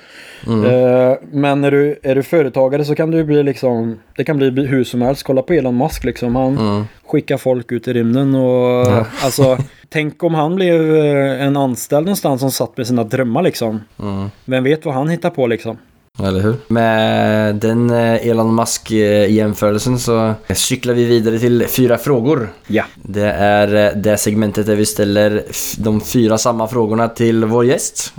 Mm. 0.48 0.66
Eh, 0.66 1.18
men 1.32 1.62
när 1.62 1.72
du 1.72 2.00
är 2.04 2.16
du 2.16 2.24
företagare 2.24 2.86
så 2.86 2.96
kan 2.96 3.12
du 3.12 3.24
bli 3.24 3.44
liksom, 3.44 4.00
det 4.18 4.24
kan 4.24 4.38
bli 4.38 4.66
hur 4.66 4.84
som 4.84 5.02
helst. 5.02 5.24
Kolla 5.24 5.42
på 5.42 5.54
Elon 5.54 5.78
Musk 5.78 6.04
liksom. 6.04 6.36
Han 6.36 6.58
Mm. 6.58 6.84
skickar 7.06 7.38
folk 7.38 7.72
ut 7.72 7.88
i 7.88 7.94
rymden 7.94 8.36
och 8.36 8.88
alltså 9.24 9.58
tänk 9.90 10.24
om 10.24 10.34
han 10.34 10.56
blev 10.56 10.96
eh, 10.96 11.44
en 11.46 11.58
anställd 11.58 12.06
någonstans 12.06 12.42
som 12.42 12.52
satt 12.52 12.78
med 12.78 12.88
sina 12.88 13.04
drömmar 13.04 13.42
liksom. 13.42 13.82
Mm. 14.00 14.30
Vem 14.46 14.64
vet 14.64 14.86
vad 14.86 14.96
han 14.96 15.10
hittar 15.10 15.30
på 15.30 15.48
liksom. 15.48 15.78
Eller 16.20 16.42
hur? 16.42 16.56
Med 16.68 17.56
den 17.56 17.90
eh, 17.90 18.28
Elon 18.28 18.56
Musk-jämförelsen 18.56 20.00
så 20.00 20.34
cyklar 20.50 20.94
vi 20.94 21.06
vidare 21.06 21.40
till 21.40 21.68
fyra 21.68 21.98
frågor. 21.98 22.54
Ja. 22.68 22.84
Det 22.96 23.32
är 23.32 23.76
eh, 23.76 24.02
det 24.02 24.18
segmentet 24.18 24.66
där 24.66 24.76
vi 24.76 24.86
ställer 24.86 25.44
de 25.78 26.02
fyra 26.02 26.38
samma 26.38 26.68
frågorna 26.68 27.08
till 27.08 27.46
vår 27.46 27.66
gäst. 27.66 28.14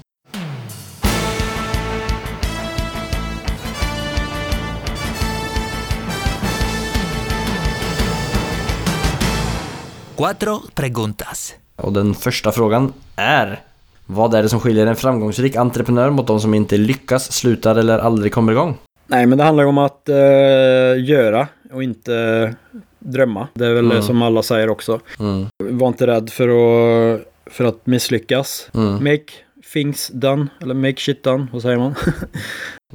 Cuatro 10.17 10.63
preguntas. 10.75 11.55
Och 11.77 11.93
den 11.93 12.15
första 12.15 12.53
frågan 12.53 12.93
är 13.17 13.61
Vad 14.07 14.35
är 14.35 14.43
det 14.43 14.49
som 14.49 14.61
skiljer 14.61 14.87
en 14.87 14.97
framgångsrik 14.97 15.57
entreprenör 15.57 16.11
mot 16.11 16.27
de 16.27 16.41
som 16.41 16.55
inte 16.55 16.77
lyckas, 16.77 17.33
slutar 17.33 17.77
eller 17.77 17.99
aldrig 17.99 18.33
kommer 18.33 18.53
igång? 18.53 18.77
Nej 19.07 19.27
men 19.27 19.39
det 19.39 19.45
handlar 19.45 19.65
ju 19.65 19.69
om 19.69 19.79
att 19.79 20.09
eh, 20.09 21.05
göra 21.05 21.49
och 21.73 21.83
inte 21.83 22.55
drömma. 22.99 23.49
Det 23.55 23.67
är 23.67 23.75
väl 23.75 23.89
det 23.89 24.03
som 24.03 24.23
alla 24.23 24.43
säger 24.43 24.69
också. 24.69 25.01
Mm. 25.21 25.47
Var 25.59 25.89
inte 25.89 26.07
rädd 26.07 26.31
för 26.31 26.49
att, 26.49 27.21
för 27.47 27.65
att 27.65 27.87
misslyckas. 27.87 28.71
Mm. 28.75 28.95
Make 28.95 29.33
things 29.73 30.09
done. 30.15 30.47
Eller 30.63 30.75
make 30.75 30.97
shit 31.01 31.23
done. 31.23 31.47
Vad 31.53 31.63
säger 31.63 31.77
man? 31.79 31.95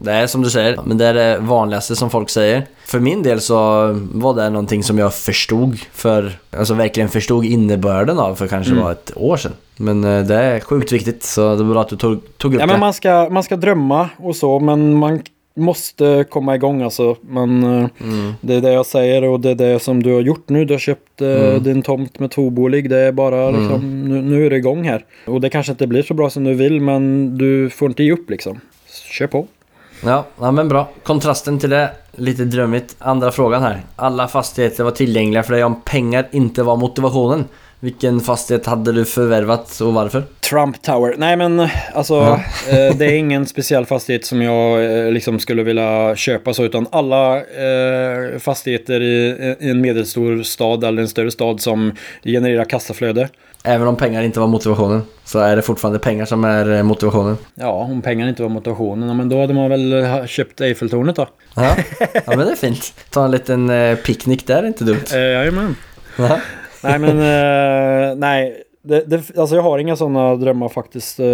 Det 0.01 0.11
är 0.11 0.27
som 0.27 0.41
du 0.41 0.49
säger, 0.49 0.79
men 0.85 0.97
det 0.97 1.05
är 1.05 1.13
det 1.13 1.37
vanligaste 1.39 1.95
som 1.95 2.09
folk 2.09 2.29
säger. 2.29 2.65
För 2.85 2.99
min 2.99 3.23
del 3.23 3.41
så 3.41 3.55
var 4.11 4.33
det 4.35 4.49
någonting 4.49 4.83
som 4.83 4.97
jag 4.97 5.13
förstod 5.13 5.79
för, 5.91 6.31
alltså 6.57 6.73
verkligen 6.73 7.09
förstod 7.09 7.45
innebörden 7.45 8.19
av 8.19 8.35
för 8.35 8.47
kanske 8.47 8.71
Mm. 8.71 8.83
var 8.83 8.91
ett 8.91 9.11
år 9.15 9.37
sedan. 9.37 9.51
Men 9.77 10.03
eh, 10.03 10.23
det 10.23 10.35
är 10.35 10.59
sjukt 10.59 10.91
viktigt 10.91 11.23
så 11.23 11.55
det 11.55 11.63
är 11.63 11.65
bra 11.65 11.81
att 11.81 11.89
du 11.89 11.95
tog, 11.97 12.37
tog 12.37 12.53
upp 12.53 12.59
ja 12.61 12.65
det. 12.67 12.71
men 12.73 12.79
man 12.79 12.93
ska, 12.93 13.27
man 13.31 13.43
ska 13.43 13.55
drömma 13.55 14.09
och 14.17 14.35
så. 14.35 14.59
Men 14.59 14.93
man 14.97 15.21
måste 15.59 16.25
komma 16.29 16.55
igång 16.55 16.81
alltså. 16.81 17.15
Men 17.21 17.63
eh, 17.63 17.89
Mm. 18.01 18.33
det 18.41 18.55
är 18.55 18.61
det 18.61 18.71
jag 18.73 18.85
säger 18.85 19.23
och 19.23 19.39
det 19.39 19.49
är 19.49 19.55
det 19.55 19.79
som 19.79 20.03
du 20.03 20.13
har 20.13 20.21
gjort 20.21 20.49
nu. 20.49 20.65
Du 20.65 20.73
har 20.73 20.79
köpt 20.79 21.21
eh, 21.21 21.27
Mm. 21.49 21.63
din 21.63 21.81
tomt 21.81 22.19
med 22.19 22.31
tvåbolig. 22.31 22.89
Det 22.89 22.97
är 22.97 23.11
bara 23.11 23.51
liksom, 23.51 24.03
nu, 24.09 24.21
nu 24.21 24.45
är 24.45 24.49
det 24.49 24.55
igång 24.57 24.83
här. 24.83 25.05
Och 25.25 25.41
det 25.41 25.49
kanske 25.49 25.71
inte 25.71 25.87
blir 25.87 26.03
så 26.03 26.13
bra 26.13 26.29
som 26.29 26.43
du 26.43 26.53
vill 26.53 26.81
men 26.81 27.37
du 27.37 27.69
får 27.69 27.87
inte 27.89 28.03
ge 28.03 28.11
upp 28.11 28.29
liksom. 28.29 28.59
Kör 29.11 29.27
på. 29.27 29.47
Ja, 30.03 30.25
ja, 30.39 30.51
men 30.51 30.67
bra. 30.69 30.87
Kontrasten 31.03 31.59
till 31.59 31.69
det, 31.69 31.89
lite 32.11 32.45
drömmigt. 32.45 32.95
Andra 32.99 33.31
frågan 33.31 33.61
här. 33.61 33.81
Alla 33.95 34.27
fastigheter 34.27 34.83
var 34.83 34.91
tillgängliga 34.91 35.43
för 35.43 35.53
dig 35.53 35.63
om 35.63 35.81
pengar 35.81 36.27
inte 36.31 36.63
var 36.63 36.75
motivationen. 36.75 37.45
Vilken 37.81 38.19
fastighet 38.19 38.65
hade 38.65 38.91
du 38.91 39.05
förvärvat 39.05 39.79
och 39.81 39.93
varför? 39.93 40.23
Trump 40.49 40.81
Tower. 40.81 41.15
Nej 41.17 41.35
men 41.37 41.67
alltså 41.93 42.13
Ja. 42.13 42.33
eh, 42.69 42.95
det 42.95 43.05
är 43.05 43.13
ingen 43.13 43.45
speciell 43.45 43.85
fastighet 43.85 44.25
som 44.25 44.41
jag 44.41 44.85
eh, 45.05 45.11
liksom 45.11 45.39
skulle 45.39 45.63
vilja 45.63 46.15
köpa 46.15 46.53
så 46.53 46.63
utan 46.63 46.87
alla 46.91 47.37
eh, 47.37 48.39
fastigheter 48.39 49.01
i, 49.01 49.55
i 49.59 49.69
en 49.69 49.81
medelstor 49.81 50.43
stad 50.43 50.83
eller 50.83 51.01
en 51.01 51.07
större 51.07 51.31
stad 51.31 51.61
som 51.61 51.91
genererar 52.23 52.65
kassaflöde. 52.65 53.29
Även 53.63 53.87
om 53.87 53.95
pengar 53.95 54.21
inte 54.23 54.39
var 54.39 54.47
motivationen 54.47 55.01
så 55.25 55.39
är 55.39 55.55
det 55.55 55.61
fortfarande 55.61 55.99
pengar 55.99 56.25
som 56.25 56.43
är 56.43 56.71
eh, 56.71 56.83
motivationen. 56.83 57.37
Ja, 57.55 57.71
om 57.71 58.01
pengarna 58.01 58.29
inte 58.29 58.41
var 58.41 58.49
motivationen, 58.49 59.17
men 59.17 59.29
då 59.29 59.41
hade 59.41 59.53
man 59.53 59.69
väl 59.69 60.03
ha- 60.05 60.27
köpt 60.27 60.61
Eiffeltornet 60.61 61.15
då. 61.15 61.27
Ja, 61.55 61.75
ja 62.13 62.21
men 62.27 62.39
det 62.39 62.51
är 62.51 62.55
fint. 62.67 62.93
Ta 63.09 63.25
en 63.25 63.31
liten 63.31 63.69
eh, 63.69 63.95
picknick 63.95 64.47
där 64.47 64.63
är 64.63 64.67
inte 64.67 64.83
dumt. 64.83 65.03
Eh, 65.13 65.19
jajamän. 65.19 65.75
Ja. 66.17 66.39
Nej 66.83 66.99
men, 66.99 67.09
eh, 67.19 68.15
nej. 68.15 68.63
Det, 68.81 69.03
det, 69.07 69.37
alltså 69.37 69.55
jag 69.55 69.63
har 69.63 69.79
inga 69.79 69.95
sådana 69.95 70.35
drömmar 70.35 70.69
faktiskt. 70.69 71.19
Eh, 71.19 71.25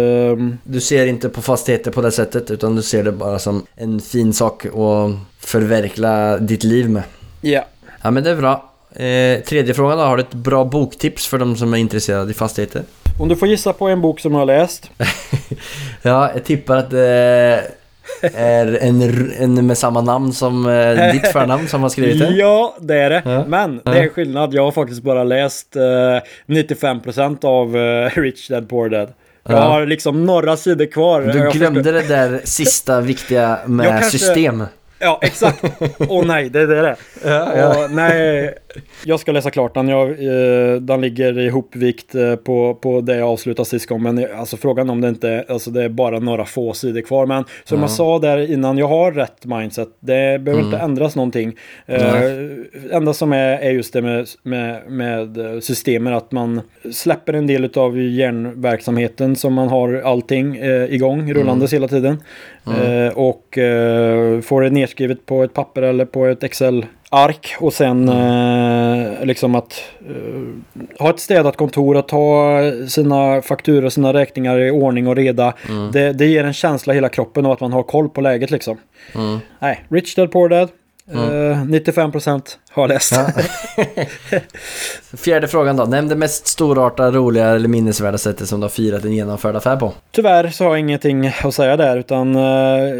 Du 0.64 0.80
ser 0.80 1.06
inte 1.06 1.28
på 1.28 1.42
fastigheter 1.42 1.90
på 1.90 2.00
det 2.02 2.12
sättet 2.12 2.50
utan 2.50 2.76
du 2.76 2.82
ser 2.82 3.04
det 3.04 3.12
bara 3.12 3.38
som 3.38 3.66
en 3.76 4.00
fin 4.00 4.32
sak 4.32 4.66
att 4.66 5.12
förverkliga 5.40 6.38
ditt 6.38 6.64
liv 6.64 6.90
med. 6.90 7.02
Ja. 7.40 7.64
Ja 8.02 8.10
men 8.10 8.24
det 8.24 8.30
är 8.30 8.36
bra. 8.36 8.72
Eh, 8.94 9.40
tredje 9.44 9.74
frågan 9.74 9.98
då, 9.98 10.04
har 10.04 10.16
du 10.16 10.22
ett 10.22 10.34
bra 10.34 10.64
boktips 10.64 11.26
för 11.26 11.38
de 11.38 11.56
som 11.56 11.74
är 11.74 11.78
intresserade 11.78 12.30
i 12.30 12.34
fastigheter? 12.34 12.82
Om 13.20 13.28
du 13.28 13.36
får 13.36 13.48
gissa 13.48 13.72
på 13.72 13.88
en 13.88 14.00
bok 14.00 14.20
som 14.20 14.32
jag 14.32 14.38
har 14.38 14.46
läst. 14.46 14.90
Ja, 16.02 16.30
jag 16.34 16.44
tippar 16.44 16.76
att 16.76 16.90
det 16.90 17.62
är 18.34 18.78
en, 18.82 19.02
en 19.38 19.66
med 19.66 19.78
samma 19.78 20.00
namn 20.00 20.32
som 20.32 20.66
eh, 20.68 21.12
ditt 21.12 21.26
förnamn 21.32 21.68
som 21.68 21.82
har 21.82 21.88
skrivit 21.88 22.18
det. 22.18 22.28
Ja, 22.30 22.76
det 22.80 22.94
är 22.96 23.10
det. 23.10 23.22
Ja. 23.24 23.44
Men 23.48 23.80
Ja. 23.84 23.90
det 23.90 23.98
är 23.98 24.08
skillnad. 24.08 24.54
Jag 24.54 24.62
har 24.64 24.72
faktiskt 24.72 25.02
bara 25.02 25.24
läst 25.24 25.76
eh, 25.76 25.82
95% 26.46 27.44
av 27.44 27.76
eh, 27.76 28.20
Rich 28.20 28.48
Dad 28.48 28.68
Poor 28.68 28.88
Dad. 28.88 29.12
Jag 29.48 29.58
Ja. 29.58 29.62
har 29.62 29.86
liksom 29.86 30.26
några 30.26 30.56
sidor 30.56 30.86
kvar. 30.86 31.20
Du 31.22 31.58
glömde 31.58 31.92
det 31.92 32.02
där 32.08 32.40
sista 32.44 33.00
viktiga 33.00 33.58
med 33.66 33.86
kanske- 33.88 34.18
system. 34.18 34.64
Ja, 34.98 35.18
exakt. 35.22 35.64
Åh 36.08 36.26
nej, 36.26 36.48
det 36.50 36.60
är 36.60 36.66
det. 36.66 36.82
det. 36.82 36.96
Ja, 37.24 37.68
Och, 37.84 37.90
nej, 37.90 38.54
jag 39.04 39.20
ska 39.20 39.32
läsa 39.32 39.50
klart 39.50 39.74
den. 39.74 39.88
Jag, 39.88 40.08
eh, 40.10 40.80
den 40.80 41.00
ligger 41.00 41.38
ihopvikt 41.38 42.14
eh, 42.14 42.36
på, 42.36 42.74
på 42.74 43.00
det 43.00 43.16
jag 43.16 43.28
avslutade 43.28 43.66
sist 43.68 43.86
gång. 43.86 44.02
Men 44.02 44.18
eh, 44.18 44.40
alltså, 44.40 44.56
frågan 44.56 44.90
om 44.90 45.00
det 45.00 45.08
inte 45.08 45.44
alltså, 45.48 45.70
det 45.70 45.82
är 45.84 45.88
bara 45.88 46.18
några 46.18 46.44
få 46.44 46.72
sidor 46.72 47.00
kvar. 47.00 47.26
Men 47.26 47.44
som 47.64 47.78
Ja. 47.78 47.82
jag 47.82 47.90
sa 47.90 48.18
där 48.18 48.52
innan, 48.52 48.78
jag 48.78 48.88
har 48.88 49.12
rätt 49.12 49.44
mindset. 49.44 49.88
Det 50.00 50.40
behöver 50.42 50.64
inte 50.64 50.78
ändras 50.78 51.16
någonting. 51.16 51.56
Eh, 51.86 52.02
enda 52.92 53.12
som 53.12 53.32
är, 53.32 53.58
är 53.58 53.70
just 53.70 53.92
det 53.92 54.02
med, 54.02 54.26
med, 54.42 54.90
med 54.90 55.38
eh, 55.38 55.60
systemen. 55.60 56.14
Att 56.14 56.32
man 56.32 56.60
släpper 56.92 57.32
en 57.32 57.46
del 57.46 57.70
av 57.76 57.98
hjärnverksamheten 57.98 59.36
som 59.36 59.54
man 59.54 59.68
har 59.68 59.94
allting 60.04 60.56
eh, 60.56 60.94
igång, 60.94 61.32
rullandes 61.34 61.72
hela 61.72 61.88
tiden. 61.88 62.22
Eh, 62.66 63.18
och 63.18 63.58
eh, 63.58 64.40
får 64.40 64.62
det 64.62 64.70
nedskrivet 64.70 65.26
på 65.26 65.42
ett 65.42 65.54
papper 65.54 65.82
eller 65.82 66.04
på 66.04 66.26
ett 66.26 66.44
Excel-ark. 67.16 67.56
Och 67.60 67.72
sen 67.72 68.08
eh, 68.08 69.24
liksom 69.24 69.54
att 69.54 69.82
eh, 70.08 70.98
ha 70.98 71.10
ett 71.10 71.20
städat 71.20 71.56
kontor, 71.56 71.96
att 71.96 72.10
ha 72.10 72.60
sina 72.88 73.42
fakturor 73.42 73.84
och 73.84 73.92
sina 73.92 74.12
räkningar 74.12 74.60
i 74.60 74.70
ordning 74.70 75.06
och 75.06 75.16
reda. 75.16 75.54
Det, 75.92 76.12
det 76.12 76.26
ger 76.26 76.44
en 76.44 76.52
känsla 76.52 76.92
i 76.92 76.96
hela 76.96 77.08
kroppen 77.08 77.46
av 77.46 77.52
att 77.52 77.60
man 77.60 77.72
har 77.72 77.82
koll 77.82 78.08
på 78.08 78.20
läget 78.20 78.50
liksom. 78.50 78.78
Mm. 79.14 79.38
Nej, 79.58 79.84
Rich 79.88 80.14
Dad 80.14 80.30
Poor 80.30 80.48
Dad. 80.48 80.68
Eh, 81.12 81.16
95% 81.16 82.42
har 82.70 82.88
läst. 82.88 83.12
Ja. 83.12 83.28
Fjärde 85.16 85.48
frågan 85.48 85.76
då. 85.76 85.84
Nämn 85.84 86.08
det 86.08 86.16
mest 86.16 86.46
storartade, 86.46 87.18
roliga 87.18 87.46
eller 87.46 87.68
minnesvärda 87.68 88.18
sättet 88.18 88.48
som 88.48 88.60
du 88.60 88.64
har 88.64 88.68
firat 88.68 89.04
en 89.04 89.12
genomförd 89.12 89.56
affär 89.56 89.76
på. 89.76 89.92
Tyvärr 90.12 90.48
så 90.48 90.64
har 90.64 90.70
jag 90.70 90.80
ingenting 90.80 91.32
att 91.44 91.54
säga 91.54 91.76
där 91.76 91.96
utan 91.96 92.36
eh, 92.36 92.42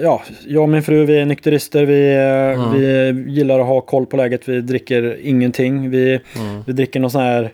ja, 0.03 0.23
jag 0.47 0.63
och 0.63 0.69
min 0.69 0.83
fru 0.83 1.07
vi 1.07 1.19
är 1.19 1.25
nykterister. 1.25 1.87
Vi, 1.87 2.15
eh, 2.15 2.73
vi 2.73 3.25
gillar 3.33 3.61
att 3.61 3.67
ha 3.67 3.81
koll 3.81 4.07
på 4.07 4.17
läget. 4.17 4.49
Vi 4.49 4.61
dricker 4.61 5.19
ingenting. 5.23 5.91
Vi, 5.91 6.21
vi 6.67 6.73
dricker 6.73 7.01
någon 7.01 7.11
sån 7.11 7.23
här 7.23 7.53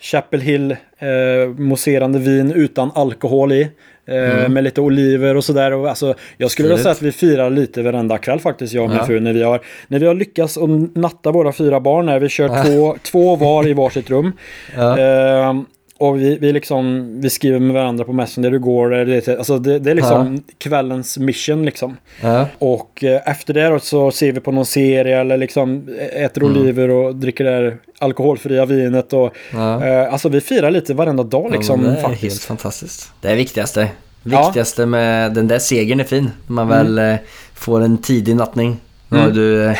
Chapel 0.00 0.40
Hill 0.40 0.70
eh, 0.70 1.48
mousserande 1.56 2.18
vin 2.18 2.52
utan 2.52 2.90
alkohol 2.94 3.52
i. 3.52 3.68
Eh, 4.08 4.48
Med 4.48 4.64
lite 4.64 4.80
oliver 4.80 5.36
och 5.36 5.44
sådär. 5.44 5.88
Alltså, 5.88 6.14
jag 6.36 6.50
skulle 6.50 6.68
vilja 6.68 6.82
säga 6.82 6.92
att 6.92 7.02
vi 7.02 7.12
firar 7.12 7.50
lite 7.50 7.82
varenda 7.82 8.18
kväll 8.18 8.40
faktiskt, 8.40 8.74
jag 8.74 8.84
och 8.84 8.90
min 8.90 8.98
Ja. 8.98 9.04
fru. 9.06 9.20
När 9.20 9.32
vi, 9.32 9.42
har, 9.42 9.60
när 9.88 9.98
vi 9.98 10.06
har 10.06 10.14
lyckats 10.14 10.58
att 10.58 10.68
natta 10.96 11.30
våra 11.30 11.52
fyra 11.52 11.80
barn. 11.80 12.06
När 12.06 12.18
vi 12.20 12.28
kör 12.28 12.64
två, 12.64 12.96
två 13.02 13.36
var 13.36 13.68
i 13.68 13.72
varsitt 13.72 14.10
rum. 14.10 14.32
Ja. 14.76 14.98
Eh, 14.98 15.54
och 15.98 16.20
vi, 16.20 16.38
vi, 16.40 16.52
liksom, 16.52 17.08
vi 17.20 17.30
skriver 17.30 17.58
med 17.58 17.74
varandra 17.74 18.04
på 18.04 18.12
Messenger, 18.12 18.50
hur 18.50 18.58
går 18.58 18.90
det? 18.90 19.04
det? 19.04 19.28
Alltså 19.38 19.58
det, 19.58 19.78
det 19.78 19.90
är 19.90 19.94
liksom 19.94 20.42
kvällens 20.58 21.18
mission 21.18 21.64
liksom. 21.64 21.96
Ja. 22.22 22.46
Och 22.58 23.04
eh, 23.04 23.20
efter 23.30 23.54
det 23.54 23.68
då 23.68 23.78
så 23.78 24.10
ser 24.10 24.32
vi 24.32 24.40
på 24.40 24.52
någon 24.52 24.66
serie 24.66 25.20
eller 25.20 25.36
liksom 25.36 25.88
äter 26.12 26.42
oliver 26.44 26.90
och 26.90 27.16
dricker 27.16 27.44
det 27.44 27.50
här 27.50 27.76
alkoholfria 27.98 28.66
vinet. 28.66 29.12
Och, 29.12 29.34
Ja. 29.52 29.84
eh, 29.86 30.12
alltså 30.12 30.28
vi 30.28 30.40
firar 30.40 30.70
lite 30.70 30.94
varenda 30.94 31.22
dag 31.22 31.50
liksom 31.52 31.84
ja, 31.84 31.90
det 31.90 31.96
är 31.98 32.02
faktiskt. 32.02 32.22
helt 32.22 32.40
fantastisast. 32.42 33.12
Det 33.20 33.28
är 33.28 33.36
viktigaste. 33.36 33.88
Ja. 34.22 34.44
Viktigaste 34.46 34.86
med 34.86 35.32
den 35.34 35.48
där 35.48 35.58
segern 35.58 36.00
är 36.00 36.04
fin. 36.04 36.30
Man 36.46 36.68
väl 36.68 36.98
eh, 36.98 37.14
får 37.54 37.80
en 37.80 37.98
tidig 37.98 38.36
nattning. 38.36 38.76
Har 39.10 39.18
Mm. 39.18 39.32
du 39.34 39.64
eh, 39.64 39.76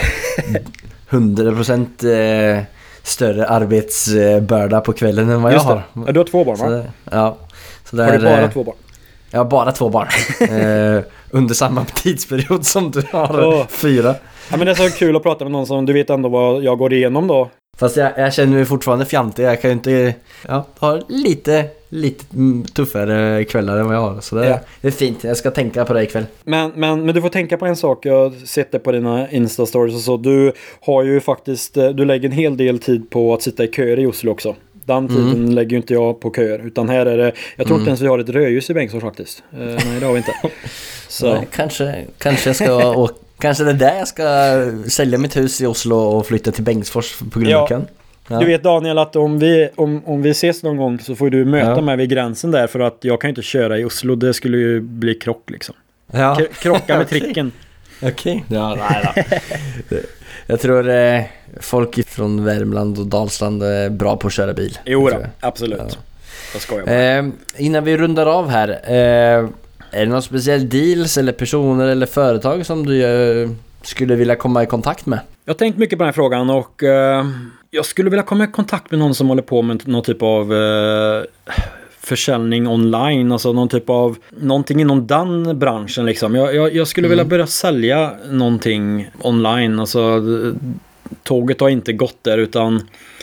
100% 1.11 2.57
eh, 2.57 2.63
större 3.03 3.47
arbetsbörda 3.47 4.81
på 4.81 4.93
kvällen 4.93 5.31
än 5.31 5.43
vad 5.43 5.53
jag 5.53 5.57
Just 5.57 5.67
har. 5.67 5.83
det. 6.07 6.13
Du 6.13 6.21
har 6.21 6.25
två 6.25 6.45
barn 6.45 6.57
Så 6.57 6.65
va? 6.65 6.71
det, 6.71 6.91
ja. 7.11 7.37
Så 7.91 7.97
det 7.97 8.05
Har 8.05 8.11
du 8.13 8.17
är, 8.19 8.23
bara 8.37 8.41
eh, 8.43 8.51
två 8.51 8.65
barn? 8.65 8.77
Jag 9.31 9.39
har 9.41 9.45
bara 9.45 9.73
två 9.73 9.89
barn. 9.89 10.09
eh, 10.41 11.05
under 11.31 11.55
samma 11.55 11.85
tidsperiod 11.85 12.67
som 12.67 12.91
du 12.91 13.03
har 13.13 13.45
Åh. 13.47 13.67
fyra. 13.69 14.15
Ja, 14.51 14.57
men 14.57 14.67
det 14.67 14.71
är 14.71 14.91
så 14.91 14.97
kul 14.97 15.17
att 15.17 15.23
prata 15.23 15.45
med 15.45 15.53
någon 15.53 15.67
som 15.67 15.87
du 15.87 15.93
vet 15.93 16.11
ändå 16.11 16.29
vad 16.29 16.63
jag 16.63 16.79
går 16.79 16.93
igenom 16.93 17.27
då. 17.27 17.51
Fast 17.79 17.97
jag, 17.97 18.13
jag 18.17 18.35
känner 18.35 18.53
mig 18.53 18.65
fortfarande 18.65 19.05
fjantig. 19.07 19.45
Jag 19.45 19.63
kan 19.63 19.71
ju 19.71 19.75
inte... 19.75 20.15
Ja, 20.49 20.67
ha 20.79 21.01
lite, 21.09 21.65
lite 21.89 22.25
mm, 22.35 22.65
tuffare 22.65 23.45
kvällar 23.45 23.77
än 23.79 23.87
vad 23.87 23.95
jag 23.95 24.01
har. 24.01 24.21
Så 24.21 24.37
det, 24.37 24.47
Ja. 24.47 24.61
det 24.81 24.89
är 24.89 24.93
fint. 24.93 25.25
Jag 25.25 25.37
ska 25.37 25.51
tänka 25.51 25.85
på 25.85 25.93
det 25.93 26.03
ikväll. 26.03 26.27
Men, 26.45 26.73
men, 26.75 27.07
men 27.07 27.15
du 27.15 27.23
får 27.23 27.29
tänka 27.29 27.57
på 27.57 27.67
en 27.67 27.77
sak, 27.77 28.07
jag 28.07 28.15
har 28.15 28.47
sett 28.47 28.73
det 28.73 28.79
på 28.79 28.93
dina 28.93 29.29
Insta-stories 29.29 29.95
och 29.95 30.01
så. 30.01 30.17
Du 30.17 30.53
har 30.81 31.03
ju 31.03 31.21
faktiskt, 31.21 31.77
eh, 31.77 31.89
du 31.89 32.05
lägger 32.05 32.29
en 32.29 32.33
hel 32.35 32.57
del 32.57 32.79
tid 32.79 33.11
på 33.11 33.35
att 33.35 33.43
sitta 33.43 33.65
i 33.65 33.69
köer 33.69 33.99
i 33.99 34.07
Oslo 34.07 34.31
också. 34.33 34.55
Den 34.73 35.09
tiden 35.09 35.55
lägger 35.55 35.71
ju 35.71 35.77
inte 35.77 35.95
jag 35.95 36.21
på 36.21 36.33
köer. 36.35 36.67
Utan 36.67 36.89
här 36.89 37.07
är 37.07 37.19
det, 37.19 37.33
jag 37.57 37.67
tror 37.67 37.79
inte 37.79 37.91
ens 37.91 38.01
vi 38.01 38.07
har 38.07 38.19
ett 38.19 38.29
rödljus 38.29 38.71
i 38.71 38.75
Bengtsfors 38.75 39.03
faktiskt. 39.03 39.43
Eh, 39.53 39.59
nej 39.59 40.01
det 40.01 40.07
har 40.07 40.13
vi 40.13 40.19
inte. 40.19 40.33
Så, 41.09 41.35
Nej, 41.35 41.49
kanske, 41.53 42.05
kanske 42.19 42.49
jag 42.49 42.57
ska... 42.57 42.89
och, 42.97 43.11
kanske 43.39 43.65
det 43.65 43.71
är 43.71 43.75
där 43.75 43.95
jag 43.99 44.09
ska 44.09 44.25
sälja 44.91 45.19
mitt 45.19 45.37
hus 45.37 45.61
i 45.61 45.67
Oslo 45.67 45.97
och 45.97 46.27
flytta 46.27 46.51
till 46.53 46.65
Bengtsfors 46.65 47.19
på 47.19 47.41
Grundviken. 47.41 47.87
Ja. 47.89 47.95
Du 48.29 48.47
vet 48.47 48.63
Daniel 48.63 48.99
att 48.99 49.17
om 49.17 49.39
vi, 49.39 49.69
om, 49.77 50.03
om 50.07 50.23
vi 50.23 50.31
ses 50.31 50.63
någon 50.63 50.77
gång 50.77 50.99
så 51.01 51.15
får 51.15 51.31
du 51.31 51.45
möta 51.45 51.71
Ja. 51.71 51.81
mig 51.81 51.97
vid 51.97 52.11
gränsen 52.11 52.51
där 52.51 52.67
för 52.67 52.81
att 52.81 52.97
jag 53.01 53.21
kan 53.21 53.31
inte 53.31 53.43
köra 53.43 53.79
i 53.79 53.85
Oslo. 53.85 54.15
Det 54.15 54.35
skulle 54.35 54.57
ju 54.57 54.81
bli 54.81 55.15
krock 55.15 55.51
liksom. 55.51 55.75
Ja. 56.13 56.39
Krocka 56.63 56.99
med 56.99 57.09
tricken. 57.09 57.53
Okej. 58.03 58.45
Ja, 58.49 58.77
nej 58.91 59.25
då. 59.91 59.97
Jag 60.47 60.61
tror 60.61 60.89
eh, 60.91 61.23
folk 61.61 62.09
från 62.09 62.45
Värmland 62.45 62.99
och 62.99 63.07
Dalsland 63.07 63.63
är 63.63 63.91
bra 63.91 64.17
på 64.17 64.27
att 64.27 64.33
köra 64.33 64.53
bil. 64.53 64.79
Jo 64.85 65.09
då, 65.09 65.17
absolut. 65.41 65.99
Jag 66.53 66.63
skojar 66.63 66.87
bara. 66.87 67.19
Eh, 67.19 67.27
innan 67.57 67.85
vi 67.85 67.97
rundar 67.97 68.27
av 68.27 68.49
här. 68.49 68.69
Eh, 68.69 69.49
är 69.91 70.01
det 70.01 70.07
någon 70.07 70.23
speciell 70.23 70.69
deals 70.69 71.19
eller 71.19 71.33
personer 71.33 71.87
eller 71.89 72.07
företag 72.07 72.67
som 72.67 72.87
du 72.87 73.05
eh, 73.43 73.51
skulle 73.83 74.15
vilja 74.15 74.37
komma 74.37 74.63
i 74.63 74.67
kontakt 74.67 75.07
med? 75.07 75.19
Jag 75.45 75.55
har 75.55 75.59
tänkt 75.59 75.79
mycket 75.79 75.99
på 75.99 76.03
den 76.03 76.09
här 76.09 76.13
frågan 76.13 76.51
och 76.51 76.83
eh, 76.83 77.27
jag 77.71 77.85
skulle 77.87 78.11
vilja 78.11 78.23
komma 78.23 78.45
i 78.45 78.47
kontakt 78.47 78.91
med 78.91 79.01
någon 79.01 79.15
som 79.15 79.29
håller 79.29 79.43
på 79.43 79.63
med 79.63 79.89
någon 79.89 80.03
typ 80.03 80.23
av 80.23 80.55
eh, 80.55 81.23
försäljning 82.01 82.69
online, 82.69 83.33
alltså 83.33 83.53
någon 83.53 83.69
typ 83.69 83.91
av 83.91 84.17
någonting 84.41 84.81
inom 84.81 85.07
den 85.07 85.59
branschen 85.59 86.07
liksom. 86.07 86.35
Jag, 86.35 86.55
jag, 86.55 86.75
jag 86.75 86.89
skulle 86.89 87.09
vilja 87.09 87.25
börja 87.25 87.47
sälja 87.47 88.13
någonting 88.31 89.09
online, 89.23 89.81
alltså 89.81 90.23
tåget 91.23 91.61
har 91.61 91.69
inte 91.69 91.93
gått 91.93 92.25
där 92.25 92.39
utan 92.39 92.83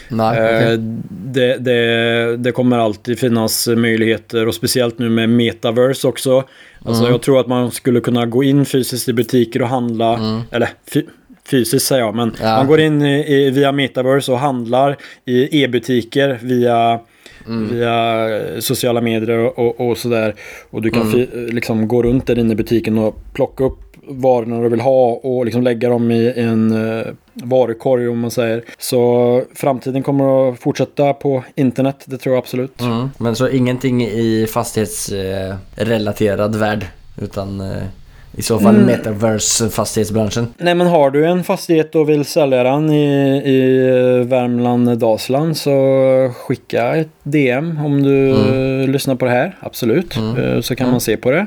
Nej, 0.10 0.38
eh, 0.40 0.46
okej. 0.46 0.78
det, 1.10 1.58
det, 1.58 2.38
det 2.38 2.52
kommer 2.52 2.78
alltid 2.78 3.20
finnas 3.20 3.68
möjligheter 3.68 4.48
och 4.48 4.56
speciellt 4.56 5.00
nu 5.00 5.10
med 5.10 5.30
metaverse 5.30 6.08
också. 6.08 6.44
Alltså 6.86 7.02
Mm. 7.04 7.12
jag 7.12 7.22
tror 7.22 7.40
att 7.40 7.48
man 7.48 7.72
skulle 7.72 8.00
kunna 8.00 8.26
gå 8.26 8.44
in 8.44 8.66
fysiskt 8.66 9.10
i 9.10 9.14
butiker 9.14 9.62
och 9.62 9.68
handla, 9.68 10.20
eller 10.52 10.70
fy, 10.94 11.04
fysiskt 11.52 11.88
säger 11.88 12.02
jag, 12.02 12.16
men. 12.16 12.36
Ja. 12.42 12.58
man 12.58 12.68
går 12.68 12.80
in 12.80 13.02
i, 13.02 13.34
i, 13.34 13.50
via 13.50 13.72
metaverse 13.72 14.32
och 14.32 14.40
handlar 14.40 14.98
i 15.26 15.64
e-butiker 15.64 16.40
via 16.42 17.00
Mm. 17.48 17.70
Via 17.76 18.28
sociala 18.62 19.02
medier 19.02 19.38
och, 19.38 19.60
och, 19.60 19.90
och 19.90 19.98
sådär. 19.98 20.36
Och 20.70 20.82
du 20.82 20.90
kan 20.90 21.14
Mm. 21.14 21.28
liksom 21.48 21.88
gå 21.88 22.04
runt 22.04 22.28
där 22.28 22.40
inne 22.40 22.54
i 22.54 22.56
butiken 22.56 22.98
och 22.98 23.20
plocka 23.34 23.64
upp 23.64 23.80
varorna 24.08 24.62
du 24.62 24.70
vill 24.70 24.80
ha 24.80 25.10
och 25.12 25.46
liksom 25.46 25.64
lägga 25.64 25.90
dem 25.90 26.12
i 26.12 26.34
en 26.36 26.74
uh, 26.74 27.06
varukorg 27.34 28.08
om 28.08 28.20
man 28.20 28.32
säger. 28.32 28.64
Så 28.78 29.42
framtiden 29.56 30.04
kommer 30.04 30.50
att 30.50 30.60
fortsätta 30.60 31.14
på 31.14 31.44
internet, 31.56 32.04
det 32.06 32.18
tror 32.18 32.36
jag 32.36 32.42
absolut. 32.42 32.82
Mm. 32.82 33.10
Men 33.18 33.36
så 33.36 33.50
ingenting 33.50 34.04
i 34.04 34.48
fastighetsrelaterad 34.50 36.56
värld? 36.56 36.86
Utan 37.22 37.62
eh, 37.62 37.84
I 38.38 38.42
så 38.42 38.60
fall 38.60 38.76
metaverse 38.78 39.70
fastighetsbranschen. 39.70 40.48
Nej 40.58 40.76
men 40.76 40.88
har 40.88 41.10
du 41.12 41.26
en 41.26 41.44
fastighet 41.44 41.96
och 41.96 42.10
vill 42.10 42.26
sälja 42.26 42.64
den 42.64 42.90
i, 42.92 43.42
i 43.46 44.24
Värmland, 44.24 44.98
Dalsland 44.98 45.58
så 45.58 45.72
skicka 46.36 46.96
ett 46.96 47.08
DM 47.24 47.80
om 47.86 48.04
du 48.04 48.30
eh, 48.30 48.88
lyssnar 48.90 49.16
på 49.16 49.26
det 49.26 49.32
här. 49.32 49.56
Absolut. 49.60 50.18
Eh, 50.18 50.62
Så 50.62 50.76
kan 50.76 50.92
man 50.92 51.02
se 51.02 51.18
på 51.18 51.32
det. 51.32 51.46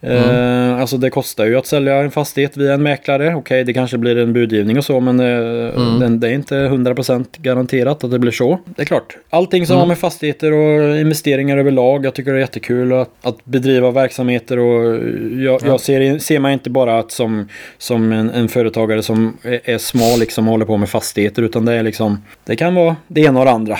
Eh, 0.00 0.80
Alltså 0.80 0.96
det 0.96 1.10
kostar 1.10 1.46
ju 1.46 1.56
att 1.56 1.66
sälja 1.66 1.96
en 1.96 2.10
fastighet 2.10 2.56
via 2.56 2.74
en 2.74 2.82
mäklare. 2.82 3.34
Okej, 3.34 3.64
det 3.64 3.72
kanske 3.72 3.98
blir 3.98 4.16
en 4.18 4.32
budgivning 4.32 4.78
och 4.78 4.84
så 4.84 5.00
men 5.00 5.20
eh, 5.20 5.98
den, 6.00 6.20
det 6.20 6.28
är 6.28 6.32
inte 6.32 6.54
100% 6.54 7.24
garanterat 7.36 8.04
att 8.04 8.10
det 8.10 8.18
blir 8.18 8.32
så. 8.32 8.58
Det 8.64 8.82
är 8.82 8.86
klart. 8.86 9.16
Allting 9.30 9.66
som 9.66 9.76
har 9.76 9.86
med 9.86 9.98
fastigheter 9.98 10.52
och 10.52 10.96
investeringar 10.96 11.58
överlag. 11.58 12.04
Jag 12.04 12.14
tycker 12.14 12.32
det 12.32 12.38
är 12.38 12.40
jättekul 12.40 12.92
att, 12.92 13.10
att 13.22 13.44
bedriva 13.44 13.90
verksamheter 13.90 14.58
och 14.58 14.98
jag, 15.38 15.60
jag 15.64 15.80
ser, 15.80 16.18
ser 16.18 16.38
mig 16.38 16.52
inte 16.52 16.70
bara 16.70 16.98
att 16.98 17.10
som, 17.10 17.48
som 17.78 18.12
en, 18.12 18.30
en 18.30 18.48
företagare 18.48 19.02
som 19.02 19.36
är, 19.42 19.60
är 19.64 19.78
smal 19.78 20.20
liksom 20.20 20.46
och 20.48 20.52
håller 20.52 20.66
på 20.66 20.76
med 20.76 20.88
fastigheter 20.88 21.42
utan 21.42 21.64
det 21.64 21.72
är 21.72 21.82
liksom 21.82 22.22
det 22.44 22.56
kan 22.56 22.74
vara 22.74 22.96
det 23.08 23.20
ena 23.20 23.38
och 23.38 23.44
det 23.44 23.52
andra. 23.52 23.76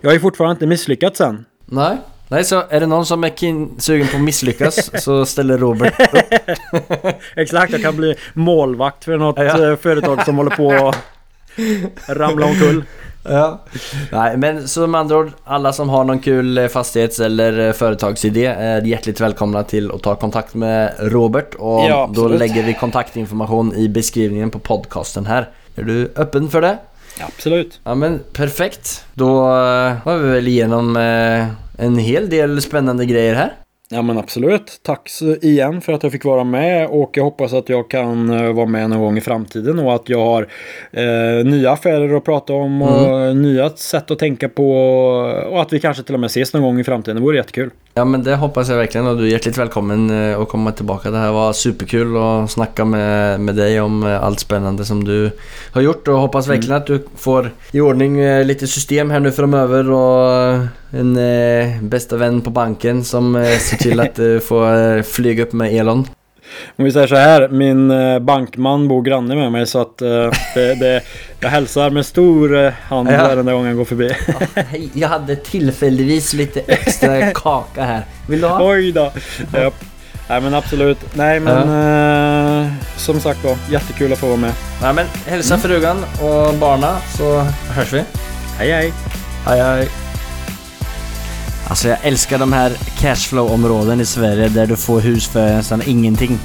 Jag 0.00 0.08
har 0.10 0.14
ju 0.14 0.20
fortfarande 0.20 0.52
inte 0.52 0.66
misslyckats 0.66 1.20
än. 1.20 1.44
Nej. 1.66 1.96
Nej, 2.32 2.44
så 2.44 2.62
är 2.70 2.80
det 2.80 2.86
någon 2.86 3.06
som 3.06 3.24
är 3.24 3.28
kin- 3.28 3.78
sugen 3.78 4.06
på 4.08 4.16
att 4.16 4.22
misslyckas 4.22 4.90
så 5.02 5.26
ställer 5.26 5.58
Robert 5.58 6.00
upp. 6.00 6.24
Exakt, 7.36 7.72
jag 7.72 7.82
kan 7.82 7.96
bli 7.96 8.14
målvakt 8.34 9.04
för 9.04 9.16
något 9.16 9.38
eh, 9.38 9.76
företag 9.76 10.24
som 10.24 10.36
håller 10.36 10.50
på 10.50 10.72
att 10.88 12.16
ramla 12.16 12.46
omkull. 12.46 12.84
Ja. 13.24 13.60
Nej, 14.12 14.36
men 14.36 14.66
med 14.90 15.00
andra 15.00 15.16
ord, 15.16 15.30
alla 15.44 15.72
som 15.72 15.88
har 15.88 16.04
någon 16.04 16.18
kul 16.18 16.58
eh, 16.58 16.68
fastighets 16.68 17.20
eller 17.20 17.66
eh, 17.66 17.72
företagsidé 17.72 18.46
är 18.46 18.82
hjärtligt 18.82 19.20
välkomna 19.20 19.62
till 19.62 19.90
att 19.90 20.02
ta 20.02 20.14
kontakt 20.14 20.54
med 20.54 20.92
Robert 20.98 21.54
och 21.54 21.80
Ja, 21.84 22.10
då 22.14 22.28
lägger 22.28 22.62
vi 22.62 22.74
kontaktinformation 22.74 23.74
i 23.76 23.88
beskrivningen 23.88 24.50
på 24.50 24.58
podcasten 24.58 25.26
här. 25.26 25.48
Är 25.76 25.82
du 25.82 26.12
öppen 26.16 26.48
för 26.50 26.60
det? 26.60 26.78
Absolut. 27.20 27.80
Ja 27.84 27.94
men 27.94 28.20
perfekt. 28.32 29.04
Då 29.14 29.34
var 30.04 30.16
vi 30.18 30.28
väl 30.30 30.48
igenom 30.48 30.96
eh, 30.96 31.46
en 31.82 31.98
hel 31.98 32.30
del 32.30 32.62
spännande 32.62 33.06
grejer 33.06 33.34
här. 33.34 33.52
Ja 33.88 34.02
men 34.02 34.18
absolut. 34.18 34.80
Tack 34.82 35.10
igen 35.42 35.80
för 35.80 35.92
att 35.92 36.02
jag 36.02 36.12
fick 36.12 36.24
vara 36.24 36.44
med 36.44 36.88
och 36.88 37.10
jag 37.14 37.24
hoppas 37.24 37.52
att 37.52 37.68
jag 37.68 37.90
kan 37.90 38.30
eh, 38.30 38.52
vara 38.52 38.66
med 38.66 38.90
någon 38.90 39.00
gång 39.00 39.18
i 39.18 39.20
framtiden 39.20 39.78
och 39.78 39.94
att 39.94 40.08
jag 40.08 40.24
har 40.24 40.48
eh, 40.92 41.44
nya 41.44 41.70
affärer 41.70 42.16
att 42.16 42.24
prata 42.24 42.52
om 42.52 42.82
och 42.82 43.36
nya 43.36 43.70
sätt 43.70 44.10
att 44.10 44.18
tänka 44.18 44.48
på 44.48 44.72
och 45.50 45.62
att 45.62 45.72
vi 45.72 45.80
kanske 45.80 46.02
till 46.02 46.14
och 46.14 46.20
med 46.20 46.26
ses 46.26 46.52
någon 46.52 46.62
gång 46.62 46.80
i 46.80 46.84
framtiden. 46.84 47.16
Det 47.16 47.22
vore 47.22 47.36
jättekul. 47.36 47.70
Ja 47.94 48.04
men 48.04 48.22
det 48.22 48.36
hoppas 48.36 48.68
jag 48.68 48.76
verkligen 48.76 49.06
och 49.06 49.16
du 49.16 49.24
är 49.24 49.28
hjärtligt 49.28 49.58
välkommen 49.58 50.10
eh, 50.10 50.40
att 50.40 50.48
komma 50.48 50.72
tillbaka. 50.72 51.10
Det 51.10 51.18
här 51.18 51.32
var 51.32 51.52
superkul 51.52 52.16
att 52.16 52.50
snacka 52.50 52.84
med, 52.84 53.40
med 53.40 53.54
dig 53.54 53.80
om 53.80 54.06
eh, 54.06 54.24
allt 54.24 54.40
spännande 54.40 54.84
som 54.84 55.04
du 55.04 55.30
har 55.72 55.80
gjort 55.80 56.08
och 56.08 56.18
hoppas 56.18 56.48
verkligen 56.48 56.76
att 56.76 56.86
du 56.86 57.06
får 57.16 57.50
i 57.72 57.80
ordning 57.80 58.20
eh, 58.20 58.44
lite 58.44 58.66
system 58.66 59.10
här 59.10 59.20
nu 59.20 59.32
framöver 59.32 59.90
och 59.90 60.54
en 60.90 61.16
eh, 61.16 61.82
bästa 61.82 62.16
vän 62.16 62.40
på 62.40 62.50
banken 62.50 63.04
som 63.04 63.36
eh, 63.36 63.58
ser 63.58 63.76
till 63.76 64.00
att 64.00 64.14
du 64.16 64.40
får 64.40 65.02
flyga 65.02 65.42
upp 65.42 65.52
med 65.52 65.72
Elon. 65.72 66.06
Om 66.76 66.84
vi 66.84 66.92
säger 66.92 67.06
så 67.06 67.16
här, 67.16 67.48
min 67.48 67.90
eh, 67.90 68.18
bankman 68.18 68.88
bor 68.88 69.02
granne 69.02 69.34
med 69.34 69.52
mig 69.52 69.66
så 69.66 69.80
att 69.80 70.02
eh, 70.02 70.08
det, 70.54 70.74
det, 70.74 71.02
jag 71.40 71.48
hälsar 71.48 71.90
med 71.90 72.06
stor 72.06 72.56
eh, 72.64 72.72
hand 72.88 73.08
Ja. 73.12 73.22
varje 73.28 73.42
gång 73.52 73.66
jag 73.66 73.76
går 73.76 73.84
förbi. 73.84 74.12
Hej, 74.54 74.88
jag 74.94 75.08
hade 75.08 75.36
tillfälligtvis 75.36 76.32
lite 76.32 76.60
extra 76.60 77.30
kaka 77.34 77.84
här. 77.84 78.02
Vill 78.28 78.40
du 78.40 78.46
ha? 78.46 78.70
Oj 78.70 78.92
då! 78.92 79.12
Japp. 79.54 79.74
Nej 80.28 80.40
men 80.40 80.54
absolut. 80.54 80.98
Nej 81.14 81.40
men 81.40 81.56
eh, 82.66 82.72
som 82.96 83.20
sagt 83.20 83.44
var, 83.44 83.56
jättekul 83.70 84.12
att 84.12 84.18
få 84.18 84.26
vara 84.26 84.36
med. 84.36 84.52
Ja, 84.82 84.92
men 84.92 85.06
hälsa 85.26 85.58
frugan 85.58 85.96
och 86.22 86.54
barna 86.54 86.96
så 87.18 87.40
hörs 87.70 87.92
vi. 87.92 88.02
Hej 88.58 88.70
hej! 88.72 88.92
Hej 89.46 89.60
hej. 89.62 89.88
Alltså 91.72 91.88
jag 91.88 91.98
älskar 92.02 92.38
de 92.38 92.52
här 92.52 92.70
cashflow-områden 92.98 94.00
i 94.00 94.06
Sverige 94.06 94.48
där 94.48 94.66
du 94.66 94.76
får 94.76 95.00
hus 95.00 95.28
för 95.28 95.56
nästan 95.56 95.82
ingenting. 95.86 96.38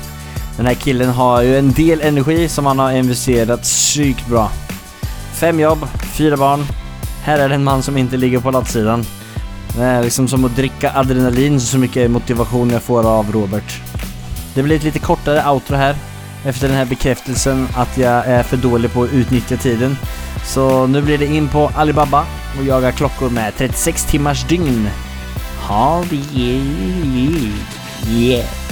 Den 0.57 0.65
här 0.65 0.73
killen 0.73 1.09
har 1.09 1.41
ju 1.41 1.57
en 1.57 1.71
del 1.71 2.01
energi 2.01 2.49
som 2.49 2.65
han 2.65 2.79
har 2.79 2.91
investerat 2.91 3.61
psykt 3.61 4.27
bra. 4.27 4.51
Fem 5.33 5.59
jobb, 5.59 5.87
fyra 6.03 6.37
barn. 6.37 6.65
Här 7.23 7.39
är 7.39 7.49
det 7.49 7.55
en 7.55 7.63
man 7.63 7.83
som 7.83 7.97
inte 7.97 8.17
ligger 8.17 8.39
på 8.39 8.51
latsidan. 8.51 9.05
Det 9.77 9.83
är 9.83 10.03
liksom 10.03 10.27
som 10.27 10.45
att 10.45 10.55
dricka 10.55 10.91
adrenalin 10.95 11.59
så 11.59 11.77
mycket 11.77 12.11
motivation 12.11 12.69
jag 12.69 12.83
får 12.83 13.07
av 13.07 13.31
Robert. 13.31 13.81
Det 14.53 14.63
blir 14.63 14.75
ett 14.75 14.83
lite 14.83 14.99
kortare 14.99 15.49
outro 15.49 15.75
här. 15.75 15.95
Efter 16.45 16.67
den 16.67 16.77
här 16.77 16.85
bekräftelsen 16.85 17.67
att 17.75 17.97
jag 17.97 18.25
är 18.25 18.43
för 18.43 18.57
dålig 18.57 18.93
på 18.93 19.03
att 19.03 19.13
utnyttja 19.13 19.57
tiden. 19.57 19.97
Så 20.45 20.87
nu 20.87 21.01
blir 21.01 21.17
det 21.17 21.25
in 21.25 21.47
på 21.47 21.71
Alibaba 21.75 22.25
och 22.59 22.65
jaga 22.65 22.91
klockor 22.91 23.29
med 23.29 23.53
36 23.57 24.05
timmars 24.05 24.43
dygn. 24.43 24.89
Ha 25.67 26.01
det 26.09 26.15
yeah. 28.07 28.66